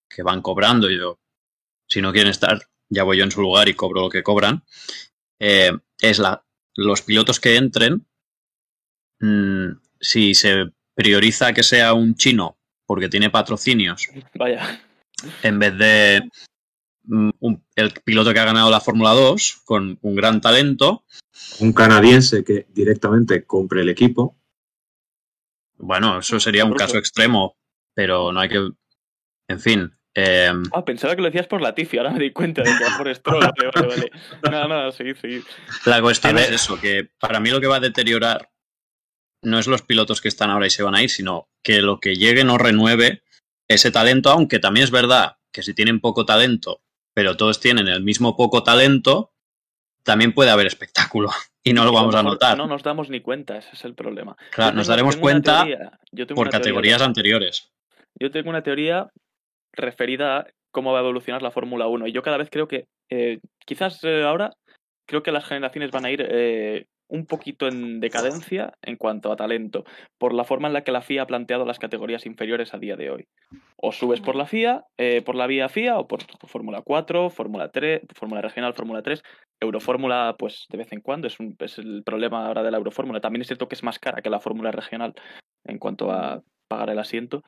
que 0.10 0.24
van 0.24 0.42
cobrando, 0.42 0.90
y 0.90 0.98
yo, 0.98 1.20
si 1.88 2.02
no 2.02 2.14
quieren 2.14 2.32
estar, 2.32 2.62
ya 2.90 3.04
voy 3.04 3.18
yo 3.18 3.24
en 3.24 3.32
su 3.32 3.42
lugar 3.42 3.68
y 3.68 3.74
cobro 3.74 4.02
lo 4.02 4.10
que 4.10 4.24
cobran, 4.24 4.64
eh, 5.40 5.72
es 6.00 6.20
la, 6.20 6.46
los 6.76 7.02
pilotos 7.02 7.40
que 7.40 7.58
entren, 7.58 8.06
mm, 9.20 9.72
si 10.00 10.34
se 10.34 10.72
prioriza 10.96 11.54
que 11.54 11.64
sea 11.64 11.94
un 11.94 12.16
chino 12.16 12.58
porque 12.86 13.10
tiene 13.10 13.30
patrocinios 13.30 14.10
Vaya. 14.36 14.82
en 15.44 15.60
vez 15.60 15.78
de 15.78 16.30
un- 17.08 17.64
el 17.76 17.92
piloto 18.04 18.34
que 18.34 18.40
ha 18.40 18.46
ganado 18.46 18.70
la 18.70 18.80
Fórmula 18.82 19.12
2 19.12 19.62
con 19.66 19.98
un 20.02 20.16
gran 20.16 20.42
talento, 20.42 21.06
Un 21.60 21.74
canadiense 21.74 22.44
que 22.44 22.68
directamente 22.70 23.46
compre 23.46 23.82
el 23.82 23.90
equipo. 23.90 24.38
bueno, 25.78 26.20
eso 26.20 26.40
sería 26.40 26.66
un 26.66 26.74
caso 26.74 26.98
extremo, 26.98 27.58
pero 27.96 28.32
no 28.32 28.40
hay 28.40 28.50
que... 28.50 28.70
En 29.48 29.60
fin, 29.60 29.92
eh, 30.16 30.52
Ah, 30.74 30.86
pensaba 30.86 31.16
que 31.16 31.22
lo 31.22 31.28
decías 31.28 31.48
por 31.48 31.62
la 31.62 31.74
Tifi, 31.74 31.98
ahora 31.98 32.12
me 32.12 32.20
di 32.20 32.32
cuenta 32.32 32.62
de 32.62 32.70
que 32.78 32.84
era 32.84 32.98
por 32.98 33.14
Stroll. 33.16 33.40
Vale, 33.42 33.72
vale, 33.74 33.88
vale. 33.88 34.12
Nada, 34.44 34.68
nada, 34.68 34.92
seguid, 34.92 35.16
seguid. 35.16 35.42
la 35.86 36.02
cuestión 36.02 36.38
A 36.38 36.42
es 36.42 36.52
eso, 36.52 36.80
que 36.80 37.10
para 37.20 37.40
mí 37.40 37.50
lo 37.50 37.60
que 37.60 37.68
va 37.68 37.78
a 37.78 37.82
deteriorar 37.82 38.52
no 39.44 39.58
es 39.58 39.66
los 39.68 39.82
pilotos 39.82 40.22
que 40.22 40.28
están 40.28 40.52
ahora 40.52 40.68
y 40.68 40.70
se 40.70 40.84
van 40.84 40.94
a 40.96 41.02
ir, 41.02 41.10
sino 41.10 41.50
que 41.64 41.82
lo 41.82 42.00
que 42.00 42.16
llegue 42.16 42.44
no 42.44 42.58
renueve 42.60 43.24
ese 43.68 43.90
talento, 43.90 44.30
aunque 44.30 44.60
también 44.60 44.84
es 44.84 44.92
verdad 44.92 45.38
que 45.52 45.64
si 45.64 45.74
tienen 45.74 46.00
poco 46.00 46.26
talento, 46.26 46.84
pero 47.14 47.38
todos 47.38 47.60
tienen 47.60 47.88
el 47.88 48.04
mismo 48.04 48.36
poco 48.36 48.64
talento, 48.64 49.32
también 50.04 50.34
puede 50.34 50.52
haber 50.52 50.68
espectáculo 50.68 51.30
y 51.64 51.74
no 51.74 51.86
lo 51.86 51.92
vamos 51.92 52.16
a 52.16 52.24
notar. 52.24 52.58
No 52.58 52.68
nos 52.68 52.84
damos 52.84 53.10
ni 53.10 53.22
cuenta, 53.22 53.58
ese 53.58 53.70
es 53.74 53.86
el 53.86 53.96
problema. 53.96 54.36
Claro, 54.52 54.76
nos 54.76 54.88
daremos 54.88 55.18
cuenta 55.18 55.66
por 56.36 56.50
teoría 56.50 56.52
categorías 56.52 57.02
anteriores. 57.02 57.72
Yo 58.20 58.32
tengo 58.32 58.50
una 58.50 58.64
teoría 58.64 59.10
referida 59.74 60.38
a 60.38 60.48
cómo 60.72 60.92
va 60.92 61.00
a 61.00 61.02
evolucionar 61.02 61.42
la 61.42 61.52
Fórmula 61.52 61.88
1 61.88 62.08
y 62.08 62.12
yo 62.12 62.24
cada 62.24 62.38
vez 62.38 62.50
creo 62.50 62.68
que, 62.68 62.88
eh, 63.10 63.40
quizás 63.66 64.04
eh, 64.04 64.24
ahora, 64.24 64.54
creo 65.06 65.24
que 65.24 65.32
las 65.32 65.46
generaciones 65.46 65.92
van 65.92 66.06
a 66.06 66.12
ir 66.12 66.26
eh, 66.28 66.88
un 67.12 67.26
poquito 67.26 67.68
en 67.68 68.00
decadencia 68.00 68.74
en 68.82 68.96
cuanto 68.96 69.32
a 69.32 69.36
talento, 69.36 69.84
por 70.18 70.34
la 70.34 70.46
forma 70.46 70.70
en 70.70 70.74
la 70.74 70.84
que 70.84 70.94
la 70.94 71.02
FIA 71.02 71.24
ha 71.24 71.28
planteado 71.28 71.66
las 71.66 71.78
categorías 71.78 72.26
inferiores 72.26 72.74
a 72.74 72.78
día 72.78 72.96
de 72.96 73.12
hoy. 73.12 73.28
O 73.76 73.92
subes 73.92 74.22
por 74.22 74.36
la 74.36 74.46
FIA, 74.46 74.86
eh, 74.98 75.22
por 75.22 75.36
la 75.36 75.46
vía 75.46 75.68
FIA, 75.68 76.00
o 76.00 76.08
por 76.08 76.22
Fórmula 76.48 76.82
4, 76.82 77.30
Fórmula 77.30 77.70
3, 77.70 78.04
Fórmula 78.16 78.42
Regional, 78.42 78.74
Fórmula 78.74 79.02
3, 79.02 79.22
Eurofórmula, 79.60 80.36
pues 80.40 80.66
de 80.70 80.78
vez 80.78 80.94
en 80.94 81.02
cuando, 81.02 81.28
es, 81.28 81.40
un, 81.40 81.56
es 81.60 81.78
el 81.78 82.02
problema 82.04 82.48
ahora 82.48 82.64
de 82.64 82.72
la 82.72 82.78
Eurofórmula. 82.78 83.20
También 83.20 83.42
es 83.42 83.48
cierto 83.48 83.68
que 83.68 83.76
es 83.76 83.84
más 83.84 84.00
cara 84.00 84.22
que 84.22 84.30
la 84.30 84.40
Fórmula 84.40 84.72
Regional 84.72 85.14
en 85.66 85.80
cuanto 85.80 86.12
a 86.12 86.42
pagar 86.70 86.90
el 86.90 87.00
asiento. 87.00 87.44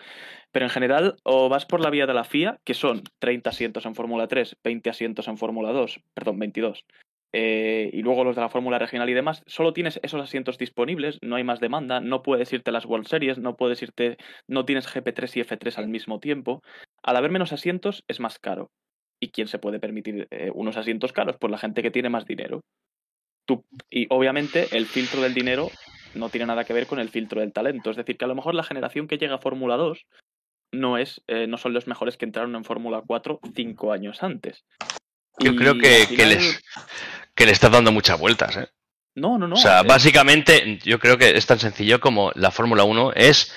Pero 0.52 0.66
en 0.66 0.70
general, 0.70 1.16
o 1.24 1.48
vas 1.48 1.66
por 1.66 1.80
la 1.80 1.90
vía 1.90 2.06
de 2.06 2.14
la 2.14 2.26
FIA, 2.26 2.60
que 2.66 2.74
son 2.74 3.02
30 3.20 3.50
asientos 3.50 3.86
en 3.86 3.96
Fórmula 3.96 4.28
3, 4.28 4.58
20 4.62 4.90
asientos 4.90 5.30
en 5.30 5.38
Fórmula 5.38 5.72
2, 5.72 6.02
perdón, 6.14 6.40
22. 6.40 6.86
Eh, 7.34 7.90
y 7.92 8.04
luego 8.04 8.24
los 8.24 8.36
de 8.36 8.42
la 8.42 8.50
Fórmula 8.50 8.78
Regional 8.78 9.10
y 9.10 9.14
demás, 9.14 9.44
solo 9.48 9.74
tienes 9.74 10.00
esos 10.04 10.22
asientos 10.22 10.60
disponibles, 10.60 11.18
no 11.24 11.36
hay 11.36 11.44
más 11.44 11.60
demanda, 11.60 12.00
no 12.00 12.22
puedes 12.22 12.54
irte 12.54 12.70
a 12.70 12.74
las 12.74 12.86
World 12.86 13.08
Series, 13.08 13.40
no 13.40 13.58
puedes 13.58 13.82
irte, 13.82 14.18
no 14.48 14.66
tienes 14.66 14.88
GP3 14.88 15.38
y 15.38 15.42
F3 15.42 15.78
al 15.80 15.88
mismo 15.88 16.20
tiempo. 16.20 16.62
Al 17.02 17.18
haber 17.18 17.32
menos 17.32 17.52
asientos 17.52 18.04
es 18.08 18.20
más 18.20 18.38
caro. 18.38 18.70
¿Y 19.20 19.30
quién 19.30 19.48
se 19.48 19.58
puede 19.58 19.80
permitir 19.80 20.28
eh, 20.30 20.52
unos 20.54 20.78
asientos 20.78 21.12
caros? 21.12 21.38
Pues 21.40 21.50
la 21.50 21.58
gente 21.58 21.82
que 21.82 21.92
tiene 21.92 22.10
más 22.10 22.26
dinero. 22.26 22.62
Tú, 23.46 23.66
y 23.90 24.06
obviamente 24.10 24.68
el 24.72 24.86
filtro 24.86 25.22
del 25.22 25.34
dinero 25.34 25.70
no 26.14 26.30
tiene 26.30 26.46
nada 26.46 26.66
que 26.66 26.74
ver 26.74 26.86
con 26.86 27.00
el 27.00 27.10
filtro 27.10 27.42
del 27.42 27.52
talento. 27.52 27.90
Es 27.90 27.98
decir, 27.98 28.18
que 28.18 28.26
a 28.26 28.28
lo 28.28 28.36
mejor 28.36 28.54
la 28.54 28.64
generación 28.64 29.08
que 29.08 29.18
llega 29.18 29.36
a 29.36 29.40
Fórmula 29.40 29.76
2 29.78 30.06
no, 30.72 30.98
es, 30.98 31.24
eh, 31.28 31.48
no 31.48 31.58
son 31.58 31.74
los 31.74 31.88
mejores 31.88 32.18
que 32.18 32.26
entraron 32.26 32.56
en 32.56 32.64
Fórmula 32.64 33.02
4 33.06 33.40
cinco 33.56 33.92
años 33.92 34.22
antes. 34.22 34.66
Yo 35.40 35.52
Y 35.52 35.56
creo 35.56 35.78
que, 35.78 36.08
que 36.08 36.26
les, 36.26 36.62
que 37.36 37.46
le 37.46 37.52
estás 37.52 37.72
dando 37.72 37.92
muchas 37.92 38.20
vueltas. 38.20 38.58
¿eh? 38.58 38.68
No, 39.16 39.38
no, 39.38 39.48
no. 39.48 39.56
o 39.56 39.58
sea, 39.58 39.82
eh, 39.82 39.84
básicamente, 39.88 40.80
yo 40.84 41.00
creo 41.00 41.18
que 41.18 41.36
es 41.36 41.46
tan 41.46 41.60
sencillo 41.60 42.00
como 42.00 42.32
la 42.36 42.52
Fórmula 42.52 42.84
1 42.84 43.14
es. 43.16 43.54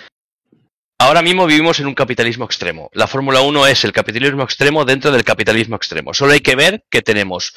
Ahora 0.99 1.21
mismo 1.21 1.45
vivimos 1.47 1.79
en 1.79 1.87
un 1.87 1.95
capitalismo 1.95 2.47
extremo. 2.47 2.89
La 2.95 3.07
Fórmula 3.07 3.43
1 3.43 3.67
es 3.67 3.85
el 3.85 3.93
capitalismo 3.93 4.43
extremo 4.43 4.85
dentro 4.87 5.11
del 5.11 5.25
capitalismo 5.25 5.77
extremo. 5.77 6.15
Solo 6.15 6.33
hay 6.33 6.41
que 6.41 6.57
ver 6.57 6.85
que 6.91 7.03
tenemos, 7.03 7.55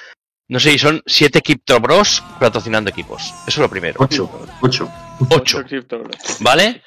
no 0.50 0.60
sé 0.60 0.72
si 0.72 0.80
son 0.80 1.02
siete 1.06 1.42
Crypto 1.42 1.80
Bros 1.80 2.22
patrocinando 2.38 2.90
equipos. 2.90 3.34
Eso 3.48 3.48
es 3.48 3.58
lo 3.58 3.70
primero. 3.70 3.96
Ocho. 4.00 4.30
Ocho. 4.62 4.92
Ocho. 5.30 5.64
¿Vale? 6.42 6.82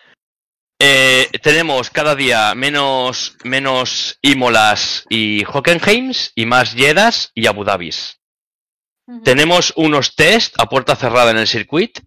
Eh, 0.85 1.31
tenemos 1.41 1.91
cada 1.91 2.17
día 2.17 2.57
menos, 2.57 3.37
menos 3.45 4.19
Imolas 4.21 5.07
y 5.09 5.45
Hockenheims 5.45 6.33
y 6.35 6.45
más 6.45 6.75
Jeddas 6.75 7.31
y 7.37 7.47
Abu 7.47 7.63
Dhabis. 7.63 8.19
Tenemos 9.23 9.73
unos 9.77 10.17
test 10.17 10.57
a 10.59 10.69
puerta 10.69 10.97
cerrada 10.97 11.31
en 11.31 11.37
el 11.37 11.47
circuito, 11.47 12.01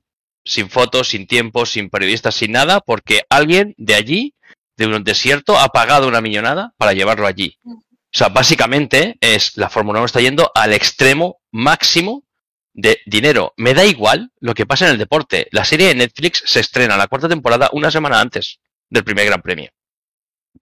sin 0.43 0.69
fotos, 0.69 1.07
sin 1.07 1.26
tiempo, 1.26 1.65
sin 1.65 1.89
periodistas, 1.89 2.36
sin 2.36 2.51
nada, 2.51 2.82
porque 2.82 3.21
alguien 3.30 3.76
de 3.78 3.95
allí, 3.95 4.36
de 4.76 4.88
un 4.88 5.05
desierto, 5.05 5.57
ha 5.57 5.69
pagado 5.69 6.09
una 6.09 6.19
millonada 6.19 6.73
para 6.76 6.91
llevarlo 6.91 7.28
allí. 7.28 7.57
O 7.63 7.80
sea, 8.11 8.28
básicamente 8.28 9.15
es 9.21 9.55
la 9.55 9.69
Fórmula 9.69 9.99
1 9.99 10.07
está 10.07 10.19
yendo 10.19 10.51
al 10.53 10.73
extremo 10.73 11.38
máximo 11.49 12.26
de 12.73 12.99
dinero. 13.05 13.53
Me 13.55 13.73
da 13.73 13.86
igual 13.86 14.34
lo 14.41 14.53
que 14.53 14.65
pasa 14.65 14.88
en 14.88 14.91
el 14.91 14.97
deporte. 14.97 15.47
La 15.51 15.63
serie 15.63 15.88
de 15.88 15.95
Netflix 15.95 16.43
se 16.45 16.59
estrena 16.59 16.97
la 16.97 17.07
cuarta 17.07 17.30
temporada 17.30 17.69
una 17.71 17.89
semana 17.89 18.19
antes 18.19 18.59
del 18.90 19.04
primer 19.04 19.26
Gran 19.26 19.42
Premio. 19.42 19.70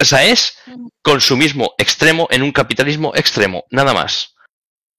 O 0.02 0.06
sea, 0.06 0.26
es 0.26 0.58
consumismo 1.02 1.74
extremo 1.78 2.28
en 2.32 2.44
un 2.44 2.52
capitalismo 2.52 3.14
extremo, 3.16 3.66
nada 3.70 3.94
más. 3.94 4.36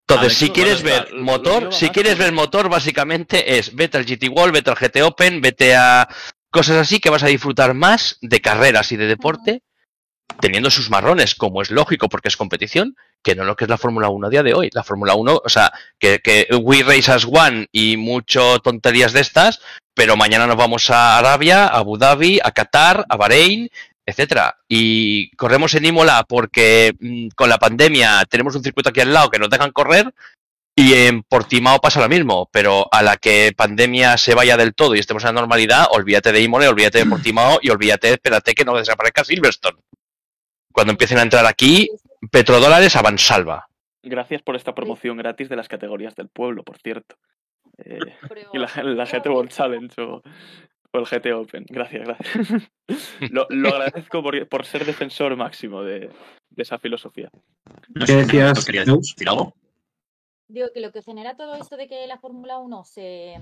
Entonces, 0.06 0.38
ver, 0.38 0.48
si 0.48 0.50
quieres 0.50 0.82
ver 0.82 1.14
motor, 1.14 1.72
si 1.72 1.88
quieres 1.88 2.18
ver 2.18 2.32
motor, 2.32 2.68
básicamente 2.68 3.58
es 3.58 3.74
vete 3.74 3.96
al 3.96 4.04
GT 4.04 4.28
World, 4.28 4.52
vete 4.52 4.70
al 4.70 4.76
GT 4.76 5.02
Open, 5.02 5.40
vete 5.40 5.74
a 5.74 6.08
cosas 6.50 6.76
así 6.76 7.00
que 7.00 7.10
vas 7.10 7.22
a 7.22 7.28
disfrutar 7.28 7.74
más 7.74 8.18
de 8.20 8.40
carreras 8.40 8.92
y 8.92 8.96
de 8.96 9.06
deporte, 9.06 9.62
teniendo 10.40 10.70
sus 10.70 10.90
marrones, 10.90 11.34
como 11.34 11.62
es 11.62 11.70
lógico 11.70 12.08
porque 12.08 12.28
es 12.28 12.36
competición, 12.36 12.94
que 13.24 13.34
no 13.34 13.44
lo 13.44 13.56
que 13.56 13.64
es 13.64 13.70
la 13.70 13.78
Fórmula 13.78 14.08
1 14.10 14.26
a 14.26 14.30
día 14.30 14.42
de 14.44 14.54
hoy. 14.54 14.70
La 14.72 14.84
Fórmula 14.84 15.14
1, 15.14 15.40
o 15.44 15.48
sea, 15.48 15.72
que, 15.98 16.20
que 16.20 16.46
We 16.54 16.84
Race 16.84 17.10
as 17.10 17.24
One 17.24 17.66
y 17.72 17.96
mucho 17.96 18.60
tonterías 18.60 19.12
de 19.12 19.20
estas, 19.20 19.60
pero 19.94 20.16
mañana 20.16 20.46
nos 20.46 20.56
vamos 20.56 20.90
a 20.90 21.18
Arabia, 21.18 21.66
a 21.66 21.78
Abu 21.78 21.96
Dhabi, 21.96 22.38
a 22.44 22.52
Qatar, 22.52 23.06
a 23.08 23.16
Bahrein, 23.16 23.70
etcétera. 24.06 24.58
Y 24.68 25.30
corremos 25.36 25.74
en 25.74 25.86
Imola 25.86 26.24
porque 26.28 26.94
mm, 27.00 27.28
con 27.34 27.48
la 27.48 27.58
pandemia 27.58 28.24
tenemos 28.28 28.54
un 28.54 28.62
circuito 28.62 28.90
aquí 28.90 29.00
al 29.00 29.12
lado 29.12 29.30
que 29.30 29.38
nos 29.38 29.50
dejan 29.50 29.72
correr. 29.72 30.12
Y 30.76 30.92
en 30.92 31.22
Portimao 31.22 31.80
pasa 31.80 32.00
lo 32.00 32.08
mismo, 32.08 32.48
pero 32.50 32.88
a 32.90 33.00
la 33.00 33.16
que 33.16 33.52
pandemia 33.56 34.18
se 34.18 34.34
vaya 34.34 34.56
del 34.56 34.74
todo 34.74 34.96
y 34.96 34.98
estemos 34.98 35.22
en 35.22 35.28
la 35.28 35.40
normalidad, 35.40 35.86
olvídate 35.92 36.32
de 36.32 36.42
Imola, 36.42 36.68
olvídate 36.68 36.98
de 36.98 37.06
Portimao 37.06 37.60
y 37.62 37.70
olvídate, 37.70 38.12
espérate 38.12 38.54
que 38.54 38.64
no 38.64 38.76
desaparezca 38.76 39.24
Silverstone. 39.24 39.78
Cuando 40.72 40.90
empiecen 40.90 41.18
a 41.18 41.22
entrar 41.22 41.46
aquí, 41.46 41.88
petrodólares 42.28 42.96
a 42.96 43.02
mansalva. 43.02 43.68
Gracias 44.02 44.42
por 44.42 44.56
esta 44.56 44.74
promoción 44.74 45.16
gratis 45.16 45.48
de 45.48 45.56
las 45.56 45.68
categorías 45.68 46.14
del 46.14 46.28
pueblo, 46.28 46.62
por 46.62 46.78
cierto. 46.78 47.16
Eh, 47.78 47.98
y 48.52 48.58
la, 48.58 48.70
la 48.82 49.04
GT 49.04 49.26
World 49.28 49.50
Challenge 49.50 50.00
o, 50.02 50.22
o 50.92 50.98
el 50.98 51.06
GT 51.06 51.32
Open. 51.32 51.64
Gracias, 51.68 52.06
gracias. 52.06 52.70
lo, 53.32 53.46
lo 53.50 53.68
agradezco 53.70 54.22
por, 54.22 54.48
por 54.48 54.64
ser 54.64 54.84
defensor 54.84 55.36
máximo 55.36 55.82
de, 55.82 56.10
de 56.50 56.62
esa 56.62 56.78
filosofía. 56.78 57.30
¿Qué 58.06 58.14
decías, 58.14 58.58
¿no 58.58 58.64
querías 58.64 58.86
Neus? 58.86 59.14
decir 59.14 59.28
algo? 59.28 59.54
Digo 60.48 60.68
que 60.72 60.80
lo 60.80 60.92
que 60.92 61.02
genera 61.02 61.36
todo 61.36 61.54
esto 61.54 61.76
de 61.76 61.88
que 61.88 62.06
la 62.06 62.18
Fórmula 62.18 62.58
1 62.58 62.84
se, 62.84 63.40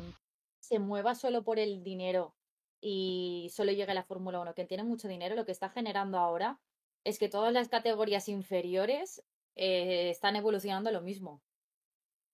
se 0.60 0.78
mueva 0.78 1.14
solo 1.14 1.42
por 1.42 1.58
el 1.58 1.82
dinero 1.82 2.34
y 2.80 3.50
solo 3.52 3.72
llegue 3.72 3.90
a 3.90 3.94
la 3.94 4.04
Fórmula 4.04 4.40
1, 4.40 4.54
que 4.54 4.64
tiene 4.64 4.84
mucho 4.84 5.08
dinero, 5.08 5.34
lo 5.34 5.44
que 5.44 5.52
está 5.52 5.68
generando 5.68 6.18
ahora 6.18 6.58
es 7.04 7.18
que 7.18 7.28
todas 7.28 7.52
las 7.52 7.68
categorías 7.68 8.28
inferiores 8.28 9.22
eh, 9.56 10.10
están 10.10 10.36
evolucionando 10.36 10.90
lo 10.90 11.00
mismo. 11.00 11.42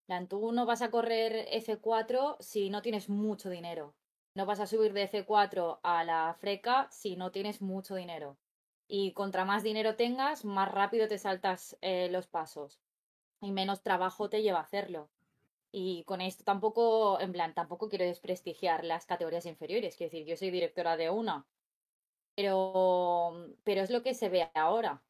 Plan, 0.07 0.29
Tú 0.29 0.53
no 0.53 0.67
vas 0.67 0.83
a 0.83 0.91
correr 0.91 1.47
F4 1.53 2.37
si 2.41 2.71
no 2.71 2.83
tienes 2.83 3.09
mucho 3.09 3.51
dinero. 3.51 3.95
No 4.35 4.47
vas 4.47 4.61
a 4.61 4.67
subir 4.67 4.93
de 4.93 5.11
F4 5.11 5.81
a 5.83 6.05
la 6.05 6.35
freca 6.39 6.89
si 6.91 7.17
no 7.17 7.31
tienes 7.31 7.61
mucho 7.61 7.95
dinero. 7.95 8.39
Y 8.87 9.13
contra 9.13 9.45
más 9.45 9.63
dinero 9.63 9.97
tengas, 9.97 10.45
más 10.45 10.71
rápido 10.71 11.09
te 11.09 11.19
saltas 11.19 11.77
eh, 11.83 12.09
los 12.11 12.27
pasos 12.27 12.81
y 13.41 13.53
menos 13.53 13.83
trabajo 13.83 14.29
te 14.29 14.43
lleva 14.43 14.61
hacerlo. 14.61 15.11
Y 15.71 16.05
con 16.05 16.21
esto 16.21 16.45
tampoco, 16.45 17.21
en 17.21 17.33
plan, 17.33 17.55
tampoco 17.55 17.89
quiero 17.89 18.05
desprestigiar 18.05 18.85
las 18.85 19.07
categorías 19.07 19.47
inferiores. 19.47 19.97
Quiero 19.97 20.11
decir, 20.11 20.27
yo 20.27 20.37
soy 20.37 20.51
directora 20.51 20.97
de 20.97 21.11
una. 21.11 21.47
Pero, 22.39 23.35
pero 23.65 23.83
es 23.83 23.91
lo 23.91 24.03
que 24.05 24.15
se 24.15 24.29
ve 24.29 24.49
ahora. 24.55 25.03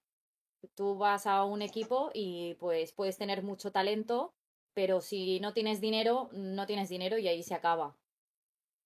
Tú 0.77 0.97
vas 0.99 1.27
a 1.27 1.45
un 1.45 1.63
equipo 1.63 2.11
y 2.15 2.55
pues 2.61 2.93
puedes 2.93 3.19
tener 3.19 3.43
mucho 3.43 3.73
talento, 3.73 4.35
pero 4.75 5.01
si 5.03 5.41
no 5.41 5.53
tienes 5.55 5.81
dinero, 5.81 6.31
no 6.33 6.67
tienes 6.67 6.89
dinero 6.89 7.19
y 7.19 7.29
ahí 7.29 7.43
se 7.43 7.55
acaba. 7.55 7.97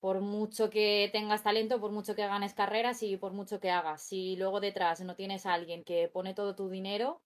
Por 0.01 0.21
mucho 0.21 0.71
que 0.71 1.11
tengas 1.13 1.45
talento, 1.45 1.81
por 1.81 1.93
mucho 1.93 2.15
que 2.17 2.27
ganes 2.27 2.55
carreras 2.55 3.03
y 3.05 3.17
por 3.19 3.33
mucho 3.33 3.61
que 3.61 3.71
hagas. 3.71 4.03
Si 4.03 4.37
luego 4.37 4.61
detrás 4.61 5.01
no 5.03 5.17
tienes 5.17 5.47
a 5.47 5.55
alguien 5.55 5.85
que 5.85 6.09
pone 6.09 6.35
todo 6.35 6.57
tu 6.57 6.71
dinero, 6.71 7.23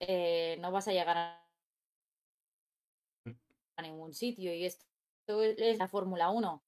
eh, 0.00 0.58
no 0.60 0.72
vas 0.72 0.88
a 0.88 0.92
llegar 0.92 1.18
a 1.18 1.48
a 3.76 3.82
ningún 3.82 4.14
sitio. 4.14 4.52
Y 4.54 4.64
esto 4.64 4.84
es 5.42 5.78
la 5.78 5.88
Fórmula 5.88 6.30
1, 6.30 6.62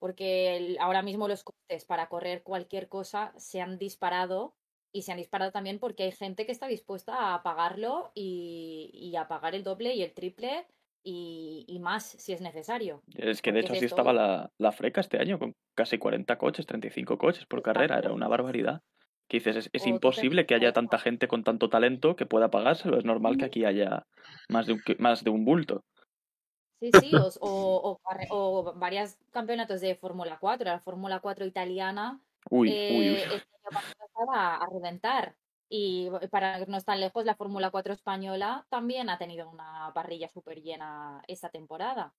porque 0.00 0.56
el- 0.56 0.78
ahora 0.80 1.02
mismo 1.02 1.28
los 1.28 1.44
costes 1.44 1.84
para 1.84 2.08
correr 2.08 2.42
cualquier 2.42 2.88
cosa 2.88 3.32
se 3.36 3.60
han 3.60 3.78
disparado 3.78 4.54
y 4.92 5.02
se 5.02 5.12
han 5.12 5.18
disparado 5.18 5.52
también 5.52 5.78
porque 5.78 6.02
hay 6.02 6.12
gente 6.12 6.46
que 6.46 6.52
está 6.52 6.66
dispuesta 6.66 7.32
a 7.34 7.42
pagarlo 7.44 8.10
y, 8.14 8.90
y 8.92 9.14
a 9.14 9.28
pagar 9.28 9.54
el 9.54 9.62
doble 9.62 9.94
y 9.94 10.02
el 10.02 10.12
triple 10.12 10.66
y, 11.04 11.64
y 11.68 11.78
más 11.78 12.04
si 12.04 12.32
es 12.32 12.40
necesario. 12.40 13.02
Es 13.14 13.40
que 13.40 13.52
de 13.52 13.60
hecho 13.60 13.72
es 13.72 13.78
así 13.78 13.84
esto- 13.86 13.94
estaba 13.94 14.12
la, 14.12 14.50
la 14.58 14.72
freca 14.72 15.00
este 15.00 15.18
año, 15.18 15.38
con 15.38 15.54
casi 15.76 15.98
40 15.98 16.36
coches, 16.38 16.66
35 16.66 17.16
coches 17.18 17.46
por 17.46 17.62
carrera, 17.62 17.98
era 17.98 18.12
una 18.12 18.28
barbaridad. 18.28 18.80
Que 19.28 19.36
dices, 19.36 19.56
es, 19.56 19.70
es 19.72 19.86
imposible 19.86 20.44
que 20.44 20.54
haya 20.56 20.72
tanta 20.72 20.98
gente 20.98 21.28
con 21.28 21.44
tanto 21.44 21.70
talento 21.70 22.16
que 22.16 22.26
pueda 22.26 22.50
pagárselo, 22.50 22.98
es 22.98 23.04
normal 23.04 23.36
que 23.38 23.44
aquí 23.44 23.64
haya 23.64 24.02
más 24.48 24.66
de 24.66 24.72
un, 24.72 24.82
más 24.98 25.22
de 25.22 25.30
un 25.30 25.44
bulto. 25.44 25.84
Sí, 26.80 26.90
sí, 26.98 27.10
o, 27.14 27.28
o, 27.40 27.90
o 27.90 27.98
carre- 27.98 28.26
o 28.30 28.72
varios 28.74 29.16
campeonatos 29.30 29.80
de 29.82 29.94
Fórmula 29.94 30.38
4. 30.40 30.64
La 30.70 30.80
Fórmula 30.80 31.20
4 31.20 31.44
italiana 31.44 32.18
Uy, 32.48 32.68
uy, 32.68 32.74
eh, 32.74 32.98
uy. 32.98 33.16
este 33.16 33.34
año 33.34 33.70
pasado 33.70 34.06
estaba 34.06 34.56
a 34.56 34.66
reventar. 34.66 35.36
Y 35.68 36.08
para 36.30 36.58
irnos 36.58 36.84
tan 36.84 36.98
lejos, 36.98 37.24
la 37.24 37.36
Fórmula 37.36 37.70
4 37.70 37.92
española 37.92 38.66
también 38.70 39.08
ha 39.10 39.18
tenido 39.18 39.48
una 39.48 39.92
parrilla 39.94 40.28
súper 40.28 40.62
llena 40.62 41.22
esta 41.28 41.48
temporada. 41.50 42.14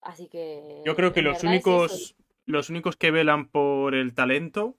Así 0.00 0.28
que. 0.28 0.82
Yo 0.84 0.96
creo 0.96 1.12
que 1.12 1.22
los 1.22 1.38
es 1.38 1.44
únicos, 1.44 2.16
los 2.46 2.68
únicos 2.70 2.96
que 2.96 3.10
velan 3.10 3.48
por 3.48 3.94
el 3.94 4.14
talento 4.14 4.76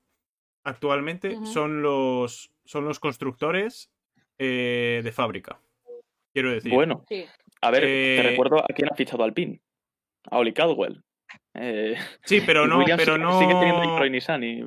actualmente 0.63 1.37
son 1.45 1.83
los 1.83 2.51
son 2.65 2.85
los 2.85 2.99
constructores 2.99 3.91
eh, 4.39 5.01
de 5.03 5.11
fábrica. 5.11 5.61
Quiero 6.33 6.51
decir. 6.51 6.73
Sí. 7.07 7.25
A 7.65 7.71
ver, 7.71 7.83
Eh, 7.85 8.19
te 8.21 8.29
recuerdo 8.29 8.59
a 8.59 8.67
quién 8.73 8.89
ha 8.91 8.95
fichado 8.95 9.23
Alpine. 9.23 9.59
A 10.29 10.37
Oli 10.37 10.53
Caldwell. 10.53 11.03
Eh, 11.53 11.95
Sí, 12.23 12.41
pero 12.45 12.67
no, 12.67 12.79
Williams 12.79 13.01
pero 13.03 13.13
sigue, 13.15 13.25
no. 13.25 13.39
sigue 13.39 13.53
teniendo 13.53 13.81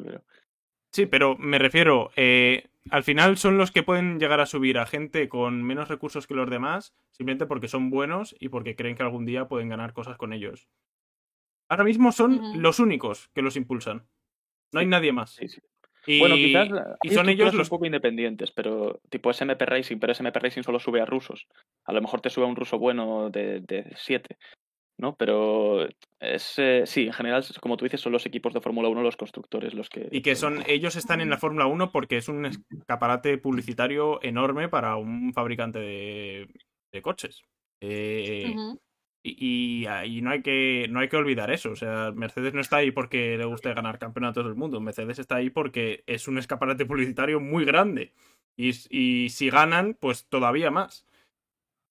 pero- 0.05 0.25
Sí, 0.93 1.07
pero 1.07 1.37
me 1.37 1.59
refiero, 1.59 2.11
eh, 2.17 2.69
al 2.91 3.05
final 3.05 3.37
son 3.37 3.59
los 3.59 3.71
que 3.71 3.83
pueden 3.83 4.19
llegar 4.19 4.41
a 4.41 4.47
subir 4.47 4.79
a 4.79 4.87
gente 4.87 5.29
con 5.29 5.63
menos 5.63 5.89
recursos 5.89 6.27
que 6.27 6.35
los 6.35 6.49
demás, 6.49 6.95
simplemente 7.11 7.45
porque 7.47 7.69
son 7.69 7.91
buenos 7.91 8.35
y 8.41 8.49
porque 8.49 8.75
creen 8.75 8.97
que 8.97 9.03
algún 9.03 9.27
día 9.27 9.47
pueden 9.49 9.69
ganar 9.69 9.93
cosas 9.93 10.17
con 10.17 10.33
ellos. 10.33 10.67
Ahora 11.69 11.85
mismo 11.85 12.11
son 12.13 12.63
los 12.63 12.79
únicos 12.81 13.29
que 13.35 13.43
los 13.43 13.57
impulsan. 13.57 14.09
No 14.73 14.81
hay 14.81 14.87
nadie 14.87 15.13
más. 15.13 15.33
sí, 15.35 15.49
sí. 15.49 15.61
Y, 16.09 16.21
Bueno, 16.21 16.37
quizás 16.37 16.69
y 17.03 17.11
son 17.11 17.29
ellos 17.29 17.53
los 17.53 17.69
un 17.69 17.71
poco 17.71 17.85
independientes, 17.85 18.51
pero 18.51 18.99
tipo 19.11 19.31
SMP 19.31 19.67
Racing, 19.67 19.99
pero 19.99 20.15
SMP 20.15 20.39
Racing 20.39 20.63
solo 20.63 20.81
sube 20.81 21.03
a 21.03 21.05
rusos. 21.05 21.47
A 21.85 21.93
lo 21.93 22.01
mejor 22.01 22.23
te 22.23 22.31
sube 22.31 22.47
a 22.47 22.49
un 22.49 22.57
ruso 22.57 22.79
bueno 22.79 23.29
de 23.29 23.93
7, 23.95 24.39
¿no? 24.99 25.17
Pero 25.17 25.87
es 26.19 26.55
eh, 26.59 26.85
sí, 26.87 27.03
en 27.07 27.13
general, 27.13 27.45
como 27.61 27.77
tú 27.77 27.85
dices, 27.85 28.01
son 28.01 28.13
los 28.13 28.25
equipos 28.25 28.55
de 28.55 28.63
Fórmula 28.63 28.89
1 28.89 29.03
los 29.03 29.19
constructores 29.19 29.75
los 29.75 29.91
que... 29.91 30.09
Y 30.11 30.23
que 30.23 30.35
son, 30.35 30.65
ellos 30.67 30.97
están 30.97 31.21
en 31.21 31.29
la 31.29 31.37
Fórmula 31.37 31.67
1 31.67 31.93
porque 31.93 32.17
es 32.17 32.31
un 32.31 32.47
escaparate 32.47 33.37
publicitario 33.37 34.19
enorme 34.23 34.71
para 34.71 34.97
un 34.97 35.35
fabricante 35.35 35.79
de, 35.79 36.49
de 36.91 37.03
coches. 37.03 37.43
Eh. 37.83 38.55
Y, 39.39 40.21
no 40.23 40.31
hay 40.31 40.43
que 40.43 40.87
no 40.91 41.01
hay 41.01 41.09
que 41.09 41.17
olvidar 41.17 41.51
eso. 41.51 41.71
O 41.71 41.77
sea, 41.77 42.13
Mercedes 42.13 42.55
no 42.55 42.61
está 42.61 42.77
ahí 42.77 42.91
porque 42.91 43.37
le 43.37 43.45
guste 43.45 43.75
ganar 43.75 43.99
campeonatos 43.99 44.45
del 44.45 44.55
mundo. 44.55 44.81
Mercedes 44.81 45.19
está 45.19 45.37
ahí 45.37 45.51
porque 45.51 46.05
es 46.07 46.29
un 46.29 46.39
escaparate 46.39 46.87
publicitario 46.87 47.41
muy 47.41 47.65
grande. 47.65 48.13
Y, 48.57 48.71
y 48.91 49.31
si 49.31 49.51
ganan, 49.51 49.97
pues 49.99 50.27
todavía 50.27 50.71
más. 50.71 51.07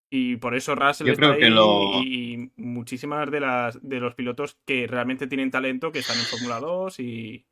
Y 0.09 0.37
por 0.37 0.55
eso 0.55 0.75
Russell 0.75 1.07
Yo 1.07 1.13
está 1.13 1.25
creo 1.25 1.33
ahí 1.33 1.39
que 1.41 1.49
lo- 1.49 2.01
y 2.03 2.51
muchísimas 2.55 3.29
de 3.29 3.39
las 3.41 3.87
de 3.87 3.99
los 3.99 4.15
pilotos 4.15 4.57
que 4.65 4.87
realmente 4.87 5.27
tienen 5.27 5.51
talento, 5.51 5.91
que 5.91 5.99
están 5.99 6.17
en 6.17 6.25
Fórmula 6.25 6.59
2 6.59 6.99
y, 6.99 7.45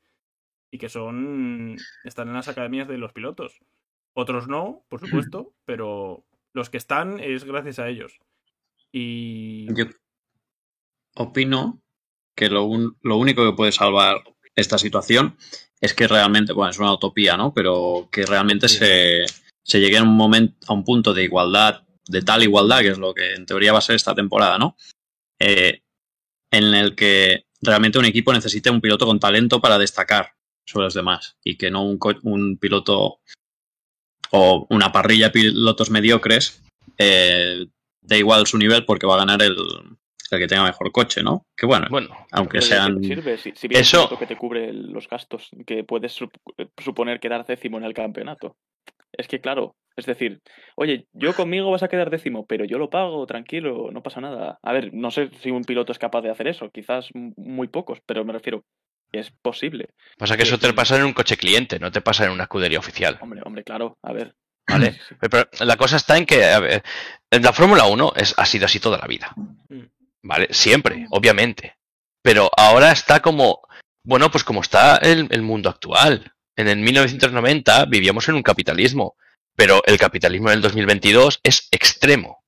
y 0.71 0.77
que 0.77 0.89
son 0.89 1.75
están 2.03 2.29
en 2.29 2.33
las 2.33 2.47
academias 2.47 2.87
de 2.87 2.97
los 2.97 3.11
pilotos. 3.11 3.59
Otros 4.13 4.47
no, 4.47 4.85
por 4.87 5.01
supuesto, 5.01 5.53
pero 5.65 6.23
los 6.53 6.69
que 6.69 6.77
están 6.77 7.19
es 7.19 7.43
gracias 7.43 7.79
a 7.79 7.89
ellos. 7.89 8.21
Y 8.97 9.67
Yo 9.75 9.85
opino 11.15 11.81
que 12.35 12.49
lo, 12.49 12.63
un- 12.63 12.97
lo 13.01 13.17
único 13.17 13.45
que 13.45 13.55
puede 13.55 13.71
salvar 13.71 14.23
esta 14.55 14.77
situación 14.77 15.37
es 15.81 15.93
que 15.93 16.07
realmente, 16.07 16.53
bueno, 16.53 16.71
es 16.71 16.79
una 16.79 16.93
utopía, 16.93 17.35
¿no? 17.35 17.53
Pero 17.53 18.07
que 18.11 18.25
realmente 18.25 18.69
se, 18.69 19.25
se 19.63 19.79
llegue 19.79 19.97
a 19.97 20.03
un 20.03 20.15
momento, 20.15 20.55
a 20.67 20.73
un 20.73 20.83
punto 20.85 21.13
de 21.13 21.23
igualdad, 21.23 21.83
de 22.07 22.21
tal 22.21 22.43
igualdad, 22.43 22.79
que 22.81 22.89
es 22.89 22.97
lo 22.97 23.13
que 23.13 23.33
en 23.33 23.45
teoría 23.45 23.73
va 23.73 23.79
a 23.79 23.81
ser 23.81 23.95
esta 23.97 24.15
temporada, 24.15 24.57
¿no? 24.57 24.77
Eh, 25.39 25.81
en 26.51 26.63
el 26.73 26.95
que 26.95 27.45
realmente 27.61 27.99
un 27.99 28.05
equipo 28.05 28.31
necesite 28.31 28.69
un 28.69 28.79
piloto 28.79 29.05
con 29.05 29.19
talento 29.19 29.59
para 29.59 29.77
destacar 29.77 30.35
sobre 30.65 30.85
los 30.85 30.93
demás 30.93 31.35
y 31.43 31.57
que 31.57 31.69
no 31.69 31.83
un, 31.83 31.99
un 32.23 32.57
piloto 32.57 33.19
o 34.31 34.65
una 34.69 34.91
parrilla 34.91 35.27
de 35.27 35.31
pilotos 35.31 35.89
mediocres 35.89 36.63
eh, 36.97 37.67
da 38.07 38.17
igual 38.17 38.45
su 38.47 38.57
nivel 38.57 38.85
porque 38.85 39.07
va 39.07 39.15
a 39.15 39.19
ganar 39.19 39.41
el, 39.41 39.55
el 40.31 40.39
que 40.39 40.47
tenga 40.47 40.63
mejor 40.63 40.91
coche, 40.91 41.21
¿no? 41.23 41.45
Que 41.55 41.65
bueno, 41.65 41.87
Bueno, 41.89 42.09
aunque 42.31 42.59
Pero 42.59 42.65
¿de 42.65 42.69
qué 42.69 42.75
sean... 42.75 43.03
sirve? 43.03 43.37
Si, 43.37 43.51
si 43.55 43.67
vienes 43.67 43.87
Eso- 43.93 44.17
que 44.17 44.25
te 44.27 44.35
cubre 44.37 44.73
los 44.73 45.07
gastos, 45.09 45.49
que 45.65 45.83
puedes 45.83 46.19
sup- 46.19 46.31
suponer 46.77 47.19
quedar 47.19 47.45
décimo 47.45 47.77
en 47.77 47.83
el 47.85 47.93
campeonato. 47.93 48.55
Es 49.17 49.27
que 49.29 49.39
claro, 49.39 49.75
es 49.95 50.05
decir, 50.05 50.41
oye, 50.75 51.07
yo 51.13 51.33
conmigo 51.33 51.71
vas 51.71 51.83
a 51.83 51.87
quedar 51.87 52.09
décimo, 52.09 52.45
pero 52.45 52.65
yo 52.65 52.77
lo 52.77 52.89
pago, 52.89 53.25
tranquilo, 53.25 53.89
no 53.91 54.03
pasa 54.03 54.19
nada. 54.19 54.59
A 54.61 54.73
ver, 54.73 54.93
no 54.93 55.09
sé 55.09 55.29
si 55.41 55.51
un 55.51 55.63
piloto 55.63 55.93
es 55.93 55.99
capaz 55.99 56.21
de 56.21 56.29
hacer 56.31 56.47
eso, 56.47 56.69
quizás 56.69 57.09
muy 57.13 57.67
pocos, 57.69 57.99
pero 58.05 58.25
me 58.25 58.33
refiero 58.33 58.65
es 59.13 59.31
posible. 59.31 59.89
pasa 60.17 60.35
que 60.35 60.43
eso 60.43 60.57
te 60.57 60.73
pasa 60.73 60.97
en 60.97 61.05
un 61.05 61.13
coche 61.13 61.37
cliente, 61.37 61.79
no 61.79 61.89
te 61.91 62.01
pasa 62.01 62.25
en 62.25 62.31
una 62.31 62.43
escudería 62.43 62.79
oficial. 62.79 63.17
Hombre, 63.21 63.41
hombre, 63.45 63.63
claro, 63.63 63.97
a 64.01 64.11
ver. 64.11 64.35
¿Vale? 64.67 64.99
Pero 65.19 65.47
la 65.59 65.77
cosa 65.77 65.97
está 65.97 66.17
en 66.17 66.25
que 66.25 66.37
ver, 66.37 66.83
la 67.31 67.53
Fórmula 67.53 67.85
1 67.85 68.13
es, 68.15 68.33
ha 68.37 68.45
sido 68.45 68.65
así 68.65 68.79
toda 68.79 68.97
la 68.97 69.07
vida. 69.07 69.33
Mm. 69.69 69.83
¿Vale? 70.23 70.47
Siempre, 70.51 71.07
obviamente. 71.11 71.77
Pero 72.23 72.49
ahora 72.57 72.91
está 72.91 73.21
como, 73.21 73.61
bueno, 74.03 74.31
pues 74.31 74.43
como 74.43 74.61
está 74.61 74.97
el, 74.97 75.27
el 75.29 75.41
mundo 75.43 75.69
actual. 75.69 76.33
En 76.55 76.67
el 76.67 76.77
1990 76.77 77.85
vivíamos 77.85 78.27
en 78.29 78.35
un 78.35 78.43
capitalismo, 78.43 79.15
pero 79.55 79.83
el 79.85 79.97
capitalismo 79.97 80.49
en 80.49 80.55
el 80.55 80.61
2022 80.61 81.41
es 81.43 81.67
extremo. 81.71 82.43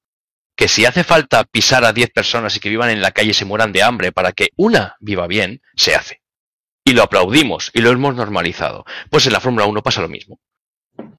Que 0.56 0.68
si 0.68 0.86
hace 0.86 1.04
falta 1.04 1.44
pisar 1.44 1.86
a 1.86 1.94
10 1.94 2.10
personas 2.10 2.56
y 2.56 2.60
que 2.60 2.70
vivan 2.70 2.90
en 2.90 3.02
la 3.02 3.12
calle 3.12 3.30
y 3.30 3.34
se 3.36 3.46
mueran 3.46 3.72
de 3.72 3.84
hambre 3.84 4.12
para 4.12 4.32
que 4.32 4.50
una 4.56 4.96
viva 5.00 5.28
bien, 5.28 5.62
se 5.76 5.94
hace. 5.94 6.24
Y 6.84 6.94
lo 6.94 7.04
aplaudimos 7.04 7.70
y 7.74 7.82
lo 7.82 7.92
hemos 7.92 8.16
normalizado. 8.16 8.86
Pues 9.12 9.28
en 9.28 9.34
la 9.34 9.40
Fórmula 9.40 9.66
1 9.66 9.84
pasa 9.84 10.02
lo 10.02 10.10
mismo. 10.10 10.40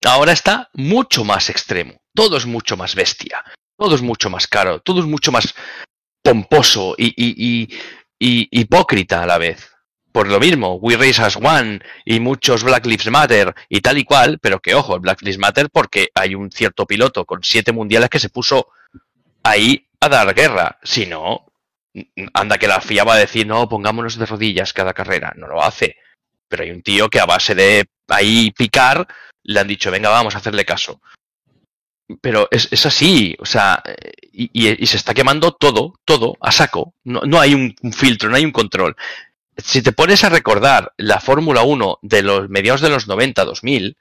Ahora 0.04 0.32
está 0.32 0.70
mucho 0.74 1.24
más 1.24 1.50
extremo. 1.50 2.00
Todo 2.14 2.36
es 2.36 2.46
mucho 2.46 2.76
más 2.76 2.94
bestia. 2.94 3.42
Todo 3.76 3.94
es 3.94 4.02
mucho 4.02 4.30
más 4.30 4.46
caro. 4.46 4.80
Todo 4.80 5.00
es 5.00 5.06
mucho 5.06 5.32
más 5.32 5.54
pomposo 6.22 6.94
y, 6.98 7.06
y- 7.16 7.68
y- 8.18 8.48
hipócrita 8.60 9.22
a 9.22 9.26
la 9.26 9.38
vez. 9.38 9.70
Por 10.12 10.28
lo 10.28 10.40
mismo, 10.40 10.74
We 10.76 10.96
Race 10.96 11.22
as 11.22 11.36
One 11.36 11.80
y 12.04 12.18
muchos 12.18 12.64
Black 12.64 12.86
Lives 12.86 13.10
Matter 13.10 13.54
y 13.68 13.80
tal 13.80 13.98
y 13.98 14.04
cual, 14.04 14.38
pero 14.40 14.58
que 14.58 14.74
ojo, 14.74 14.94
el 14.94 15.00
Black 15.00 15.22
Lives 15.22 15.38
Matter 15.38 15.68
porque 15.70 16.08
hay 16.14 16.34
un 16.34 16.50
cierto 16.50 16.86
piloto 16.86 17.24
con 17.24 17.42
siete 17.42 17.72
mundiales 17.72 18.08
que 18.08 18.18
se 18.18 18.30
puso 18.30 18.68
ahí 19.42 19.86
a 20.00 20.08
dar 20.08 20.34
guerra. 20.34 20.78
Si 20.82 21.06
no, 21.06 21.46
anda 22.32 22.58
que 22.58 22.66
la 22.68 22.80
FIA 22.80 23.04
va 23.04 23.14
a 23.14 23.18
decir, 23.18 23.46
no, 23.46 23.68
pongámonos 23.68 24.16
de 24.18 24.26
rodillas 24.26 24.72
cada 24.72 24.92
carrera. 24.94 25.32
No 25.36 25.46
lo 25.46 25.62
hace. 25.62 25.96
Pero 26.48 26.62
hay 26.64 26.70
un 26.70 26.82
tío 26.82 27.08
que 27.10 27.20
a 27.20 27.26
base 27.26 27.54
de 27.54 27.86
ahí 28.08 28.50
picar, 28.52 29.06
le 29.48 29.60
han 29.60 29.66
dicho, 29.68 29.90
venga, 29.90 30.10
vamos 30.10 30.34
a 30.34 30.38
hacerle 30.38 30.64
caso. 30.64 31.00
Pero 32.22 32.48
es, 32.50 32.68
es 32.70 32.86
así, 32.86 33.36
o 33.38 33.44
sea, 33.46 33.82
y, 34.32 34.50
y- 34.52 34.86
se 34.86 34.96
está 34.96 35.12
quemando 35.12 35.52
todo, 35.52 35.94
todo, 36.04 36.36
a 36.40 36.52
saco. 36.52 36.94
No, 37.04 37.20
no 37.26 37.40
hay 37.40 37.54
un, 37.54 37.74
filtro, 37.92 38.30
no 38.30 38.36
hay 38.36 38.44
un 38.44 38.52
control. 38.52 38.96
si 39.56 39.82
te 39.82 39.92
pones 39.92 40.24
a 40.24 40.28
recordar 40.30 40.92
la 40.96 41.20
Fórmula 41.20 41.62
1 41.62 41.98
de 42.02 42.22
los 42.22 42.48
mediados 42.48 42.80
de 42.80 42.88
los 42.90 43.08
90, 43.08 43.44
2000, 43.44 43.96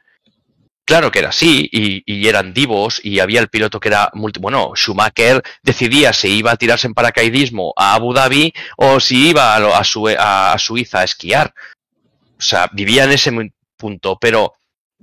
claro 0.85 1.11
que 1.11 1.19
era 1.19 1.29
así, 1.29 1.67
y, 1.71 2.01
y 2.05 2.27
eran 2.29 2.53
divos, 2.53 3.01
y 3.03 3.19
había 3.19 3.41
el 3.41 3.49
piloto 3.49 3.79
que 3.79 3.89
era 3.89 4.09
multi... 4.13 4.39
Bueno, 4.39 4.71
Schumacher 4.75 5.43
decidía 5.63 6.13
si 6.13 6.29
iba 6.29 6.51
a 6.51 6.57
tirarse 6.57 6.87
en 6.87 6.93
paracaidismo 6.93 7.73
a 7.75 7.93
Abu 7.95 8.13
Dhabi 8.13 8.53
o 8.77 8.99
si 9.01 9.29
iba 9.29 9.53
a, 9.55 9.79
a 9.79 10.53
a- 10.53 10.57
Suiza 10.59 10.99
a 10.99 11.03
esquiar. 11.03 11.53
O 12.37 12.41
sea, 12.41 12.69
vivía 12.71 13.03
en 13.03 13.11
ese 13.11 13.31
punto, 13.75 14.17
pero 14.19 14.53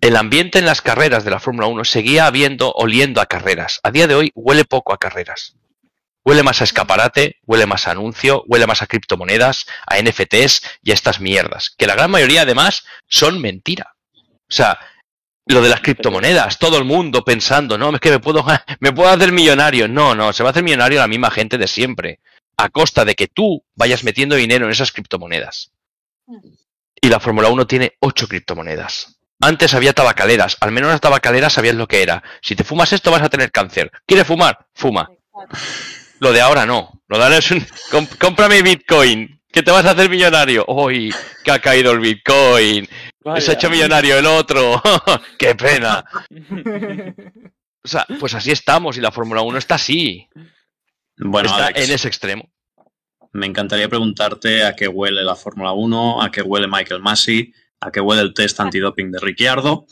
el 0.05 0.17
ambiente 0.17 0.59
en 0.59 0.67
las 0.67 0.83
carreras 0.83 1.25
de 1.25 1.31
la 1.31 1.41
Fórmula 1.41 1.67
1 1.67 1.83
seguía 1.85 2.27
habiendo, 2.27 2.71
oliendo 2.73 3.23
a 3.23 3.27
carreras. 3.27 3.81
A 3.83 3.91
día 3.91 4.07
de 4.07 4.15
hoy 4.15 4.33
huele 4.35 4.67
poco 4.67 4.93
a 4.93 4.99
carreras. 4.99 5.57
Huele 6.27 6.43
más 6.43 6.61
a 6.61 6.65
escaparate, 6.65 7.39
huele 7.47 7.65
más 7.65 7.89
a 7.89 7.93
anuncio, 7.93 8.45
huele 8.47 8.67
más 8.67 8.83
a 8.83 8.87
criptomonedas, 8.87 9.65
a 9.87 9.99
NFTs 9.99 10.61
y 10.83 10.91
a 10.91 10.95
estas 10.95 11.21
mierdas, 11.21 11.71
que 11.71 11.87
la 11.87 11.95
gran 11.95 12.11
mayoría 12.11 12.43
además 12.43 12.85
son 13.09 13.41
mentira. 13.41 13.97
O 14.15 14.53
sea, 14.53 14.79
lo 15.47 15.63
de 15.63 15.71
las 15.71 15.81
criptomonedas, 15.81 16.59
todo 16.59 16.77
el 16.77 16.85
mundo 16.85 17.25
pensando, 17.25 17.79
no, 17.79 17.95
es 17.95 18.01
que 18.01 18.11
me 18.11 18.21
puedo, 18.21 18.45
me 18.81 18.93
puedo 18.93 19.09
hacer 19.09 19.33
millonario. 19.33 19.89
No, 19.89 20.15
no, 20.15 20.35
se 20.35 20.43
va 20.43 20.51
a 20.51 20.53
hacer 20.53 20.65
millonario 20.65 21.01
la 21.01 21.09
misma 21.09 21.31
gente 21.31 21.57
de 21.57 21.67
siempre, 21.67 22.21
a 22.59 22.69
costa 22.69 23.07
de 23.07 23.15
que 23.15 23.29
tú 23.29 23.65
vayas 23.75 24.05
metiendo 24.05 24.37
dinero 24.37 24.67
en 24.67 24.73
esas 24.73 24.93
criptomonedas. 24.93 25.73
Y 27.01 27.09
la 27.09 27.21
Fórmula 27.21 27.49
1 27.49 27.67
tiene 27.67 27.97
ocho 28.01 28.29
criptomonedas. 28.29 29.14
Antes 29.45 29.75
había 29.75 29.93
tabacaleras, 29.93 30.57
al 30.61 30.73
menos 30.73 30.91
las 30.91 31.01
tabacaleras 31.01 31.53
sabías 31.53 31.75
lo 31.75 31.87
que 31.87 32.03
era. 32.03 32.23
Si 32.41 32.57
te 32.57 32.65
fumas 32.65 32.93
esto 32.93 33.11
vas 33.11 33.23
a 33.23 33.29
tener 33.29 33.51
cáncer. 33.53 33.91
¿Quieres 34.07 34.27
fumar? 34.27 34.67
Fuma. 34.75 35.11
Lo 36.21 36.33
de 36.33 36.41
ahora 36.41 36.65
no. 36.65 37.03
Lo 37.09 37.19
de 37.19 37.25
ahora 37.25 37.37
es 37.39 37.51
un... 37.51 37.65
"Com- 37.91 38.07
cómprame 38.19 38.63
Bitcoin, 38.63 39.41
que 39.53 39.63
te 39.63 39.71
vas 39.71 39.85
a 39.85 39.91
hacer 39.91 40.09
millonario. 40.09 40.65
¡Uy! 40.69 41.13
Que 41.45 41.51
ha 41.51 41.59
caído 41.59 41.93
el 41.93 41.99
Bitcoin. 42.01 42.89
Se 43.39 43.51
ha 43.51 43.55
hecho 43.55 43.69
millonario 43.71 44.19
el 44.19 44.27
otro. 44.27 44.81
¡Qué 45.39 45.55
pena! 45.55 46.05
O 47.87 47.89
sea, 47.89 48.07
pues 48.19 48.33
así 48.33 48.51
estamos 48.51 48.97
y 48.97 49.03
la 49.03 49.11
Fórmula 49.13 49.43
1 49.43 49.59
está 49.59 49.75
así. 49.75 50.27
Bueno, 51.19 51.51
está 51.51 51.67
Alex, 51.67 51.87
en 51.87 51.95
ese 51.95 52.09
extremo. 52.09 52.51
me 53.33 53.45
encantaría 53.45 53.91
preguntarte 53.91 54.65
a 54.65 54.75
qué 54.75 54.89
huele 54.89 55.23
la 55.23 55.37
Fórmula 55.37 55.73
1, 55.73 56.23
a 56.23 56.31
qué 56.31 56.41
huele 56.41 56.67
Michael 56.67 57.03
Massey, 57.03 57.53
a 57.87 57.91
qué 57.93 58.01
huele 58.01 58.23
el 58.23 58.35
test 58.35 58.59
antidoping 58.61 59.11
de 59.13 59.19
Ricciardo, 59.21 59.87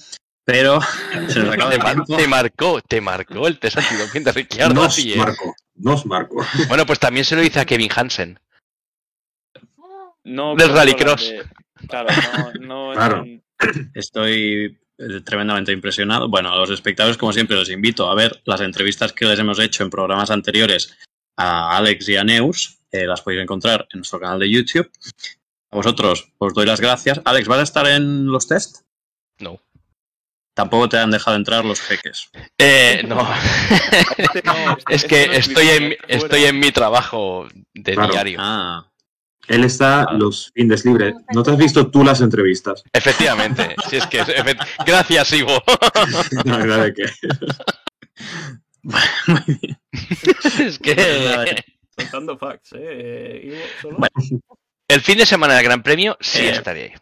pero 0.44 0.80
se 1.28 1.40
nos 1.40 1.54
acaba 1.54 1.70
tiempo. 1.70 2.16
te 2.16 2.26
marcó, 2.28 2.80
te 2.80 3.00
marcó 3.00 3.46
el 3.46 3.58
test 3.58 3.78
antidoping 3.78 4.24
de 4.24 4.32
Ricciardo. 4.32 4.74
Nos 4.74 4.94
sí, 4.94 5.12
¿eh? 5.12 5.16
marco, 5.16 5.54
nos 5.76 6.06
marco. 6.06 6.44
Bueno, 6.68 6.86
pues 6.86 6.98
también 6.98 7.24
se 7.24 7.36
lo 7.36 7.42
dice 7.42 7.60
a 7.60 7.64
Kevin 7.64 7.90
Hansen. 7.94 8.38
No, 10.24 10.54
Del 10.54 10.70
rallycross. 10.70 11.28
de- 11.30 11.44
Claro, 11.88 12.08
no, 12.60 12.88
no 12.88 12.92
Claro. 12.94 13.24
en- 13.24 13.42
Estoy 13.94 14.78
eh, 14.98 15.20
tremendamente 15.24 15.72
impresionado. 15.72 16.28
Bueno, 16.28 16.52
a 16.52 16.56
los 16.56 16.70
espectadores, 16.70 17.16
como 17.16 17.32
siempre, 17.32 17.56
les 17.56 17.70
invito 17.70 18.08
a 18.10 18.14
ver 18.14 18.40
las 18.44 18.60
entrevistas 18.60 19.12
que 19.12 19.24
les 19.24 19.38
hemos 19.38 19.58
hecho 19.58 19.82
en 19.82 19.90
programas 19.90 20.30
anteriores 20.30 20.96
a 21.36 21.76
Alex 21.76 22.08
y 22.08 22.16
a 22.16 22.24
Neus. 22.24 22.78
Eh, 22.92 23.06
las 23.06 23.20
podéis 23.22 23.42
encontrar 23.42 23.86
en 23.92 23.98
nuestro 24.00 24.20
canal 24.20 24.38
de 24.38 24.50
YouTube. 24.50 24.88
A 25.72 25.76
vosotros 25.76 26.32
os 26.38 26.54
doy 26.54 26.66
las 26.66 26.80
gracias. 26.80 27.20
Alex, 27.24 27.48
¿vas 27.48 27.58
a 27.60 27.62
estar 27.62 27.86
en 27.86 28.26
los 28.26 28.46
test? 28.46 28.82
No. 29.38 29.58
Tampoco 30.54 30.88
te 30.90 30.98
han 30.98 31.10
dejado 31.10 31.34
entrar 31.36 31.64
los 31.64 31.80
jeques. 31.80 32.28
Eh, 32.58 33.02
no. 33.06 33.26
Este 34.18 34.42
no, 34.44 34.76
este- 34.88 34.94
es 34.94 35.02
este 35.02 35.08
que 35.08 35.26
no 35.28 35.32
es 35.32 35.48
estoy 35.48 35.64
mi- 35.64 35.72
en, 35.86 35.96
estoy 36.08 36.44
en 36.44 36.60
mi 36.60 36.70
trabajo 36.72 37.48
de 37.72 37.94
Claro. 37.94 38.12
diario. 38.12 38.38
Ah, 38.40 38.86
Él 39.48 39.64
está 39.64 40.02
Ah. 40.02 40.12
los 40.12 40.50
fines 40.54 40.84
libres. 40.84 41.14
¿No 41.34 41.42
te 41.42 41.50
has 41.52 41.56
visto 41.56 41.90
tú 41.90 42.04
las 42.04 42.20
entrevistas? 42.20 42.82
Efectivamente. 42.92 43.74
Si 43.88 43.96
es 43.96 44.06
que, 44.06 44.22
gracias, 44.86 45.32
Ivo. 45.32 45.58
Verdad 46.44 46.84
de 46.84 46.94
que. 46.94 47.04
muy 49.26 49.42
bien. 49.46 49.78
es 50.60 50.78
que 50.78 51.64
Contando 51.96 52.36
facts, 52.38 52.72
¿eh? 52.74 53.40
Ivo, 53.44 53.56
solo. 53.80 53.96
Bueno. 53.98 54.40
El 54.92 55.00
fin 55.00 55.18
de 55.18 55.26
semana 55.26 55.54
del 55.54 55.64
Gran 55.64 55.82
Premio 55.82 56.16
sí 56.20 56.46
Eh, 56.46 56.50
estaré 56.50 56.82
ahí. 56.82 56.92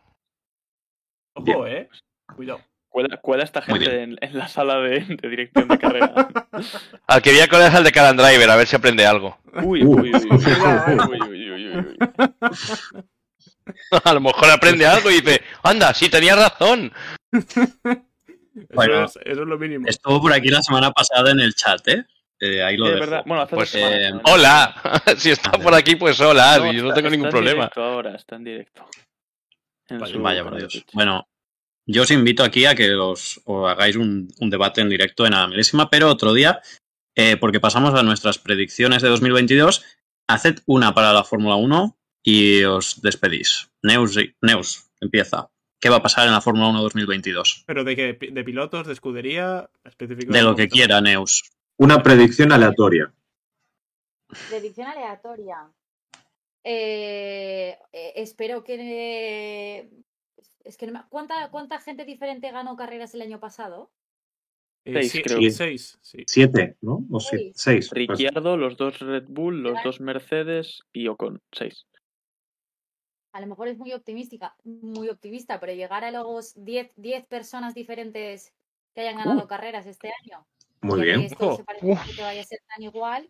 Ojo, 1.35 1.67
¿eh? 1.67 1.89
Cuidado. 2.35 2.61
Cuela, 2.89 3.17
cuela 3.19 3.45
esta 3.45 3.63
gente 3.63 4.03
en, 4.03 4.17
en 4.21 4.39
la 4.39 4.49
sala 4.49 4.81
de, 4.81 5.01
de 5.09 5.29
dirección 5.29 5.69
de 5.69 5.79
carrera. 5.79 6.13
Al 7.07 7.23
que 7.23 7.31
voy 7.31 7.41
a 7.41 7.47
colar 7.49 7.69
es 7.71 7.75
al 7.77 7.85
de 7.85 7.93
Calan 7.93 8.17
Driver, 8.17 8.51
a 8.51 8.57
ver 8.57 8.67
si 8.67 8.75
aprende 8.75 9.07
algo. 9.07 9.39
Uy, 9.63 9.85
uy, 9.85 10.13
uy, 10.13 10.13
uy, 10.13 10.29
uy, 10.29 10.99
uy, 11.09 11.21
uy, 11.29 11.51
uy, 11.51 11.77
uy. 11.77 11.97
A 14.05 14.13
lo 14.13 14.21
mejor 14.21 14.51
aprende 14.51 14.87
algo 14.87 15.09
y 15.11 15.21
dice, 15.21 15.43
anda, 15.63 15.95
sí, 15.95 16.09
tenía 16.09 16.35
razón. 16.35 16.93
Bueno. 18.75 19.05
eso, 19.05 19.21
es, 19.21 19.27
eso 19.27 19.43
es 19.43 19.49
lo 19.49 19.57
mínimo. 19.59 19.87
Estuvo 19.87 20.21
por 20.21 20.33
aquí 20.33 20.49
la 20.49 20.63
semana 20.63 20.91
pasada 20.91 21.31
en 21.31 21.39
el 21.41 21.55
chat, 21.55 21.87
¿eh? 21.87 22.05
Eh, 22.41 22.63
ahí 22.63 22.77
lo 22.77 22.87
Sí, 22.87 22.93
es 22.93 22.95
dejo. 22.99 23.11
verdad. 23.11 23.23
Bueno, 23.27 23.43
hace 23.43 23.55
Pues, 23.55 23.71
semanas, 23.71 24.01
eh. 24.01 24.21
Hola. 24.25 24.75
si 25.19 25.31
está 25.31 25.53
por 25.53 25.75
aquí, 25.75 25.97
pues 25.97 26.19
hola. 26.21 26.59
No, 26.59 26.73
y 26.73 26.77
yo 26.77 26.85
no 26.85 26.95
tengo 26.95 27.11
ningún 27.11 27.27
está 27.27 27.39
en 27.39 27.45
problema. 27.45 27.63
directo 27.65 27.83
ahora, 27.83 28.15
está 28.17 28.37
en 28.37 28.45
directo. 28.45 28.87
En 29.89 29.99
Vale, 29.99 30.13
su 30.13 30.21
Vaya 30.23 30.43
por 30.45 30.55
de 30.55 30.59
Dios. 30.61 30.85
Bueno, 30.93 31.29
yo 31.87 32.03
os 32.03 32.11
invito 32.11 32.43
aquí 32.45 32.65
a 32.65 32.75
que 32.75 32.95
os, 32.95 33.41
os 33.45 33.69
hagáis 33.71 33.97
un, 33.97 34.29
un 34.41 34.51
debate 34.51 34.81
en 34.81 34.89
directo 34.89 35.27
en 35.27 35.33
la 35.33 35.47
milésima, 35.49 35.91
pero 35.91 36.09
otro 36.09 36.33
día, 36.33 36.61
eh, 37.17 37.37
porque 37.37 37.61
pasamos 37.61 37.93
a 37.95 38.03
nuestras 38.03 38.39
predicciones 38.39 39.03
de 39.03 39.09
2022. 39.09 39.85
Haced 40.29 40.61
una 40.67 40.95
para 40.95 41.13
la 41.13 41.25
Fórmula 41.25 41.57
1 41.57 41.99
y 42.23 42.63
os 42.65 43.03
despedís. 43.03 43.71
Neus, 43.83 44.17
Neus, 44.41 44.91
empieza. 45.01 45.51
¿Qué 45.81 45.89
va 45.89 45.97
a 45.97 46.03
pasar 46.03 46.27
en 46.27 46.33
la 46.35 46.41
Fórmula 46.41 46.69
1 46.69 46.83
2022? 46.83 47.65
Pero 47.67 47.83
de 47.85 47.97
que 47.97 48.13
de 48.31 48.45
pilotos, 48.45 48.87
de 48.87 48.93
escudería, 48.93 49.69
específico. 49.85 50.33
De 50.33 50.43
lo 50.43 50.55
que 50.55 50.69
quiera, 50.69 51.01
Neus. 51.01 51.43
Una 51.81 52.03
predicción 52.03 52.53
aleatoria. 52.53 53.11
Predicción 54.51 54.87
aleatoria. 54.89 55.73
Eh, 56.63 57.79
eh, 57.91 58.13
espero 58.17 58.63
que. 58.63 58.75
eh, 58.75 59.91
es 60.63 60.77
que 60.77 60.87
no 60.87 60.93
me- 60.93 61.09
¿cuánta, 61.09 61.51
¿Cuánta 61.51 61.79
gente 61.81 62.05
diferente 62.05 62.51
ganó 62.51 62.77
carreras 62.77 63.15
el 63.15 63.23
año 63.23 63.41
pasado? 63.41 63.91
Seis, 64.85 65.11
sí, 65.11 65.23
creo. 65.23 65.39
sí, 65.39 65.51
seis, 65.51 65.99
sí. 66.03 66.25
Siete, 66.27 66.77
¿no? 66.83 67.03
O 67.11 67.19
siete, 67.19 67.53
seis. 67.55 67.89
pues. 67.89 67.93
Ricciardo, 68.09 68.59
los 68.59 68.77
dos 68.77 68.99
Red 68.99 69.25
Bull, 69.29 69.63
los 69.63 69.83
dos 69.83 70.03
Mercedes 70.03 70.83
y 70.93 71.09
Ocon. 71.09 71.41
Seis. 71.51 71.87
A 73.33 73.41
lo 73.41 73.47
mejor 73.47 73.69
es 73.69 73.79
muy 73.79 73.95
optimista, 73.95 74.55
muy 74.65 75.09
optimista, 75.09 75.59
pero 75.59 75.73
llegar 75.73 76.05
a 76.05 76.11
los 76.11 76.53
10, 76.63 76.93
10 76.97 77.25
personas 77.25 77.75
diferentes 77.75 78.53
que 78.93 79.01
hayan 79.01 79.17
ganado 79.17 79.49
carreras 79.49 79.87
este 79.87 80.11
año. 80.23 80.47
Muy 80.83 80.99
ya 80.99 81.05
que 81.05 81.11
bien. 81.11 81.21
esto 81.33 81.57
se 81.57 81.65
parece 81.65 82.15
que 82.17 82.23
vaya 82.23 82.41
a 82.41 82.45
ser 82.45 82.61
tan 82.69 82.83
igual 82.83 83.29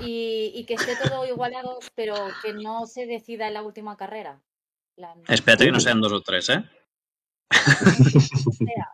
y, 0.00 0.52
y 0.54 0.64
que 0.64 0.74
esté 0.74 0.96
todo 0.96 1.26
igualado, 1.26 1.78
pero 1.94 2.14
que 2.42 2.52
no 2.52 2.86
se 2.86 3.06
decida 3.06 3.48
en 3.48 3.54
la 3.54 3.62
última 3.62 3.96
carrera. 3.96 4.40
Espérate 5.28 5.64
que 5.64 5.72
no 5.72 5.80
sean 5.80 6.00
dos 6.00 6.12
o 6.12 6.20
tres, 6.20 6.50
¿eh? 6.50 6.62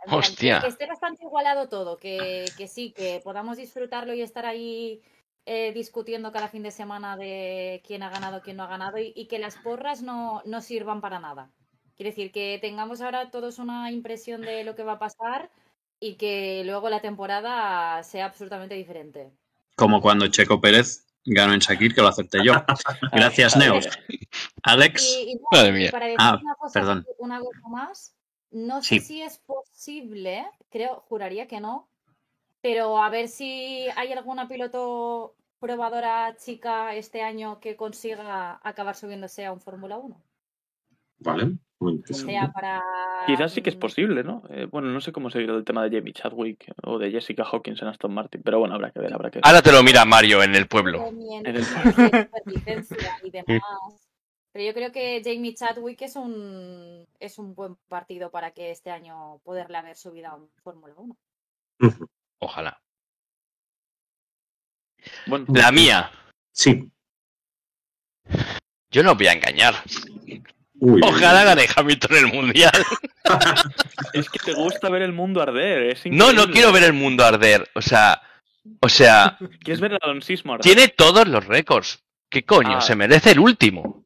Hostia. 0.09 0.61
Que, 0.61 0.67
que 0.67 0.69
esté 0.69 0.87
bastante 0.87 1.25
igualado 1.25 1.69
todo, 1.69 1.97
que, 1.97 2.45
que 2.57 2.69
sí, 2.69 2.93
que 2.93 3.21
podamos 3.25 3.57
disfrutarlo 3.57 4.15
y 4.15 4.23
estar 4.23 4.47
ahí 4.47 5.03
eh, 5.47 5.73
discutiendo 5.73 6.33
cada 6.33 6.49
fin 6.49 6.63
de 6.63 6.71
semana 6.71 7.17
de 7.17 7.83
quién 7.85 8.03
ha 8.03 8.11
ganado, 8.11 8.41
quién 8.43 8.57
no 8.57 8.65
ha 8.65 8.69
ganado 8.69 8.99
y, 8.99 9.13
y 9.17 9.27
que 9.27 9.39
las 9.39 9.57
porras 9.57 10.03
no, 10.03 10.43
no 10.45 10.61
sirvan 10.61 11.01
para 11.01 11.19
nada. 11.19 11.51
Quiere 11.97 12.11
decir 12.11 12.31
que 12.31 12.59
tengamos 12.61 13.01
ahora 13.01 13.31
todos 13.31 13.59
una 13.59 13.91
impresión 13.91 14.43
de 14.43 14.65
lo 14.65 14.77
que 14.77 14.85
va 14.85 14.93
a 14.93 14.99
pasar 14.99 15.51
y 16.01 16.17
que 16.17 16.63
luego 16.65 16.89
la 16.91 17.01
temporada 17.01 18.03
sea 18.03 18.27
absolutamente 18.27 18.75
diferente. 18.75 19.33
Como 19.75 20.01
cuando 20.01 20.27
Checo 20.29 20.61
Pérez 20.61 21.07
ganó 21.25 21.53
en 21.55 21.61
Shakir, 21.61 21.95
que 21.95 22.01
lo 22.03 22.09
acepté 22.09 22.39
yo. 22.45 22.53
Gracias, 23.13 23.57
eh, 23.57 23.81
Alex, 24.63 25.03
Y, 25.05 25.31
y 25.33 25.35
no, 25.37 25.41
Madre 25.53 25.69
y 25.69 25.73
mía. 25.73 25.91
para 25.91 26.07
decir 26.07 26.19
Ah, 26.21 26.39
una, 26.43 26.55
cosa, 26.55 26.81
perdón. 26.81 27.07
una 27.19 27.41
cosa 27.41 27.69
más, 27.69 28.17
no 28.51 28.83
Sí. 28.83 29.01
sé 29.01 29.07
si 29.07 29.23
es 29.23 29.39
posible, 29.39 30.47
creo, 30.71 31.01
juraría 31.09 31.47
que 31.47 31.61
no, 31.61 31.89
pero 32.63 33.03
a 33.03 33.11
ver 33.11 33.29
si 33.29 33.87
hay 33.97 34.13
alguna 34.13 34.49
piloto 34.49 35.35
probadora 35.59 36.37
chica 36.37 36.95
este 36.95 37.23
año 37.23 37.61
que 37.61 37.77
consiga 37.77 38.61
acabar 38.63 38.95
subiéndose 38.95 39.45
a 39.47 39.53
un 39.53 39.61
Fórmula 39.61 39.99
1. 39.99 40.23
Vale, 41.19 41.57
muy 41.81 41.93
O 41.93 41.97
interesante. 41.97 42.33
sea, 42.33 42.53
para... 42.53 42.83
Quizás 43.27 43.53
sí 43.53 43.63
que 43.63 43.71
es 43.71 43.77
mm, 43.77 43.81
posible, 43.81 44.23
¿no? 44.25 44.43
Eh, 44.51 44.67
bueno, 44.71 44.89
no 44.89 45.01
sé 45.01 45.13
cómo 45.13 45.31
seguir 45.31 45.51
el 45.51 45.65
tema 45.65 45.83
de 45.87 45.97
Jamie 45.99 46.13
Chadwick 46.13 46.73
o 46.85 46.99
de 46.99 47.11
Jessica 47.11 47.45
Hawkins 47.45 47.83
en 47.83 47.89
Aston 47.89 48.15
Martin, 48.15 48.43
pero 48.43 48.59
bueno, 48.61 48.75
habrá 48.75 48.91
que 48.91 49.01
ver, 49.01 49.13
habrá 49.13 49.31
que 49.31 49.39
ver. 49.39 49.47
Ahora 49.47 49.63
te 49.63 49.73
lo 49.73 49.83
mira 49.83 50.05
Mario 50.05 50.43
en 50.43 50.55
el 50.55 50.69
pueblo. 50.69 50.99
Jamie 51.01 51.39
en 51.39 51.47
el- 51.47 51.67
y 53.25 53.31
demás. 53.31 53.61
Pero 54.53 54.65
yo 54.65 54.73
creo 54.75 54.91
que 54.91 55.21
Jamie 55.23 55.55
Chadwick 55.55 56.01
es 56.03 56.17
un, 56.17 57.07
es 57.21 57.39
un 57.39 57.55
buen 57.55 57.77
partido 57.89 58.31
para 58.31 58.53
que 58.53 58.71
este 58.71 58.91
año 58.91 59.39
poderle 59.45 59.77
haber 59.77 59.97
subido 59.97 60.29
a 60.31 60.37
un 60.37 60.49
Fórmula 60.63 60.95
1. 60.97 61.17
Ujú. 61.81 62.07
Ojalá. 62.39 62.81
Bueno, 65.27 65.45
La 65.53 65.71
mía. 65.73 66.11
Sí, 66.53 66.91
Yo 68.91 69.03
no 69.03 69.13
os 69.13 69.19
voy 69.19 69.27
a 69.27 69.33
engañar. 69.33 69.75
Uy, 70.79 71.01
Ojalá 71.05 71.45
gane 71.45 71.67
Hamilton 71.75 72.17
el 72.17 72.27
mundial. 72.27 72.73
Es 74.13 74.29
que 74.31 74.39
te 74.39 74.55
gusta 74.55 74.89
ver 74.89 75.03
el 75.03 75.13
mundo 75.13 75.43
arder. 75.43 75.83
Es 75.83 76.03
No, 76.07 76.33
no 76.33 76.49
quiero 76.51 76.71
ver 76.73 76.85
el 76.85 76.93
mundo 76.93 77.25
arder. 77.25 77.69
O 77.75 77.83
sea, 77.83 78.21
o 78.81 78.89
sea, 78.89 79.37
Quieres 79.65 79.81
ver 79.81 79.93
el 79.93 79.99
alonsismo 80.01 80.55
arder. 80.55 80.63
tiene 80.63 80.89
todos 80.89 81.27
los 81.27 81.45
récords. 81.47 82.03
¿Qué 82.29 82.45
coño? 82.45 82.79
Ah. 82.79 82.81
Se 82.81 82.95
merece 82.97 83.33
el 83.33 83.39
último. 83.41 84.05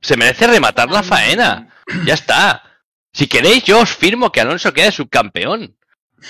Se 0.00 0.16
merece 0.16 0.46
rematar 0.46 0.90
la 0.90 1.02
faena. 1.02 1.68
Ya 2.04 2.14
está. 2.14 2.62
Si 3.12 3.26
queréis, 3.26 3.64
yo 3.64 3.80
os 3.80 3.90
firmo 3.94 4.30
que 4.32 4.40
Alonso 4.40 4.72
quede 4.72 4.90
subcampeón. 4.92 5.76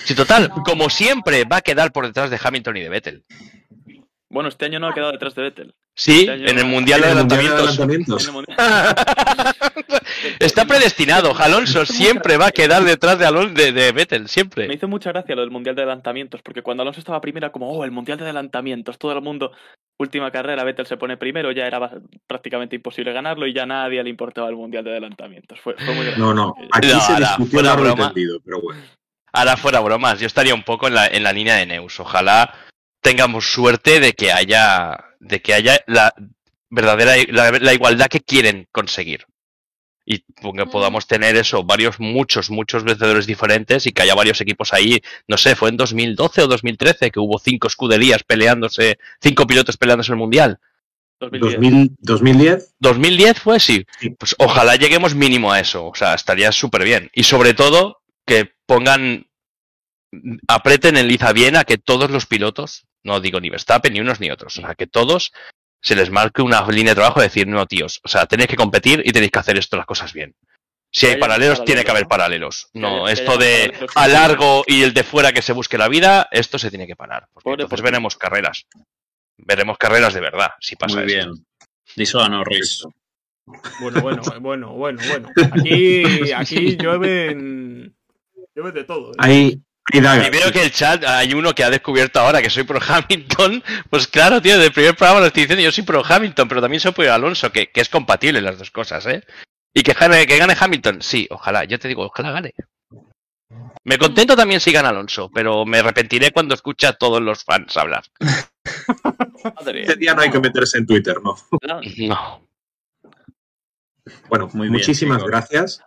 Si 0.05 0.15
total, 0.15 0.49
No. 0.55 0.63
como 0.63 0.91
siempre, 0.91 1.45
va 1.45 1.57
a 1.59 1.63
quedar 1.63 1.93
por 1.93 2.07
detrás 2.07 2.31
de 2.31 2.39
Hamilton 2.43 2.77
y 2.77 2.81
de 2.83 2.89
Vettel. 2.89 3.25
Bueno, 4.35 4.49
este 4.49 4.65
año 4.65 4.81
no 4.81 4.89
ha 4.89 4.93
quedado 4.95 5.13
detrás 5.13 5.33
de 5.37 5.43
Vettel. 5.43 5.75
Sí, 5.95 6.27
ya. 6.27 6.35
en 6.35 6.59
el 6.59 6.65
Mundial 6.65 7.01
de 7.01 7.07
Adelantamientos. 7.07 8.29
Está 10.41 10.65
predestinado. 10.65 11.33
Alonso 11.39 11.87
siempre 11.87 12.37
va 12.37 12.47
a 12.47 12.51
quedar 12.51 12.83
detrás 12.83 13.17
de, 13.17 13.27
Alonso, 13.27 13.55
de, 13.55 13.71
de 13.71 13.93
Vettel, 13.93 14.23
Me 14.23 14.29
siempre. 14.29 14.75
hizo 14.75 14.89
mucha 14.89 15.13
gracia 15.13 15.37
lo 15.37 15.43
del 15.43 15.53
Mundial 15.53 15.77
de 15.77 15.83
Adelantamientos, 15.83 16.43
porque 16.43 16.63
cuando 16.63 16.83
Alonso 16.83 16.99
estaba 16.99 17.21
primero 17.21 17.47
era 17.47 17.53
como, 17.53 17.71
oh, 17.71 17.85
el 17.85 17.93
Mundial 17.93 18.19
de 18.19 18.25
Adelantamientos, 18.25 18.99
todo 18.99 19.13
el 19.13 19.21
mundo, 19.23 19.53
última 19.99 20.33
carrera, 20.33 20.65
Vettel 20.65 20.87
se 20.87 20.97
pone 20.97 21.17
primero, 21.17 21.53
ya 21.53 21.67
era 21.69 21.89
prácticamente 22.27 22.75
imposible 22.75 23.13
ganarlo 23.13 23.47
y 23.47 23.55
ya 23.55 23.63
a 23.63 23.67
nadie 23.67 24.03
le 24.03 24.11
importaba 24.11 24.49
el 24.49 24.57
Mundial 24.57 24.83
de 24.83 24.91
Adelantamientos. 24.91 25.61
Fue, 25.61 25.75
fue 25.75 25.95
muy 25.95 26.07
gracioso. 26.07 26.35
No, 26.35 26.35
no. 26.35 26.55
Aquí 26.73 26.89
No, 26.89 27.01
se 27.01 27.13
ahora, 27.13 27.29
discutió 27.29 27.47
fuera 27.53 27.69
largo 27.69 27.85
y 27.85 27.87
broma. 27.93 28.07
tendido, 28.13 28.39
pero 28.45 28.61
bueno. 28.61 28.81
Ahora 29.33 29.57
fuera 29.57 29.79
bromas, 29.81 30.19
yo 30.19 30.27
estaría 30.27 30.55
un 30.55 30.65
poco 30.65 30.89
en 30.89 30.95
la, 30.95 31.07
en 31.07 31.23
la 31.23 31.33
línea 31.33 31.55
de 31.57 31.67
Neus. 31.67 31.99
Ojalá 32.01 32.53
tengamos 33.05 33.53
suerte 33.53 34.01
de 34.01 34.15
que 34.15 34.33
haya, 34.33 34.99
de 35.21 35.43
que 35.43 35.53
haya 35.53 35.79
la 35.87 36.15
verdadera 36.71 37.13
la, 37.29 37.51
la 37.53 37.75
igualdad 37.75 38.09
que 38.09 38.21
quieren 38.21 38.67
conseguir. 38.73 39.27
Y 40.07 40.19
que 40.21 40.65
Mm. 40.67 40.71
podamos 40.71 41.07
tener 41.07 41.37
eso, 41.37 41.65
varios, 41.65 42.01
muchos, 42.01 42.51
muchos 42.51 42.83
vencedores 42.85 43.27
diferentes 43.27 43.87
y 43.87 43.93
que 43.93 44.03
haya 44.03 44.15
varios 44.15 44.41
equipos 44.41 44.73
ahí. 44.73 45.01
No 45.29 45.37
sé, 45.37 45.55
fue 45.55 45.69
en 45.69 45.77
2012 45.77 46.43
o 46.43 46.47
2013 46.47 47.11
que 47.11 47.21
hubo 47.21 47.39
cinco 47.39 47.69
escuderías 47.69 48.23
peleándose, 48.23 48.99
cinco 49.23 49.47
pilotos 49.47 49.77
peleándose 49.77 50.13
el 50.13 50.19
mundial. 50.19 50.59
2010. 51.21 51.61
2000, 51.61 51.97
2010, 52.01 52.75
2010 52.81 53.41
fue, 53.41 53.61
sí. 53.61 53.87
Sí. 54.01 54.11
Pues 54.11 54.35
ojalá 54.39 54.77
lleguemos 54.77 55.15
mínimo 55.15 55.53
a 55.53 55.61
eso. 55.61 55.87
O 55.87 55.95
sea, 55.95 56.15
estaría 56.15 56.53
súper 56.53 56.85
bien. 56.85 57.11
Y 57.15 57.25
sobre 57.25 57.55
todo, 57.55 58.03
que 58.27 58.51
pongan, 58.67 59.27
aprieten 60.49 60.97
en 60.97 61.09
liza 61.09 61.33
bien 61.33 61.57
a 61.57 61.65
que 61.65 61.79
todos 61.79 62.11
los 62.11 62.27
pilotos, 62.27 62.87
no 63.05 63.21
digo 63.21 63.41
ni 63.41 63.51
Verstappen, 63.51 63.93
ni 63.93 64.01
unos 64.01 64.19
ni 64.21 64.31
otros, 64.31 64.59
o 64.59 64.61
sea, 64.63 64.75
que 64.75 64.87
todos 64.87 65.33
se 65.81 65.95
les 65.95 66.11
marque 66.11 66.43
una 66.43 66.67
línea 66.69 66.93
de 66.93 66.97
trabajo 66.97 67.21
de 67.21 67.27
decir, 67.27 67.47
no, 67.47 67.67
tíos, 67.67 68.01
o 68.05 68.09
sea, 68.09 68.27
tenéis 68.27 68.49
que 68.49 68.57
competir 68.57 69.03
y 69.05 69.13
tenéis 69.13 69.31
que 69.31 69.39
hacer 69.39 69.57
esto 69.59 69.77
las 69.77 69.87
cosas 69.87 70.13
bien. 70.13 70.35
Si 70.91 71.07
hay 71.07 71.17
paralelos, 71.17 71.65
tiene 71.65 71.85
que 71.85 71.91
haber 71.91 72.07
paralelos, 72.07 72.69
No, 72.73 73.09
esto 73.09 73.37
de 73.37 73.75
a 73.97 74.07
largo 74.09 74.63
y 74.67 74.83
el 74.83 74.95
de 74.95 75.03
fuera 75.03 75.33
que 75.33 75.43
se 75.43 75.53
busque 75.53 75.77
la 75.77 75.89
vida, 75.89 76.29
esto 76.31 76.57
se 76.59 76.71
tiene 76.71 76.87
que 76.87 76.95
parar. 76.95 77.27
Porque 77.33 77.45
Pobre 77.45 77.63
entonces 77.65 77.81
por- 77.81 77.91
veremos 77.91 78.17
carreras. 78.17 78.67
Veremos 79.37 79.77
carreras 79.77 80.15
de 80.15 80.21
verdad, 80.21 80.53
si 80.61 80.77
pasa 80.77 81.01
Muy 81.01 81.13
esto. 81.13 81.31
bien. 81.33 81.47
Díselo 81.97 82.23
a 82.23 82.29
Norris. 82.29 82.85
Bueno, 83.81 84.01
bueno, 84.01 84.23
bueno, 84.41 84.73
bueno, 84.73 85.03
bueno. 85.09 85.29
Aquí, 85.53 86.31
aquí 86.33 86.77
llueven. 86.77 87.95
Llueve 88.55 88.73
de 88.73 88.85
todo. 88.85 89.11
¿eh? 89.11 89.17
hay. 89.19 89.61
Y 89.93 90.01
veo 90.01 90.51
que 90.51 90.63
el 90.63 90.73
chat 90.73 91.05
hay 91.05 91.35
uno 91.35 91.55
que 91.55 91.63
ha 91.63 91.71
descubierto 91.71 92.19
ahora 92.19 92.41
que 92.41 92.51
soy 92.51 92.65
pro 92.65 92.81
Hamilton. 92.87 93.63
Pues 93.91 94.09
claro, 94.09 94.41
tío, 94.41 94.59
del 94.59 94.73
primer 94.73 94.97
programa 94.97 95.21
lo 95.21 95.27
estoy 95.27 95.43
diciendo, 95.43 95.63
yo 95.63 95.73
soy 95.73 95.85
pro 95.85 96.03
Hamilton, 96.05 96.49
pero 96.49 96.61
también 96.61 96.81
soy 96.81 96.93
pro 96.93 97.13
Alonso, 97.13 97.53
que, 97.53 97.71
que 97.71 97.81
es 97.81 97.89
compatible 97.89 98.41
las 98.41 98.59
dos 98.59 98.71
cosas, 98.71 99.05
¿eh? 99.07 99.23
Y 99.75 99.83
que 99.83 99.93
gane, 99.93 100.27
que 100.27 100.39
gane 100.39 100.57
Hamilton, 100.59 101.03
sí, 101.03 101.27
ojalá, 101.31 101.65
yo 101.65 101.79
te 101.79 101.89
digo, 101.89 102.07
ojalá 102.07 102.33
gane. 102.33 102.55
Me 103.85 103.99
contento 103.99 104.35
también 104.35 104.61
si 104.61 104.73
gana 104.73 104.89
Alonso, 104.89 105.31
pero 105.33 105.67
me 105.67 105.79
arrepentiré 105.79 106.31
cuando 106.31 106.55
escuche 106.55 106.87
a 106.87 106.95
todos 106.95 107.21
los 107.21 107.45
fans 107.45 107.77
hablar. 107.77 108.05
Este 109.67 109.97
día 109.97 110.15
no 110.15 110.23
hay 110.23 110.31
que 110.31 110.41
meterse 110.41 110.79
en 110.79 110.87
Twitter, 110.87 111.17
¿no? 111.23 111.37
No. 112.09 112.49
Bueno, 114.29 114.49
Muy 114.55 114.69
bien, 114.69 114.73
muchísimas 114.73 115.19
chicos. 115.19 115.31
gracias 115.31 115.85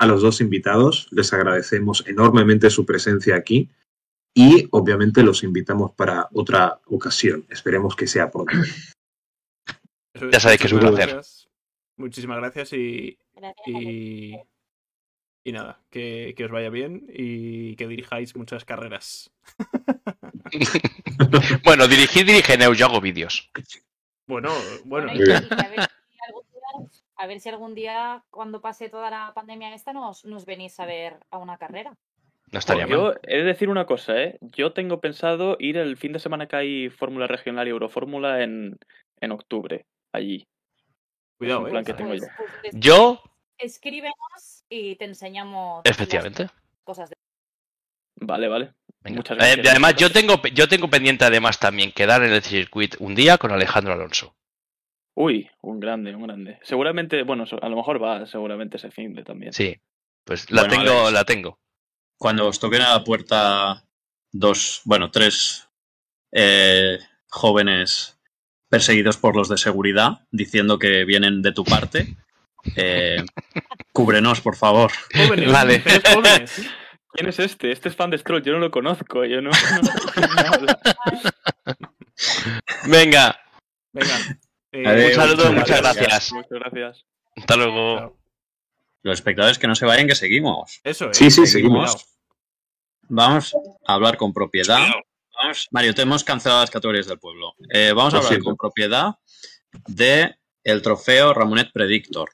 a 0.00 0.06
los 0.06 0.22
dos 0.22 0.40
invitados. 0.40 1.06
Les 1.12 1.32
agradecemos 1.32 2.04
enormemente 2.08 2.70
su 2.70 2.84
presencia 2.86 3.36
aquí 3.36 3.68
y 4.34 4.66
obviamente 4.70 5.22
los 5.22 5.42
invitamos 5.44 5.92
para 5.92 6.28
otra 6.32 6.80
ocasión. 6.86 7.46
Esperemos 7.50 7.94
que 7.94 8.06
sea 8.06 8.30
pronto. 8.30 8.52
Ya 10.32 10.40
sabéis 10.40 10.60
que 10.60 10.66
es 10.66 10.72
un 10.72 10.78
muchísimas 10.80 10.90
placer. 10.96 11.14
gracias. 11.14 11.48
Muchísimas 11.96 12.38
gracias 12.38 12.72
y, 12.72 13.18
Gracias. 13.34 13.66
y, 13.68 14.34
y 15.44 15.52
nada, 15.52 15.80
que, 15.90 16.34
que 16.36 16.44
os 16.46 16.50
vaya 16.50 16.70
bien 16.70 17.06
y 17.12 17.76
que 17.76 17.86
dirijáis 17.86 18.34
muchas 18.36 18.64
carreras. 18.64 19.30
Bueno, 21.64 21.86
dirigir, 21.86 22.24
dirige 22.26 22.56
Neu, 22.58 22.72
yo 22.74 22.86
hago 22.86 23.00
vídeos. 23.00 23.50
Bueno, 24.26 24.50
bueno, 24.84 25.06
Bueno, 25.08 25.12
y- 25.14 25.18
Muy 25.18 25.26
bien. 25.26 25.44
y 25.44 27.09
a, 27.20 27.26
ver 27.26 27.40
si 27.40 27.48
algún 27.48 27.74
día, 27.74 28.22
cuando 28.30 28.60
pase 28.60 28.88
toda 28.88 29.10
la 29.10 29.32
pandemia 29.34 29.74
esta, 29.74 29.92
nos, 29.92 30.24
nos 30.24 30.44
venís 30.46 30.78
a 30.80 30.86
ver 30.86 31.18
a 31.30 31.38
una 31.38 31.58
carrera. 31.58 31.94
No 32.52 32.58
estaría 32.58 32.86
mal. 32.86 32.96
Yo 32.96 33.14
he 33.22 33.38
de 33.38 33.44
decir 33.44 33.68
una 33.68 33.86
cosa, 33.86 34.20
¿eh? 34.20 34.38
Yo 34.40 34.72
tengo 34.72 35.00
pensado 35.00 35.56
ir 35.60 35.76
el 35.76 35.96
fin 35.96 36.12
de 36.12 36.18
semana 36.18 36.48
que 36.48 36.56
hay 36.56 36.88
Fórmula 36.90 37.26
Regional 37.26 37.66
y 37.66 37.70
Eurofórmula 37.70 38.42
en, 38.42 38.76
en 39.20 39.32
octubre, 39.32 39.86
allí. 40.12 40.48
cuidado, 41.38 41.60
un 41.60 41.68
eh. 41.68 41.70
plan 41.70 41.84
que 41.84 41.94
tengo 41.94 42.10
Pues- 42.10 42.22
ya. 42.22 42.36
pues 42.60 42.74
Yo, 42.74 43.22
Escríbenos 43.58 44.64
y 44.70 44.96
te 44.96 45.04
enseñamos 45.04 45.82
efectivamente. 45.84 46.48
cosas 46.82 47.10
de 47.10 47.16
Vale, 48.16 48.48
vale. 48.48 48.74
Venga. 49.02 49.16
Muchas 49.18 49.36
Eh, 49.36 49.40
gracias. 49.40 49.66
y 49.66 49.68
además, 49.68 49.94
yo 49.96 50.10
tengo, 50.12 50.34
yo 50.52 50.68
tengo 50.68 50.88
pendiente 50.88 51.24
además 51.24 51.58
también 51.58 51.92
quedar 51.92 52.22
en 52.22 52.32
el 52.32 52.42
circuit 52.42 52.96
un 52.98 53.14
día 53.14 53.38
con 53.38 53.50
Alejandro 53.52 53.92
Alonso. 53.94 54.34
Uy, 55.14 55.50
un 55.62 55.80
grande, 55.80 56.14
un 56.14 56.22
grande. 56.26 56.58
Seguramente, 56.62 57.22
bueno, 57.24 57.44
a 57.60 57.68
lo 57.68 57.76
mejor 57.76 58.02
va 58.02 58.26
seguramente 58.26 58.76
ese 58.76 58.90
fin 58.90 59.14
de 59.14 59.22
también. 59.24 59.52
Sí, 59.52 59.76
pues 60.24 60.50
la 60.50 60.62
Bueno, 60.64 60.84
tengo, 60.84 61.10
la 61.10 61.24
tengo. 61.24 61.58
Cuando 62.18 62.46
os 62.46 62.58
toquen 62.60 62.82
a 62.82 62.90
la 62.90 63.04
puerta 63.04 63.84
dos, 64.32 64.82
bueno, 64.84 65.10
tres 65.10 65.68
eh, 66.32 66.98
jóvenes 67.28 68.18
perseguidos 68.68 69.16
por 69.16 69.36
los 69.36 69.48
de 69.48 69.56
seguridad 69.58 70.26
diciendo 70.30 70.78
que 70.78 71.04
vienen 71.04 71.42
de 71.42 71.52
tu 71.52 71.64
parte, 71.64 72.16
eh, 72.76 73.16
cúbrenos, 73.92 74.40
por 74.40 74.56
favor. 74.56 74.92
Jóvenes, 75.14 75.52
Vale. 75.52 75.82
jóvenes. 76.14 76.70
¿Quién 77.12 77.28
es 77.28 77.40
este? 77.40 77.72
Este 77.72 77.88
es 77.88 77.96
fan 77.96 78.10
de 78.10 78.18
Stroll, 78.18 78.42
yo 78.44 78.52
no 78.52 78.60
lo 78.60 78.70
conozco, 78.70 79.24
yo 79.24 79.42
no... 79.42 79.50
no- 79.50 80.66
Venga, 82.86 83.40
Venga. 83.92 84.16
Eh, 84.72 85.06
un 85.08 85.12
saludo, 85.14 85.36
muchas 85.36 85.54
muchas 85.54 85.80
gracias. 85.80 86.06
gracias. 86.06 86.32
Muchas 86.32 86.50
gracias. 86.58 87.06
Hasta 87.36 87.56
luego. 87.56 88.16
Los 89.02 89.14
espectadores 89.18 89.58
que 89.58 89.66
no 89.66 89.74
se 89.74 89.86
vayan, 89.86 90.06
que 90.06 90.14
seguimos. 90.14 90.80
Eso 90.84 91.10
es. 91.10 91.16
Sí, 91.16 91.30
sí, 91.30 91.46
Seguimos. 91.46 91.92
seguimos. 91.92 92.06
Vamos 93.08 93.54
a 93.86 93.94
hablar 93.94 94.16
con 94.16 94.32
propiedad. 94.32 94.78
Mario, 95.70 95.94
te 95.94 96.02
hemos 96.02 96.22
cancelado 96.22 96.60
las 96.60 96.70
categorías 96.70 97.06
del 97.06 97.18
pueblo. 97.18 97.54
Eh, 97.72 97.92
vamos 97.94 98.12
a 98.14 98.18
hablar 98.18 98.38
con 98.42 98.56
propiedad 98.56 99.14
de 99.86 100.36
el 100.64 100.82
trofeo 100.82 101.32
Ramonet 101.32 101.72
Predictor. 101.72 102.30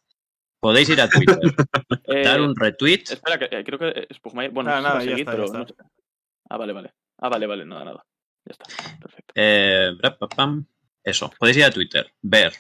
Podéis 0.59 0.89
ir 0.89 1.01
a 1.01 1.09
Twitter, 1.09 1.39
Eh, 2.09 2.25
dar 2.25 2.41
un 2.41 2.57
retweet. 2.57 3.05
Espera, 3.11 3.39
que, 3.39 3.45
eh, 3.45 3.63
creo 3.65 3.79
que 3.79 3.89
eh, 3.89 4.09
Spugmaier- 4.11 4.51
Bueno, 4.53 4.71
Nada, 4.71 4.81
nada, 4.81 4.95
ya 4.97 5.01
seguir, 5.03 5.19
está, 5.21 5.31
ya 5.33 5.37
pero 5.37 5.45
está. 5.45 5.59
no 5.59 5.67
sé. 5.69 5.75
Ah, 6.49 6.57
vale, 6.57 6.73
vale. 6.73 6.95
Ah, 7.19 7.29
vale, 7.29 7.47
vale, 7.47 7.65
nada, 7.65 7.85
nada. 7.85 8.07
Ya 8.45 8.53
está. 8.53 8.65
Perfecto. 9.01 9.33
Eh, 9.37 9.93
bra, 9.99 10.19
pa, 10.19 10.29
pam. 10.29 10.67
Eso, 11.07 11.31
podéis 11.39 11.57
ir 11.59 11.65
a 11.65 11.71
Twitter, 11.71 12.13
ver 12.21 12.55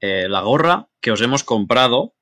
eh, 0.00 0.28
la 0.28 0.40
gorra 0.40 0.88
que 1.00 1.12
os 1.12 1.20
hemos 1.20 1.44
comprado, 1.44 2.14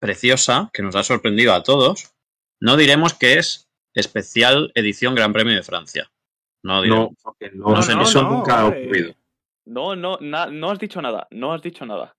preciosa, 0.00 0.70
que 0.72 0.82
nos 0.82 0.96
ha 0.96 1.02
sorprendido 1.04 1.54
a 1.54 1.62
todos. 1.62 2.12
No 2.60 2.76
diremos 2.76 3.14
que 3.14 3.38
es 3.38 3.68
especial 3.94 4.72
edición 4.74 5.14
Gran 5.14 5.32
Premio 5.32 5.54
de 5.54 5.62
Francia. 5.62 6.10
No 6.62 6.82
diremos. 6.82 7.10
No, 7.10 7.16
porque 7.22 7.50
no, 7.52 7.64
No, 7.68 7.74
no, 7.74 8.02
eso 8.02 8.22
no, 8.22 8.30
nunca 8.30 8.60
ha 8.60 8.66
ocurrido. 8.66 9.14
No, 9.66 9.94
no, 9.96 10.18
na- 10.20 10.46
no 10.46 10.70
has 10.70 10.78
dicho 10.78 11.00
nada. 11.00 11.26
No 11.30 11.52
has 11.52 11.62
dicho 11.62 11.86
nada. 11.86 12.16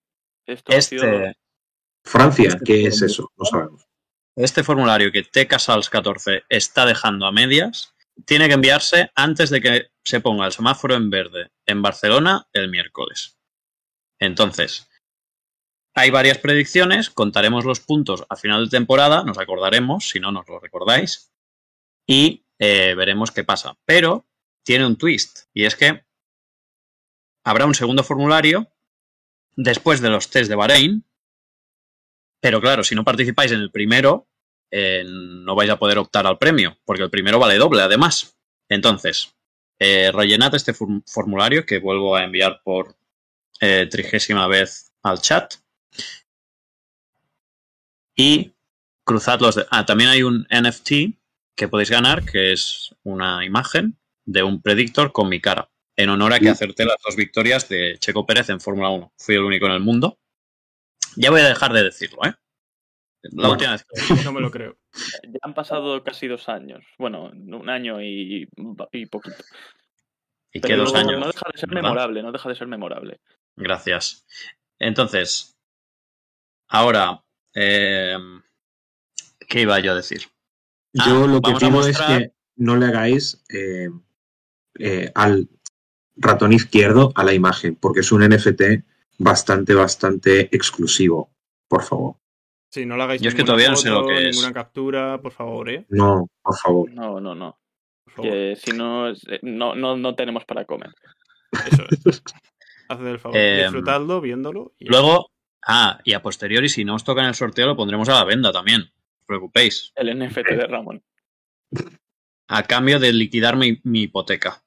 Esto 0.47 0.73
ha 0.75 0.81
sido... 0.81 1.03
Este, 1.03 1.37
Francia, 2.05 2.47
Este 2.49 2.63
¿qué 2.63 2.85
es 2.87 3.01
eso? 3.01 3.31
No 3.37 3.45
sabemos. 3.45 3.85
este 4.37 4.63
formulario 4.63 5.11
que 5.11 5.23
T 5.23 5.47
Casals 5.47 5.89
14 5.89 6.43
está 6.49 6.85
dejando 6.85 7.25
a 7.25 7.31
medias 7.31 7.93
tiene 8.25 8.47
que 8.47 8.53
enviarse 8.53 9.09
antes 9.15 9.49
de 9.49 9.59
que 9.61 9.87
se 10.05 10.21
ponga 10.21 10.45
el 10.45 10.51
semáforo 10.51 10.95
en 10.95 11.09
verde 11.09 11.51
en 11.65 11.81
Barcelona 11.81 12.47
el 12.53 12.69
miércoles. 12.69 13.39
Entonces, 14.19 14.87
hay 15.95 16.11
varias 16.11 16.37
predicciones, 16.37 17.09
contaremos 17.09 17.65
los 17.65 17.79
puntos 17.79 18.25
a 18.29 18.35
final 18.35 18.65
de 18.65 18.71
temporada, 18.71 19.23
nos 19.23 19.37
acordaremos, 19.37 20.09
si 20.09 20.19
no 20.19 20.31
nos 20.31 20.47
lo 20.47 20.59
recordáis, 20.59 21.33
y 22.07 22.45
eh, 22.59 22.93
veremos 22.95 23.31
qué 23.31 23.43
pasa. 23.43 23.77
Pero 23.85 24.27
tiene 24.63 24.85
un 24.85 24.97
twist, 24.97 25.47
y 25.53 25.65
es 25.65 25.75
que 25.75 26.05
habrá 27.43 27.65
un 27.65 27.75
segundo 27.75 28.03
formulario 28.03 28.69
después 29.55 30.01
de 30.01 30.09
los 30.09 30.29
test 30.29 30.49
de 30.49 30.55
Bahrein, 30.55 31.05
Pero 32.41 32.61
claro, 32.61 32.83
si 32.83 32.93
no 32.93 33.03
participáis 33.03 33.51
en 33.51 33.59
el 33.59 33.71
primero, 33.71 34.27
eh, 34.71 35.03
no 35.07 35.55
vais 35.55 35.69
a 35.71 35.79
poder 35.79 35.97
optar 35.97 36.27
al 36.27 36.37
premio, 36.37 36.77
porque 36.85 37.01
el 37.01 37.09
primero 37.09 37.39
vale 37.39 37.57
doble, 37.57 37.81
además. 37.81 38.37
Entonces, 38.69 39.34
eh, 39.79 40.11
rellenad 40.11 40.55
este 40.55 40.73
form- 40.73 41.03
formulario 41.05 41.65
que 41.65 41.79
vuelvo 41.79 42.15
a 42.15 42.23
enviar 42.23 42.61
por 42.63 42.95
eh, 43.61 43.87
trigésima 43.89 44.47
vez 44.47 44.91
al 45.03 45.21
chat. 45.21 45.55
Y 48.15 48.53
cruzad 49.03 49.39
los 49.39 49.55
de... 49.55 49.65
Ah, 49.71 49.85
también 49.85 50.09
hay 50.09 50.23
un 50.23 50.47
NFT 50.49 51.17
que 51.55 51.67
podéis 51.67 51.89
ganar, 51.89 52.25
que 52.25 52.53
es 52.53 52.93
una 53.03 53.45
imagen 53.45 53.97
de 54.25 54.43
un 54.43 54.61
predictor 54.61 55.11
con 55.11 55.29
mi 55.29 55.39
cara, 55.39 55.69
en 55.95 56.09
honor 56.09 56.33
a 56.33 56.39
que 56.39 56.49
acerté 56.49 56.85
las 56.85 56.97
dos 57.05 57.15
victorias 57.15 57.69
de 57.69 57.97
Checo 57.99 58.25
Pérez 58.25 58.49
en 58.49 58.59
Fórmula 58.59 58.89
1. 58.89 59.13
Fui 59.17 59.35
el 59.35 59.43
único 59.43 59.65
en 59.67 59.73
el 59.73 59.79
mundo. 59.79 60.19
Ya 61.15 61.31
voy 61.31 61.41
a 61.41 61.47
dejar 61.47 61.71
de 61.73 61.83
decirlo, 61.83 62.19
¿eh? 62.25 62.33
La 63.31 63.47
Bueno. 63.47 63.51
última 63.53 63.71
vez 63.71 63.85
que 64.17 64.23
No 64.23 64.31
me 64.31 64.41
lo 64.41 64.51
creo. 64.51 64.77
Ya 65.23 65.39
han 65.41 65.53
pasado 65.53 66.03
casi 66.03 66.27
dos 66.27 66.47
años. 66.49 66.83
Bueno, 66.97 67.25
un 67.33 67.69
año 67.69 68.01
y, 68.01 68.47
y 68.91 69.05
poquito. 69.07 69.43
Y 70.51 70.61
que 70.61 70.67
Pero 70.69 70.83
dos 70.83 70.93
no- 70.93 70.99
años. 70.99 71.19
No 71.19 71.27
deja 71.27 71.45
de 71.51 71.59
ser 71.59 71.69
¿verdad? 71.69 71.81
memorable, 71.83 72.23
no 72.23 72.31
deja 72.31 72.49
de 72.49 72.55
ser 72.55 72.67
memorable. 72.67 73.19
Gracias. 73.57 74.25
Entonces, 74.79 75.57
ahora, 76.67 77.23
eh, 77.53 78.17
¿qué 79.47 79.61
iba 79.61 79.79
yo 79.79 79.91
a 79.91 79.95
decir? 79.95 80.23
Ah, 80.97 81.05
Yo 81.07 81.27
lo 81.27 81.41
que 81.41 81.53
pido 81.53 81.71
mostrar- 81.71 82.21
es 82.21 82.27
que 82.29 82.33
no 82.57 82.75
le 82.77 82.85
hagáis 82.85 83.43
eh, 83.53 83.89
eh, 84.79 85.11
al 85.15 85.49
ratón 86.15 86.53
izquierdo 86.53 87.11
a 87.15 87.23
la 87.23 87.33
imagen, 87.33 87.75
porque 87.75 87.99
es 87.99 88.11
un 88.11 88.23
NFT 88.23 88.83
bastante, 89.17 89.73
bastante 89.73 90.55
exclusivo. 90.55 91.31
Por 91.67 91.83
favor. 91.83 92.15
Sí, 92.75 92.85
no 92.85 92.97
le 92.97 93.03
hagáis 93.03 93.21
Yo 93.21 93.29
es 93.29 93.35
que 93.35 93.45
todavía 93.45 93.69
no 93.69 93.77
sé 93.77 93.89
lo 93.89 94.05
que 94.05 94.27
es. 94.27 94.35
ninguna 94.35 94.51
captura, 94.53 95.21
por 95.21 95.31
favor, 95.31 95.69
¿eh? 95.69 95.85
No, 95.87 96.27
por 96.41 96.57
favor. 96.57 96.91
No, 96.91 97.21
no, 97.21 97.33
no. 97.33 97.57
Que 98.21 98.57
si 98.57 98.71
no, 98.71 99.09
eh, 99.11 99.39
no, 99.43 99.75
no, 99.75 99.95
no 99.95 100.13
tenemos 100.13 100.43
para 100.43 100.65
comer. 100.65 100.89
Eso 101.71 101.83
es. 101.89 102.21
Haced 102.89 103.07
el 103.07 103.19
favor. 103.19 103.37
Em, 103.37 103.61
Disfrutadlo, 103.63 104.19
viéndolo. 104.19 104.73
y- 104.77 104.89
Luego, 104.89 105.31
ah, 105.65 105.99
y 106.03 106.11
a 106.11 106.21
posteriori, 106.21 106.67
si 106.67 106.83
no 106.83 106.95
os 106.95 107.05
toca 107.05 107.21
en 107.21 107.27
el 107.27 107.33
sorteo, 107.35 107.65
lo 107.65 107.77
pondremos 107.77 108.09
a 108.09 108.15
la 108.15 108.25
venda 108.25 108.51
también. 108.51 108.81
No 108.81 108.87
os 109.21 109.25
preocupéis. 109.25 109.93
El 109.95 110.09
NFT 110.19 110.49
de 110.49 110.67
Ramón. 110.67 111.01
A 112.49 112.63
cambio 112.63 112.99
de 112.99 113.13
liquidar 113.13 113.55
mi, 113.55 113.79
mi 113.85 114.01
hipoteca. 114.01 114.61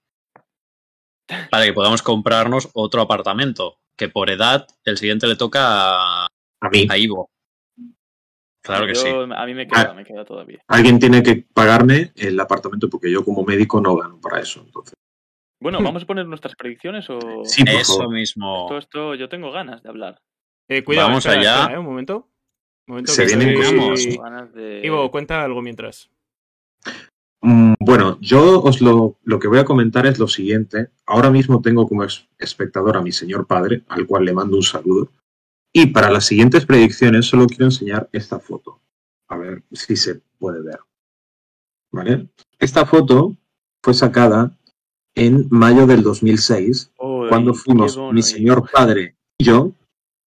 Para 1.50 1.66
que 1.66 1.74
podamos 1.74 2.00
comprarnos 2.02 2.70
otro 2.72 3.02
apartamento. 3.02 3.80
Que 3.98 4.08
por 4.08 4.30
edad, 4.30 4.66
el 4.84 4.96
siguiente 4.96 5.26
le 5.26 5.36
toca 5.36 5.60
a, 5.62 6.26
A 6.62 6.68
mí. 6.70 6.86
a 6.88 6.96
Ivo. 6.96 7.30
Claro 8.62 8.86
que 8.86 8.94
Yo- 8.94 9.00
sí. 9.00 9.08
A 9.36 9.46
mí 9.46 9.54
me 9.54 9.66
queda, 9.66 9.90
Ah. 9.90 9.94
me 9.94 10.04
queda 10.04 10.24
todavía. 10.24 10.58
Alguien 10.68 10.98
tiene 10.98 11.22
que 11.22 11.36
pagarme 11.54 12.12
el 12.16 12.38
apartamento 12.40 12.88
porque 12.90 13.10
yo 13.10 13.24
como 13.24 13.44
médico 13.44 13.80
no 13.80 13.96
gano 13.96 14.20
para 14.20 14.40
eso. 14.40 14.62
Entonces, 14.64 14.94
Bueno, 15.60 15.80
¿vamos 15.82 16.02
a 16.04 16.06
poner 16.06 16.26
nuestras 16.26 16.54
predicciones 16.54 17.08
o...? 17.10 17.18
Sí, 17.44 17.64
por 17.64 17.74
Eso 17.74 17.96
favor. 17.98 18.14
mismo. 18.14 18.64
Esto, 18.66 18.78
esto, 18.78 19.14
yo 19.16 19.28
tengo 19.28 19.50
ganas 19.50 19.82
de 19.82 19.88
hablar. 19.88 20.20
Eh, 20.68 20.84
cuidado, 20.84 21.08
Vamos 21.08 21.24
espera, 21.26 21.40
allá. 21.40 21.60
espera, 21.62 21.74
¿eh? 21.74 21.78
Un 21.80 21.86
momento. 21.86 22.16
Un 22.86 22.92
momento 22.92 23.10
Se 23.12 23.26
que 23.26 23.36
vienen 23.36 24.52
de... 24.54 24.80
Ivo, 24.84 25.10
cuenta 25.10 25.42
algo 25.42 25.60
mientras. 25.62 26.10
Mm, 27.42 27.74
Bueno, 27.80 28.18
yo 28.20 28.60
os 28.62 28.80
lo, 28.80 29.18
lo 29.24 29.38
que 29.38 29.48
voy 29.48 29.58
a 29.58 29.64
comentar 29.64 30.06
es 30.06 30.18
lo 30.18 30.28
siguiente. 30.28 30.88
Ahora 31.06 31.30
mismo 31.30 31.60
tengo 31.62 31.88
como 31.88 32.04
espectador 32.38 32.96
a 32.96 33.02
mi 33.02 33.12
señor 33.12 33.46
padre, 33.46 33.82
al 33.88 34.06
cual 34.06 34.24
le 34.26 34.32
mando 34.34 34.56
un 34.56 34.62
saludo. 34.62 35.10
Y 35.78 35.86
para 35.86 36.10
las 36.10 36.26
siguientes 36.26 36.66
predicciones 36.66 37.26
solo 37.26 37.46
quiero 37.46 37.66
enseñar 37.66 38.08
esta 38.10 38.40
foto. 38.40 38.80
A 39.28 39.36
ver 39.36 39.62
si 39.70 39.94
se 39.94 40.20
puede 40.36 40.60
ver. 40.60 40.80
¿Vale? 41.92 42.30
Esta 42.58 42.84
foto 42.84 43.36
fue 43.80 43.94
sacada 43.94 44.58
en 45.14 45.46
mayo 45.50 45.86
del 45.86 46.02
2006, 46.02 46.90
Uy, 46.98 47.28
cuando 47.28 47.54
fuimos 47.54 47.94
bono, 47.94 48.12
mi 48.12 48.20
eh. 48.20 48.24
señor 48.24 48.68
padre 48.68 49.14
y 49.38 49.44
yo 49.44 49.70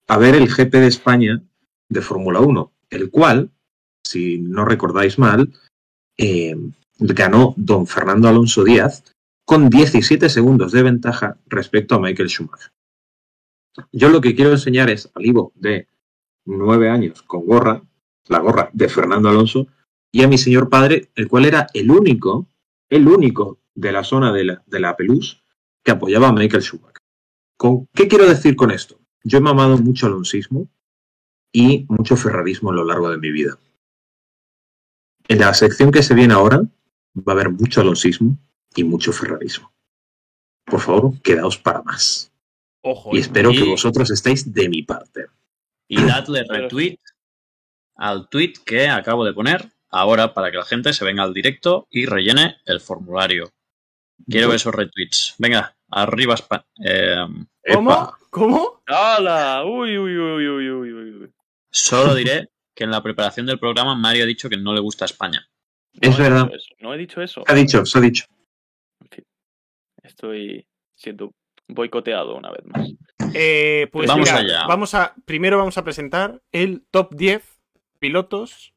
a 0.07 0.17
ver 0.17 0.35
el 0.35 0.47
GP 0.47 0.75
de 0.75 0.87
España 0.87 1.43
de 1.89 2.01
Fórmula 2.01 2.39
1, 2.39 2.71
el 2.91 3.11
cual, 3.11 3.51
si 4.01 4.37
no 4.37 4.63
recordáis 4.63 5.19
mal, 5.19 5.51
eh, 6.17 6.55
ganó 6.99 7.53
don 7.57 7.85
Fernando 7.85 8.29
Alonso 8.29 8.63
Díaz 8.63 9.03
con 9.43 9.69
17 9.69 10.29
segundos 10.29 10.71
de 10.71 10.83
ventaja 10.83 11.35
respecto 11.47 11.95
a 11.95 11.99
Michael 11.99 12.29
Schumacher. 12.29 12.71
Yo 13.91 14.09
lo 14.09 14.21
que 14.21 14.35
quiero 14.35 14.51
enseñar 14.51 14.89
es 14.89 15.11
al 15.15 15.25
Ivo 15.25 15.51
de 15.55 15.87
9 16.45 16.89
años 16.89 17.21
con 17.23 17.45
gorra, 17.45 17.81
la 18.27 18.39
gorra 18.39 18.69
de 18.73 18.89
Fernando 18.89 19.29
Alonso, 19.29 19.67
y 20.11 20.23
a 20.23 20.27
mi 20.27 20.37
señor 20.37 20.69
padre, 20.69 21.09
el 21.15 21.27
cual 21.27 21.45
era 21.45 21.67
el 21.73 21.89
único, 21.89 22.47
el 22.89 23.07
único 23.07 23.59
de 23.73 23.91
la 23.91 24.03
zona 24.03 24.31
de 24.31 24.43
la, 24.43 24.63
de 24.67 24.95
que 25.83 25.91
apoyaba 25.91 26.29
a 26.29 26.33
Michael 26.33 26.61
Schumacher. 26.61 27.01
¿Con, 27.57 27.87
¿Qué 27.93 28.07
quiero 28.07 28.27
decir 28.27 28.55
con 28.55 28.71
esto? 28.71 28.99
Yo 29.23 29.39
he 29.39 29.41
mamado 29.41 29.77
mucho 29.77 30.05
alonsismo 30.05 30.67
y 31.51 31.85
mucho 31.89 32.15
ferrarismo 32.15 32.71
a 32.71 32.73
lo 32.73 32.83
largo 32.83 33.09
de 33.09 33.17
mi 33.17 33.31
vida. 33.31 33.57
En 35.27 35.39
la 35.39 35.53
sección 35.53 35.91
que 35.91 36.03
se 36.03 36.13
viene 36.13 36.33
ahora 36.33 36.61
va 37.15 37.31
a 37.31 37.35
haber 37.35 37.49
mucho 37.49 37.81
alonsismo 37.81 38.37
y 38.75 38.83
mucho 38.83 39.13
ferrarismo. 39.13 39.71
Por 40.65 40.81
favor, 40.81 41.21
quedaos 41.21 41.57
para 41.57 41.81
más. 41.81 42.32
Ojo. 42.83 43.11
Y 43.13 43.17
eh. 43.17 43.21
espero 43.21 43.51
que 43.51 43.63
vosotros 43.63 44.11
estéis 44.11 44.53
de 44.53 44.69
mi 44.69 44.83
parte. 44.83 45.25
Y 45.87 46.01
dadle 46.01 46.43
retweet 46.47 46.99
al 47.95 48.27
tweet 48.29 48.53
que 48.65 48.87
acabo 48.87 49.25
de 49.25 49.33
poner 49.33 49.71
ahora 49.89 50.33
para 50.33 50.51
que 50.51 50.57
la 50.57 50.65
gente 50.65 50.93
se 50.93 51.05
venga 51.05 51.23
al 51.23 51.33
directo 51.33 51.87
y 51.89 52.05
rellene 52.05 52.57
el 52.65 52.81
formulario. 52.81 53.53
Quiero 54.27 54.47
ver 54.47 54.57
esos 54.57 54.73
retweets. 54.73 55.35
Venga, 55.37 55.75
arriba 55.89 56.33
España. 56.33 56.65
Eh, 56.83 57.25
¿Cómo? 57.73 57.91
Epa. 57.91 58.17
¿Cómo? 58.29 58.81
¡Hala! 58.87 59.63
Uy, 59.63 59.97
uy, 59.97 60.17
uy, 60.17 60.47
uy, 60.47 60.69
uy, 60.69 60.93
uy, 60.93 61.11
uy. 61.21 61.33
solo 61.69 62.15
diré 62.15 62.49
que 62.73 62.83
en 62.83 62.91
la 62.91 63.03
preparación 63.03 63.45
del 63.45 63.59
programa 63.59 63.95
Mario 63.95 64.23
ha 64.23 64.27
dicho 64.27 64.49
que 64.49 64.57
no 64.57 64.73
le 64.73 64.81
gusta 64.81 65.05
España. 65.05 65.47
No 66.01 66.09
Es 66.09 66.17
verdad. 66.17 66.51
No 66.79 66.93
he 66.93 66.97
dicho 66.97 67.21
eso. 67.21 67.43
Se 67.45 67.51
ha 67.51 67.55
dicho, 67.55 67.85
se 67.85 67.97
ha 67.97 68.01
dicho. 68.01 68.25
En 69.01 69.09
fin, 69.09 69.25
estoy 70.01 70.65
siendo 70.95 71.31
boicoteado 71.73 72.35
una 72.35 72.51
vez 72.51 72.65
más. 72.65 72.89
Eh, 73.33 73.87
pues 73.91 74.07
Vamos 74.07 74.29
mira, 74.29 74.39
allá. 74.39 74.67
Vamos 74.67 74.93
a, 74.93 75.15
primero 75.25 75.57
vamos 75.57 75.77
a 75.77 75.83
presentar 75.83 76.41
el 76.51 76.85
top 76.91 77.13
10 77.15 77.59
pilotos 77.99 78.73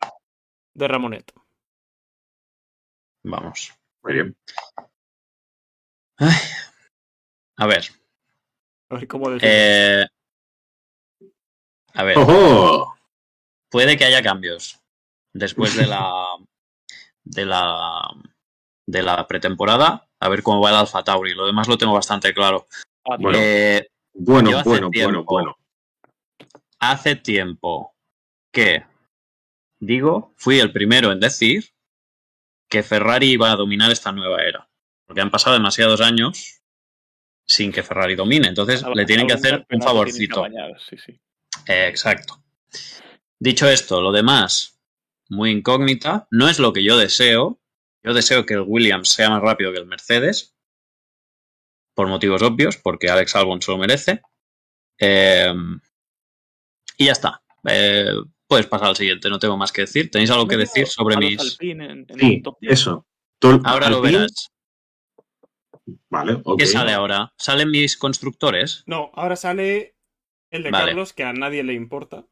de 0.74 0.88
Ramonet. 0.88 1.32
Vamos. 3.24 3.74
Muy 4.02 4.12
bien. 4.14 4.36
Ay. 6.16 6.36
A 7.56 7.66
ver. 7.66 7.84
A 8.88 8.94
ver 8.94 9.08
cómo 9.08 9.30
eh, 9.42 10.06
a 11.94 12.02
ver. 12.04 12.18
¡Ojo! 12.18 12.96
puede 13.70 13.96
que 13.96 14.04
haya 14.04 14.22
cambios 14.22 14.80
después 15.32 15.76
de 15.76 15.86
la 15.86 16.24
de 17.24 17.44
la 17.44 18.08
de 18.86 19.02
la 19.02 19.26
pretemporada 19.26 20.08
a 20.20 20.28
ver 20.28 20.42
cómo 20.42 20.60
va 20.60 20.70
el 20.70 20.76
Alfa 20.76 21.02
Tauri 21.02 21.34
lo 21.34 21.46
demás 21.46 21.68
lo 21.68 21.76
tengo 21.76 21.92
bastante 21.92 22.32
claro 22.32 22.66
Bueno. 23.18 23.38
Eh, 23.40 23.88
Bueno, 24.14 24.50
bueno, 24.64 24.90
tiempo- 24.90 25.24
bueno, 25.24 25.24
bueno. 25.24 25.56
hace 26.78 27.16
tiempo 27.16 27.94
que 28.52 28.84
digo 29.78 30.32
fui 30.36 30.58
el 30.58 30.72
primero 30.72 31.12
en 31.12 31.20
decir 31.20 31.70
que 32.68 32.82
Ferrari 32.82 33.32
iba 33.32 33.50
a 33.52 33.56
dominar 33.56 33.90
esta 33.92 34.12
nueva 34.12 34.42
era 34.42 34.68
porque 35.06 35.20
han 35.20 35.30
pasado 35.30 35.54
demasiados 35.54 36.00
años 36.00 36.60
sin 37.44 37.70
que 37.72 37.82
Ferrari 37.82 38.14
domine 38.16 38.48
entonces 38.48 38.82
le 38.94 39.04
tienen 39.04 39.26
que 39.26 39.34
hacer 39.34 39.66
un 39.70 39.82
favorcito 39.82 40.40
bañar, 40.40 40.80
sí, 40.80 40.96
sí. 40.98 41.12
Eh, 41.68 41.88
exacto. 41.88 42.42
Dicho 43.38 43.68
esto, 43.68 44.00
lo 44.00 44.12
demás, 44.12 44.80
muy 45.28 45.50
incógnita, 45.50 46.26
no 46.30 46.48
es 46.48 46.58
lo 46.58 46.72
que 46.72 46.82
yo 46.82 46.96
deseo. 46.96 47.60
Yo 48.02 48.14
deseo 48.14 48.46
que 48.46 48.54
el 48.54 48.60
Williams 48.66 49.08
sea 49.10 49.30
más 49.30 49.42
rápido 49.42 49.72
que 49.72 49.78
el 49.78 49.86
Mercedes, 49.86 50.55
por 51.96 52.06
motivos 52.08 52.42
obvios, 52.42 52.76
porque 52.76 53.08
Alex 53.08 53.34
Albon 53.34 53.60
se 53.62 53.72
lo 53.72 53.78
merece. 53.78 54.20
Eh, 55.00 55.52
y 56.98 57.06
ya 57.06 57.12
está. 57.12 57.42
Eh, 57.68 58.12
puedes 58.46 58.66
pasar 58.66 58.88
al 58.88 58.96
siguiente, 58.96 59.28
no 59.30 59.38
tengo 59.38 59.56
más 59.56 59.72
que 59.72 59.80
decir. 59.82 60.10
¿Tenéis 60.10 60.30
algo 60.30 60.46
que 60.46 60.56
¿No 60.56 60.60
decir 60.60 60.86
sobre 60.86 61.16
mis...? 61.16 61.40
Alpine 61.40 61.84
en- 61.86 62.06
en 62.08 62.18
Sí, 62.20 62.34
el 62.36 62.42
top 62.42 62.58
10? 62.60 62.72
eso. 62.72 63.06
Tol- 63.40 63.62
Ahora 63.64 63.88
lo 63.90 64.00
verás. 64.02 64.50
Vale. 66.10 66.42
¿Qué 66.58 66.66
sale 66.66 66.92
ahora? 66.92 67.32
¿Salen 67.38 67.70
mis 67.70 67.96
constructores? 67.96 68.82
No, 68.86 69.10
ahora 69.14 69.36
sale 69.36 69.96
el 70.50 70.62
de 70.64 70.70
Vale. 70.70 70.86
Carlos, 70.88 71.12
que 71.12 71.24
a 71.24 71.32
nadie 71.32 71.62
le 71.62 71.74
importa. 71.74 72.26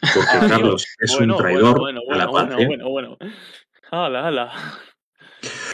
Porque 0.00 0.28
Ah, 0.30 0.46
Carlos 0.48 0.86
es 0.98 1.16
Bueno, 1.16 1.36
un 1.36 1.40
traidor 1.42 1.78
bueno, 1.80 2.00
a 2.10 2.16
la 2.16 2.26
bueno, 2.26 2.56
bueno, 2.56 2.88
bueno, 2.90 3.16
bueno. 3.18 3.32
Hala, 3.90 4.26
hala. 4.26 4.52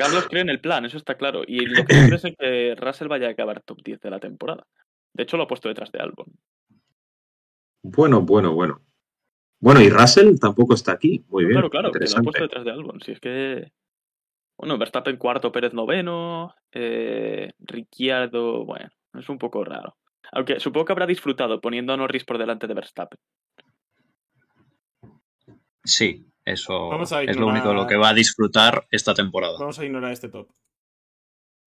Carlos 0.00 0.26
cree 0.28 0.40
en 0.40 0.48
el 0.48 0.60
plan, 0.60 0.86
eso 0.86 0.96
está 0.96 1.16
claro. 1.16 1.42
Y 1.46 1.66
lo 1.66 1.84
que 1.84 1.94
no 1.94 2.06
creo 2.06 2.16
es 2.16 2.36
que 2.38 2.74
Russell 2.74 3.08
vaya 3.08 3.28
a 3.28 3.32
acabar 3.32 3.60
top 3.60 3.82
10 3.84 4.00
de 4.00 4.10
la 4.10 4.18
temporada. 4.18 4.66
De 5.12 5.24
hecho, 5.24 5.36
lo 5.36 5.42
ha 5.42 5.46
puesto 5.46 5.68
detrás 5.68 5.92
de 5.92 5.98
Albon. 5.98 6.26
Bueno, 7.82 8.22
bueno, 8.22 8.54
bueno. 8.54 8.80
Bueno, 9.58 9.82
y 9.82 9.90
Russell 9.90 10.38
tampoco 10.40 10.72
está 10.72 10.92
aquí. 10.92 11.22
Muy 11.28 11.44
bien. 11.44 11.52
claro, 11.52 11.68
claro, 11.68 11.92
que 11.92 11.98
lo 11.98 12.04
interesante. 12.04 12.24
puesto 12.24 12.44
detrás 12.44 12.64
de 12.64 12.70
Albon. 12.70 13.00
Si 13.02 13.12
es 13.12 13.20
que. 13.20 13.72
Bueno, 14.56 14.78
Verstappen 14.78 15.18
cuarto, 15.18 15.52
Pérez 15.52 15.74
noveno. 15.74 16.54
Eh, 16.72 17.52
Ricciardo, 17.58 18.64
bueno, 18.64 18.88
es 19.12 19.28
un 19.28 19.38
poco 19.38 19.64
raro. 19.64 19.98
Aunque 20.32 20.60
supongo 20.60 20.86
que 20.86 20.92
habrá 20.92 21.06
disfrutado 21.06 21.60
poniendo 21.60 21.92
a 21.92 21.98
Norris 21.98 22.24
por 22.24 22.38
delante 22.38 22.66
de 22.66 22.74
Verstappen. 22.74 23.20
Sí, 25.84 26.29
eso 26.44 26.88
Vamos 26.88 27.12
a 27.12 27.22
es 27.22 27.36
lo 27.36 27.46
único 27.46 27.68
de 27.68 27.74
lo 27.74 27.86
que 27.86 27.96
va 27.96 28.08
a 28.10 28.14
disfrutar 28.14 28.86
esta 28.90 29.14
temporada. 29.14 29.58
Vamos 29.58 29.78
a 29.78 29.84
ignorar 29.84 30.12
este 30.12 30.28
top. 30.28 30.48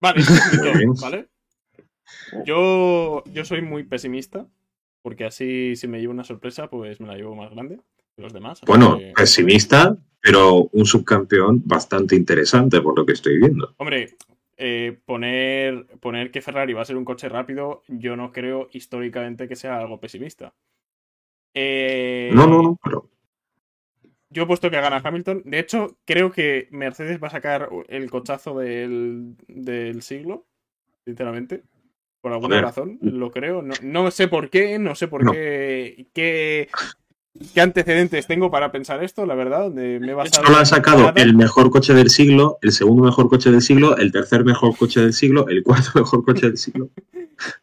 Vale, 0.02 0.20
este 0.22 0.34
es 0.34 0.52
mi 0.54 0.58
Muy 0.58 0.68
top, 0.68 0.78
bien. 0.78 0.94
¿vale? 1.02 1.28
Yo, 2.46 3.24
yo 3.26 3.46
soy 3.46 3.62
muy 3.62 3.84
pesimista, 3.84 4.46
porque 5.02 5.26
así 5.26 5.76
si 5.76 5.88
me 5.88 6.00
llevo 6.00 6.14
una 6.14 6.24
sorpresa, 6.24 6.70
pues 6.70 7.00
me 7.00 7.08
la 7.08 7.16
llevo 7.16 7.36
más 7.36 7.52
grande 7.52 7.80
que 8.16 8.22
los 8.22 8.34
demás. 8.34 8.62
Bueno, 8.66 8.98
que- 8.98 9.14
pesimista, 9.16 9.96
pero 10.20 10.70
un 10.72 10.86
subcampeón 10.86 11.62
bastante 11.66 12.16
interesante 12.16 12.82
por 12.82 12.98
lo 12.98 13.06
que 13.06 13.14
estoy 13.14 13.38
viendo. 13.40 13.74
Hombre, 13.78 14.16
eh, 14.58 15.00
poner, 15.06 15.88
poner 16.00 16.32
que 16.32 16.42
Ferrari 16.42 16.74
va 16.74 16.82
a 16.82 16.86
ser 16.86 16.98
un 16.98 17.06
coche 17.06 17.30
rápido, 17.30 17.84
yo 17.88 18.16
no 18.16 18.32
creo 18.32 18.70
históricamente 18.74 19.48
que 19.48 19.56
sea 19.56 19.78
algo 19.80 20.00
pesimista. 20.00 20.54
Eh, 21.54 22.32
No, 22.34 22.48
no, 22.48 22.62
no, 22.62 22.80
pero 22.84 23.10
Yo 24.34 24.44
he 24.44 24.48
puesto 24.48 24.70
que 24.70 24.82
gana 24.82 25.02
Hamilton. 25.04 25.44
De 25.46 25.60
hecho, 25.60 25.98
creo 26.06 26.32
que 26.32 26.68
Mercedes 26.72 27.20
va 27.22 27.28
a 27.28 27.32
sacar 27.32 27.70
el 27.88 28.10
cochazo 28.10 28.58
del, 28.58 29.36
del 29.48 30.02
siglo, 30.02 30.46
sinceramente. 31.06 31.64
Por 32.22 32.32
alguna 32.32 32.62
razón, 32.62 33.00
lo 33.02 33.32
creo. 33.32 33.62
No, 33.62 33.74
no 33.82 34.10
sé 34.10 34.28
por 34.30 34.50
qué, 34.50 34.80
no 34.80 34.96
sé 34.96 35.08
por 35.10 35.24
No. 35.26 35.34
qué, 35.34 36.08
qué, 36.14 36.70
qué 37.54 37.62
antecedentes 37.62 38.28
tengo 38.28 38.50
para 38.50 38.72
pensar 38.72 39.04
esto, 39.04 39.26
la 39.26 39.36
verdad. 39.36 39.64
Donde 39.64 40.00
me 40.00 40.14
he 40.14 40.28
solo 40.30 40.58
han 40.58 40.66
sacado 40.66 41.00
nada. 41.00 41.22
el 41.22 41.36
mejor 41.36 41.70
coche 41.70 41.94
del 41.94 42.10
siglo, 42.10 42.60
el 42.62 42.72
segundo 42.72 43.04
mejor 43.04 43.28
coche 43.28 43.52
del 43.52 43.62
siglo, 43.62 43.98
el 43.98 44.12
tercer 44.14 44.46
mejor 44.46 44.76
coche 44.78 45.02
del 45.02 45.12
siglo, 45.14 45.48
el 45.50 45.64
cuarto 45.64 45.90
mejor 45.96 46.24
coche 46.24 46.48
del 46.48 46.58
siglo. 46.58 46.90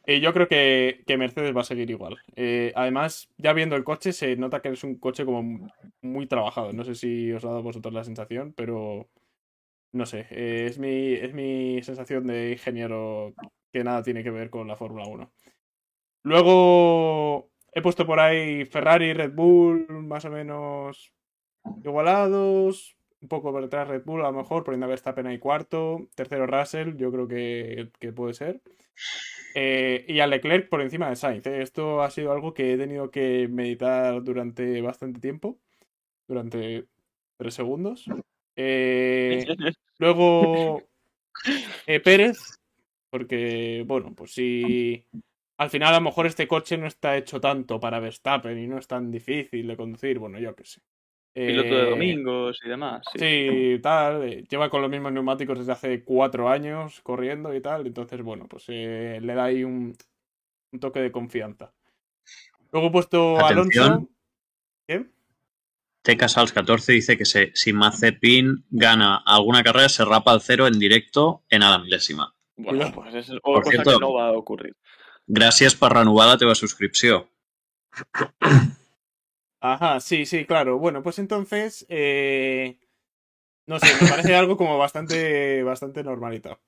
Eh, 0.07 0.21
yo 0.21 0.33
creo 0.33 0.49
que, 0.49 1.03
que 1.07 1.17
Mercedes 1.17 1.57
va 1.57 1.63
a 1.63 1.65
seguir 1.65 1.91
igual. 1.91 2.19
Eh, 2.37 2.73
además, 2.75 3.29
ya 3.39 3.53
viendo 3.53 3.77
el 3.77 3.85
coche, 3.85 4.13
se 4.13 4.37
nota 4.37 4.61
que 4.61 4.71
es 4.71 4.85
un 4.85 4.99
coche 4.99 5.25
como 5.25 5.71
muy 6.03 6.27
trabajado. 6.27 6.73
No 6.73 6.85
sé 6.85 6.95
si 6.95 7.33
os 7.33 7.45
ha 7.45 7.49
dado 7.49 7.63
vosotros 7.63 7.95
la 7.95 8.05
sensación, 8.05 8.53
pero 8.55 9.09
no 9.93 10.07
sé. 10.07 10.27
eh, 10.31 10.67
es, 10.69 10.79
mi, 10.79 11.15
es 11.15 11.35
mi 11.35 11.83
sensación 11.83 12.27
de 12.27 12.53
ingeniero 12.53 13.35
que 13.73 13.85
nada 13.85 14.03
tiene 14.03 14.23
que 14.23 14.31
ver 14.31 14.51
con 14.51 14.69
la 14.69 14.77
Fórmula 14.77 15.07
1. 15.07 15.33
Luego 16.23 17.51
he 17.73 17.83
puesto 17.83 18.07
por 18.07 18.21
ahí 18.21 18.65
Ferrari, 18.67 19.13
Red 19.13 19.33
Bull, 19.33 19.87
más 19.89 20.25
o 20.25 20.31
menos 20.31 21.13
igualados. 21.85 22.97
Un 23.23 23.29
poco 23.29 23.53
por 23.53 23.63
detrás 23.63 23.89
Red 23.89 24.05
Bull, 24.05 24.23
a 24.23 24.31
lo 24.31 24.39
mejor, 24.39 24.65
poniendo 24.65 24.87
a 24.87 24.89
Verstappen 24.89 25.27
ahí 25.27 25.39
cuarto. 25.39 26.09
Tercero 26.15 26.47
Russell, 26.47 26.97
yo 26.97 27.13
creo 27.13 27.29
que, 27.29 27.91
que 27.99 28.13
puede 28.13 28.35
ser. 28.35 28.63
Eh, 29.55 30.05
y 30.09 30.21
a 30.21 30.27
Leclerc 30.27 30.69
por 30.69 30.81
encima 30.81 31.09
de 31.09 31.17
Sainz. 31.17 31.47
¿eh? 31.47 31.63
Esto 31.63 32.03
ha 32.03 32.11
sido 32.11 32.33
algo 32.33 32.55
que 32.55 32.73
he 32.73 32.79
tenido 32.79 33.11
que 33.11 33.49
meditar 33.49 34.23
durante 34.23 34.81
bastante 34.81 35.21
tiempo. 35.21 35.59
Durante 36.27 36.87
tres 37.37 37.55
segundos. 37.55 38.07
Eh, 38.57 39.45
luego 39.99 40.83
eh, 41.87 42.01
Pérez. 42.01 42.39
Porque, 43.11 43.83
bueno, 43.87 44.15
pues 44.15 44.33
si 44.33 45.05
al 45.59 45.69
final 45.69 45.95
a 45.95 45.99
lo 45.99 46.05
mejor 46.05 46.27
este 46.27 46.47
coche 46.47 46.79
no 46.79 46.87
está 46.87 47.17
hecho 47.17 47.41
tanto 47.41 47.81
para 47.81 47.99
Verstappen 47.99 48.57
y 48.57 48.69
no 48.69 48.79
es 48.79 48.87
tan 48.87 49.11
difícil 49.11 49.67
de 49.67 49.77
conducir. 49.77 50.19
Bueno, 50.19 50.39
yo 50.39 50.55
qué 50.55 50.65
sé. 50.65 50.81
Piloto 51.33 51.69
de 51.75 51.83
Eh, 51.83 51.91
domingos 51.91 52.59
y 52.65 52.69
demás. 52.69 53.03
Sí. 53.13 53.19
Sí, 53.21 53.79
tal. 53.83 54.23
eh, 54.25 54.45
Lleva 54.51 54.69
con 54.69 54.83
los 54.83 54.91
mismos 54.91 55.13
neumáticos 55.13 55.59
desde 55.59 55.73
hace 55.73 56.05
cuatro 56.05 56.49
años 56.49 57.01
corriendo 57.03 57.55
y 57.55 57.61
tal. 57.61 57.87
Entonces, 57.87 58.21
bueno, 58.23 58.47
pues 58.49 58.65
eh, 58.69 59.19
le 59.23 59.35
da 59.35 59.45
ahí 59.45 59.63
un, 59.65 59.97
un 60.73 60.81
toque 60.81 61.01
de 61.01 61.13
confianza. 61.13 61.73
Luego 62.73 62.89
he 62.89 62.91
puesto 62.93 63.39
a 63.39 63.47
Atención. 63.49 63.87
Alonso. 63.87 64.09
¿Qué? 64.89 65.07
Teca 66.03 66.29
Sals 66.29 66.53
14 66.53 66.93
dice 66.93 67.17
que 67.19 67.25
se- 67.27 67.51
si 67.55 67.73
Mazepin 67.73 68.65
gana 68.71 69.17
alguna 69.25 69.63
carrera 69.63 69.89
se 69.89 70.05
rapa 70.05 70.33
al 70.33 70.41
cero 70.41 70.67
en 70.67 70.79
directo 70.79 71.45
en 71.51 71.63
a 71.63 71.71
la 71.71 71.79
milésima. 71.79 72.35
Bueno, 72.57 72.91
pues 72.95 73.15
eso 73.15 73.35
es 73.35 73.41
Por 73.41 73.53
una 73.59 73.63
cosa 73.63 73.71
cierto- 73.71 73.93
que 73.99 74.01
no 74.01 74.13
va 74.15 74.29
a 74.29 74.33
ocurrir. 74.33 74.75
Gràcies 75.29 75.77
per 75.79 75.93
renovar 75.93 76.27
la 76.29 76.39
teva 76.39 76.55
subscripció. 76.55 77.29
Ajá, 79.61 80.01
sí, 80.01 80.27
sí, 80.27 80.45
claro. 80.47 80.79
Bueno, 80.79 81.03
pues 81.03 81.19
entonces. 81.19 81.87
eh, 81.89 82.79
no 83.67 83.79
sé, 83.79 83.87
me 84.03 84.09
parece 84.11 84.35
algo 84.35 84.57
como 84.57 84.79
bastante, 84.79 85.63
bastante 85.63 86.03
normalito. 86.03 86.59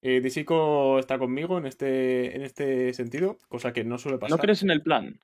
Eh, 0.00 0.20
Disico 0.20 0.98
está 0.98 1.18
conmigo 1.18 1.58
en 1.58 1.66
este, 1.66 2.36
en 2.36 2.42
este 2.42 2.94
sentido, 2.94 3.36
cosa 3.48 3.72
que 3.72 3.84
no 3.84 3.98
suele 3.98 4.18
pasar. 4.18 4.36
¿No 4.38 4.40
crees 4.42 4.62
en 4.62 4.70
el 4.70 4.82
plan? 4.82 5.20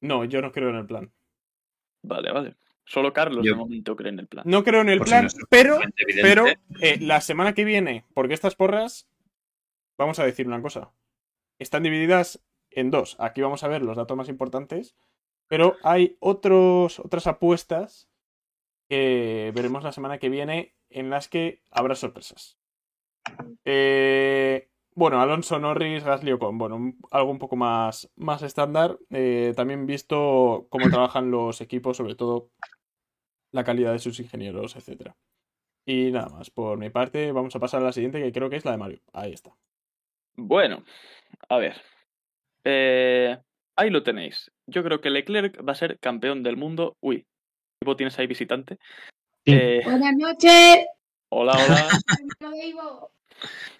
No, 0.00 0.24
yo 0.24 0.40
no 0.40 0.50
creo 0.52 0.70
en 0.70 0.76
el 0.76 0.86
plan. 0.86 1.12
Vale, 2.02 2.32
vale. 2.32 2.56
Solo 2.84 3.12
Carlos 3.12 3.44
Yo- 3.44 3.52
de 3.52 3.58
momento 3.58 3.94
cree 3.94 4.10
en 4.10 4.18
el 4.20 4.26
plan. 4.26 4.44
No 4.46 4.64
creo 4.64 4.80
en 4.80 4.88
el 4.88 4.98
Por 4.98 5.08
si 5.08 5.12
plan, 5.12 5.24
no 5.26 5.30
pero. 5.50 5.78
Pero 6.22 6.46
eh, 6.80 6.98
la 7.00 7.20
semana 7.20 7.52
que 7.52 7.64
viene, 7.64 8.04
porque 8.14 8.32
estas 8.34 8.54
porras, 8.54 9.06
vamos 9.98 10.18
a 10.18 10.24
decir 10.24 10.46
una 10.46 10.62
cosa, 10.62 10.90
están 11.58 11.82
divididas 11.82 12.40
en 12.70 12.90
dos. 12.90 13.16
Aquí 13.20 13.42
vamos 13.42 13.62
a 13.62 13.68
ver 13.68 13.82
los 13.82 13.96
datos 13.98 14.16
más 14.16 14.30
importantes, 14.30 14.96
pero 15.48 15.76
hay 15.82 16.16
otros, 16.20 17.00
otras 17.00 17.26
apuestas 17.26 18.08
que 18.88 19.52
veremos 19.54 19.82
la 19.82 19.92
semana 19.92 20.18
que 20.18 20.28
viene 20.28 20.74
en 20.90 21.10
las 21.10 21.28
que 21.28 21.62
habrá 21.70 21.94
sorpresas. 21.94 22.58
Eh, 23.64 24.68
bueno, 24.94 25.20
Alonso, 25.20 25.58
Norris, 25.58 26.04
Gasly 26.04 26.32
Ocon, 26.32 26.58
bueno, 26.58 26.94
algo 27.10 27.30
un 27.30 27.38
poco 27.38 27.56
más, 27.56 28.10
más 28.16 28.42
estándar. 28.42 28.98
Eh, 29.10 29.52
también 29.56 29.86
visto 29.86 30.66
cómo 30.70 30.88
trabajan 30.90 31.30
los 31.30 31.60
equipos, 31.60 31.96
sobre 31.96 32.14
todo 32.14 32.50
la 33.50 33.64
calidad 33.64 33.92
de 33.92 33.98
sus 33.98 34.20
ingenieros, 34.20 34.76
etcétera. 34.76 35.16
Y 35.86 36.10
nada 36.10 36.28
más, 36.28 36.50
por 36.50 36.78
mi 36.78 36.90
parte, 36.90 37.32
vamos 37.32 37.54
a 37.56 37.60
pasar 37.60 37.80
a 37.80 37.84
la 37.84 37.92
siguiente, 37.92 38.22
que 38.22 38.32
creo 38.32 38.50
que 38.50 38.56
es 38.56 38.64
la 38.64 38.72
de 38.72 38.78
Mario. 38.78 39.00
Ahí 39.12 39.32
está. 39.32 39.56
Bueno, 40.36 40.84
a 41.48 41.58
ver. 41.58 41.76
Eh, 42.64 43.38
ahí 43.78 43.90
lo 43.90 44.02
tenéis. 44.02 44.50
Yo 44.66 44.82
creo 44.82 45.00
que 45.00 45.08
Leclerc 45.10 45.66
va 45.66 45.72
a 45.72 45.76
ser 45.76 45.98
campeón 46.00 46.42
del 46.42 46.56
mundo. 46.56 46.96
Uy, 47.00 47.26
Ivo, 47.80 47.96
tienes 47.96 48.18
ahí 48.18 48.26
visitante. 48.26 48.78
Sí. 49.46 49.52
Eh, 49.54 49.80
Buenas 49.84 50.14
noches. 50.16 50.84
hola, 51.30 51.52
hola. 52.40 53.08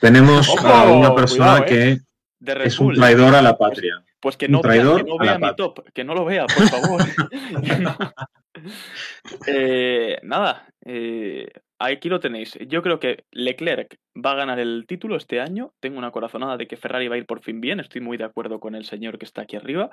Tenemos 0.01 0.49
Ojo, 0.49 0.67
a 0.69 0.93
una 0.93 1.15
persona 1.15 1.59
cuidado, 1.59 1.65
eh. 1.65 1.67
que 1.67 1.99
De 2.39 2.55
Red 2.55 2.67
es 2.67 2.79
un 2.79 2.95
traidor 2.95 3.35
a 3.35 3.43
la 3.43 3.59
patria. 3.59 4.05
Pues 4.21 4.37
que 4.37 4.49
no 4.49 4.61
vea, 4.63 4.73
traidor 4.73 5.05
que 5.05 5.11
no 5.11 5.19
vea 5.19 5.35
mi 5.35 5.41
patria. 5.41 5.57
top, 5.57 5.93
que 5.93 6.05
no 6.05 6.15
lo 6.15 6.25
vea, 6.25 6.47
por 6.47 6.69
favor. 6.69 7.03
Eh, 9.47 10.19
nada, 10.25 10.67
eh, 10.85 11.49
aquí 11.79 12.09
lo 12.09 12.21
tenéis. 12.21 12.59
Yo 12.69 12.83
creo 12.83 12.99
que 13.01 13.25
Leclerc 13.33 13.97
va 14.17 14.33
a 14.33 14.37
ganar 14.37 14.59
el 14.59 14.85
título 14.87 15.17
este 15.17 15.41
año. 15.41 15.73
Tengo 15.81 15.99
una 15.99 16.11
corazonada 16.11 16.57
de 16.57 16.67
que 16.67 16.77
Ferrari 16.77 17.09
va 17.09 17.15
a 17.17 17.19
ir 17.19 17.27
por 17.27 17.41
fin 17.41 17.61
bien. 17.61 17.81
Estoy 17.81 18.01
muy 18.01 18.17
de 18.17 18.25
acuerdo 18.25 18.61
con 18.61 18.75
el 18.75 18.85
señor 18.85 19.19
que 19.19 19.25
está 19.25 19.43
aquí 19.43 19.57
arriba. 19.57 19.91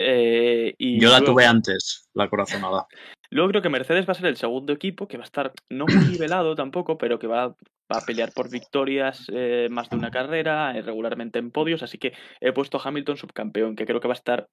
Eh, 0.00 0.74
y 0.76 1.00
Yo 1.00 1.08
la 1.10 1.18
luego- 1.20 1.32
tuve 1.34 1.46
antes, 1.46 2.08
la 2.14 2.28
corazonada. 2.28 2.86
Luego 3.30 3.48
creo 3.50 3.62
que 3.62 3.68
Mercedes 3.68 4.06
va 4.06 4.12
a 4.12 4.14
ser 4.14 4.26
el 4.26 4.36
segundo 4.36 4.72
equipo, 4.72 5.08
que 5.08 5.16
va 5.16 5.24
a 5.24 5.26
estar 5.26 5.52
no 5.68 5.86
muy 5.86 6.04
nivelado 6.12 6.54
tampoco, 6.54 6.98
pero 6.98 7.18
que 7.18 7.26
va, 7.26 7.48
va 7.48 7.98
a 7.98 8.04
pelear 8.06 8.30
por 8.32 8.48
victorias 8.48 9.26
eh, 9.32 9.66
más 9.72 9.90
de 9.90 9.96
una 9.96 10.12
carrera, 10.12 10.76
eh, 10.76 10.82
regularmente 10.82 11.40
en 11.40 11.50
podios, 11.50 11.82
así 11.82 11.98
que 11.98 12.12
he 12.40 12.52
puesto 12.52 12.78
a 12.78 12.82
Hamilton 12.84 13.16
subcampeón, 13.16 13.74
que 13.74 13.86
creo 13.86 13.98
que 13.98 14.06
va 14.06 14.14
a 14.14 14.16
estar 14.22 14.46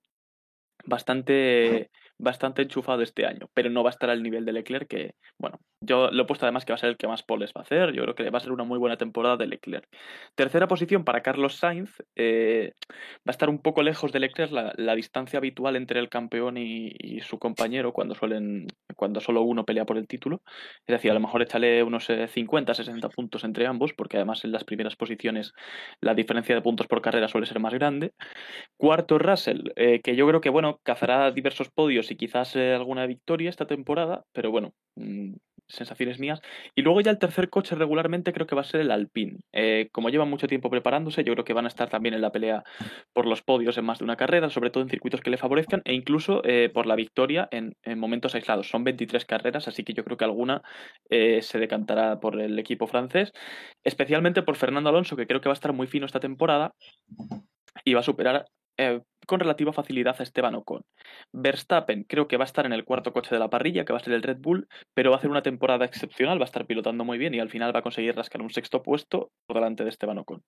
bastante, 0.85 1.91
bastante 2.21 2.61
enchufado 2.61 3.01
este 3.01 3.25
año, 3.25 3.49
pero 3.53 3.69
no 3.69 3.83
va 3.83 3.89
a 3.89 3.91
estar 3.91 4.09
al 4.09 4.21
nivel 4.21 4.45
de 4.45 4.53
Leclerc, 4.53 4.87
que, 4.87 5.15
bueno, 5.39 5.59
yo 5.83 6.11
lo 6.11 6.23
he 6.23 6.25
puesto 6.25 6.45
además 6.45 6.63
que 6.63 6.71
va 6.71 6.75
a 6.75 6.79
ser 6.79 6.89
el 6.91 6.97
que 6.97 7.07
más 7.07 7.23
poles 7.23 7.51
va 7.57 7.61
a 7.61 7.63
hacer, 7.63 7.91
yo 7.93 8.03
creo 8.03 8.15
que 8.15 8.29
va 8.29 8.37
a 8.37 8.41
ser 8.41 8.51
una 8.51 8.63
muy 8.63 8.77
buena 8.77 8.97
temporada 8.97 9.37
de 9.37 9.47
Leclerc. 9.47 9.87
Tercera 10.35 10.67
posición 10.67 11.03
para 11.03 11.21
Carlos 11.21 11.55
Sainz, 11.55 11.97
eh, 12.15 12.73
va 12.91 13.27
a 13.27 13.31
estar 13.31 13.49
un 13.49 13.59
poco 13.59 13.81
lejos 13.81 14.11
de 14.11 14.19
Leclerc 14.19 14.51
la, 14.51 14.95
distancia 14.95 15.37
habitual 15.37 15.77
entre 15.77 15.99
el 15.99 16.09
campeón 16.09 16.57
y, 16.57 16.91
su 17.21 17.39
compañero 17.39 17.93
cuando 17.93 18.15
suelen 18.15 18.67
cuando 18.95 19.19
solo 19.19 19.41
uno 19.41 19.63
pelea 19.63 19.85
por 19.85 19.97
el 19.97 20.07
título. 20.07 20.41
Es 20.85 20.93
decir, 20.93 21.11
a 21.11 21.13
lo 21.13 21.19
mejor 21.19 21.41
échale 21.41 21.81
unos 21.83 22.09
eh, 22.09 22.27
50, 22.27 22.73
60 22.73 23.09
puntos 23.09 23.43
entre 23.43 23.65
ambos, 23.65 23.93
porque 23.93 24.17
además 24.17 24.43
en 24.43 24.51
las 24.51 24.63
primeras 24.63 24.95
posiciones 24.95 25.53
la 26.01 26.13
diferencia 26.13 26.53
de 26.53 26.61
puntos 26.61 26.87
por 26.87 27.01
carrera 27.01 27.27
suele 27.27 27.47
ser 27.47 27.59
más 27.59 27.73
grande. 27.73 28.13
Cuarto, 28.77 29.17
Russell, 29.17 29.71
eh, 29.75 30.01
que 30.03 30.15
yo 30.15 30.27
creo 30.27 30.41
que 30.41 30.49
bueno, 30.49 30.79
cazará 30.83 31.31
diversos 31.31 31.69
podios 31.71 32.10
y 32.11 32.15
quizás 32.17 32.55
eh, 32.55 32.73
alguna 32.73 33.05
victoria 33.07 33.49
esta 33.49 33.65
temporada, 33.65 34.25
pero 34.33 34.51
bueno, 34.51 34.73
mm, 34.95 35.35
sensaciones 35.67 36.19
mías. 36.19 36.41
Y 36.75 36.81
luego 36.81 36.99
ya 36.99 37.11
el 37.11 37.19
tercer 37.19 37.49
coche 37.49 37.75
regularmente 37.75 38.33
creo 38.33 38.45
que 38.45 38.55
va 38.55 38.61
a 38.61 38.65
ser 38.65 38.81
el 38.81 38.91
Alpine. 38.91 39.39
Eh, 39.53 39.87
como 39.93 40.09
llevan 40.09 40.29
mucho 40.29 40.47
tiempo 40.47 40.69
preparándose, 40.69 41.23
yo 41.23 41.31
creo 41.33 41.45
que 41.45 41.53
van 41.53 41.65
a 41.65 41.69
estar 41.69 41.89
también 41.89 42.13
en 42.13 42.21
la 42.21 42.31
pelea 42.31 42.63
por 43.13 43.25
los 43.25 43.41
podios 43.41 43.77
en 43.77 43.85
más 43.85 43.99
de 43.99 44.05
una 44.05 44.17
carrera, 44.17 44.49
sobre 44.49 44.71
todo 44.71 44.83
en 44.83 44.89
circuitos 44.89 45.21
que 45.21 45.29
le 45.29 45.37
favorezcan, 45.37 45.81
e 45.85 45.93
incluso 45.93 46.41
eh, 46.43 46.69
por 46.73 46.85
la 46.85 46.95
victoria 46.95 47.47
en, 47.51 47.77
en, 47.83 47.97
momentos 47.97 48.35
aislados. 48.35 48.69
Son 48.69 48.83
23 48.83 49.23
carreras, 49.25 49.69
así 49.69 49.83
que 49.85 49.93
yo 49.93 50.03
creo 50.03 50.17
que 50.17 50.25
alguna 50.25 50.61
se 51.09 51.59
decantará 51.59 52.19
por 52.19 52.39
el 52.39 52.57
equipo 52.59 52.87
francés, 52.87 53.31
especialmente 53.83 54.41
por 54.41 54.55
Fernando 54.55 54.89
Alonso, 54.89 55.15
que 55.15 55.27
creo 55.27 55.41
que 55.41 55.49
va 55.49 55.53
a 55.53 55.59
estar 55.59 55.73
muy 55.73 55.87
fino 55.87 56.05
esta 56.05 56.19
temporada 56.19 56.73
y 57.85 57.93
va 57.93 58.01
a 58.01 58.03
superar 58.03 58.45
eh, 58.77 59.01
con 59.27 59.39
relativa 59.39 59.73
facilidad 59.73 60.15
a 60.19 60.23
Esteban 60.23 60.55
Ocon. 60.55 60.83
Verstappen 61.31 62.03
creo 62.03 62.27
que 62.27 62.37
va 62.37 62.43
a 62.43 62.45
estar 62.45 62.65
en 62.65 62.73
el 62.73 62.83
cuarto 62.83 63.13
coche 63.13 63.33
de 63.35 63.39
la 63.39 63.49
parrilla, 63.49 63.85
que 63.85 63.93
va 63.93 63.99
a 63.99 64.03
ser 64.03 64.13
el 64.13 64.23
Red 64.23 64.37
Bull, 64.39 64.67
pero 64.93 65.11
va 65.11 65.17
a 65.17 65.19
hacer 65.19 65.29
una 65.29 65.41
temporada 65.43 65.85
excepcional, 65.85 66.39
va 66.39 66.43
a 66.43 66.45
estar 66.45 66.65
pilotando 66.65 67.05
muy 67.05 67.17
bien 67.17 67.33
y 67.33 67.39
al 67.39 67.49
final 67.49 67.73
va 67.75 67.79
a 67.79 67.83
conseguir 67.83 68.15
rascar 68.15 68.41
un 68.41 68.49
sexto 68.49 68.81
puesto 68.81 69.31
por 69.45 69.57
delante 69.57 69.83
de 69.83 69.89
Esteban 69.89 70.17
Ocon. 70.17 70.43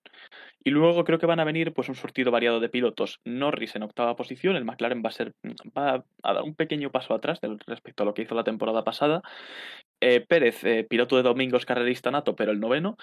Y 0.64 0.72
luego 0.72 1.04
creo 1.04 1.20
que 1.20 1.26
van 1.26 1.40
a 1.40 1.44
venir 1.44 1.74
pues 1.74 1.90
un 1.90 1.96
surtido 1.96 2.32
variado 2.32 2.60
de 2.60 2.70
pilotos. 2.70 3.20
Norris 3.26 3.76
en 3.76 3.84
octava 3.84 4.16
posición, 4.16 4.56
el 4.56 4.66
McLaren 4.66 5.04
va 5.04 5.10
a 5.10 5.12
ser 5.12 5.34
va 5.78 6.04
a 6.24 6.34
dar 6.34 6.44
un 6.44 6.56
pequeño 6.56 6.92
paso 6.92 7.14
atrás 7.14 7.40
respecto 7.68 8.04
a 8.04 8.06
lo 8.06 8.14
que 8.14 8.24
hizo 8.24 8.36
la 8.36 8.44
temporada 8.44 8.84
pasada. 8.84 9.22
Eh, 10.06 10.20
Pérez, 10.20 10.66
eh, 10.66 10.84
piloto 10.84 11.16
de 11.16 11.24
domingos, 11.24 11.66
carrerista 11.66 12.12
nato, 12.12 12.36
pero 12.36 12.52
el 12.52 12.60
noveno. 12.60 12.98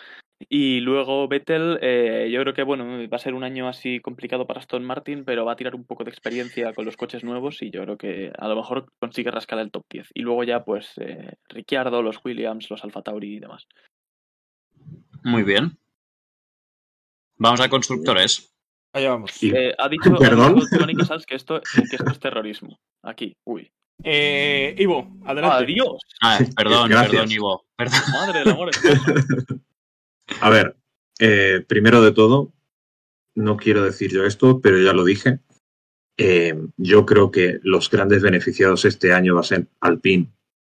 Y 0.48 0.80
luego 0.80 1.28
Vettel, 1.28 1.78
eh, 1.80 2.28
yo 2.30 2.40
creo 2.42 2.52
que 2.52 2.62
bueno, 2.62 2.84
va 3.08 3.16
a 3.16 3.18
ser 3.18 3.32
un 3.32 3.42
año 3.42 3.68
así 3.68 4.00
complicado 4.00 4.46
para 4.46 4.60
Aston 4.60 4.84
Martin, 4.84 5.24
pero 5.24 5.46
va 5.46 5.52
a 5.52 5.56
tirar 5.56 5.74
un 5.74 5.84
poco 5.84 6.04
de 6.04 6.10
experiencia 6.10 6.74
con 6.74 6.84
los 6.84 6.98
coches 6.98 7.24
nuevos 7.24 7.62
y 7.62 7.70
yo 7.70 7.82
creo 7.84 7.96
que 7.96 8.32
a 8.38 8.48
lo 8.48 8.56
mejor 8.56 8.92
consigue 8.98 9.30
rascar 9.30 9.58
el 9.60 9.70
top 9.70 9.84
10. 9.90 10.10
Y 10.14 10.20
luego 10.20 10.44
ya 10.44 10.64
pues 10.64 10.92
eh, 10.98 11.36
Ricciardo, 11.48 12.02
los 12.02 12.22
Williams, 12.22 12.68
los 12.70 12.84
Alfa 12.84 13.02
Tauri 13.02 13.36
y 13.36 13.40
demás. 13.40 13.66
Muy 15.24 15.42
bien. 15.42 15.78
Vamos 17.36 17.60
a 17.60 17.70
constructores. 17.70 18.54
Allá 18.92 19.10
vamos. 19.10 19.30
Sí. 19.32 19.50
Eh, 19.54 19.74
ha 19.78 19.88
dicho 19.88 20.10
que 21.26 21.34
esto 21.34 21.62
es 21.62 22.20
terrorismo. 22.20 22.78
Aquí, 23.02 23.36
uy. 23.44 23.70
Eh, 24.04 24.74
Ivo, 24.78 25.08
adelante. 25.24 25.64
¡Adiós! 25.64 25.98
Ah, 26.22 26.38
perdón, 26.56 26.88
Gracias. 26.88 27.10
perdón, 27.10 27.32
Ivo. 27.32 27.64
Perdón. 27.76 28.00
Madre 28.12 28.38
del 28.40 28.48
amor. 28.50 28.70
A 30.40 30.50
ver, 30.50 30.76
eh, 31.18 31.64
primero 31.66 32.02
de 32.02 32.12
todo, 32.12 32.52
no 33.34 33.56
quiero 33.56 33.84
decir 33.84 34.10
yo 34.10 34.24
esto, 34.24 34.60
pero 34.60 34.78
ya 34.78 34.92
lo 34.92 35.04
dije. 35.04 35.40
Eh, 36.16 36.54
yo 36.76 37.06
creo 37.06 37.30
que 37.30 37.60
los 37.62 37.90
grandes 37.90 38.22
beneficiados 38.22 38.84
este 38.84 39.12
año 39.12 39.34
va 39.34 39.40
a 39.40 39.44
ser 39.44 39.66
Alpine 39.80 40.26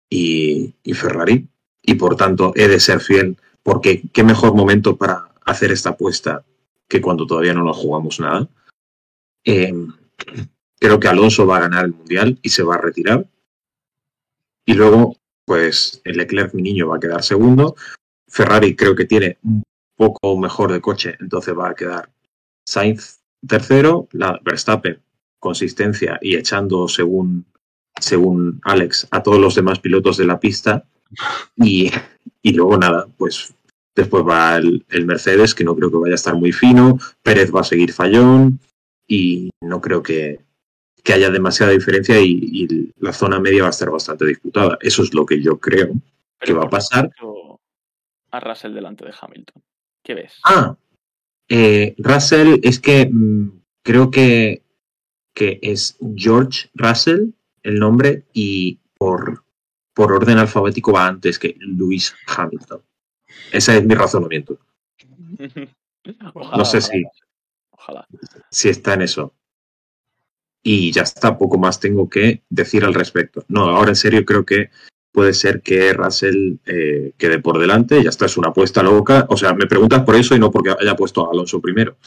y, 0.10 0.76
y 0.84 0.93
Ferrari, 0.93 1.47
y 1.81 1.95
por 1.95 2.15
tanto 2.15 2.53
he 2.56 2.68
de 2.68 2.80
ser 2.80 2.99
fiel, 2.99 3.38
porque 3.64 4.03
qué 4.14 4.23
mejor 4.23 4.53
momento 4.56 4.95
para 4.95 5.30
hacer 5.45 5.72
esta 5.72 5.89
apuesta 5.91 6.45
que 6.88 7.01
cuando 7.01 7.26
todavía 7.26 7.53
no 7.53 7.64
nos 7.64 7.77
jugamos 7.77 8.19
nada. 8.19 8.47
Eh, 9.43 9.73
creo 10.80 10.99
que 10.99 11.07
Alonso 11.07 11.45
va 11.45 11.57
a 11.57 11.61
ganar 11.61 11.85
el 11.85 11.93
mundial 11.93 12.39
y 12.41 12.49
se 12.49 12.64
va 12.64 12.76
a 12.76 12.81
retirar. 12.81 13.27
Y 14.65 14.73
luego, 14.73 15.18
pues 15.45 16.01
el 16.06 16.18
Leclerc, 16.18 16.53
mi 16.53 16.61
niño, 16.61 16.88
va 16.88 16.97
a 16.97 16.99
quedar 16.99 17.23
segundo. 17.23 17.76
Ferrari 18.27 18.76
creo 18.76 18.95
que 18.95 19.06
tiene 19.06 19.38
un 19.43 19.64
poco 19.95 20.38
mejor 20.38 20.72
de 20.72 20.81
coche, 20.81 21.15
entonces 21.19 21.57
va 21.57 21.69
a 21.69 21.76
quedar 21.76 22.10
Sainz 22.65 23.19
tercero, 23.45 24.07
la 24.11 24.39
Verstappen 24.43 25.01
consistencia 25.39 26.19
y 26.22 26.35
echando 26.35 26.88
según 26.88 27.45
según 27.99 28.61
Alex 28.64 29.07
a 29.11 29.23
todos 29.23 29.39
los 29.39 29.56
demás 29.56 29.80
pilotos 29.80 30.18
de 30.18 30.26
la 30.26 30.39
pista 30.39 30.85
y, 31.57 31.91
y 32.41 32.53
luego 32.53 32.77
nada, 32.77 33.07
pues 33.18 33.53
después 33.95 34.23
va 34.26 34.57
el, 34.57 34.85
el 34.89 35.06
Mercedes 35.06 35.53
que 35.56 35.64
no 35.64 35.76
creo 35.76 35.91
que 35.91 35.97
vaya 35.97 36.14
a 36.14 36.15
estar 36.15 36.35
muy 36.35 36.51
fino, 36.51 36.97
Pérez 37.23 37.53
va 37.53 37.61
a 37.61 37.65
seguir 37.65 37.91
fallón 37.91 38.60
y 39.07 39.49
no 39.61 39.81
creo 39.81 40.03
que, 40.03 40.39
que 41.03 41.13
haya 41.13 41.30
demasiada 41.30 41.71
diferencia 41.71 42.19
y, 42.19 42.39
y 42.41 42.93
la 42.97 43.13
zona 43.13 43.39
media 43.39 43.61
va 43.63 43.67
a 43.67 43.71
estar 43.71 43.89
bastante 43.89 44.26
disputada. 44.26 44.77
Eso 44.81 45.03
es 45.03 45.13
lo 45.13 45.26
que 45.26 45.41
yo 45.41 45.59
creo 45.59 45.93
que 46.39 46.53
va 46.53 46.59
a 46.59 46.61
¿por 46.63 46.69
qué 46.69 46.76
pasar. 46.76 47.11
A 48.31 48.39
Russell 48.39 48.73
delante 48.73 49.05
de 49.05 49.13
Hamilton. 49.19 49.63
¿Qué 50.03 50.13
ves? 50.13 50.39
Ah, 50.43 50.77
eh, 51.47 51.95
Russell 51.97 52.59
es 52.63 52.80
que 52.80 53.09
mm, 53.11 53.61
creo 53.84 54.11
que, 54.11 54.61
que 55.34 55.59
es 55.61 55.97
George 56.15 56.69
Russell 56.76 57.30
el 57.63 57.80
nombre 57.80 58.26
y 58.34 58.80
por, 58.97 59.43
por 59.93 60.11
orden 60.13 60.38
alfabético 60.38 60.93
va 60.93 61.07
antes 61.07 61.39
que 61.39 61.55
Lewis 61.59 62.15
Hamilton. 62.27 62.81
Ese 63.51 63.77
es 63.77 63.85
mi 63.85 63.95
razonamiento. 63.95 64.59
Ojalá, 66.34 66.57
No 66.57 66.65
sé 66.65 66.77
ojalá, 66.77 66.81
si, 66.81 67.03
Ojalá. 67.71 68.07
si 68.49 68.69
está 68.69 68.93
en 68.93 69.01
eso. 69.03 69.34
Y 70.64 70.91
ya 70.91 71.03
está, 71.03 71.38
poco 71.38 71.57
más 71.57 71.80
tengo 71.80 72.10
que 72.10 72.44
decir 72.49 72.84
al 72.84 72.94
respecto. 72.94 73.45
No, 73.48 73.61
ahora 73.69 73.90
en 73.90 73.95
serio 73.95 74.26
creo 74.26 74.45
que 74.45 74.69
puede 75.11 75.34
ser 75.34 75.61
que 75.61 75.94
Russell 75.94 76.57
eh, 76.65 77.14
quede 77.18 77.40
por 77.40 77.60
delante. 77.60 78.03
Ya 78.03 78.10
está, 78.10 78.26
es 78.26 78.38
una 78.38 78.49
apuesta 78.49 78.84
loca. 78.84 79.26
O 79.30 79.38
sea, 79.38 79.53
me 79.53 79.68
preguntas 79.68 80.03
por 80.03 80.15
eso 80.15 80.36
y 80.36 80.40
no 80.40 80.52
porque 80.52 80.76
haya 80.80 80.95
puesto 80.95 81.26
a 81.26 81.31
Alonso 81.31 81.61
primero. 81.61 81.98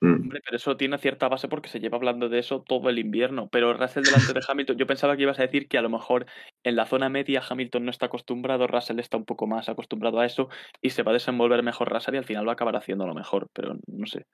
Mm. 0.00 0.14
Hombre, 0.14 0.40
pero 0.44 0.56
eso 0.56 0.76
tiene 0.76 0.98
cierta 0.98 1.28
base 1.28 1.48
porque 1.48 1.68
se 1.68 1.80
lleva 1.80 1.96
hablando 1.96 2.28
de 2.28 2.38
eso 2.38 2.62
todo 2.66 2.90
el 2.90 2.98
invierno. 2.98 3.48
Pero 3.50 3.72
Russell 3.74 4.02
delante 4.02 4.32
de 4.32 4.40
Hamilton, 4.48 4.76
yo 4.76 4.86
pensaba 4.86 5.16
que 5.16 5.22
ibas 5.22 5.38
a 5.38 5.42
decir 5.42 5.68
que 5.68 5.78
a 5.78 5.82
lo 5.82 5.88
mejor 5.88 6.26
en 6.62 6.76
la 6.76 6.86
zona 6.86 7.08
media 7.08 7.42
Hamilton 7.48 7.84
no 7.84 7.90
está 7.90 8.06
acostumbrado, 8.06 8.66
Russell 8.66 8.98
está 8.98 9.16
un 9.16 9.24
poco 9.24 9.46
más 9.46 9.68
acostumbrado 9.68 10.20
a 10.20 10.26
eso 10.26 10.48
y 10.82 10.90
se 10.90 11.02
va 11.02 11.12
a 11.12 11.14
desenvolver 11.14 11.62
mejor 11.62 11.90
Russell 11.90 12.14
y 12.14 12.18
al 12.18 12.24
final 12.24 12.46
va 12.46 12.52
a 12.52 12.54
acabar 12.54 12.76
haciendo 12.76 13.06
lo 13.06 13.14
mejor, 13.14 13.48
pero 13.52 13.78
no 13.86 14.06
sé. 14.06 14.26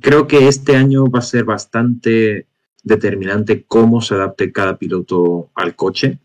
creo 0.00 0.26
que 0.26 0.46
este 0.46 0.76
año 0.76 1.06
va 1.06 1.20
a 1.20 1.22
ser 1.22 1.44
bastante 1.44 2.46
determinante 2.82 3.64
cómo 3.64 4.00
se 4.00 4.14
adapte 4.14 4.52
cada 4.52 4.78
piloto 4.78 5.50
al 5.54 5.74
coche. 5.76 6.18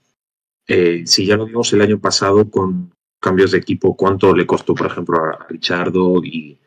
Eh, 0.68 1.04
si 1.06 1.26
ya 1.26 1.36
lo 1.36 1.46
vimos 1.46 1.72
el 1.74 1.82
año 1.82 2.00
pasado 2.00 2.50
con 2.50 2.94
cambios 3.20 3.52
de 3.52 3.58
equipo, 3.58 3.96
cuánto 3.96 4.36
le 4.36 4.46
costó, 4.46 4.76
por 4.76 4.88
ejemplo, 4.88 5.18
a 5.18 5.46
Richardo 5.50 6.24
y, 6.24 6.60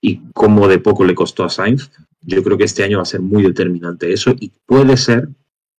y 0.00 0.20
cómo 0.32 0.68
de 0.68 0.78
poco 0.78 1.04
le 1.04 1.14
costó 1.14 1.44
a 1.44 1.50
Sainz, 1.50 1.90
yo 2.22 2.42
creo 2.42 2.58
que 2.58 2.64
este 2.64 2.84
año 2.84 2.98
va 2.98 3.02
a 3.02 3.06
ser 3.06 3.20
muy 3.20 3.42
determinante 3.42 4.12
eso 4.12 4.34
y 4.38 4.52
puede 4.66 4.96
ser, 4.96 5.28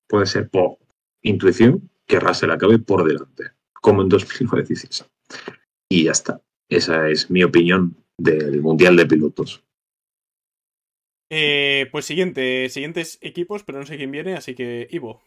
puede 0.08 0.26
ser 0.26 0.50
por 0.50 0.78
intuición 1.22 1.90
que 2.06 2.20
Russell 2.20 2.52
acabe 2.52 2.80
por 2.80 3.08
delante, 3.08 3.52
como 3.74 4.02
en 4.02 4.10
2016. 4.10 5.06
Y 5.90 6.06
ya 6.06 6.12
está. 6.12 6.42
Esa 6.70 7.10
es 7.10 7.30
mi 7.30 7.44
opinión 7.44 7.96
del 8.18 8.62
Mundial 8.62 8.96
de 8.96 9.06
Pilotos. 9.06 9.64
Eh, 11.34 11.88
pues 11.94 12.03
siguiente, 12.03 12.68
siguientes 12.68 13.18
equipos, 13.22 13.64
pero 13.64 13.80
no 13.80 13.86
sé 13.86 13.95
quién 13.95 14.12
viene, 14.12 14.34
así 14.34 14.53
que 14.53 14.86
Ivo. 14.91 15.22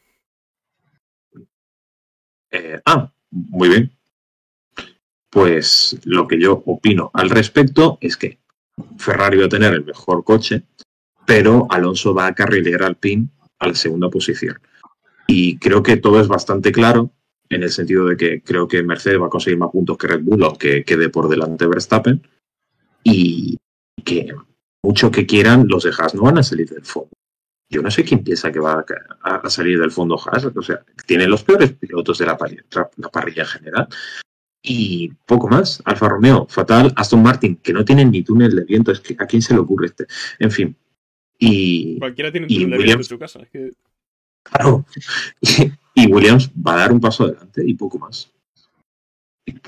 Eh, 2.51 2.79
ah, 2.85 3.11
muy 3.31 3.71
bien. 3.71 3.91
Pues 5.31 5.99
lo 6.05 6.29
que 6.29 6.39
yo 6.39 6.63
opino 6.67 7.11
al 7.15 7.31
respecto 7.31 7.97
es 8.03 8.19
que 8.19 8.39
Ferrari 8.99 9.39
va 9.39 9.47
a 9.47 9.49
tener 9.49 9.73
el 9.73 9.83
mejor 9.83 10.25
coche, 10.25 10.65
pero 11.25 11.67
Alonso 11.71 12.13
va 12.13 12.27
a 12.27 12.35
carrilear 12.35 12.83
al 12.83 12.97
PIN 12.97 13.31
a 13.59 13.69
la 13.69 13.75
segunda 13.75 14.11
posición. 14.11 14.61
Y 15.27 15.59
creo 15.59 15.83
que 15.83 15.97
todo 15.97 16.21
es 16.21 16.29
bastante 16.29 16.71
claro 16.71 17.13
en 17.49 17.63
el 17.63 17.71
sentido 17.71 18.05
de 18.05 18.19
que 18.19 18.43
creo 18.43 18.69
que 18.69 18.83
Mercedes 18.83 19.23
va 19.23 19.29
a 19.29 19.31
conseguir 19.31 19.59
más 19.59 19.71
puntos 19.71 19.97
que 19.97 20.09
Red 20.09 20.21
Bull, 20.23 20.45
aunque 20.45 20.85
quede 20.85 21.09
por 21.09 21.31
delante 21.31 21.67
Verstappen. 21.67 22.29
Y 23.03 23.57
que 24.05 24.35
mucho 24.85 25.11
que 25.11 25.25
quieran, 25.25 25.67
los 25.67 25.85
de 25.85 25.93
Haas 25.99 26.15
no 26.15 26.23
van 26.23 26.37
a 26.39 26.43
salir 26.43 26.69
del 26.69 26.85
fondo. 26.85 27.09
Yo 27.71 27.81
no 27.81 27.91
sé 27.91 28.05
quién 28.05 28.23
piensa 28.23 28.53
que 28.53 28.61
va 28.61 28.85
a, 29.23 29.37
a 29.37 29.51
salir 29.51 29.81
del 29.81 29.91
fondo 29.91 30.21
Haas. 30.21 30.45
O 30.45 30.63
sea, 30.63 30.85
tienen 31.07 31.31
los 31.31 31.43
peores 31.43 31.73
pilotos 31.73 32.19
de 32.19 32.27
la 32.27 32.37
parrilla, 32.37 32.65
la 32.97 33.09
parrilla 33.09 33.43
en 33.45 33.49
general. 33.49 33.89
Y 34.63 35.11
poco 35.27 35.49
más. 35.49 35.83
Alfa 35.87 36.09
Romeo, 36.09 36.47
fatal. 36.49 36.93
Aston 36.97 37.23
Martin, 37.23 37.57
que 37.57 37.73
no 37.73 37.83
tienen 37.83 38.11
ni 38.11 38.23
túnel 38.23 38.55
de 38.55 38.65
viento. 38.65 38.93
Es 38.93 39.01
que 39.01 39.17
a 39.19 39.27
quién 39.27 39.41
se 39.41 39.55
le 39.55 39.61
ocurre 39.61 39.87
este. 39.87 40.07
En 40.39 40.51
fin. 40.51 40.77
Y, 41.39 41.99
Cualquiera 41.99 42.31
tiene 42.31 42.47
un 42.47 42.55
túnel 42.55 42.79
de 42.79 42.85
viento 42.85 43.01
en 43.01 43.05
su 43.05 43.19
casa. 43.19 43.41
es 43.41 43.49
que- 43.51 43.73
claro, 44.45 44.85
y 45.95 46.07
Williams 46.13 46.51
va 46.51 46.75
a 46.75 46.79
dar 46.81 46.93
un 46.93 47.01
paso 47.01 47.25
adelante 47.25 47.63
y 47.67 47.73
poco 47.75 47.99
más. 47.99 48.31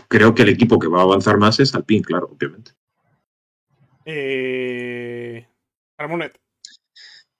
Creo 0.08 0.34
que 0.34 0.42
el 0.42 0.50
equipo 0.50 0.78
que 0.78 0.88
va 0.88 1.00
a 1.00 1.04
avanzar 1.04 1.38
más 1.38 1.58
es 1.60 1.74
Alpine, 1.74 2.02
claro, 2.04 2.28
obviamente. 2.30 2.72
Eh... 4.06 5.46
Ramonet. 5.98 6.38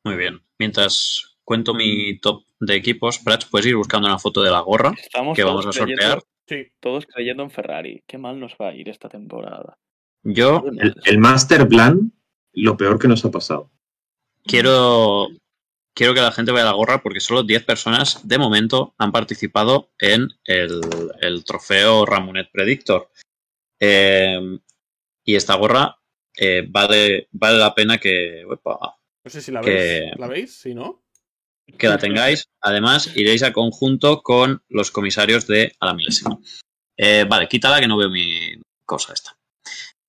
Muy 0.05 0.16
bien. 0.16 0.40
Mientras 0.59 1.38
cuento 1.44 1.74
mi 1.74 2.18
top 2.18 2.44
de 2.60 2.74
equipos, 2.74 3.18
Prats, 3.18 3.47
puedes 3.47 3.66
ir 3.66 3.76
buscando 3.76 4.06
una 4.09 4.18
foto 4.18 4.43
de 4.43 4.51
la 4.51 4.60
gorra 4.60 4.93
Estamos 5.01 5.36
que 5.36 5.44
vamos 5.44 5.66
a 5.66 5.70
creyendo- 5.70 6.02
sortear. 6.02 6.22
Sí. 6.48 6.72
Todos 6.80 7.06
creyendo 7.06 7.43
en 7.43 7.51
Ferrari. 7.51 8.02
Qué 8.06 8.18
mal 8.18 8.38
nos 8.38 8.55
va 8.60 8.68
a 8.68 8.74
ir 8.74 8.88
esta 8.88 9.09
temporada. 9.09 9.78
Yo 10.22 10.62
El, 10.78 10.94
el 11.05 11.18
Master 11.18 11.66
Plan, 11.68 12.12
lo 12.52 12.76
peor 12.76 12.98
que 12.98 13.09
nos 13.09 13.24
ha 13.24 13.30
pasado. 13.30 13.70
quiero 14.44 15.28
quiero 15.94 16.12
que 16.14 16.20
la 16.20 16.30
gente 16.32 16.52
vea 16.52 16.64
la 16.64 16.72
gorra 16.72 17.02
porque 17.02 17.20
solo 17.20 17.43
10 17.43 17.64
personas 17.64 18.26
de 18.28 18.38
momento 18.38 18.94
han 18.98 19.12
participado 19.12 19.90
en 19.98 20.28
el, 20.44 20.80
el 21.20 21.43
trofeo 21.44 22.05
Ramonet 22.06 22.51
Predictor. 22.52 23.10
Eh, 23.80 24.59
y 25.24 25.34
esta 25.36 25.55
gorra 25.56 25.98
eh, 26.36 26.64
vale, 26.68 27.28
vale 27.32 27.58
la 27.58 27.74
pena 27.74 27.98
que, 27.98 28.44
No 28.46 29.30
sé 29.30 29.40
si 29.40 29.50
la 29.52 29.60
Que- 29.60 29.70
veis. 29.70 30.12
¿La 30.18 30.26
veis? 30.28 30.54
Si 30.58 30.74
no. 30.74 31.02
que 31.78 31.88
la 31.88 31.98
tengáis. 31.98 32.48
Además, 32.60 33.16
iréis 33.16 33.42
a 33.42 33.52
conjunto 33.52 34.22
con 34.22 34.62
los 34.68 34.90
comisarios 34.92 35.46
de 35.48 35.72
a 35.80 35.86
la 35.86 35.94
milésima. 35.94 36.38
Eh, 36.96 37.24
vale, 37.28 37.48
quítala 37.48 37.80
que 37.80 37.88
no 37.88 37.96
veo 37.96 38.08
mi 38.08 38.54
cosa 38.86 39.12
esta. 39.12 39.36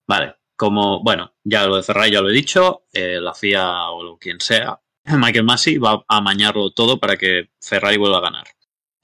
Vale, 0.08 0.36
como, 0.56 1.04
bueno, 1.04 1.34
ya 1.44 1.66
lo 1.66 1.76
de 1.78 1.84
Ferrari 1.84 2.12
ya 2.12 2.22
lo 2.22 2.30
he 2.30 2.34
dicho, 2.34 2.84
eh, 2.94 3.20
la 3.20 3.34
FIA 3.34 3.90
o 3.90 4.04
lo- 4.04 4.18
quien 4.18 4.40
sea, 4.40 4.80
Michael 5.36 5.46
Massey 5.46 5.78
va 5.80 6.06
a 6.08 6.18
amañarlo 6.18 6.72
todo 6.72 7.00
para 7.00 7.18
que 7.18 7.50
Ferrari 7.62 7.98
vuelva 7.98 8.20
a 8.20 8.22
ganar. 8.22 8.46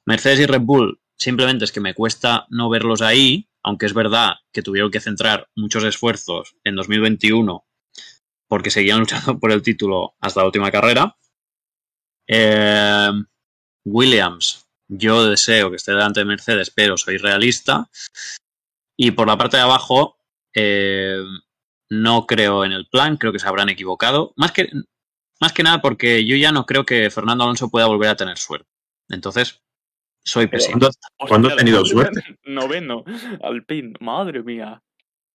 Mercedes 0.05 0.39
y 0.41 0.45
Red 0.45 0.61
Bull, 0.61 1.01
simplemente 1.17 1.65
es 1.65 1.71
que 1.71 1.79
me 1.81 1.93
cuesta 1.95 2.45
no 2.49 2.69
verlos 2.69 3.01
ahí, 3.01 3.49
aunque 3.63 3.85
es 3.85 3.93
verdad 3.93 4.35
que 4.51 4.61
tuvieron 4.61 4.91
que 4.91 4.99
centrar 4.99 5.49
muchos 5.55 5.83
esfuerzos 5.83 6.55
en 6.63 6.75
2021 6.75 7.65
porque 8.47 8.69
seguían 8.69 8.99
luchando 8.99 9.39
por 9.39 9.51
el 9.51 9.63
título 9.63 10.15
hasta 10.19 10.41
la 10.41 10.45
última 10.45 10.69
carrera. 10.69 11.17
Eh, 12.27 13.11
Williams, 13.85 14.67
yo 14.87 15.25
deseo 15.27 15.69
que 15.69 15.77
esté 15.77 15.91
delante 15.91 16.19
de 16.19 16.25
Mercedes, 16.25 16.69
pero 16.69 16.97
soy 16.97 17.17
realista. 17.17 17.89
Y 18.95 19.11
por 19.11 19.27
la 19.27 19.37
parte 19.37 19.57
de 19.57 19.63
abajo, 19.63 20.17
eh, 20.53 21.17
no 21.89 22.27
creo 22.27 22.63
en 22.63 22.73
el 22.73 22.87
plan, 22.87 23.17
creo 23.17 23.33
que 23.33 23.39
se 23.39 23.47
habrán 23.47 23.69
equivocado. 23.69 24.33
Más 24.35 24.51
que, 24.51 24.69
más 25.41 25.51
que 25.51 25.63
nada 25.63 25.81
porque 25.81 26.25
yo 26.25 26.35
ya 26.35 26.51
no 26.51 26.65
creo 26.65 26.85
que 26.85 27.09
Fernando 27.09 27.43
Alonso 27.43 27.69
pueda 27.69 27.87
volver 27.87 28.09
a 28.09 28.15
tener 28.15 28.37
suerte. 28.37 28.69
Entonces, 29.09 29.63
soy 30.23 30.47
pesimista. 30.47 30.89
¿cuándo- 31.17 31.27
¿Cuándo 31.29 31.49
ha 31.49 31.55
tenido 31.55 31.85
suerte? 31.85 32.21
Noveno, 32.45 33.03
Alpine, 33.41 33.93
madre 33.99 34.43
mía. 34.43 34.81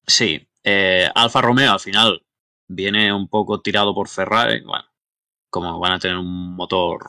Sí, 0.06 0.48
eh, 0.64 1.08
Alfa 1.14 1.40
Romeo 1.42 1.72
al 1.72 1.80
final 1.80 2.22
viene 2.68 3.12
un 3.12 3.28
poco 3.28 3.60
tirado 3.60 3.94
por 3.94 4.08
Ferrari. 4.08 4.62
Bueno, 4.62 4.84
como 5.50 5.78
van 5.78 5.92
a 5.92 5.98
tener 5.98 6.16
un 6.16 6.54
motor 6.56 7.00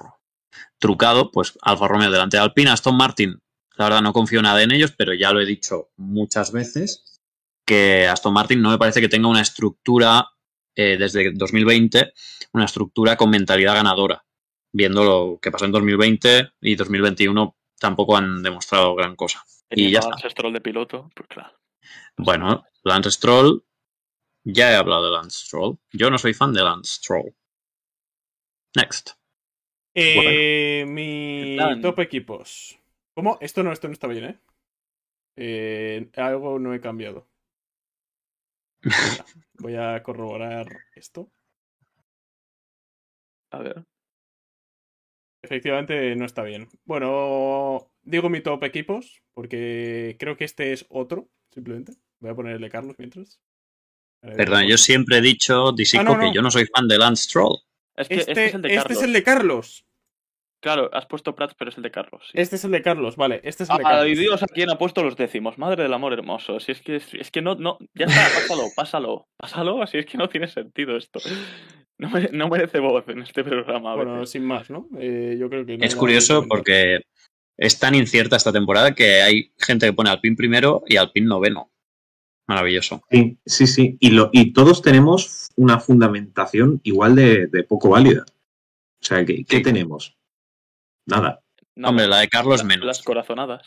trucado, 0.80 1.32
pues 1.32 1.58
Alfa 1.62 1.88
Romeo 1.88 2.12
delante 2.12 2.38
de 2.38 2.44
Alpine. 2.44 2.70
Aston 2.72 2.96
Martin, 2.98 3.40
la 3.78 3.86
verdad 3.86 4.02
no 4.02 4.14
confío 4.14 4.42
nada 4.42 4.62
en 4.62 4.72
ellos, 4.72 4.94
pero 4.98 5.14
ya 5.14 5.32
lo 5.32 5.40
he 5.42 5.46
dicho 5.46 5.90
muchas 5.98 6.52
veces 6.52 7.20
que 7.66 8.08
Aston 8.08 8.34
Martin 8.34 8.62
no 8.62 8.72
me 8.72 8.78
parece 8.78 9.00
que 9.02 9.10
tenga 9.10 9.28
una 9.28 9.42
estructura 9.42 10.28
eh, 10.76 10.98
desde 10.98 11.32
2020, 11.34 12.14
una 12.54 12.66
estructura 12.66 13.16
con 13.16 13.30
mentalidad 13.30 13.76
ganadora. 13.76 14.26
Viendo 14.74 15.04
lo 15.04 15.40
que 15.42 15.52
pasó 15.52 15.66
en 15.66 15.72
2020 15.72 16.52
y 16.62 16.76
2021 16.76 17.56
tampoco 17.80 18.18
han 18.18 18.44
demostrado 18.44 18.96
gran 18.96 19.16
cosa. 19.16 19.44
Y 19.70 19.92
ya 19.92 20.00
Teniendo 20.00 20.18
está. 20.18 20.30
Stroll 20.30 20.54
de 20.54 20.62
piloto, 20.62 21.10
pues 21.16 21.28
claro. 21.28 21.58
Bueno, 22.18 22.66
Lance 22.84 23.12
Stroll. 23.12 23.64
Ya 24.44 24.72
he 24.72 24.76
hablado 24.76 25.06
de 25.06 25.12
Lance 25.12 25.46
Stroll. 25.46 25.78
Yo 25.92 26.10
no 26.10 26.18
soy 26.18 26.34
fan 26.34 26.54
de 26.54 26.64
Lance 26.64 26.96
Stroll. 26.96 27.36
Next. 28.76 29.12
Eh, 29.94 30.86
mi 30.88 31.56
plan. 31.56 31.82
top 31.82 32.00
equipos. 32.00 32.80
¿Cómo? 33.14 33.38
Esto 33.42 33.64
no, 33.64 33.72
esto 33.72 33.88
no 33.88 33.94
está 33.94 34.08
bien, 34.08 34.26
¿eh? 34.26 34.40
Eh, 35.36 36.10
algo 36.16 36.60
no 36.60 36.74
he 36.74 36.80
cambiado. 36.80 37.28
Voy 39.60 39.76
a 39.76 40.02
corroborar 40.04 40.68
esto. 40.96 41.32
A 43.52 43.60
ver. 43.60 43.86
Efectivamente 45.42 46.16
no 46.16 46.26
está 46.26 46.44
bien. 46.44 46.68
Bueno, 46.86 47.92
digo 48.02 48.30
mi 48.30 48.42
top 48.42 48.64
equipos 48.64 49.22
porque 49.34 50.16
creo 50.20 50.36
que 50.38 50.44
este 50.46 50.74
es 50.74 50.86
otro, 50.90 51.30
simplemente. 51.54 51.94
Voy 52.20 52.32
a 52.32 52.36
ponerle 52.36 52.70
Carlos 52.70 52.96
mientras. 52.98 53.40
Perdón, 54.22 54.66
yo 54.68 54.78
siempre 54.78 55.18
he 55.20 55.22
dicho, 55.22 55.72
Disico, 55.72 56.02
Ah, 56.02 56.04
no, 56.04 56.18
no. 56.18 56.30
que 56.30 56.36
yo 56.36 56.42
no 56.42 56.52
soy 56.52 56.66
fan 56.66 56.88
de 56.90 56.98
Lance 56.98 57.24
Stroll. 57.24 57.58
Es 57.96 58.10
que 58.10 58.16
Este, 58.16 58.32
este, 58.32 58.46
es 58.48 58.54
el 58.56 58.62
de 58.62 58.68
este 58.70 58.78
Carlos. 58.84 58.98
es 58.98 59.04
el 59.04 59.14
de 59.14 59.24
Carlos. 59.24 59.86
Claro, 60.62 60.90
has 60.94 61.06
puesto 61.06 61.34
Prats, 61.36 61.56
pero 61.58 61.72
es 61.72 61.78
el 61.78 61.84
de 61.84 61.92
Carlos. 61.92 62.22
sí. 62.26 62.32
Este 62.34 62.58
es 62.58 62.66
el 62.66 62.72
de 62.72 62.82
Carlos, 62.82 63.16
vale. 63.16 63.40
Este 63.46 63.64
es 63.64 63.70
el 63.70 63.78
de 63.78 63.84
Ay, 63.86 63.96
Carlos. 63.96 64.18
Dios, 64.18 64.44
a 64.44 64.48
quién 64.48 64.70
ha 64.70 64.78
puesto 64.78 65.02
los 65.04 65.16
décimos. 65.16 65.58
Madre 65.58 65.84
del 65.84 65.94
amor 65.94 66.12
hermoso. 66.12 66.60
Si 66.60 66.74
es 66.74 66.82
que, 66.82 66.98
es 66.98 67.32
que 67.32 67.42
no, 67.42 67.56
no. 67.56 67.78
Ya 67.94 68.08
está, 68.08 68.22
pásalo, 68.42 68.64
pásalo. 68.76 69.28
Pásalo, 69.38 69.82
así 69.82 70.00
es 70.00 70.06
que 70.06 70.18
no 70.18 70.28
tiene 70.28 70.50
sentido 70.50 70.98
esto. 70.98 71.22
No, 72.02 72.10
mere- 72.10 72.32
no 72.32 72.48
merece 72.48 72.80
voz 72.80 73.04
en 73.10 73.20
este 73.20 73.44
programa. 73.44 73.94
Bueno, 73.96 74.26
sin 74.26 74.46
más, 74.46 74.70
¿no? 74.70 74.88
Eh, 74.98 75.36
yo 75.40 75.50
creo 75.50 75.66
que 75.66 75.78
no 75.78 75.84
Es 75.86 75.96
curioso 75.96 76.46
porque 76.48 77.02
es 77.58 77.78
tan 77.78 77.94
incierta 77.94 78.38
esta 78.38 78.54
temporada 78.54 78.96
que 78.96 79.22
hay 79.22 79.52
gente 79.58 79.86
que 79.86 79.92
pone 79.94 80.10
Alpine 80.10 80.38
primero 80.38 80.82
y 80.88 80.96
Alpine 80.96 81.28
noveno. 81.28 81.72
Maravilloso. 82.48 83.04
Sí, 83.12 83.38
sí, 83.46 83.68
sí. 83.68 83.98
Y, 84.00 84.12
lo, 84.12 84.30
y 84.32 84.54
todos 84.54 84.82
tenemos 84.82 85.50
una 85.58 85.80
fundamentación 85.80 86.80
igual 86.84 87.16
de, 87.16 87.48
de 87.48 87.64
poco 87.64 87.90
válida. 87.90 88.24
O 89.02 89.06
sea, 89.06 89.24
¿qué, 89.26 89.44
qué 89.46 89.58
Sí. 89.58 89.62
tenemos? 89.64 90.18
Nada. 91.06 91.42
Nada, 91.76 91.90
Hombre, 91.92 92.08
la 92.08 92.20
de 92.20 92.28
Carlos 92.30 92.62
la- 92.62 92.66
menos. 92.68 92.86
Las 92.86 93.04
corazonadas. 93.04 93.62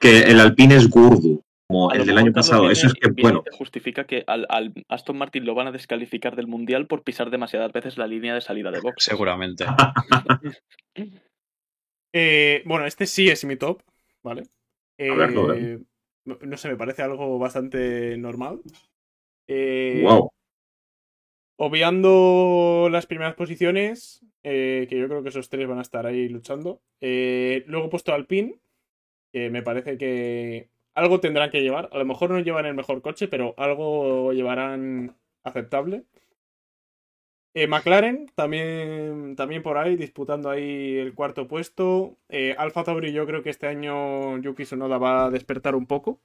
Que 0.00 0.20
el 0.20 0.40
Alpine 0.40 0.76
es 0.76 0.88
Gurdu, 0.88 1.42
como 1.66 1.92
el 1.92 2.04
del 2.06 2.18
año 2.18 2.32
pasado. 2.32 2.60
viene- 2.62 2.72
Eso 2.74 2.86
es 2.88 2.94
que, 2.94 3.10
bueno, 3.20 3.42
justifica 3.52 4.04
que 4.06 4.22
al, 4.26 4.46
al 4.48 4.72
Aston 4.88 5.16
Martin 5.16 5.44
lo 5.46 5.54
van 5.54 5.66
a 5.68 5.72
descalificar 5.72 6.36
del 6.36 6.46
mundial 6.46 6.86
por 6.86 7.02
pisar 7.02 7.30
demasiadas 7.30 7.72
veces 7.72 7.96
la 7.98 8.06
línea 8.06 8.34
de 8.34 8.40
salida 8.40 8.70
de 8.70 8.80
box. 8.80 9.04
Seguramente. 9.04 9.64
Eh, 12.16 12.62
bueno, 12.64 12.86
este 12.86 13.06
sí 13.06 13.28
es 13.28 13.44
mi 13.44 13.56
top, 13.56 13.82
¿vale? 14.22 14.44
Eh, 14.98 15.10
A 15.10 15.14
verlo, 15.16 15.48
ver. 15.48 15.80
no, 16.24 16.38
no 16.40 16.56
sé, 16.56 16.68
me 16.68 16.76
parece 16.76 17.02
algo 17.02 17.40
bastante 17.40 18.16
normal. 18.16 18.60
Eh, 19.48 20.00
wow. 20.04 20.30
Obviando 21.58 22.88
las 22.90 23.06
primeras 23.06 23.34
posiciones, 23.34 24.24
eh, 24.44 24.86
que 24.88 24.96
yo 24.98 25.08
creo 25.08 25.22
que 25.24 25.28
esos 25.30 25.48
tres 25.48 25.66
van 25.66 25.78
a 25.78 25.82
estar 25.82 26.06
ahí 26.06 26.28
luchando. 26.28 26.80
Eh, 27.00 27.64
luego 27.66 27.86
he 27.86 27.90
puesto 27.90 28.12
Alpine, 28.14 28.60
que 29.32 29.50
me 29.50 29.62
parece 29.62 29.98
que 29.98 30.68
algo 30.94 31.20
tendrán 31.20 31.50
que 31.50 31.62
llevar. 31.62 31.88
A 31.92 31.98
lo 31.98 32.04
mejor 32.04 32.30
no 32.30 32.40
llevan 32.40 32.66
el 32.66 32.74
mejor 32.74 33.02
coche, 33.02 33.28
pero 33.28 33.54
algo 33.56 34.32
llevarán 34.32 35.16
aceptable. 35.44 36.04
Eh, 37.56 37.68
McLaren 37.68 38.30
también, 38.34 39.36
también 39.36 39.62
por 39.62 39.78
ahí, 39.78 39.96
disputando 39.96 40.50
ahí 40.50 40.96
el 40.96 41.14
cuarto 41.14 41.46
puesto. 41.46 42.18
Eh, 42.28 42.54
Alfa 42.58 42.82
Tauri, 42.82 43.12
yo 43.12 43.26
creo 43.26 43.42
que 43.44 43.50
este 43.50 43.68
año 43.68 44.38
Yuki 44.38 44.64
Tsunoda 44.64 44.98
va 44.98 45.26
a 45.26 45.30
despertar 45.30 45.76
un 45.76 45.86
poco. 45.86 46.20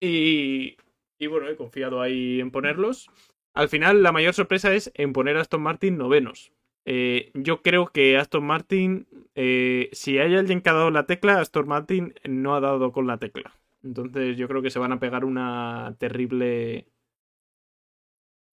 Y, 0.00 0.76
y 1.18 1.26
bueno, 1.28 1.48
he 1.48 1.56
confiado 1.56 2.00
ahí 2.00 2.40
en 2.40 2.50
ponerlos. 2.50 3.08
Al 3.54 3.68
final, 3.68 4.02
la 4.02 4.12
mayor 4.12 4.34
sorpresa 4.34 4.74
es 4.74 4.90
en 4.94 5.12
poner 5.12 5.36
a 5.36 5.42
Aston 5.42 5.62
Martin 5.62 5.96
novenos. 5.96 6.52
Eh, 6.86 7.30
yo 7.34 7.62
creo 7.62 7.86
que 7.88 8.16
Aston 8.16 8.44
Martin, 8.44 9.06
eh, 9.34 9.90
si 9.92 10.18
hay 10.18 10.34
alguien 10.34 10.60
que 10.62 10.70
ha 10.70 10.74
dado 10.74 10.90
la 10.90 11.06
tecla, 11.06 11.40
Aston 11.40 11.68
Martin 11.68 12.14
no 12.28 12.54
ha 12.54 12.60
dado 12.60 12.92
con 12.92 13.06
la 13.06 13.18
tecla. 13.18 13.52
Entonces 13.82 14.36
yo 14.36 14.48
creo 14.48 14.62
que 14.62 14.70
se 14.70 14.78
van 14.78 14.92
a 14.92 15.00
pegar 15.00 15.24
una 15.24 15.96
terrible, 15.98 16.88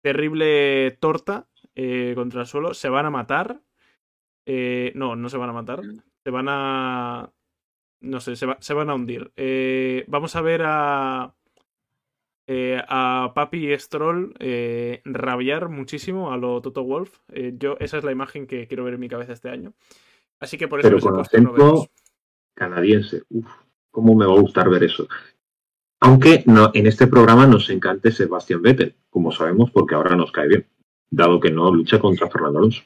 terrible 0.03 0.97
torta 1.01 1.49
eh, 1.75 2.13
contra 2.15 2.43
el 2.43 2.47
suelo. 2.47 2.75
Se 2.75 2.89
van 2.89 3.07
a 3.07 3.11
matar. 3.11 3.63
Eh, 4.47 4.93
no, 4.95 5.17
no 5.17 5.29
se 5.29 5.37
van 5.37 5.51
a 5.51 5.55
matar. 5.55 5.81
Se 6.25 6.31
van 6.31 6.47
a... 6.49 7.33
No 8.01 8.21
sé, 8.21 8.37
se, 8.37 8.47
va- 8.47 8.59
se 8.61 8.73
van 8.75 8.89
a 8.91 8.95
hundir. 8.95 9.33
Vamos 10.09 10.37
a 10.37 10.41
ver 10.41 10.63
a... 10.65 11.35
eh, 12.53 12.83
a 12.89 13.31
Papi 13.33 13.79
Stroll 13.79 14.35
eh, 14.41 15.03
rabiar 15.05 15.69
muchísimo 15.69 16.33
a 16.33 16.37
lo 16.37 16.61
Toto 16.61 16.83
Wolf. 16.83 17.21
Eh, 17.33 17.55
yo, 17.57 17.77
esa 17.79 17.99
es 17.99 18.03
la 18.03 18.11
imagen 18.11 18.49
que 18.49 18.67
quiero 18.67 18.83
ver 18.83 18.95
en 18.95 19.01
mi 19.01 19.09
cabeza 19.09 19.33
este 19.33 19.51
año. 19.51 19.73
Así 20.41 20.59
que 20.59 20.67
por 20.67 20.81
eso 20.81 20.89
Pero 20.89 20.97
les 20.97 21.05
he 21.05 21.07
con 21.07 21.15
puesto 21.15 21.37
acento 21.37 21.91
canadiense. 22.53 23.23
Uf, 23.29 23.47
cómo 23.93 24.17
me 24.17 24.27
va 24.27 24.33
a 24.33 24.41
gustar 24.41 24.69
ver 24.69 24.83
eso. 24.83 25.07
Aunque 26.01 26.43
no, 26.47 26.73
en 26.75 26.89
este 26.89 27.07
programa 27.07 27.47
nos 27.47 27.71
encante 27.71 28.11
Sebastián 28.11 28.63
Vettel, 28.63 28.97
como 29.11 29.31
sabemos, 29.31 29.71
porque 29.71 29.95
ahora 29.95 30.17
nos 30.17 30.33
cae 30.33 30.49
bien, 30.49 30.67
dado 31.09 31.39
que 31.39 31.53
no 31.53 31.73
lucha 31.73 32.01
contra 32.01 32.29
Fernando 32.29 32.59
Alonso. 32.59 32.83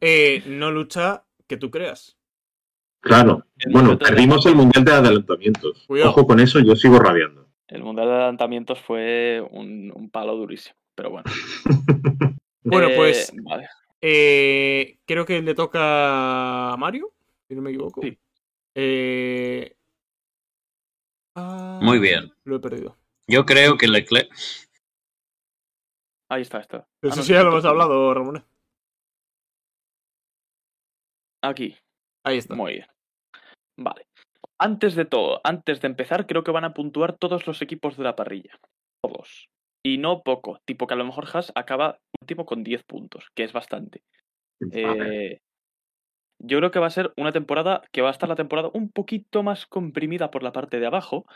Eh, 0.00 0.42
no 0.46 0.70
lucha 0.70 1.22
que 1.46 1.58
tú 1.58 1.70
creas. 1.70 2.16
Claro, 3.00 3.44
El 3.58 3.72
bueno, 3.72 3.98
perdimos 3.98 4.46
el 4.46 4.54
Mundial 4.54 4.86
de 4.86 4.92
Adelantamientos. 4.92 5.84
Cuidado. 5.86 6.12
Ojo 6.12 6.26
con 6.26 6.40
eso, 6.40 6.60
yo 6.60 6.74
sigo 6.76 6.98
rabiando. 6.98 7.47
El 7.68 7.82
mundial 7.84 8.08
de 8.08 8.14
adelantamientos 8.14 8.80
fue 8.80 9.46
un, 9.50 9.92
un 9.94 10.10
palo 10.10 10.34
durísimo. 10.36 10.74
Pero 10.94 11.10
bueno. 11.10 11.24
Bueno, 12.64 12.88
Eh, 12.88 12.96
pues 12.96 13.32
Vale. 13.44 13.66
eh, 14.02 14.98
creo 15.06 15.24
que 15.24 15.40
le 15.40 15.54
toca 15.54 16.72
a 16.72 16.76
Mario, 16.76 17.12
si 17.48 17.54
no 17.54 17.62
me 17.62 17.70
equivoco. 17.70 18.02
Sí. 18.02 18.18
Eh, 18.74 19.74
ah, 21.34 21.80
Muy 21.82 21.98
bien. 21.98 22.30
Lo 22.44 22.56
he 22.56 22.60
perdido. 22.60 22.98
Yo 23.26 23.46
creo 23.46 23.78
que 23.78 23.88
Leclerc. 23.88 24.30
Ahí 26.28 26.42
está, 26.42 26.58
está. 26.60 26.78
Ah, 26.78 26.88
eso 27.02 27.16
no, 27.16 27.22
sí 27.22 27.32
ya 27.32 27.42
lo 27.42 27.52
hemos 27.52 27.64
hablado, 27.64 28.12
Ramón. 28.12 28.44
Aquí. 31.42 31.74
Ahí 32.24 32.36
está. 32.38 32.54
Muy 32.54 32.72
bien. 32.74 32.86
Vale. 33.78 34.06
Antes 34.58 34.94
de 34.94 35.04
todo, 35.04 35.40
antes 35.44 35.80
de 35.80 35.88
empezar, 35.88 36.26
creo 36.26 36.44
que 36.44 36.50
van 36.50 36.64
a 36.64 36.74
puntuar 36.74 37.16
todos 37.16 37.46
los 37.46 37.62
equipos 37.62 37.96
de 37.96 38.04
la 38.04 38.16
parrilla. 38.16 38.58
Todos. 39.02 39.48
Y 39.84 39.98
no 39.98 40.22
poco. 40.22 40.60
Tipo 40.64 40.86
que 40.86 40.94
a 40.94 40.96
lo 40.96 41.04
mejor 41.04 41.26
Haas 41.32 41.52
acaba 41.54 41.98
último 42.20 42.44
con 42.44 42.64
10 42.64 42.82
puntos, 42.84 43.30
que 43.34 43.44
es 43.44 43.52
bastante. 43.52 44.02
Eh, 44.72 45.40
yo 46.40 46.58
creo 46.58 46.70
que 46.70 46.78
va 46.78 46.86
a 46.86 46.90
ser 46.90 47.12
una 47.16 47.32
temporada 47.32 47.82
que 47.92 48.02
va 48.02 48.08
a 48.08 48.12
estar 48.12 48.28
la 48.28 48.36
temporada 48.36 48.70
un 48.72 48.90
poquito 48.90 49.42
más 49.42 49.66
comprimida 49.66 50.30
por 50.30 50.42
la 50.42 50.52
parte 50.52 50.80
de 50.80 50.86
abajo. 50.86 51.26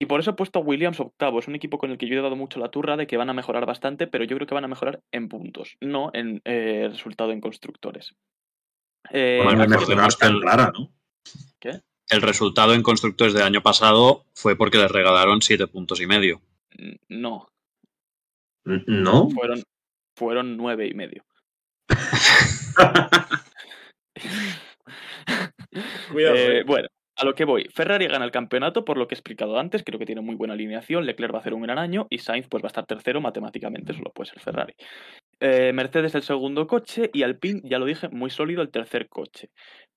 Y 0.00 0.06
por 0.06 0.18
eso 0.18 0.30
he 0.30 0.34
puesto 0.34 0.58
a 0.58 0.62
Williams 0.62 0.98
octavo. 0.98 1.38
Es 1.38 1.48
un 1.48 1.54
equipo 1.54 1.78
con 1.78 1.90
el 1.90 1.98
que 1.98 2.08
yo 2.08 2.18
he 2.18 2.22
dado 2.22 2.34
mucho 2.34 2.58
la 2.58 2.70
turra 2.70 2.96
de 2.96 3.06
que 3.06 3.16
van 3.16 3.30
a 3.30 3.34
mejorar 3.34 3.66
bastante, 3.66 4.06
pero 4.06 4.24
yo 4.24 4.36
creo 4.36 4.46
que 4.46 4.54
van 4.54 4.64
a 4.64 4.68
mejorar 4.68 5.00
en 5.12 5.28
puntos, 5.28 5.76
no 5.80 6.10
en 6.12 6.40
eh, 6.44 6.88
resultado 6.90 7.30
en 7.30 7.40
constructores. 7.40 8.14
Eh, 9.10 9.42
Van 9.44 9.60
a 9.60 9.66
Bueno, 9.66 9.78
mejorar 9.78 10.14
tan 10.14 10.40
rara, 10.40 10.72
¿no? 10.76 10.92
El 12.12 12.20
resultado 12.22 12.74
en 12.74 12.82
constructores 12.82 13.32
del 13.34 13.42
año 13.44 13.62
pasado 13.62 14.26
fue 14.34 14.54
porque 14.56 14.78
les 14.78 14.90
regalaron 14.90 15.40
siete 15.40 15.66
puntos 15.66 16.00
y 16.00 16.06
medio. 16.06 16.42
n- 16.76 16.98
no, 17.08 17.48
¿No? 18.64 19.28
fueron, 19.30 19.62
fueron 20.16 20.56
nueve 20.56 20.86
y 20.86 20.94
medio. 20.94 21.24
Cuidado. 26.12 26.36
Eh, 26.36 26.58
eh. 26.58 26.64
bueno, 26.64 26.88
a 27.16 27.24
lo 27.24 27.34
que 27.34 27.44
voy. 27.44 27.66
Ferrari 27.72 28.06
gana 28.06 28.24
el 28.24 28.30
campeonato, 28.30 28.84
por 28.84 28.98
lo 28.98 29.08
que 29.08 29.14
he 29.14 29.16
explicado 29.18 29.58
antes. 29.58 29.82
Creo 29.84 29.98
que 29.98 30.06
tiene 30.06 30.20
muy 30.20 30.34
buena 30.34 30.54
alineación. 30.54 31.06
Leclerc 31.06 31.32
va 31.32 31.38
a 31.38 31.40
hacer 31.40 31.54
un 31.54 31.62
gran 31.62 31.78
año 31.78 32.06
y 32.10 32.18
Sainz 32.18 32.46
pues, 32.48 32.62
va 32.62 32.66
a 32.66 32.68
estar 32.68 32.86
tercero 32.86 33.20
matemáticamente. 33.20 33.94
Solo 33.94 34.10
puede 34.12 34.30
ser 34.30 34.40
Ferrari. 34.40 34.74
Eh, 35.40 35.72
Mercedes 35.72 36.14
el 36.14 36.22
segundo 36.22 36.66
coche 36.66 37.10
y 37.12 37.22
Alpine, 37.22 37.62
ya 37.64 37.78
lo 37.78 37.86
dije, 37.86 38.08
muy 38.10 38.30
sólido 38.30 38.62
el 38.62 38.70
tercer 38.70 39.08
coche. 39.08 39.50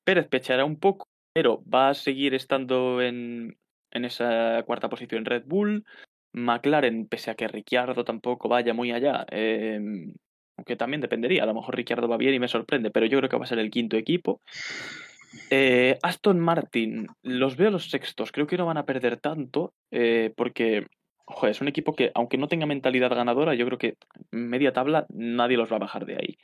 Pérez 0.04 0.28
pechará 0.28 0.66
un 0.66 0.80
poco, 0.80 1.08
pero 1.36 1.62
va 1.72 1.90
a 1.90 1.94
seguir 1.94 2.34
estando 2.34 3.02
en, 3.02 3.58
en 3.92 4.06
esa 4.06 4.64
cuarta 4.66 4.88
posición 4.88 5.26
Red 5.26 5.44
Bull. 5.46 5.84
McLaren, 6.32 7.08
pese 7.08 7.30
a 7.30 7.36
que 7.36 7.50
Ricciardo 7.50 8.06
tampoco 8.06 8.48
vaya 8.48 8.74
muy 8.74 8.94
allá, 8.94 9.26
eh, 9.32 9.78
aunque 10.56 10.78
también 10.78 11.02
dependería, 11.02 11.44
a 11.44 11.46
lo 11.46 11.54
mejor 11.54 11.76
Ricciardo 11.76 12.08
va 12.08 12.16
bien 12.16 12.34
y 12.34 12.40
me 12.40 12.48
sorprende, 12.48 12.90
pero 12.90 13.06
yo 13.06 13.18
creo 13.18 13.30
que 13.30 13.38
va 13.38 13.44
a 13.44 13.48
ser 13.48 13.60
el 13.60 13.70
quinto 13.70 13.98
equipo. 13.98 14.42
Eh, 15.50 15.98
Aston 16.02 16.40
Martin, 16.40 17.08
los 17.22 17.58
veo 17.58 17.70
los 17.70 17.90
sextos, 17.90 18.32
creo 18.32 18.48
que 18.48 18.58
no 18.58 18.66
van 18.66 18.78
a 18.78 18.86
perder 18.86 19.18
tanto, 19.18 19.74
eh, 19.92 20.34
porque 20.38 20.88
joder, 21.26 21.52
es 21.52 21.60
un 21.60 21.68
equipo 21.68 21.96
que, 21.96 22.12
aunque 22.16 22.38
no 22.38 22.48
tenga 22.48 22.66
mentalidad 22.66 23.10
ganadora, 23.10 23.56
yo 23.56 23.66
creo 23.66 23.78
que 23.78 23.98
media 24.32 24.72
tabla 24.72 25.06
nadie 25.10 25.58
los 25.58 25.70
va 25.70 25.76
a 25.76 25.80
bajar 25.80 26.06
de 26.06 26.16
ahí. 26.16 26.38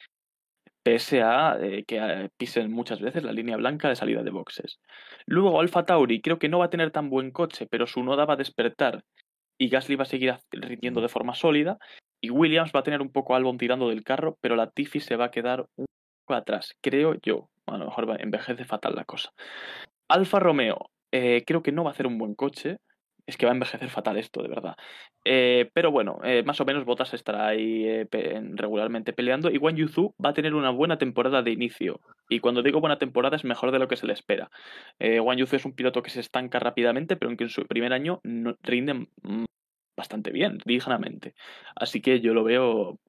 Pese 0.84 1.22
a 1.22 1.58
eh, 1.62 1.84
que 1.86 1.98
eh, 1.98 2.30
pisen 2.38 2.72
muchas 2.72 3.02
veces 3.02 3.24
la 3.24 3.32
línea 3.32 3.58
blanca 3.58 3.88
de 3.90 3.95
salida 3.95 4.24
de 4.24 4.32
boxes. 4.32 4.80
Luego 5.26 5.60
Alfa 5.60 5.86
Tauri, 5.86 6.22
creo 6.22 6.40
que 6.40 6.49
no 6.49 6.60
va 6.60 6.66
a 6.66 6.70
tener 6.70 6.91
tan 6.91 7.10
buen 7.10 7.32
coche, 7.32 7.68
pero 7.70 7.86
su 7.86 8.03
noda 8.03 8.26
va 8.26 8.34
a 8.34 8.38
despertar 8.38 9.03
y 9.60 9.70
Gasly 9.70 9.95
va 9.95 10.03
a 10.03 10.08
seguir 10.08 10.36
rindiendo 10.52 11.02
de 11.02 11.08
forma 11.08 11.36
sólida. 11.36 11.78
Y 12.20 12.32
Williams 12.32 12.72
va 12.76 12.80
a 12.80 12.84
tener 12.84 13.02
un 13.02 13.12
poco 13.12 13.36
Albon 13.36 13.58
tirando 13.58 13.90
del 13.90 14.03
carro, 14.03 14.38
pero 14.41 14.56
la 14.56 14.70
Tiffy 14.70 14.99
se 14.99 15.16
va 15.16 15.26
a 15.26 15.32
quedar 15.32 15.68
un 15.76 15.86
poco 16.26 16.38
atrás, 16.38 16.76
creo 16.82 17.16
yo. 17.22 17.49
A 17.68 17.78
lo 17.78 17.86
mejor 17.86 18.18
envejece 18.20 18.66
fatal 18.66 18.95
la 18.95 19.06
cosa. 19.06 19.32
Alfa 20.08 20.40
Romeo, 20.40 20.90
eh, 21.12 21.44
creo 21.45 21.62
que 21.62 21.72
no 21.72 21.84
va 21.84 21.91
a 21.91 21.94
hacer 21.94 22.08
un 22.08 22.18
buen 22.18 22.36
coche. 22.36 22.78
Es 23.32 23.38
que 23.38 23.45
va 23.45 23.53
a 23.53 23.56
envejecer 23.56 23.90
fatal 23.90 24.18
esto, 24.18 24.44
de 24.44 24.49
verdad. 24.49 24.76
Eh, 25.24 25.70
pero 25.74 25.90
bueno, 25.90 26.20
eh, 26.22 26.44
más 26.44 26.60
o 26.60 26.66
menos 26.66 26.84
Bottas 26.84 27.14
estará 27.14 27.48
ahí 27.48 27.86
eh, 27.88 28.08
regularmente 28.56 29.14
peleando. 29.14 29.49
Y 29.49 29.58
Wang 29.58 29.78
Yuzu 29.78 30.14
va 30.24 30.32
a 30.32 30.34
tener 30.34 30.53
una 30.53 30.70
buena 30.70 30.98
temporada 30.98 31.41
de 31.41 31.52
inicio. 31.52 32.02
Y 32.28 32.41
cuando 32.41 32.62
digo 32.62 32.82
buena 32.82 32.98
temporada 32.99 33.38
es 33.38 33.45
mejor 33.45 33.72
de 33.72 33.80
lo 33.80 33.88
que 33.88 33.95
se 33.95 34.06
le 34.06 34.12
espera. 34.12 34.52
Wang 34.99 35.38
Yuzu 35.38 35.56
es 35.56 35.64
un 35.64 35.72
piloto 35.72 36.03
que 36.03 36.10
se 36.10 36.20
estanca 36.20 36.60
rápidamente, 36.60 37.16
pero 37.16 37.34
que 37.38 37.45
en 37.45 37.49
su 37.49 37.66
primer 37.68 37.94
año 37.94 38.20
no- 38.26 38.58
rinde 38.64 38.95
mm, 38.95 39.45
bastante 39.95 40.32
bien, 40.32 40.58
dignamente. 40.66 41.34
Así 41.74 42.02
que 42.02 42.20
yo 42.20 42.34
lo 42.34 42.44
veo 42.44 42.99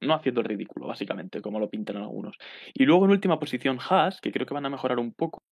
no 0.00 0.14
haciendo 0.14 0.42
ridículo, 0.42 0.86
básicamente, 0.86 1.42
como 1.42 1.60
lo 1.60 1.68
pintan 1.68 1.98
algunos. 1.98 2.38
Y 2.72 2.86
luego 2.86 3.04
en 3.04 3.10
última 3.10 3.38
posición 3.38 3.78
Haas, 3.86 4.18
que 4.22 4.32
creo 4.32 4.46
que 4.46 4.54
van 4.54 4.64
a 4.64 4.70
mejorar 4.70 4.98
un 4.98 5.12
poco, 5.12 5.42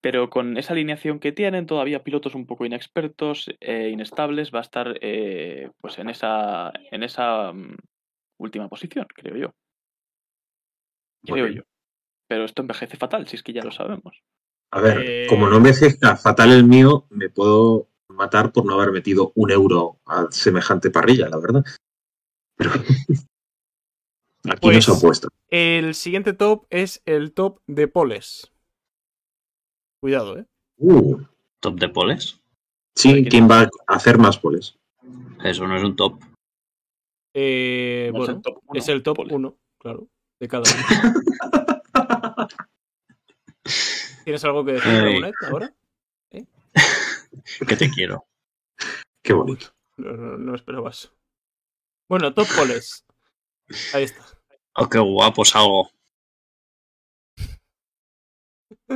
pero 0.00 0.30
con 0.30 0.56
esa 0.56 0.72
alineación 0.72 1.18
que 1.18 1.32
tienen, 1.32 1.66
todavía 1.66 2.02
pilotos 2.04 2.34
un 2.34 2.46
poco 2.46 2.64
inexpertos, 2.64 3.50
e 3.60 3.88
inestables, 3.90 4.52
va 4.54 4.60
a 4.60 4.62
estar 4.62 4.98
eh, 5.00 5.70
pues 5.80 5.98
en 5.98 6.08
esa, 6.08 6.72
en 6.90 7.02
esa 7.02 7.52
mm, 7.52 7.76
última 8.38 8.68
posición, 8.68 9.06
creo 9.14 9.36
yo. 9.36 9.54
Creo 11.24 11.48
yo. 11.48 11.62
Pero 12.28 12.44
esto 12.44 12.62
envejece 12.62 12.96
fatal, 12.96 13.26
si 13.28 13.36
es 13.36 13.42
que 13.42 13.52
ya 13.52 13.62
lo 13.62 13.72
sabemos. 13.72 14.22
A 14.72 14.80
ver, 14.80 14.98
Eh, 15.04 15.26
como 15.28 15.48
no 15.48 15.56
envejezca 15.56 16.16
fatal 16.16 16.52
el 16.52 16.64
mío, 16.64 17.06
me 17.10 17.28
puedo 17.28 17.88
matar 18.08 18.52
por 18.52 18.64
no 18.64 18.74
haber 18.74 18.92
metido 18.92 19.32
un 19.34 19.50
euro 19.50 20.00
a 20.06 20.28
semejante 20.30 20.90
parrilla, 20.90 21.28
la 21.28 21.38
verdad. 21.38 21.64
Pero 22.56 22.70
aquí 24.44 24.44
no 24.44 24.58
Pues- 24.60 24.84
se 24.84 24.92
ha 24.92 25.00
puesto. 25.00 25.28
El 25.48 25.94
siguiente 25.94 26.32
top 26.32 26.66
es 26.70 27.02
el 27.04 27.32
top 27.32 27.60
de 27.66 27.88
poles. 27.88 28.49
Cuidado, 30.00 30.38
¿eh? 30.38 30.46
Uh, 30.78 31.18
¿Top 31.60 31.78
de 31.78 31.88
poles? 31.88 32.40
sí, 32.96 33.24
¿quién 33.28 33.48
va 33.48 33.62
a 33.86 33.94
hacer 33.94 34.18
más 34.18 34.38
poles? 34.38 34.78
Eso 35.44 35.66
no 35.66 35.76
es 35.76 35.82
un 35.84 35.96
top. 35.96 36.20
Eh, 37.34 38.10
No 38.12 38.22
es 38.24 38.28
el 38.28 38.34
bueno, 38.34 38.42
top 38.42 38.62
uno, 38.66 38.78
es 38.78 38.88
el 38.88 39.02
top 39.02 39.16
pole. 39.16 39.34
1, 39.34 39.58
claro, 39.78 40.08
de 40.40 40.48
cada 40.48 40.64
uno. 40.64 41.14
¿Tienes 44.24 44.44
algo 44.44 44.64
que 44.64 44.72
decir. 44.72 44.92
Ramonet, 44.92 45.34
ahora? 45.50 45.74
Que 47.66 47.76
te 47.76 47.88
quiero. 47.90 48.26
Qué 49.22 49.32
bonito. 49.32 49.66
No, 49.96 50.12
no, 50.12 50.36
no 50.36 50.54
esperaba 50.54 50.90
eso. 50.90 51.14
Bueno, 52.08 52.34
top 52.34 52.48
poles. 52.56 53.04
Ahí 53.94 54.04
está. 54.04 54.24
Oh, 54.74 54.88
qué 54.88 54.98
guapo 54.98 55.44
salgo. 55.44 55.90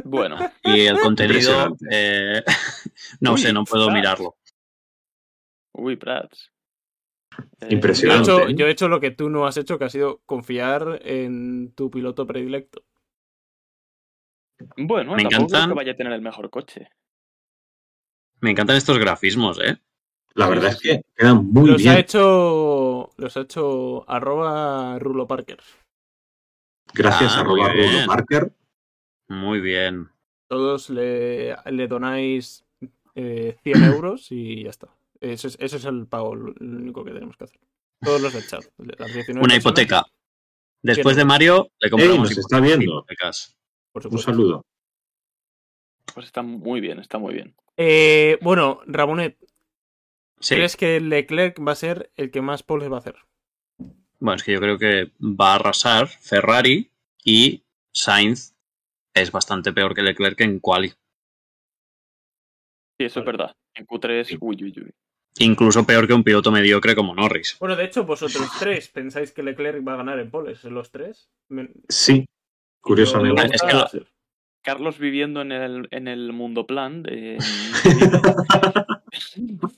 Bueno, 0.03 0.37
Y 0.63 0.81
el 0.87 0.99
contenido, 0.99 1.77
eh, 1.91 2.43
no 3.21 3.35
Uy, 3.35 3.39
sé, 3.39 3.53
no 3.53 3.65
puedo 3.65 3.87
Prats. 3.87 3.97
mirarlo. 3.97 4.37
uy, 5.73 5.97
Prats. 5.97 6.51
Eh, 7.37 7.41
Yo 7.61 7.67
he, 7.69 7.73
Impresionante. 7.75 8.23
hecho, 8.31 8.49
¿eh? 8.49 8.55
yo 8.57 8.67
he 8.67 8.71
hecho 8.71 8.89
lo 8.89 9.01
que 9.01 9.11
tú 9.11 9.29
no 9.31 9.47
has 9.47 9.57
hecho, 9.57 9.79
que 9.79 9.85
ha 9.85 9.91
sido 9.91 10.21
confiar 10.27 11.01
en 11.05 11.73
tu 11.75 11.91
piloto 11.91 12.27
predilecto. 12.27 12.83
Bueno, 14.77 15.15
Me 15.17 15.23
tampoco 15.25 15.45
encantan. 15.45 15.69
que 15.71 15.75
vaya 15.75 15.93
a 15.93 15.97
tener 15.97 16.13
el 16.13 16.23
mejor 16.23 16.51
coche. 16.51 16.89
Me 18.41 18.51
encantan 18.51 18.77
estos 18.77 18.99
grafismos, 18.99 19.59
¿eh? 19.61 19.79
La 20.35 20.49
verdad 20.49 20.71
es 20.71 20.81
que 20.81 21.03
quedan 21.15 21.47
muy 21.47 21.69
los 21.71 21.81
ha 21.87 21.91
bien. 21.91 21.97
hecho. 21.99 23.11
Los 23.17 23.37
ha 23.37 23.41
hecho 23.43 24.09
arroba 24.11 24.99
Rulo 24.99 25.27
Parker. 25.27 25.61
Gracias 26.93 27.37
Ah, 27.37 27.41
a 27.41 27.45
muy 27.45 27.61
Roba 27.61 27.73
bien. 27.73 27.89
Bruno 27.91 28.07
Parker. 28.07 28.53
Muy 29.29 29.61
bien. 29.61 30.09
Todos 30.49 30.91
le, 30.91 31.57
le 31.71 31.89
donáis 31.89 32.65
eh, 33.15 33.57
100 33.63 33.85
euros 33.85 34.31
y 34.31 34.65
ya 34.65 34.71
está. 34.71 34.89
Eso 35.21 35.49
es, 35.49 35.57
eso 35.59 35.77
es 35.77 35.85
el 35.87 36.07
pago, 36.07 36.35
lo 36.35 36.53
único 36.61 37.05
que 37.05 37.13
tenemos 37.13 37.37
que 37.37 37.45
hacer. 37.45 37.61
Todos 38.01 38.21
los 38.21 38.33
del 38.35 38.47
chat. 38.47 38.65
las 38.79 39.13
19 39.15 39.33
Una 39.33 39.41
personas, 39.41 39.57
hipoteca. 39.59 40.05
Después 40.83 41.17
de 41.17 41.25
Mario, 41.25 41.71
le 41.81 41.89
compramos 41.91 42.29
nos 42.31 42.39
está 42.39 42.61
viendo. 42.61 42.85
hipotecas. 42.85 43.57
Por 43.93 44.07
Un 44.07 44.19
saludo. 44.19 44.67
Pues 46.13 46.27
está 46.27 46.43
muy 46.43 46.81
bien, 46.81 46.99
está 46.99 47.19
muy 47.19 47.33
bien. 47.33 47.55
Eh, 47.77 48.39
bueno, 48.43 48.81
Ramonet, 48.87 49.39
Sí. 50.41 50.57
¿crees 50.57 50.77
que 50.77 51.01
Leclerc 51.01 51.59
va 51.67 51.73
a 51.73 51.77
ser 51.77 52.11
el 52.17 52.31
que 52.31 52.43
más 52.43 52.63
poles 52.63 52.91
va 52.93 52.97
a 52.97 52.99
hacer? 52.99 53.17
Bueno, 54.19 54.37
es 54.37 54.43
que 54.43 54.53
yo 54.53 54.61
creo 54.61 54.79
que 54.79 55.11
va 55.21 55.53
a 55.53 55.55
arrasar 55.55 56.09
Ferrari 56.09 56.91
y 57.25 57.63
Sainz 57.93 58.54
es 59.15 59.33
bastante 59.33 59.73
peor 59.73 59.95
que 59.95 60.03
Leclerc 60.03 60.41
en 60.41 60.61
quali. 60.61 60.89
Sí, 62.99 63.07
eso 63.07 63.21
es 63.21 63.27
verdad. 63.27 63.55
En 63.75 63.87
Q3, 63.87 64.39
uy, 64.41 64.57
uy, 64.63 64.73
uy. 64.77 64.91
Incluso 65.41 65.85
peor 65.85 66.07
que 66.07 66.15
un 66.15 66.23
piloto 66.23 66.53
mediocre 66.53 66.95
como 66.95 67.13
Norris. 67.15 67.57
Bueno, 67.59 67.75
de 67.75 67.85
hecho, 67.85 68.05
vosotros 68.05 68.47
tres 68.61 68.89
pensáis 68.89 69.33
que 69.33 69.43
Leclerc 69.43 69.87
va 69.87 69.95
a 69.95 69.97
ganar 69.97 70.19
en 70.21 70.31
poles, 70.31 70.63
los 70.65 70.93
tres. 70.93 71.29
Me- 71.49 71.71
Sí, 71.89 72.25
curiosamente. 72.81 73.43
Es 73.53 73.63
que 73.63 73.73
lo- 73.73 73.89
Carlos 74.63 74.99
viviendo 74.99 75.43
en 75.43 75.53
el, 75.53 75.89
en 75.91 76.09
el 76.09 76.33
mundo 76.33 76.67
plan. 76.67 77.03
de- 77.03 77.39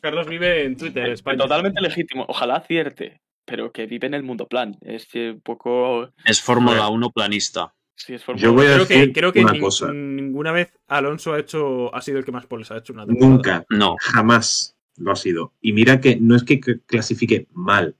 Carlos 0.01 0.27
vive 0.29 0.65
en 0.65 0.77
Twitter, 0.77 1.11
España. 1.11 1.39
Totalmente 1.39 1.81
legítimo. 1.81 2.25
Ojalá 2.29 2.57
acierte, 2.57 3.21
pero 3.45 3.73
que 3.73 3.87
vive 3.87 4.07
en 4.07 4.15
el 4.15 4.23
mundo 4.23 4.47
plan. 4.47 4.77
Es 4.83 5.09
eh, 5.15 5.33
un 5.33 5.41
poco. 5.41 6.11
Es 6.25 6.41
Fórmula 6.43 6.89
1 6.89 7.11
planista. 7.11 7.75
Sí, 7.97 8.15
es 8.15 8.23
Fórmula 8.25 8.43
Yo 8.43 8.53
voy 8.53 8.67
a 8.67 8.75
Creo 8.75 8.87
que, 8.87 8.95
decir 8.99 9.13
creo 9.15 9.33
que 9.33 9.41
una 9.41 9.59
cosa. 9.59 9.91
ninguna 9.93 10.53
vez 10.53 10.71
Alonso 10.87 11.33
ha 11.33 11.39
hecho 11.41 11.93
ha 11.95 12.01
sido 12.03 12.19
el 12.19 12.25
que 12.25 12.33
más 12.33 12.47
poles 12.47 12.71
ha 12.71 12.77
hecho 12.77 12.93
una 12.93 13.07
temporada. 13.07 13.33
Nunca, 13.33 13.67
No, 13.71 13.97
jamás 14.01 14.77
lo 14.99 15.13
ha 15.13 15.17
sido. 15.17 15.55
Y 15.61 15.73
mira 15.73 16.01
que 16.01 16.17
no 16.17 16.37
es 16.37 16.45
que 16.45 16.61
clasifique 16.61 17.49
mal, 17.53 17.97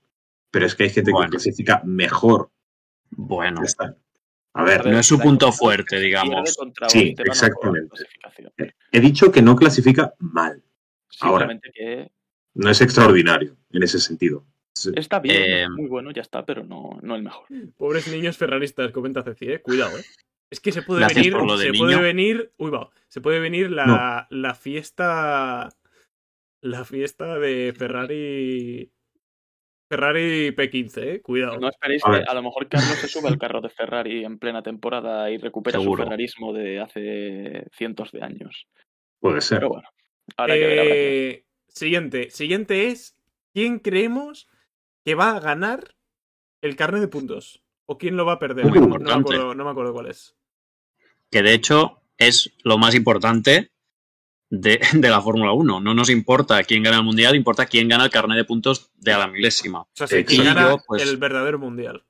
pero 0.51 0.65
es 0.67 0.75
que 0.75 0.83
hay 0.83 0.89
gente 0.91 1.11
Bueno. 1.11 1.25
que 1.27 1.31
clasifica 1.31 1.81
mejor. 1.83 2.51
bueno. 3.09 3.61
A 4.53 4.63
ver, 4.63 4.85
No 4.87 4.97
es 4.99 5.05
su 5.05 5.19
punto 5.19 5.51
fuerte, 5.51 5.99
digamos. 5.99 6.57
Sí, 6.89 7.15
exactamente. 7.17 7.89
he 8.91 8.99
dicho 8.99 9.31
que 9.31 9.41
no 9.41 9.55
clasifica 9.55 10.13
mal. 10.19 10.63
Ahora. 11.21 11.47
Que 11.73 12.11
No 12.53 12.69
es 12.69 12.81
extraordinario 12.81 13.55
en 13.71 13.83
ese 13.83 13.99
sentido. 13.99 14.45
Es- 14.85 14.91
está 14.95 15.19
bien, 15.19 15.35
Eh, 15.43 15.69
muy 15.69 15.87
bueno, 15.87 16.11
ya 16.11 16.21
está, 16.21 16.45
pero 16.45 16.63
no, 16.63 16.99
no 17.01 17.15
el 17.15 17.23
mejor. 17.23 17.47
Pobres 17.77 18.07
niños 18.07 18.37
ferraristas, 18.37 18.91
comenta 18.91 19.23
Ceci, 19.23 19.51
eh. 19.51 19.61
Cuidado, 19.61 19.97
eh. 19.97 20.03
Es 20.49 20.59
que 20.61 20.71
se 20.71 20.81
puede 20.81 21.01
Gracias 21.01 21.25
venir. 21.25 21.33
por 21.37 21.45
lo 21.47 21.57
de 21.57 21.65
se 21.65 21.71
niño. 21.71 21.83
puede 21.85 22.01
venir. 22.01 22.51
Uy, 22.57 22.69
va. 22.71 22.89
Se 23.09 23.19
puede 23.21 23.39
venir 23.39 23.69
la, 23.71 24.27
la 24.29 24.53
fiesta. 24.55 25.69
La 26.61 26.85
fiesta 26.85 27.37
de 27.37 27.73
Ferrari. 27.77 28.91
Ferrari 29.89 30.51
P15, 30.55 30.97
eh. 31.03 31.21
Cuidado. 31.21 31.59
No 31.59 31.69
esperéis 31.69 32.03
A 32.05 32.11
que 32.11 32.23
a 32.29 32.33
lo 32.33 32.43
mejor 32.43 32.67
Carlos 32.67 32.97
se 32.99 33.07
sube 33.07 33.29
al 33.29 33.37
carro 33.37 33.61
de 33.61 33.69
Ferrari 33.69 34.25
en 34.25 34.37
plena 34.37 34.61
temporada 34.61 35.29
y 35.31 35.37
recupera 35.37 35.79
Seguro. 35.79 36.03
su 36.03 36.09
ferrarismo 36.09 36.51
de 36.53 36.79
hace 36.79 37.67
cientos 37.71 38.11
de 38.11 38.21
años. 38.21 38.67
Puede 39.19 39.39
ser. 39.41 39.59
Pero 39.59 39.69
bueno, 39.69 39.89
que 40.35 40.43
ver, 40.45 40.57
que. 40.87 41.29
Eh, 41.29 41.43
Siguiente. 41.67 42.29
Siguiente 42.31 42.87
es. 42.87 43.15
¿Quién 43.53 43.79
creemos 43.79 44.47
que 45.07 45.15
va 45.15 45.37
a 45.37 45.39
ganar 45.39 45.95
el 46.61 46.75
carnet 46.75 46.99
de 46.99 47.07
puntos? 47.07 47.63
¿O 47.85 47.97
quién 47.97 48.17
lo 48.17 48.25
va 48.25 48.33
a 48.33 48.39
perder? 48.39 48.65
Muy 48.65 48.77
no, 48.77 48.87
no 48.87 48.99
me 48.99 49.13
acuerdo, 49.13 49.55
no 49.55 49.63
me 49.63 49.71
acuerdo 49.71 49.93
cuál 49.93 50.07
es. 50.07 50.35
Que 51.31 51.41
de 51.41 51.53
hecho 51.53 52.01
es 52.17 52.51
lo 52.65 52.77
más 52.77 52.93
importante 52.93 53.71
de, 54.49 54.81
de 54.93 55.09
la 55.09 55.21
Fórmula 55.21 55.53
1. 55.53 55.79
No 55.79 55.93
nos 55.93 56.09
importa 56.09 56.61
quién 56.63 56.83
gana 56.83 56.97
el 56.97 57.05
mundial, 57.05 57.37
importa 57.37 57.67
quién 57.67 57.87
gana 57.87 58.03
el 58.03 58.09
carnet 58.09 58.35
de 58.35 58.43
puntos 58.43 58.91
de 58.95 59.13
a 59.13 59.17
la 59.17 59.27
milésima. 59.27 59.83
O 59.83 59.87
sea, 59.93 60.25
quién 60.25 60.43
gana 60.43 60.71
Yo, 60.71 60.83
pues- 60.85 61.03
el 61.03 61.15
verdadero 61.15 61.57
mundial. 61.57 62.03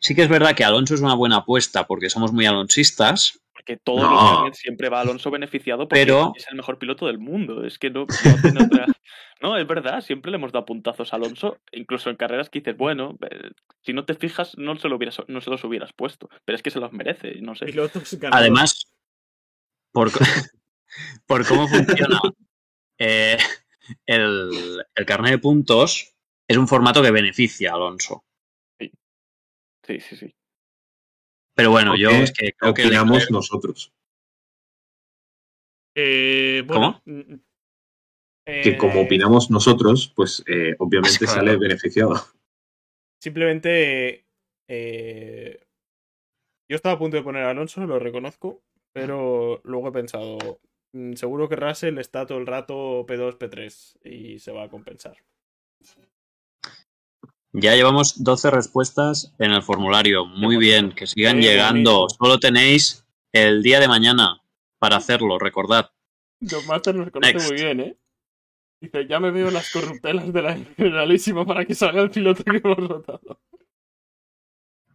Sí 0.00 0.16
que 0.16 0.22
es 0.22 0.28
verdad 0.28 0.56
que 0.56 0.64
Alonso 0.64 0.94
es 0.94 1.00
una 1.00 1.14
buena 1.14 1.36
apuesta 1.36 1.86
porque 1.86 2.10
somos 2.10 2.32
muy 2.32 2.46
alonsistas, 2.46 3.38
Porque 3.68 3.80
todos 3.84 4.00
No. 4.02 4.10
los 4.14 4.40
años 4.44 4.56
siempre 4.56 4.88
va 4.88 5.02
Alonso 5.02 5.30
beneficiado 5.30 5.86
porque 5.88 6.00
Pero- 6.06 6.32
es 6.34 6.46
el 6.48 6.56
mejor 6.56 6.78
piloto 6.78 7.06
del 7.06 7.18
mundo. 7.18 7.64
Es 7.66 7.78
que 7.78 7.90
no, 7.90 8.06
no 8.06 8.42
tiene 8.42 8.64
otra- 8.64 8.86
No, 9.42 9.56
es 9.58 9.66
verdad, 9.68 10.00
siempre 10.00 10.30
le 10.30 10.36
hemos 10.38 10.52
dado 10.52 10.64
puntazos 10.64 11.12
a 11.12 11.16
Alonso, 11.16 11.58
incluso 11.72 12.08
en 12.10 12.16
carreras 12.16 12.48
que 12.50 12.58
dices, 12.60 12.76
bueno, 12.76 13.16
eh, 13.30 13.50
si 13.82 13.92
no 13.92 14.04
te 14.04 14.14
fijas, 14.14 14.56
no 14.58 14.74
se, 14.76 14.88
lo 14.88 14.96
hubieras, 14.96 15.18
no 15.28 15.40
se 15.42 15.50
los 15.50 15.62
hubieras 15.64 15.92
puesto. 15.92 16.28
Pero 16.46 16.56
es 16.56 16.62
que 16.62 16.70
se 16.70 16.80
los 16.80 16.92
merece, 16.92 17.40
no 17.42 17.54
sé. 17.54 17.66
Además, 18.32 18.90
por, 19.92 20.10
por 21.26 21.46
cómo 21.46 21.68
funciona 21.68 22.20
eh, 22.98 23.36
el, 24.06 24.82
el 24.94 25.06
carnet 25.06 25.32
de 25.32 25.38
puntos, 25.38 26.16
es 26.48 26.56
un 26.56 26.66
formato 26.66 27.02
que 27.02 27.10
beneficia 27.10 27.70
a 27.72 27.74
Alonso. 27.74 28.24
Sí, 28.80 30.00
sí, 30.00 30.16
sí. 30.16 30.34
Pero 31.58 31.72
bueno, 31.72 31.96
yo 31.96 32.10
es 32.10 32.32
que 32.32 32.52
creo 32.52 32.72
que 32.72 32.82
opinamos 32.82 33.18
Leclerc- 33.24 33.30
nosotros. 33.32 33.92
Eh, 35.96 36.62
bueno, 36.64 37.02
mm, 37.04 37.34
Que 38.46 38.68
eh, 38.70 38.76
como 38.78 39.00
opinamos 39.02 39.50
nosotros, 39.50 40.12
pues 40.14 40.44
eh, 40.46 40.76
obviamente 40.78 41.18
Claro. 41.18 41.32
sale 41.32 41.56
beneficiado. 41.56 42.14
Simplemente. 43.20 44.24
eh, 44.68 45.58
yo 46.70 46.76
estaba 46.76 46.94
a 46.94 46.98
punto 46.98 47.16
de 47.16 47.22
poner 47.24 47.42
a 47.42 47.50
Alonso, 47.50 47.84
lo 47.86 47.98
reconozco. 47.98 48.62
Pero 48.92 49.60
luego 49.64 49.88
he 49.88 49.92
pensado. 49.92 50.60
mm, 50.92 51.14
Seguro 51.14 51.48
que 51.48 51.56
Russell 51.56 51.98
está 51.98 52.24
todo 52.24 52.38
el 52.38 52.46
rato 52.46 53.04
P2, 53.04 53.36
P3 53.36 53.98
y 54.04 54.38
se 54.38 54.52
va 54.52 54.62
a 54.64 54.68
compensar. 54.68 55.16
Ya 57.60 57.74
llevamos 57.74 58.22
12 58.22 58.50
respuestas 58.50 59.32
en 59.38 59.52
el 59.52 59.62
formulario. 59.62 60.26
Muy 60.26 60.56
bien, 60.56 60.92
que 60.92 61.06
sigan 61.06 61.36
Qué 61.40 61.42
llegando. 61.48 62.00
bonito. 62.00 62.14
Solo 62.18 62.38
tenéis 62.38 63.06
el 63.32 63.62
día 63.62 63.80
de 63.80 63.88
mañana 63.88 64.40
para 64.78 64.96
hacerlo, 64.96 65.38
recordad. 65.38 65.90
Don 66.40 66.64
Master 66.66 66.94
nos 66.94 67.10
conoce 67.10 67.32
Next. 67.34 67.48
muy 67.50 67.60
bien, 67.60 67.80
¿eh? 67.80 67.96
Dice, 68.80 69.06
ya 69.08 69.18
me 69.18 69.30
veo 69.32 69.50
las 69.50 69.72
corruptelas 69.72 70.32
de 70.32 70.42
la 70.42 70.56
generalísima 70.76 71.44
para 71.44 71.64
que 71.64 71.74
salga 71.74 72.00
el 72.00 72.10
piloto 72.10 72.44
que 72.44 72.58
hemos 72.58 72.76
votado. 72.88 73.40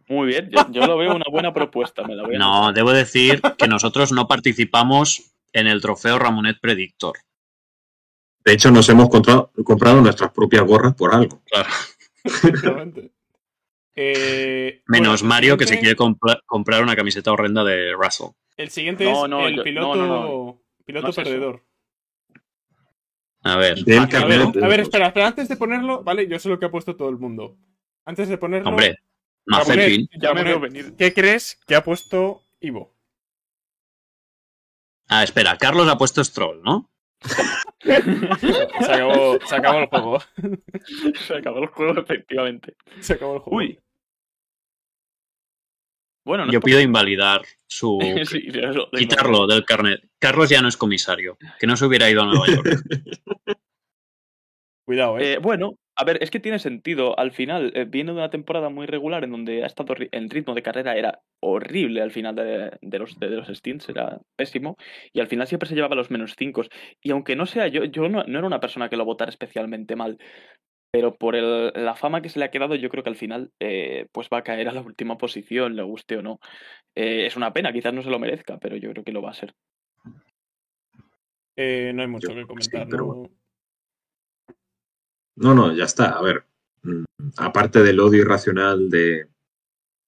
Muy 0.08 0.28
bien, 0.28 0.50
yo, 0.50 0.66
yo 0.70 0.86
lo 0.86 0.96
veo 0.98 1.14
una 1.14 1.24
buena 1.30 1.52
propuesta. 1.52 2.02
Me 2.06 2.14
la 2.14 2.24
voy 2.24 2.36
a 2.36 2.38
No, 2.38 2.72
debo 2.72 2.92
decir 2.92 3.40
que 3.58 3.68
nosotros 3.68 4.12
no 4.12 4.26
participamos 4.26 5.32
en 5.52 5.66
el 5.66 5.80
trofeo 5.80 6.18
Ramonet 6.18 6.60
Predictor. 6.60 7.18
De 8.44 8.52
hecho, 8.52 8.70
nos 8.70 8.88
hemos 8.90 9.08
comprado, 9.08 9.50
comprado 9.64 10.00
nuestras 10.02 10.30
propias 10.32 10.64
gorras 10.64 10.94
por 10.94 11.14
algo. 11.14 11.42
Claro. 11.46 11.68
Efectivamente. 12.24 13.12
Eh, 13.94 14.82
Menos 14.86 15.20
bueno, 15.22 15.28
Mario 15.34 15.56
que 15.56 15.66
se 15.66 15.78
quiere 15.78 15.94
compra- 15.94 16.40
comprar 16.46 16.82
una 16.82 16.96
camiseta 16.96 17.30
horrenda 17.30 17.62
de 17.62 17.92
Russell. 17.92 18.30
El 18.56 18.70
siguiente 18.70 19.04
No, 19.04 19.24
es 19.24 19.30
no, 19.30 19.46
el 19.46 19.56
yo- 19.56 19.62
piloto, 19.62 19.94
no, 19.96 20.06
no, 20.06 20.62
piloto 20.84 21.06
No 21.06 21.10
es 21.10 21.18
eso. 21.18 21.22
perdedor. 21.24 21.64
A 23.46 23.56
ver, 23.56 23.78
A 23.78 24.24
ver, 24.24 24.40
a 24.80 24.82
espera, 24.82 25.06
espera, 25.08 25.26
antes 25.26 25.48
de 25.48 25.56
ponerlo, 25.56 26.02
vale, 26.02 26.26
yo 26.26 26.38
sé 26.38 26.48
lo 26.48 26.58
que 26.58 26.64
ha 26.66 26.70
puesto 26.70 26.96
todo 26.96 27.10
el 27.10 27.18
mundo. 27.18 27.58
Antes 28.06 28.28
de 28.28 28.38
ponerlo, 28.38 28.70
hombre, 28.70 28.96
Mazepin. 29.46 30.08
Ya 30.18 30.32
me 30.32 30.42
veo 30.42 30.54
Ramonet, 30.54 30.72
venir. 30.84 30.96
¿qué 30.96 31.12
crees 31.12 31.60
que 31.66 31.74
ha 31.74 31.84
puesto 31.84 32.42
Ivo? 32.60 32.94
Ah, 35.08 35.22
espera, 35.22 35.58
Carlos 35.58 35.86
ha 35.88 35.98
puesto 35.98 36.24
Stroll, 36.24 36.62
¿no? 36.62 36.90
Se 37.84 38.92
acabó, 38.92 39.38
se 39.44 39.56
acabó 39.56 39.78
el 39.78 39.86
juego. 39.86 40.18
Se 41.26 41.34
acabó 41.36 41.58
el 41.60 41.66
juego, 41.68 42.00
efectivamente. 42.00 42.76
Se 43.00 43.12
acabó 43.14 43.34
el 43.34 43.40
juego. 43.40 43.56
Uy. 43.58 43.78
Bueno, 46.26 46.46
no 46.46 46.52
Yo 46.52 46.60
pido 46.60 46.80
invalidar 46.80 47.42
su. 47.66 47.98
por- 47.98 48.06
Sí, 48.26 48.42
eso, 48.48 48.88
de 48.90 48.98
quitarlo 48.98 49.46
del 49.46 49.64
carnet. 49.64 50.00
Carlos 50.18 50.48
ya 50.48 50.62
no 50.62 50.68
es 50.68 50.76
comisario. 50.76 51.36
Que 51.60 51.66
no 51.66 51.76
se 51.76 51.84
hubiera 51.84 52.08
ido 52.10 52.22
a 52.22 52.26
Nueva 52.26 52.46
York. 52.46 52.66
Cuidado, 54.86 55.18
eh. 55.18 55.34
Eh, 55.34 55.38
bueno, 55.38 55.78
a 55.96 56.04
ver, 56.04 56.22
es 56.22 56.30
que 56.30 56.40
tiene 56.40 56.58
sentido. 56.58 57.18
Al 57.18 57.30
final, 57.32 57.72
eh, 57.74 57.84
viene 57.84 58.12
de 58.12 58.18
una 58.18 58.30
temporada 58.30 58.68
muy 58.68 58.86
regular 58.86 59.22
en 59.24 59.30
donde 59.30 59.62
ha 59.62 59.66
estado 59.66 59.94
ri- 59.94 60.08
el 60.12 60.28
ritmo 60.30 60.54
de 60.54 60.62
carrera 60.62 60.96
era 60.96 61.20
horrible 61.40 62.02
al 62.02 62.10
final 62.10 62.34
de, 62.34 62.76
de 62.80 62.98
los, 62.98 63.18
de, 63.20 63.28
los 63.28 63.48
stints, 63.48 63.88
era 63.88 64.20
pésimo. 64.36 64.76
Y 65.12 65.20
al 65.20 65.28
final 65.28 65.46
siempre 65.46 65.68
se 65.68 65.74
llevaba 65.74 65.94
los 65.94 66.10
menos 66.10 66.34
5. 66.38 66.62
Y 67.02 67.10
aunque 67.10 67.36
no 67.36 67.46
sea 67.46 67.68
yo, 67.68 67.84
yo 67.84 68.08
no, 68.08 68.24
no 68.24 68.38
era 68.38 68.46
una 68.46 68.60
persona 68.60 68.88
que 68.88 68.96
lo 68.96 69.04
votara 69.04 69.30
especialmente 69.30 69.94
mal. 69.96 70.18
Pero 70.92 71.16
por 71.16 71.34
el- 71.36 71.72
la 71.74 71.94
fama 71.96 72.22
que 72.22 72.28
se 72.28 72.38
le 72.38 72.44
ha 72.44 72.50
quedado, 72.50 72.74
yo 72.76 72.88
creo 72.88 73.02
que 73.02 73.10
al 73.10 73.16
final 73.16 73.50
eh, 73.60 74.06
pues 74.12 74.28
va 74.32 74.38
a 74.38 74.42
caer 74.42 74.68
a 74.68 74.72
la 74.72 74.80
última 74.80 75.18
posición, 75.18 75.74
le 75.76 75.82
guste 75.82 76.16
o 76.16 76.22
no. 76.22 76.38
Eh, 76.96 77.26
es 77.26 77.36
una 77.36 77.52
pena, 77.52 77.72
quizás 77.72 77.92
no 77.92 78.02
se 78.02 78.10
lo 78.10 78.18
merezca, 78.20 78.58
pero 78.58 78.76
yo 78.76 78.90
creo 78.92 79.04
que 79.04 79.12
lo 79.12 79.22
va 79.22 79.30
a 79.30 79.34
ser. 79.34 79.52
Eh, 81.56 81.92
no 81.94 82.02
hay 82.02 82.08
mucho 82.08 82.28
Yo 82.32 82.34
que 82.36 82.46
comentar, 82.46 82.84
sí, 82.84 82.90
pero 82.90 83.06
¿no? 83.06 83.30
No, 85.36 85.54
no, 85.54 85.74
ya 85.74 85.84
está. 85.84 86.10
A 86.10 86.22
ver, 86.22 86.44
mm, 86.82 87.04
aparte 87.38 87.82
del 87.82 88.00
odio 88.00 88.22
irracional 88.22 88.88
de, 88.90 89.28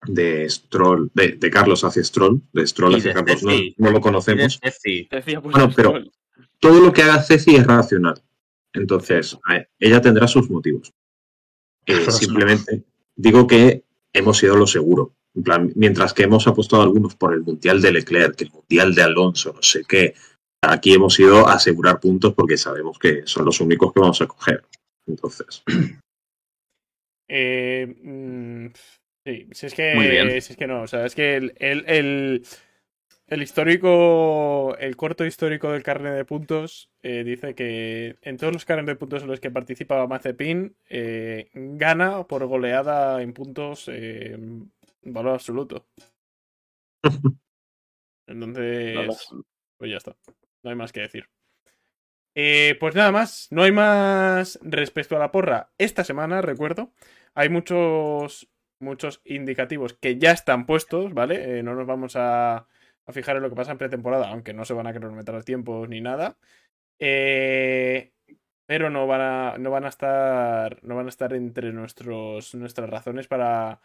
de 0.07 0.49
Stroll, 0.49 1.11
de, 1.15 1.33
de 1.33 1.51
Carlos 1.51 1.85
hacia 1.85 2.05
Stroll, 2.05 2.43
de 2.53 2.67
Stroll 2.67 2.95
hacia 2.97 3.13
de 3.13 3.15
Carlos, 3.15 3.43
no, 3.43 3.51
Ceci. 3.51 3.75
no 3.79 3.91
lo 3.91 4.01
conocemos. 4.01 4.61
Ceci, 4.63 5.09
Bueno, 5.43 5.71
pero-. 5.75 6.03
Todo 6.59 6.81
lo 6.81 6.93
que 6.93 7.03
haga 7.03 7.23
Ceci 7.23 7.55
es 7.55 7.67
racional. 7.67 8.23
Entonces, 8.73 9.39
ella 9.79 10.01
tendrá 10.01 10.27
sus 10.27 10.51
motivos. 10.51 10.93
Eh, 11.87 12.11
simplemente 12.11 12.85
digo 13.15 13.47
que 13.47 13.85
hemos 14.13 14.43
ido 14.43 14.55
a 14.55 14.59
lo 14.59 14.67
seguro. 14.67 15.15
En 15.35 15.43
plan, 15.43 15.73
mientras 15.75 16.15
que 16.15 16.23
hemos 16.23 16.47
apostado 16.47 16.83
algunos 16.83 17.15
por 17.15 17.35
el 17.35 17.43
Mundial 17.43 17.81
de 17.83 17.93
Leclerc, 17.93 18.41
el 18.41 18.51
Mundial 18.51 18.95
de 18.95 19.03
Alonso, 19.03 19.53
no 19.55 19.63
sé 19.63 19.83
qué, 19.87 20.15
aquí 20.63 20.95
hemos 20.95 21.19
ido 21.21 21.47
a 21.47 21.55
asegurar 21.55 22.01
puntos 22.01 22.33
porque 22.35 22.57
sabemos 22.57 22.99
que 22.99 23.23
son 23.27 23.45
los 23.45 23.61
únicos 23.61 23.93
que 23.93 24.01
vamos 24.01 24.21
a 24.23 24.27
coger. 24.27 24.65
Entonces, 25.07 25.63
Eh, 27.29 27.87
mm, 28.03 28.67
sí, 29.25 29.49
si 29.53 29.67
es 29.67 29.75
que. 29.75 30.41
Si 30.41 30.53
es 30.53 30.57
que 30.57 30.67
no, 30.67 30.83
o 30.83 30.87
sea, 30.87 31.07
es 31.07 31.15
que 31.15 31.37
el, 31.37 31.55
el, 31.59 31.85
el, 31.89 32.47
el 33.27 33.43
histórico. 33.43 34.77
El 34.79 34.97
corto 34.97 35.25
histórico 35.25 35.73
del 35.73 35.83
carnet 35.83 36.15
de 36.15 36.25
puntos 36.25 36.91
eh, 37.03 37.25
dice 37.25 37.55
que 37.55 38.17
en 38.23 38.37
todos 38.37 38.53
los 38.53 38.65
carnes 38.65 38.87
de 38.87 38.97
puntos 38.97 39.23
en 39.23 39.29
los 39.29 39.41
que 39.41 39.51
participaba 39.51 40.07
Mazepin, 40.07 40.77
eh, 40.89 41.51
gana 41.53 42.25
por 42.25 42.47
goleada 42.47 43.23
en 43.23 43.33
puntos 43.33 43.89
en 43.89 44.73
valor 45.03 45.35
absoluto. 45.35 45.87
Entonces. 48.29 49.29
Pues 49.79 49.91
ya 49.91 49.97
está. 49.99 50.17
No 50.63 50.71
hay 50.71 50.77
más 50.77 50.93
que 50.93 51.01
decir. 51.01 51.29
Eh, 52.37 52.77
pues 52.79 52.95
nada 52.95 53.11
más. 53.13 53.49
No 53.51 53.63
hay 53.63 53.73
más 53.73 54.61
respecto 54.63 55.17
a 55.17 55.19
la 55.19 55.33
porra. 55.33 55.71
Esta 55.79 56.05
semana, 56.05 56.43
recuerdo, 56.43 56.93
hay 57.35 57.49
muchos, 57.49 58.49
muchos 58.79 59.23
indicativos 59.25 59.95
que 59.95 60.19
ya 60.19 60.33
están 60.33 60.67
puestos, 60.67 61.15
¿vale? 61.15 61.59
Eh, 61.59 61.63
no 61.63 61.75
nos 61.75 61.87
vamos 61.87 62.15
a, 62.17 62.67
fijar 63.09 63.37
en 63.37 63.43
lo 63.43 63.49
que 63.51 63.57
pasa 63.57 63.73
en 63.73 63.79
pretemporada, 63.79 64.29
aunque 64.31 64.53
no 64.53 64.65
se 64.67 64.75
van 64.75 64.87
a 64.87 64.93
cronometrar 64.93 65.45
tiempos 65.45 65.89
ni 65.89 66.03
nada. 66.03 66.37
Eh, 66.99 68.13
pero 68.67 68.91
no 68.91 69.07
van 69.07 69.21
a, 69.23 69.59
no 69.59 69.71
van 69.71 69.85
a 69.87 69.89
estar. 69.89 70.79
No 70.85 70.97
van 70.97 71.07
a 71.07 71.11
estar 71.11 71.33
entre 71.35 71.73
nuestros, 71.73 72.55
nuestras 72.55 72.91
razones 72.91 73.29
para, 73.29 73.81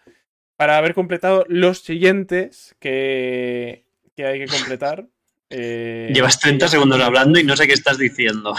para 0.57 0.77
haber 0.77 0.93
completado 0.93 1.45
los 1.47 1.79
siguientes 1.83 2.75
que, 2.79 3.85
que 4.15 4.25
hay 4.25 4.39
que 4.39 4.47
completar. 4.47 5.07
Eh, 5.51 6.11
Llevas 6.13 6.39
30 6.39 6.67
segundos 6.67 6.99
hablando 7.01 7.39
y 7.39 7.43
no 7.43 7.55
sé 7.57 7.67
qué 7.67 7.73
estás 7.73 7.97
diciendo. 7.97 8.55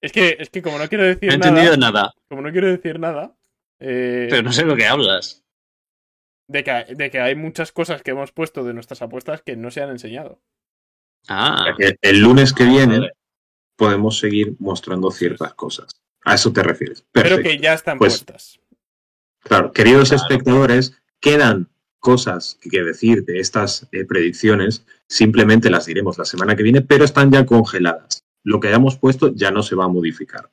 Es 0.00 0.12
que, 0.12 0.36
es 0.38 0.50
que 0.50 0.62
como 0.62 0.78
no 0.78 0.88
quiero 0.88 1.04
decir 1.04 1.28
No 1.28 1.34
he 1.34 1.38
nada, 1.38 1.48
entendido 1.50 1.76
nada, 1.76 2.12
como 2.28 2.42
no 2.42 2.52
quiero 2.52 2.68
decir 2.68 3.00
nada, 3.00 3.34
eh, 3.80 4.26
pero 4.30 4.42
no 4.42 4.52
sé 4.52 4.62
de 4.62 4.68
lo 4.68 4.76
que 4.76 4.86
hablas. 4.86 5.42
de, 6.48 6.64
que, 6.64 6.86
de 6.94 7.10
que 7.10 7.20
hay 7.20 7.34
muchas 7.34 7.72
cosas 7.72 8.02
que 8.02 8.12
hemos 8.12 8.32
puesto 8.32 8.64
de 8.64 8.74
nuestras 8.74 9.02
apuestas 9.02 9.42
que 9.42 9.56
no 9.56 9.70
se 9.70 9.82
han 9.82 9.90
enseñado. 9.90 10.40
Ah, 11.28 11.74
El, 11.78 11.98
el 12.00 12.20
lunes 12.20 12.52
que 12.52 12.64
viene 12.64 13.10
podemos 13.76 14.18
seguir 14.18 14.54
mostrando 14.58 15.10
ciertas 15.10 15.54
cosas. 15.54 15.90
A 16.24 16.34
eso 16.34 16.52
te 16.52 16.62
refieres. 16.62 17.04
Pero 17.12 17.28
Perfecto. 17.30 17.50
que 17.50 17.58
ya 17.58 17.74
están 17.74 17.98
Pues- 17.98 18.12
puestas. 18.24 18.60
Claro, 19.40 19.72
queridos 19.72 20.08
Claro. 20.10 20.22
espectadores, 20.22 21.00
quedan 21.20 21.68
cosas 21.98 22.58
que 22.60 22.82
decir 22.82 23.24
de 23.24 23.40
estas 23.40 23.88
eh, 23.92 24.04
predicciones, 24.04 24.84
simplemente 25.08 25.70
las 25.70 25.86
diremos 25.86 26.18
la 26.18 26.24
semana 26.24 26.56
que 26.56 26.62
viene, 26.62 26.80
pero 26.80 27.04
están 27.04 27.30
ya 27.30 27.44
congeladas. 27.44 28.24
Lo 28.44 28.60
que 28.60 28.68
hayamos 28.68 28.96
puesto 28.96 29.34
ya 29.34 29.50
no 29.50 29.62
se 29.62 29.74
va 29.74 29.84
a 29.84 29.88
modificar. 29.88 30.50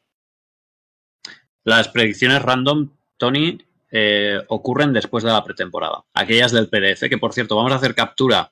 las 1.63 1.87
predicciones 1.87 2.41
random, 2.43 2.91
Tony, 3.17 3.57
eh, 3.91 4.39
ocurren 4.49 4.93
después 4.93 5.23
de 5.23 5.31
la 5.31 5.43
pretemporada. 5.43 6.05
Aquellas 6.13 6.51
del 6.51 6.69
PDF, 6.69 7.09
que 7.09 7.17
por 7.17 7.33
cierto, 7.33 7.55
vamos 7.55 7.71
a 7.71 7.75
hacer 7.75 7.95
captura 7.95 8.51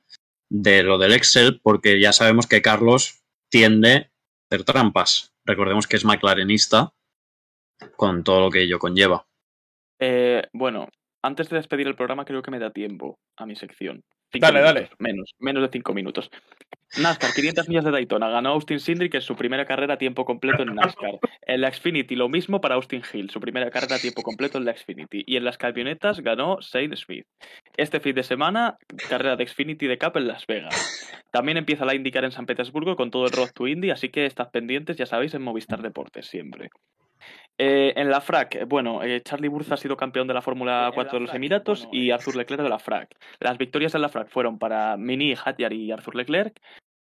de 0.49 0.83
lo 0.83 0.97
del 0.97 1.13
Excel, 1.13 1.59
porque 1.61 1.99
ya 1.99 2.13
sabemos 2.13 2.47
que 2.47 2.61
Carlos 2.61 3.23
tiende 3.49 3.93
a 3.93 4.09
hacer 4.49 4.63
trampas. 4.63 5.33
Recordemos 5.45 5.87
que 5.87 5.97
es 5.97 6.05
McLarenista, 6.05 6.93
con 7.95 8.23
todo 8.23 8.39
lo 8.39 8.49
que 8.49 8.61
ello 8.61 8.79
conlleva. 8.79 9.27
Eh, 9.99 10.47
bueno, 10.53 10.87
antes 11.23 11.49
de 11.49 11.57
despedir 11.57 11.87
el 11.87 11.95
programa, 11.95 12.25
creo 12.25 12.41
que 12.41 12.51
me 12.51 12.59
da 12.59 12.71
tiempo 12.71 13.17
a 13.37 13.45
mi 13.45 13.55
sección. 13.55 14.03
Cinco 14.31 14.47
Dale, 14.47 14.59
minutos, 14.59 14.75
dale. 14.75 14.89
Menos, 14.97 15.35
menos 15.39 15.63
de 15.63 15.69
cinco 15.69 15.93
minutos. 15.93 16.29
NASCAR, 16.97 17.33
500 17.33 17.69
millas 17.69 17.85
de 17.85 17.91
Daytona. 17.91 18.29
Ganó 18.29 18.49
Austin 18.49 18.79
Cindric 18.79 19.13
en 19.15 19.21
su 19.21 19.35
primera 19.35 19.65
carrera 19.65 19.95
a 19.95 19.97
tiempo 19.97 20.25
completo 20.25 20.63
en 20.63 20.75
NASCAR. 20.75 21.19
En 21.45 21.61
la 21.61 21.71
Xfinity, 21.71 22.15
lo 22.15 22.29
mismo 22.29 22.61
para 22.61 22.75
Austin 22.75 23.03
Hill, 23.11 23.29
su 23.29 23.39
primera 23.39 23.69
carrera 23.71 23.95
a 23.95 23.99
tiempo 23.99 24.21
completo 24.21 24.57
en 24.57 24.65
la 24.65 24.75
Xfinity. 24.75 25.23
Y 25.25 25.37
en 25.37 25.43
las 25.43 25.57
camionetas 25.57 26.19
ganó 26.19 26.59
Shane 26.61 26.95
Smith. 26.95 27.25
Este 27.77 27.99
fin 27.99 28.15
de 28.15 28.23
semana, 28.23 28.77
carrera 29.09 29.35
de 29.35 29.47
Xfinity 29.47 29.87
de 29.87 29.97
Cup 29.97 30.17
en 30.17 30.27
Las 30.27 30.45
Vegas. 30.45 31.23
También 31.31 31.57
empieza 31.57 31.85
la 31.85 31.95
IndyCar 31.95 32.25
en 32.25 32.31
San 32.31 32.45
Petersburgo 32.45 32.95
con 32.95 33.11
todo 33.11 33.25
el 33.25 33.31
Road 33.31 33.51
to 33.53 33.67
Indy, 33.67 33.91
así 33.91 34.09
que 34.09 34.25
estad 34.25 34.51
pendientes, 34.51 34.97
ya 34.97 35.05
sabéis, 35.05 35.33
en 35.33 35.41
Movistar 35.41 35.81
Deportes 35.81 36.27
siempre. 36.27 36.69
Eh, 37.57 37.93
en 37.95 38.09
la 38.09 38.19
FRAC, 38.19 38.55
eh, 38.55 38.65
bueno, 38.65 39.03
eh, 39.03 39.21
Charlie 39.23 39.47
Burz 39.47 39.71
ha 39.71 39.77
sido 39.77 39.95
campeón 39.95 40.27
de 40.27 40.33
la 40.33 40.41
Fórmula 40.41 40.91
4 40.93 41.19
de 41.19 41.25
los 41.25 41.33
Emiratos 41.35 41.87
y 41.91 42.09
Arthur 42.09 42.35
Leclerc 42.35 42.63
de 42.63 42.69
la 42.69 42.79
FRAC. 42.79 43.15
Las 43.39 43.57
victorias 43.57 43.93
en 43.93 44.01
la 44.01 44.09
FRAC 44.09 44.29
fueron 44.29 44.57
para 44.57 44.97
Mini, 44.97 45.35
Hadjar 45.35 45.71
y 45.71 45.91
Arthur 45.91 46.15
Leclerc. 46.15 46.59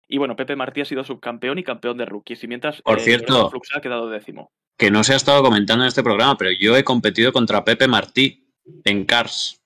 Y 0.08 0.18
bueno, 0.18 0.36
Pepe 0.36 0.56
Martí 0.56 0.82
ha 0.82 0.86
sido 0.86 1.04
subcampeón 1.04 1.60
y 1.60 1.64
campeón 1.64 1.98
de 1.98 2.06
rookies. 2.06 2.44
Y 2.44 2.48
mientras 2.48 2.82
Por 2.82 2.98
eh, 2.98 3.02
cierto. 3.02 3.52
Flux 3.52 3.70
ha 3.76 3.82
quedado 3.82 4.10
décimo. 4.10 4.52
Que 4.76 4.90
no 4.90 5.04
se 5.04 5.14
ha 5.14 5.18
estado 5.18 5.44
comentando 5.44 5.84
en 5.84 5.90
este 5.90 6.02
programa, 6.02 6.36
pero 6.36 6.50
yo 6.52 6.76
he 6.76 6.84
competido 6.84 7.32
contra 7.32 7.64
Pepe 7.64 7.88
Martí 7.88 8.48
en 8.86 9.06
Cars. 9.06 9.62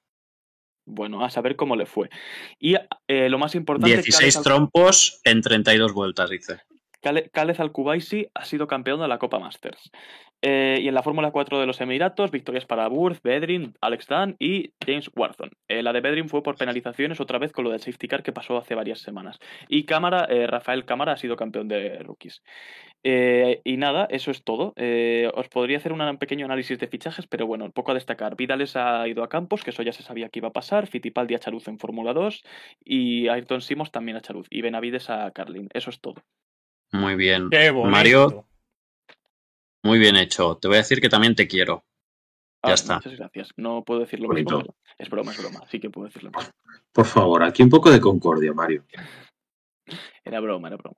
Bueno, 0.86 1.24
a 1.24 1.30
saber 1.30 1.56
cómo 1.56 1.78
le 1.78 1.86
fue. 1.86 2.10
Y 2.60 2.76
eh, 3.08 3.30
lo 3.30 3.38
más 3.38 3.56
importante, 3.56 3.96
16 3.96 4.18
Khaled 4.20 4.36
Al- 4.38 4.44
trompos 4.44 5.22
en 5.24 5.42
32 5.42 5.94
vueltas, 5.94 6.30
dice. 6.30 6.60
Khaled 7.04 7.60
Al-Kubaisi 7.60 8.28
ha 8.34 8.46
sido 8.46 8.66
campeón 8.66 9.02
de 9.02 9.08
la 9.08 9.20
Copa 9.20 9.40
Masters. 9.40 9.92
Eh, 10.46 10.80
y 10.82 10.90
en 10.90 10.94
la 10.94 11.04
Fórmula 11.04 11.32
4 11.32 11.58
de 11.62 11.66
los 11.66 11.80
Emiratos, 11.80 12.30
victorias 12.30 12.66
para 12.66 12.88
Burth, 12.90 13.22
Bedrin, 13.24 13.76
Alex 13.80 14.08
Dunn 14.08 14.36
y 14.40 14.74
James 14.86 15.10
Warson. 15.16 15.52
Eh, 15.70 15.82
la 15.82 15.94
de 15.94 16.02
Bedrin 16.02 16.28
fue 16.28 16.44
por 16.44 16.58
penalizaciones 16.58 17.22
otra 17.22 17.40
vez 17.40 17.54
con 17.54 17.64
lo 17.64 17.72
del 17.72 17.80
safety 17.80 18.10
car 18.10 18.24
que 18.24 18.34
pasó 18.34 18.58
hace 18.58 18.76
varias 18.76 19.00
semanas. 19.00 19.40
Y 19.70 19.86
Cámara, 19.86 20.26
eh, 20.30 20.46
Rafael 20.46 20.84
Cámara 20.84 21.14
ha 21.14 21.18
sido 21.18 21.38
campeón 21.38 21.70
de 21.70 22.00
rookies. 22.00 22.44
Y 23.06 23.78
nada, 23.78 24.08
eso 24.10 24.32
es 24.32 24.44
todo. 24.44 24.74
Os 25.34 25.50
podría 25.50 25.78
hacer 25.78 25.92
un 25.92 26.18
pequeño 26.18 26.46
análisis 26.46 26.80
de 26.80 26.88
fichajes, 26.88 27.28
pero 27.28 27.48
bueno, 27.48 27.70
poco 27.72 27.92
a 27.92 27.96
destacar. 27.96 28.36
Vidales 28.38 28.76
ha 28.76 29.08
ido 29.08 29.24
a 29.24 29.30
Campos, 29.30 29.64
que 29.64 29.72
eso 29.72 29.84
ya 29.84 29.92
se 29.94 30.04
sabía 30.04 30.30
que 30.30 30.40
iba 30.40 30.50
a 30.50 30.54
pasar. 30.54 30.88
Fittipaldi 30.88 31.36
a 31.36 31.40
Charuz 31.40 31.68
en 31.68 31.80
Fórmula 31.80 32.14
2 32.14 32.44
y 32.84 33.28
Ayrton 33.28 33.62
Simos 33.62 33.92
también 33.92 34.18
a 34.18 34.22
Charuz. 34.22 34.48
Y 34.50 34.62
Benavides 34.62 35.10
a 35.10 35.32
Carlin. 35.32 35.70
Eso 35.74 35.90
es 35.90 36.00
todo. 36.00 36.16
Muy 36.94 37.16
bien. 37.16 37.50
¡Qué 37.50 37.70
bonito! 37.72 37.92
Mario, 37.92 38.48
muy 39.84 40.00
bien 40.00 40.16
hecho. 40.16 40.58
Te 40.62 40.68
voy 40.68 40.76
a 40.76 40.82
decir 40.82 41.02
que 41.02 41.10
también 41.10 41.36
te 41.36 41.48
quiero. 41.48 41.84
Ya 42.66 42.72
Ah, 42.72 42.74
está. 42.76 42.96
Muchas 42.96 43.18
gracias. 43.18 43.50
No 43.58 43.84
puedo 43.84 44.00
decir 44.00 44.20
lo 44.22 44.28
Bonito. 44.28 44.58
mismo. 44.60 44.76
pero 44.76 44.96
Es 44.98 45.10
broma, 45.10 45.32
es 45.34 45.38
broma. 45.40 45.66
Sí 45.70 45.80
que 45.80 45.90
puedo 45.90 46.08
decirlo. 46.08 46.32
Por 46.94 47.06
favor, 47.06 47.44
aquí 47.44 47.62
un 47.64 47.70
poco 47.70 47.92
de 47.92 48.00
concordia, 48.00 48.54
Mario. 48.54 48.86
Era 50.24 50.40
broma, 50.40 50.70
era 50.70 50.78
broma. 50.78 50.96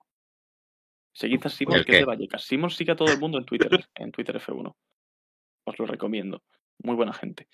Seguid 1.12 1.40
a 1.44 1.48
Simons, 1.48 1.78
¿El 1.78 1.84
que 1.86 1.92
es 1.92 1.98
de 2.00 2.04
Vallecas. 2.04 2.44
Simons 2.44 2.76
sigue 2.76 2.92
a 2.92 2.96
todo 2.96 3.10
el 3.10 3.18
mundo 3.18 3.38
en 3.38 3.46
Twitter, 3.46 3.70
en 3.96 4.12
Twitter 4.12 4.36
F1. 4.40 4.74
Os 5.64 5.78
lo 5.78 5.86
recomiendo. 5.86 6.42
Muy 6.84 6.94
buena 6.94 7.12
gente. 7.14 7.48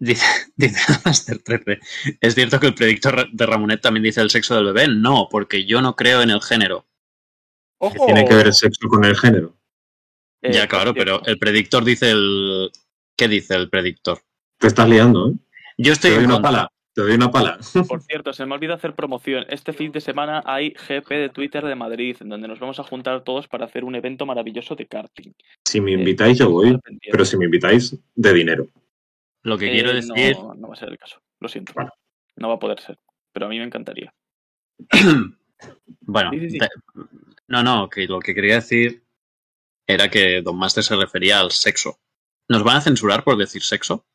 Dice, 0.00 0.24
dice 0.56 0.80
Master 1.04 1.38
13. 1.42 1.78
¿Es 2.20 2.34
cierto 2.34 2.58
que 2.58 2.66
el 2.66 2.74
predictor 2.74 3.30
de 3.30 3.46
Ramonet 3.46 3.80
también 3.80 4.02
dice 4.02 4.20
el 4.22 4.30
sexo 4.30 4.56
del 4.56 4.72
bebé? 4.72 4.88
No, 4.88 5.28
porque 5.30 5.64
yo 5.66 5.80
no 5.82 5.94
creo 5.94 6.22
en 6.22 6.30
el 6.30 6.40
género. 6.42 6.87
¡Ojo! 7.78 8.06
Tiene 8.06 8.24
que 8.24 8.34
ver 8.34 8.46
el 8.46 8.52
sexo 8.52 8.88
con 8.88 9.04
el 9.04 9.16
género. 9.16 9.54
Eh, 10.42 10.52
ya, 10.52 10.66
claro, 10.68 10.94
pero 10.94 11.22
el 11.26 11.38
predictor 11.38 11.84
dice 11.84 12.10
el. 12.10 12.70
¿Qué 13.16 13.26
dice 13.28 13.54
el 13.54 13.68
predictor? 13.68 14.20
Te 14.58 14.66
estás 14.68 14.88
liando, 14.88 15.30
¿eh? 15.30 15.34
Yo 15.76 15.92
estoy 15.92 16.10
Te 16.10 16.16
doy 16.16 16.24
en 16.24 16.30
una 16.30 16.34
contra. 16.36 16.50
pala. 16.50 16.72
Te 16.94 17.02
doy 17.02 17.12
una 17.14 17.30
pala. 17.30 17.58
Por 17.88 18.02
cierto, 18.02 18.32
se 18.32 18.46
me 18.46 18.54
olvida 18.54 18.74
hacer 18.74 18.94
promoción. 18.94 19.44
Este 19.48 19.72
fin 19.72 19.92
de 19.92 20.00
semana 20.00 20.42
hay 20.44 20.70
GP 20.70 21.08
de 21.10 21.28
Twitter 21.28 21.64
de 21.64 21.74
Madrid, 21.76 22.16
en 22.20 22.28
donde 22.28 22.48
nos 22.48 22.58
vamos 22.58 22.78
a 22.80 22.84
juntar 22.84 23.22
todos 23.22 23.46
para 23.48 23.66
hacer 23.66 23.84
un 23.84 23.94
evento 23.94 24.26
maravilloso 24.26 24.74
de 24.74 24.86
karting. 24.86 25.32
Si 25.64 25.80
me 25.80 25.92
invitáis, 25.92 26.38
yo 26.38 26.50
voy. 26.50 26.78
Pero 27.10 27.24
si 27.24 27.36
me 27.36 27.44
invitáis, 27.44 27.96
de 28.14 28.32
dinero. 28.32 28.66
Lo 29.42 29.56
que 29.56 29.68
Eh, 29.68 29.72
quiero 29.72 29.92
decir. 29.92 30.36
No, 30.36 30.54
no 30.54 30.68
va 30.68 30.74
a 30.74 30.76
ser 30.76 30.88
el 30.88 30.98
caso. 30.98 31.20
Lo 31.40 31.48
siento. 31.48 31.72
Bueno. 31.74 31.90
No 32.36 32.48
va 32.48 32.54
a 32.54 32.58
poder 32.58 32.80
ser. 32.80 32.98
Pero 33.32 33.46
a 33.46 33.48
mí 33.48 33.58
me 33.58 33.64
encantaría. 33.64 34.12
Bueno, 36.00 36.30
Sí, 36.32 36.40
sí, 36.40 36.50
sí. 36.50 36.58
te- 36.58 36.68
no, 37.48 37.62
no, 37.62 37.88
que 37.88 38.06
lo 38.06 38.18
que 38.20 38.34
quería 38.34 38.56
decir 38.56 39.04
era 39.86 40.10
que 40.10 40.42
Don 40.42 40.56
Master 40.58 40.84
se 40.84 40.96
refería 40.96 41.40
al 41.40 41.50
sexo. 41.50 41.98
¿Nos 42.48 42.62
van 42.62 42.76
a 42.76 42.80
censurar 42.80 43.24
por 43.24 43.36
decir 43.36 43.62
sexo? 43.62 44.06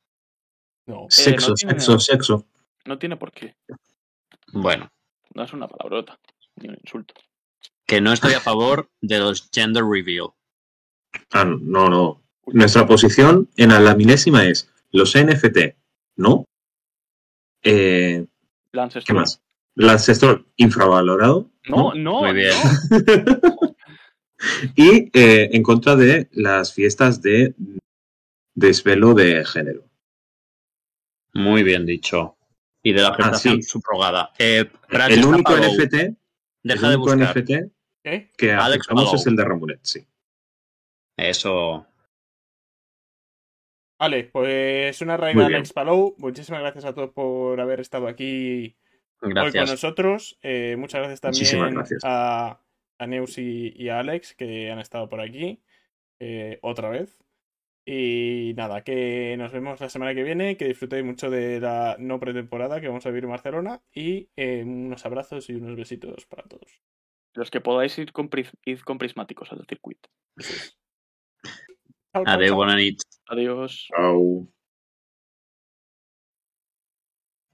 No. 0.85 1.07
Sexo, 1.09 1.49
no 1.49 1.53
tiene- 1.55 1.73
sexo, 1.73 1.99
sexo. 1.99 2.47
No 2.85 2.97
tiene 2.99 3.17
por 3.17 3.31
qué. 3.31 3.55
Bueno, 4.51 4.89
No 5.35 5.43
es 5.43 5.53
una 5.53 5.67
palabrota. 5.67 6.19
Ni 6.57 6.69
un 6.69 6.77
insulto. 6.81 7.13
que 7.85 7.99
no 8.01 8.13
estoy 8.13 8.33
a 8.33 8.39
favor 8.39 8.89
de 9.01 9.19
los 9.19 9.49
gender 9.51 9.83
reveal. 9.83 10.29
Ah, 11.31 11.43
no, 11.45 11.89
no. 11.89 12.21
Nuestra 12.47 12.85
posición 12.87 13.49
en 13.57 13.69
la 13.83 13.95
milésima 13.95 14.45
es 14.45 14.71
los 14.91 15.15
NFT, 15.15 15.75
¿no? 16.15 16.45
Eh, 17.61 18.25
¿Qué 19.05 19.13
más? 19.13 19.41
El 19.75 19.89
ancestral 19.89 20.45
infravalorado. 20.57 21.49
No, 21.67 21.93
no. 21.93 22.21
Muy 22.21 22.33
bien. 22.33 22.53
no. 23.25 23.75
Y 24.75 25.09
eh, 25.17 25.49
en 25.53 25.63
contra 25.63 25.95
de 25.95 26.27
las 26.33 26.73
fiestas 26.73 27.21
de 27.21 27.55
desvelo 28.53 29.13
de 29.13 29.45
género. 29.45 29.85
Muy 31.33 31.63
bien 31.63 31.85
dicho. 31.85 32.37
Y 32.83 32.91
de 32.91 33.01
la 33.03 33.13
gestación 33.15 33.53
Ah, 33.53 33.61
sí. 33.61 33.63
subrogada. 33.63 34.31
Eh, 34.37 34.69
el 35.09 35.25
único 35.25 35.55
NFT, 35.55 35.93
Deja 35.93 36.17
el 36.63 36.81
de 36.81 36.87
único 36.97 37.15
buscar. 37.15 37.37
NFT 37.37 37.71
¿Qué? 38.03 38.31
que 38.37 38.51
Alex 38.51 38.87
es 39.13 39.27
el 39.27 39.37
de 39.37 39.45
Ramonet, 39.45 39.79
sí. 39.81 40.05
Eso. 41.15 41.87
Vale, 43.97 44.25
pues 44.25 45.01
una 45.01 45.13
a 45.15 45.17
bien. 45.31 45.55
Alex 45.55 45.71
Palou. 45.71 46.15
Muchísimas 46.17 46.59
gracias 46.59 46.83
a 46.83 46.93
todos 46.93 47.11
por 47.11 47.61
haber 47.61 47.79
estado 47.79 48.09
aquí 48.09 48.75
hoy 49.23 49.33
con 49.33 49.43
Gracias. 49.43 49.69
nosotros. 49.71 50.37
Eh, 50.41 50.75
muchas 50.77 50.99
gracias 51.01 51.21
también 51.21 51.73
gracias. 51.75 52.01
a, 52.03 52.59
a 52.99 53.07
Neus 53.07 53.37
y, 53.37 53.73
y 53.75 53.89
a 53.89 53.99
Alex 53.99 54.35
que 54.35 54.69
han 54.71 54.79
estado 54.79 55.09
por 55.09 55.21
aquí 55.21 55.61
eh, 56.19 56.59
otra 56.61 56.89
vez. 56.89 57.17
Y 57.85 58.53
nada, 58.55 58.83
que 58.85 59.35
nos 59.37 59.51
vemos 59.51 59.81
la 59.81 59.89
semana 59.89 60.15
que 60.15 60.23
viene, 60.23 60.55
que 60.55 60.67
disfrutéis 60.69 61.03
mucho 61.03 61.29
de 61.29 61.59
la 61.59 61.97
no 61.99 62.17
pretemporada 62.19 62.79
que 62.79 62.87
vamos 62.87 63.05
a 63.05 63.09
vivir 63.09 63.25
en 63.25 63.31
Barcelona 63.31 63.81
y 63.93 64.29
eh, 64.37 64.63
unos 64.65 65.05
abrazos 65.05 65.49
y 65.49 65.55
unos 65.55 65.75
besitos 65.75 66.25
para 66.27 66.43
todos. 66.43 66.81
Los 67.33 67.51
que 67.51 67.59
podáis 67.61 67.97
ir 67.97 68.13
con, 68.13 68.29
pris- 68.29 68.53
id 68.63 68.79
con 68.81 68.97
prismáticos 68.99 69.51
al 69.51 69.65
circuito. 69.67 70.07
Adeu, 72.13 72.47
chao. 72.49 72.55
bona 72.55 72.75
nit. 72.75 73.01
Adiós. 73.27 73.89
Au. 73.97 74.47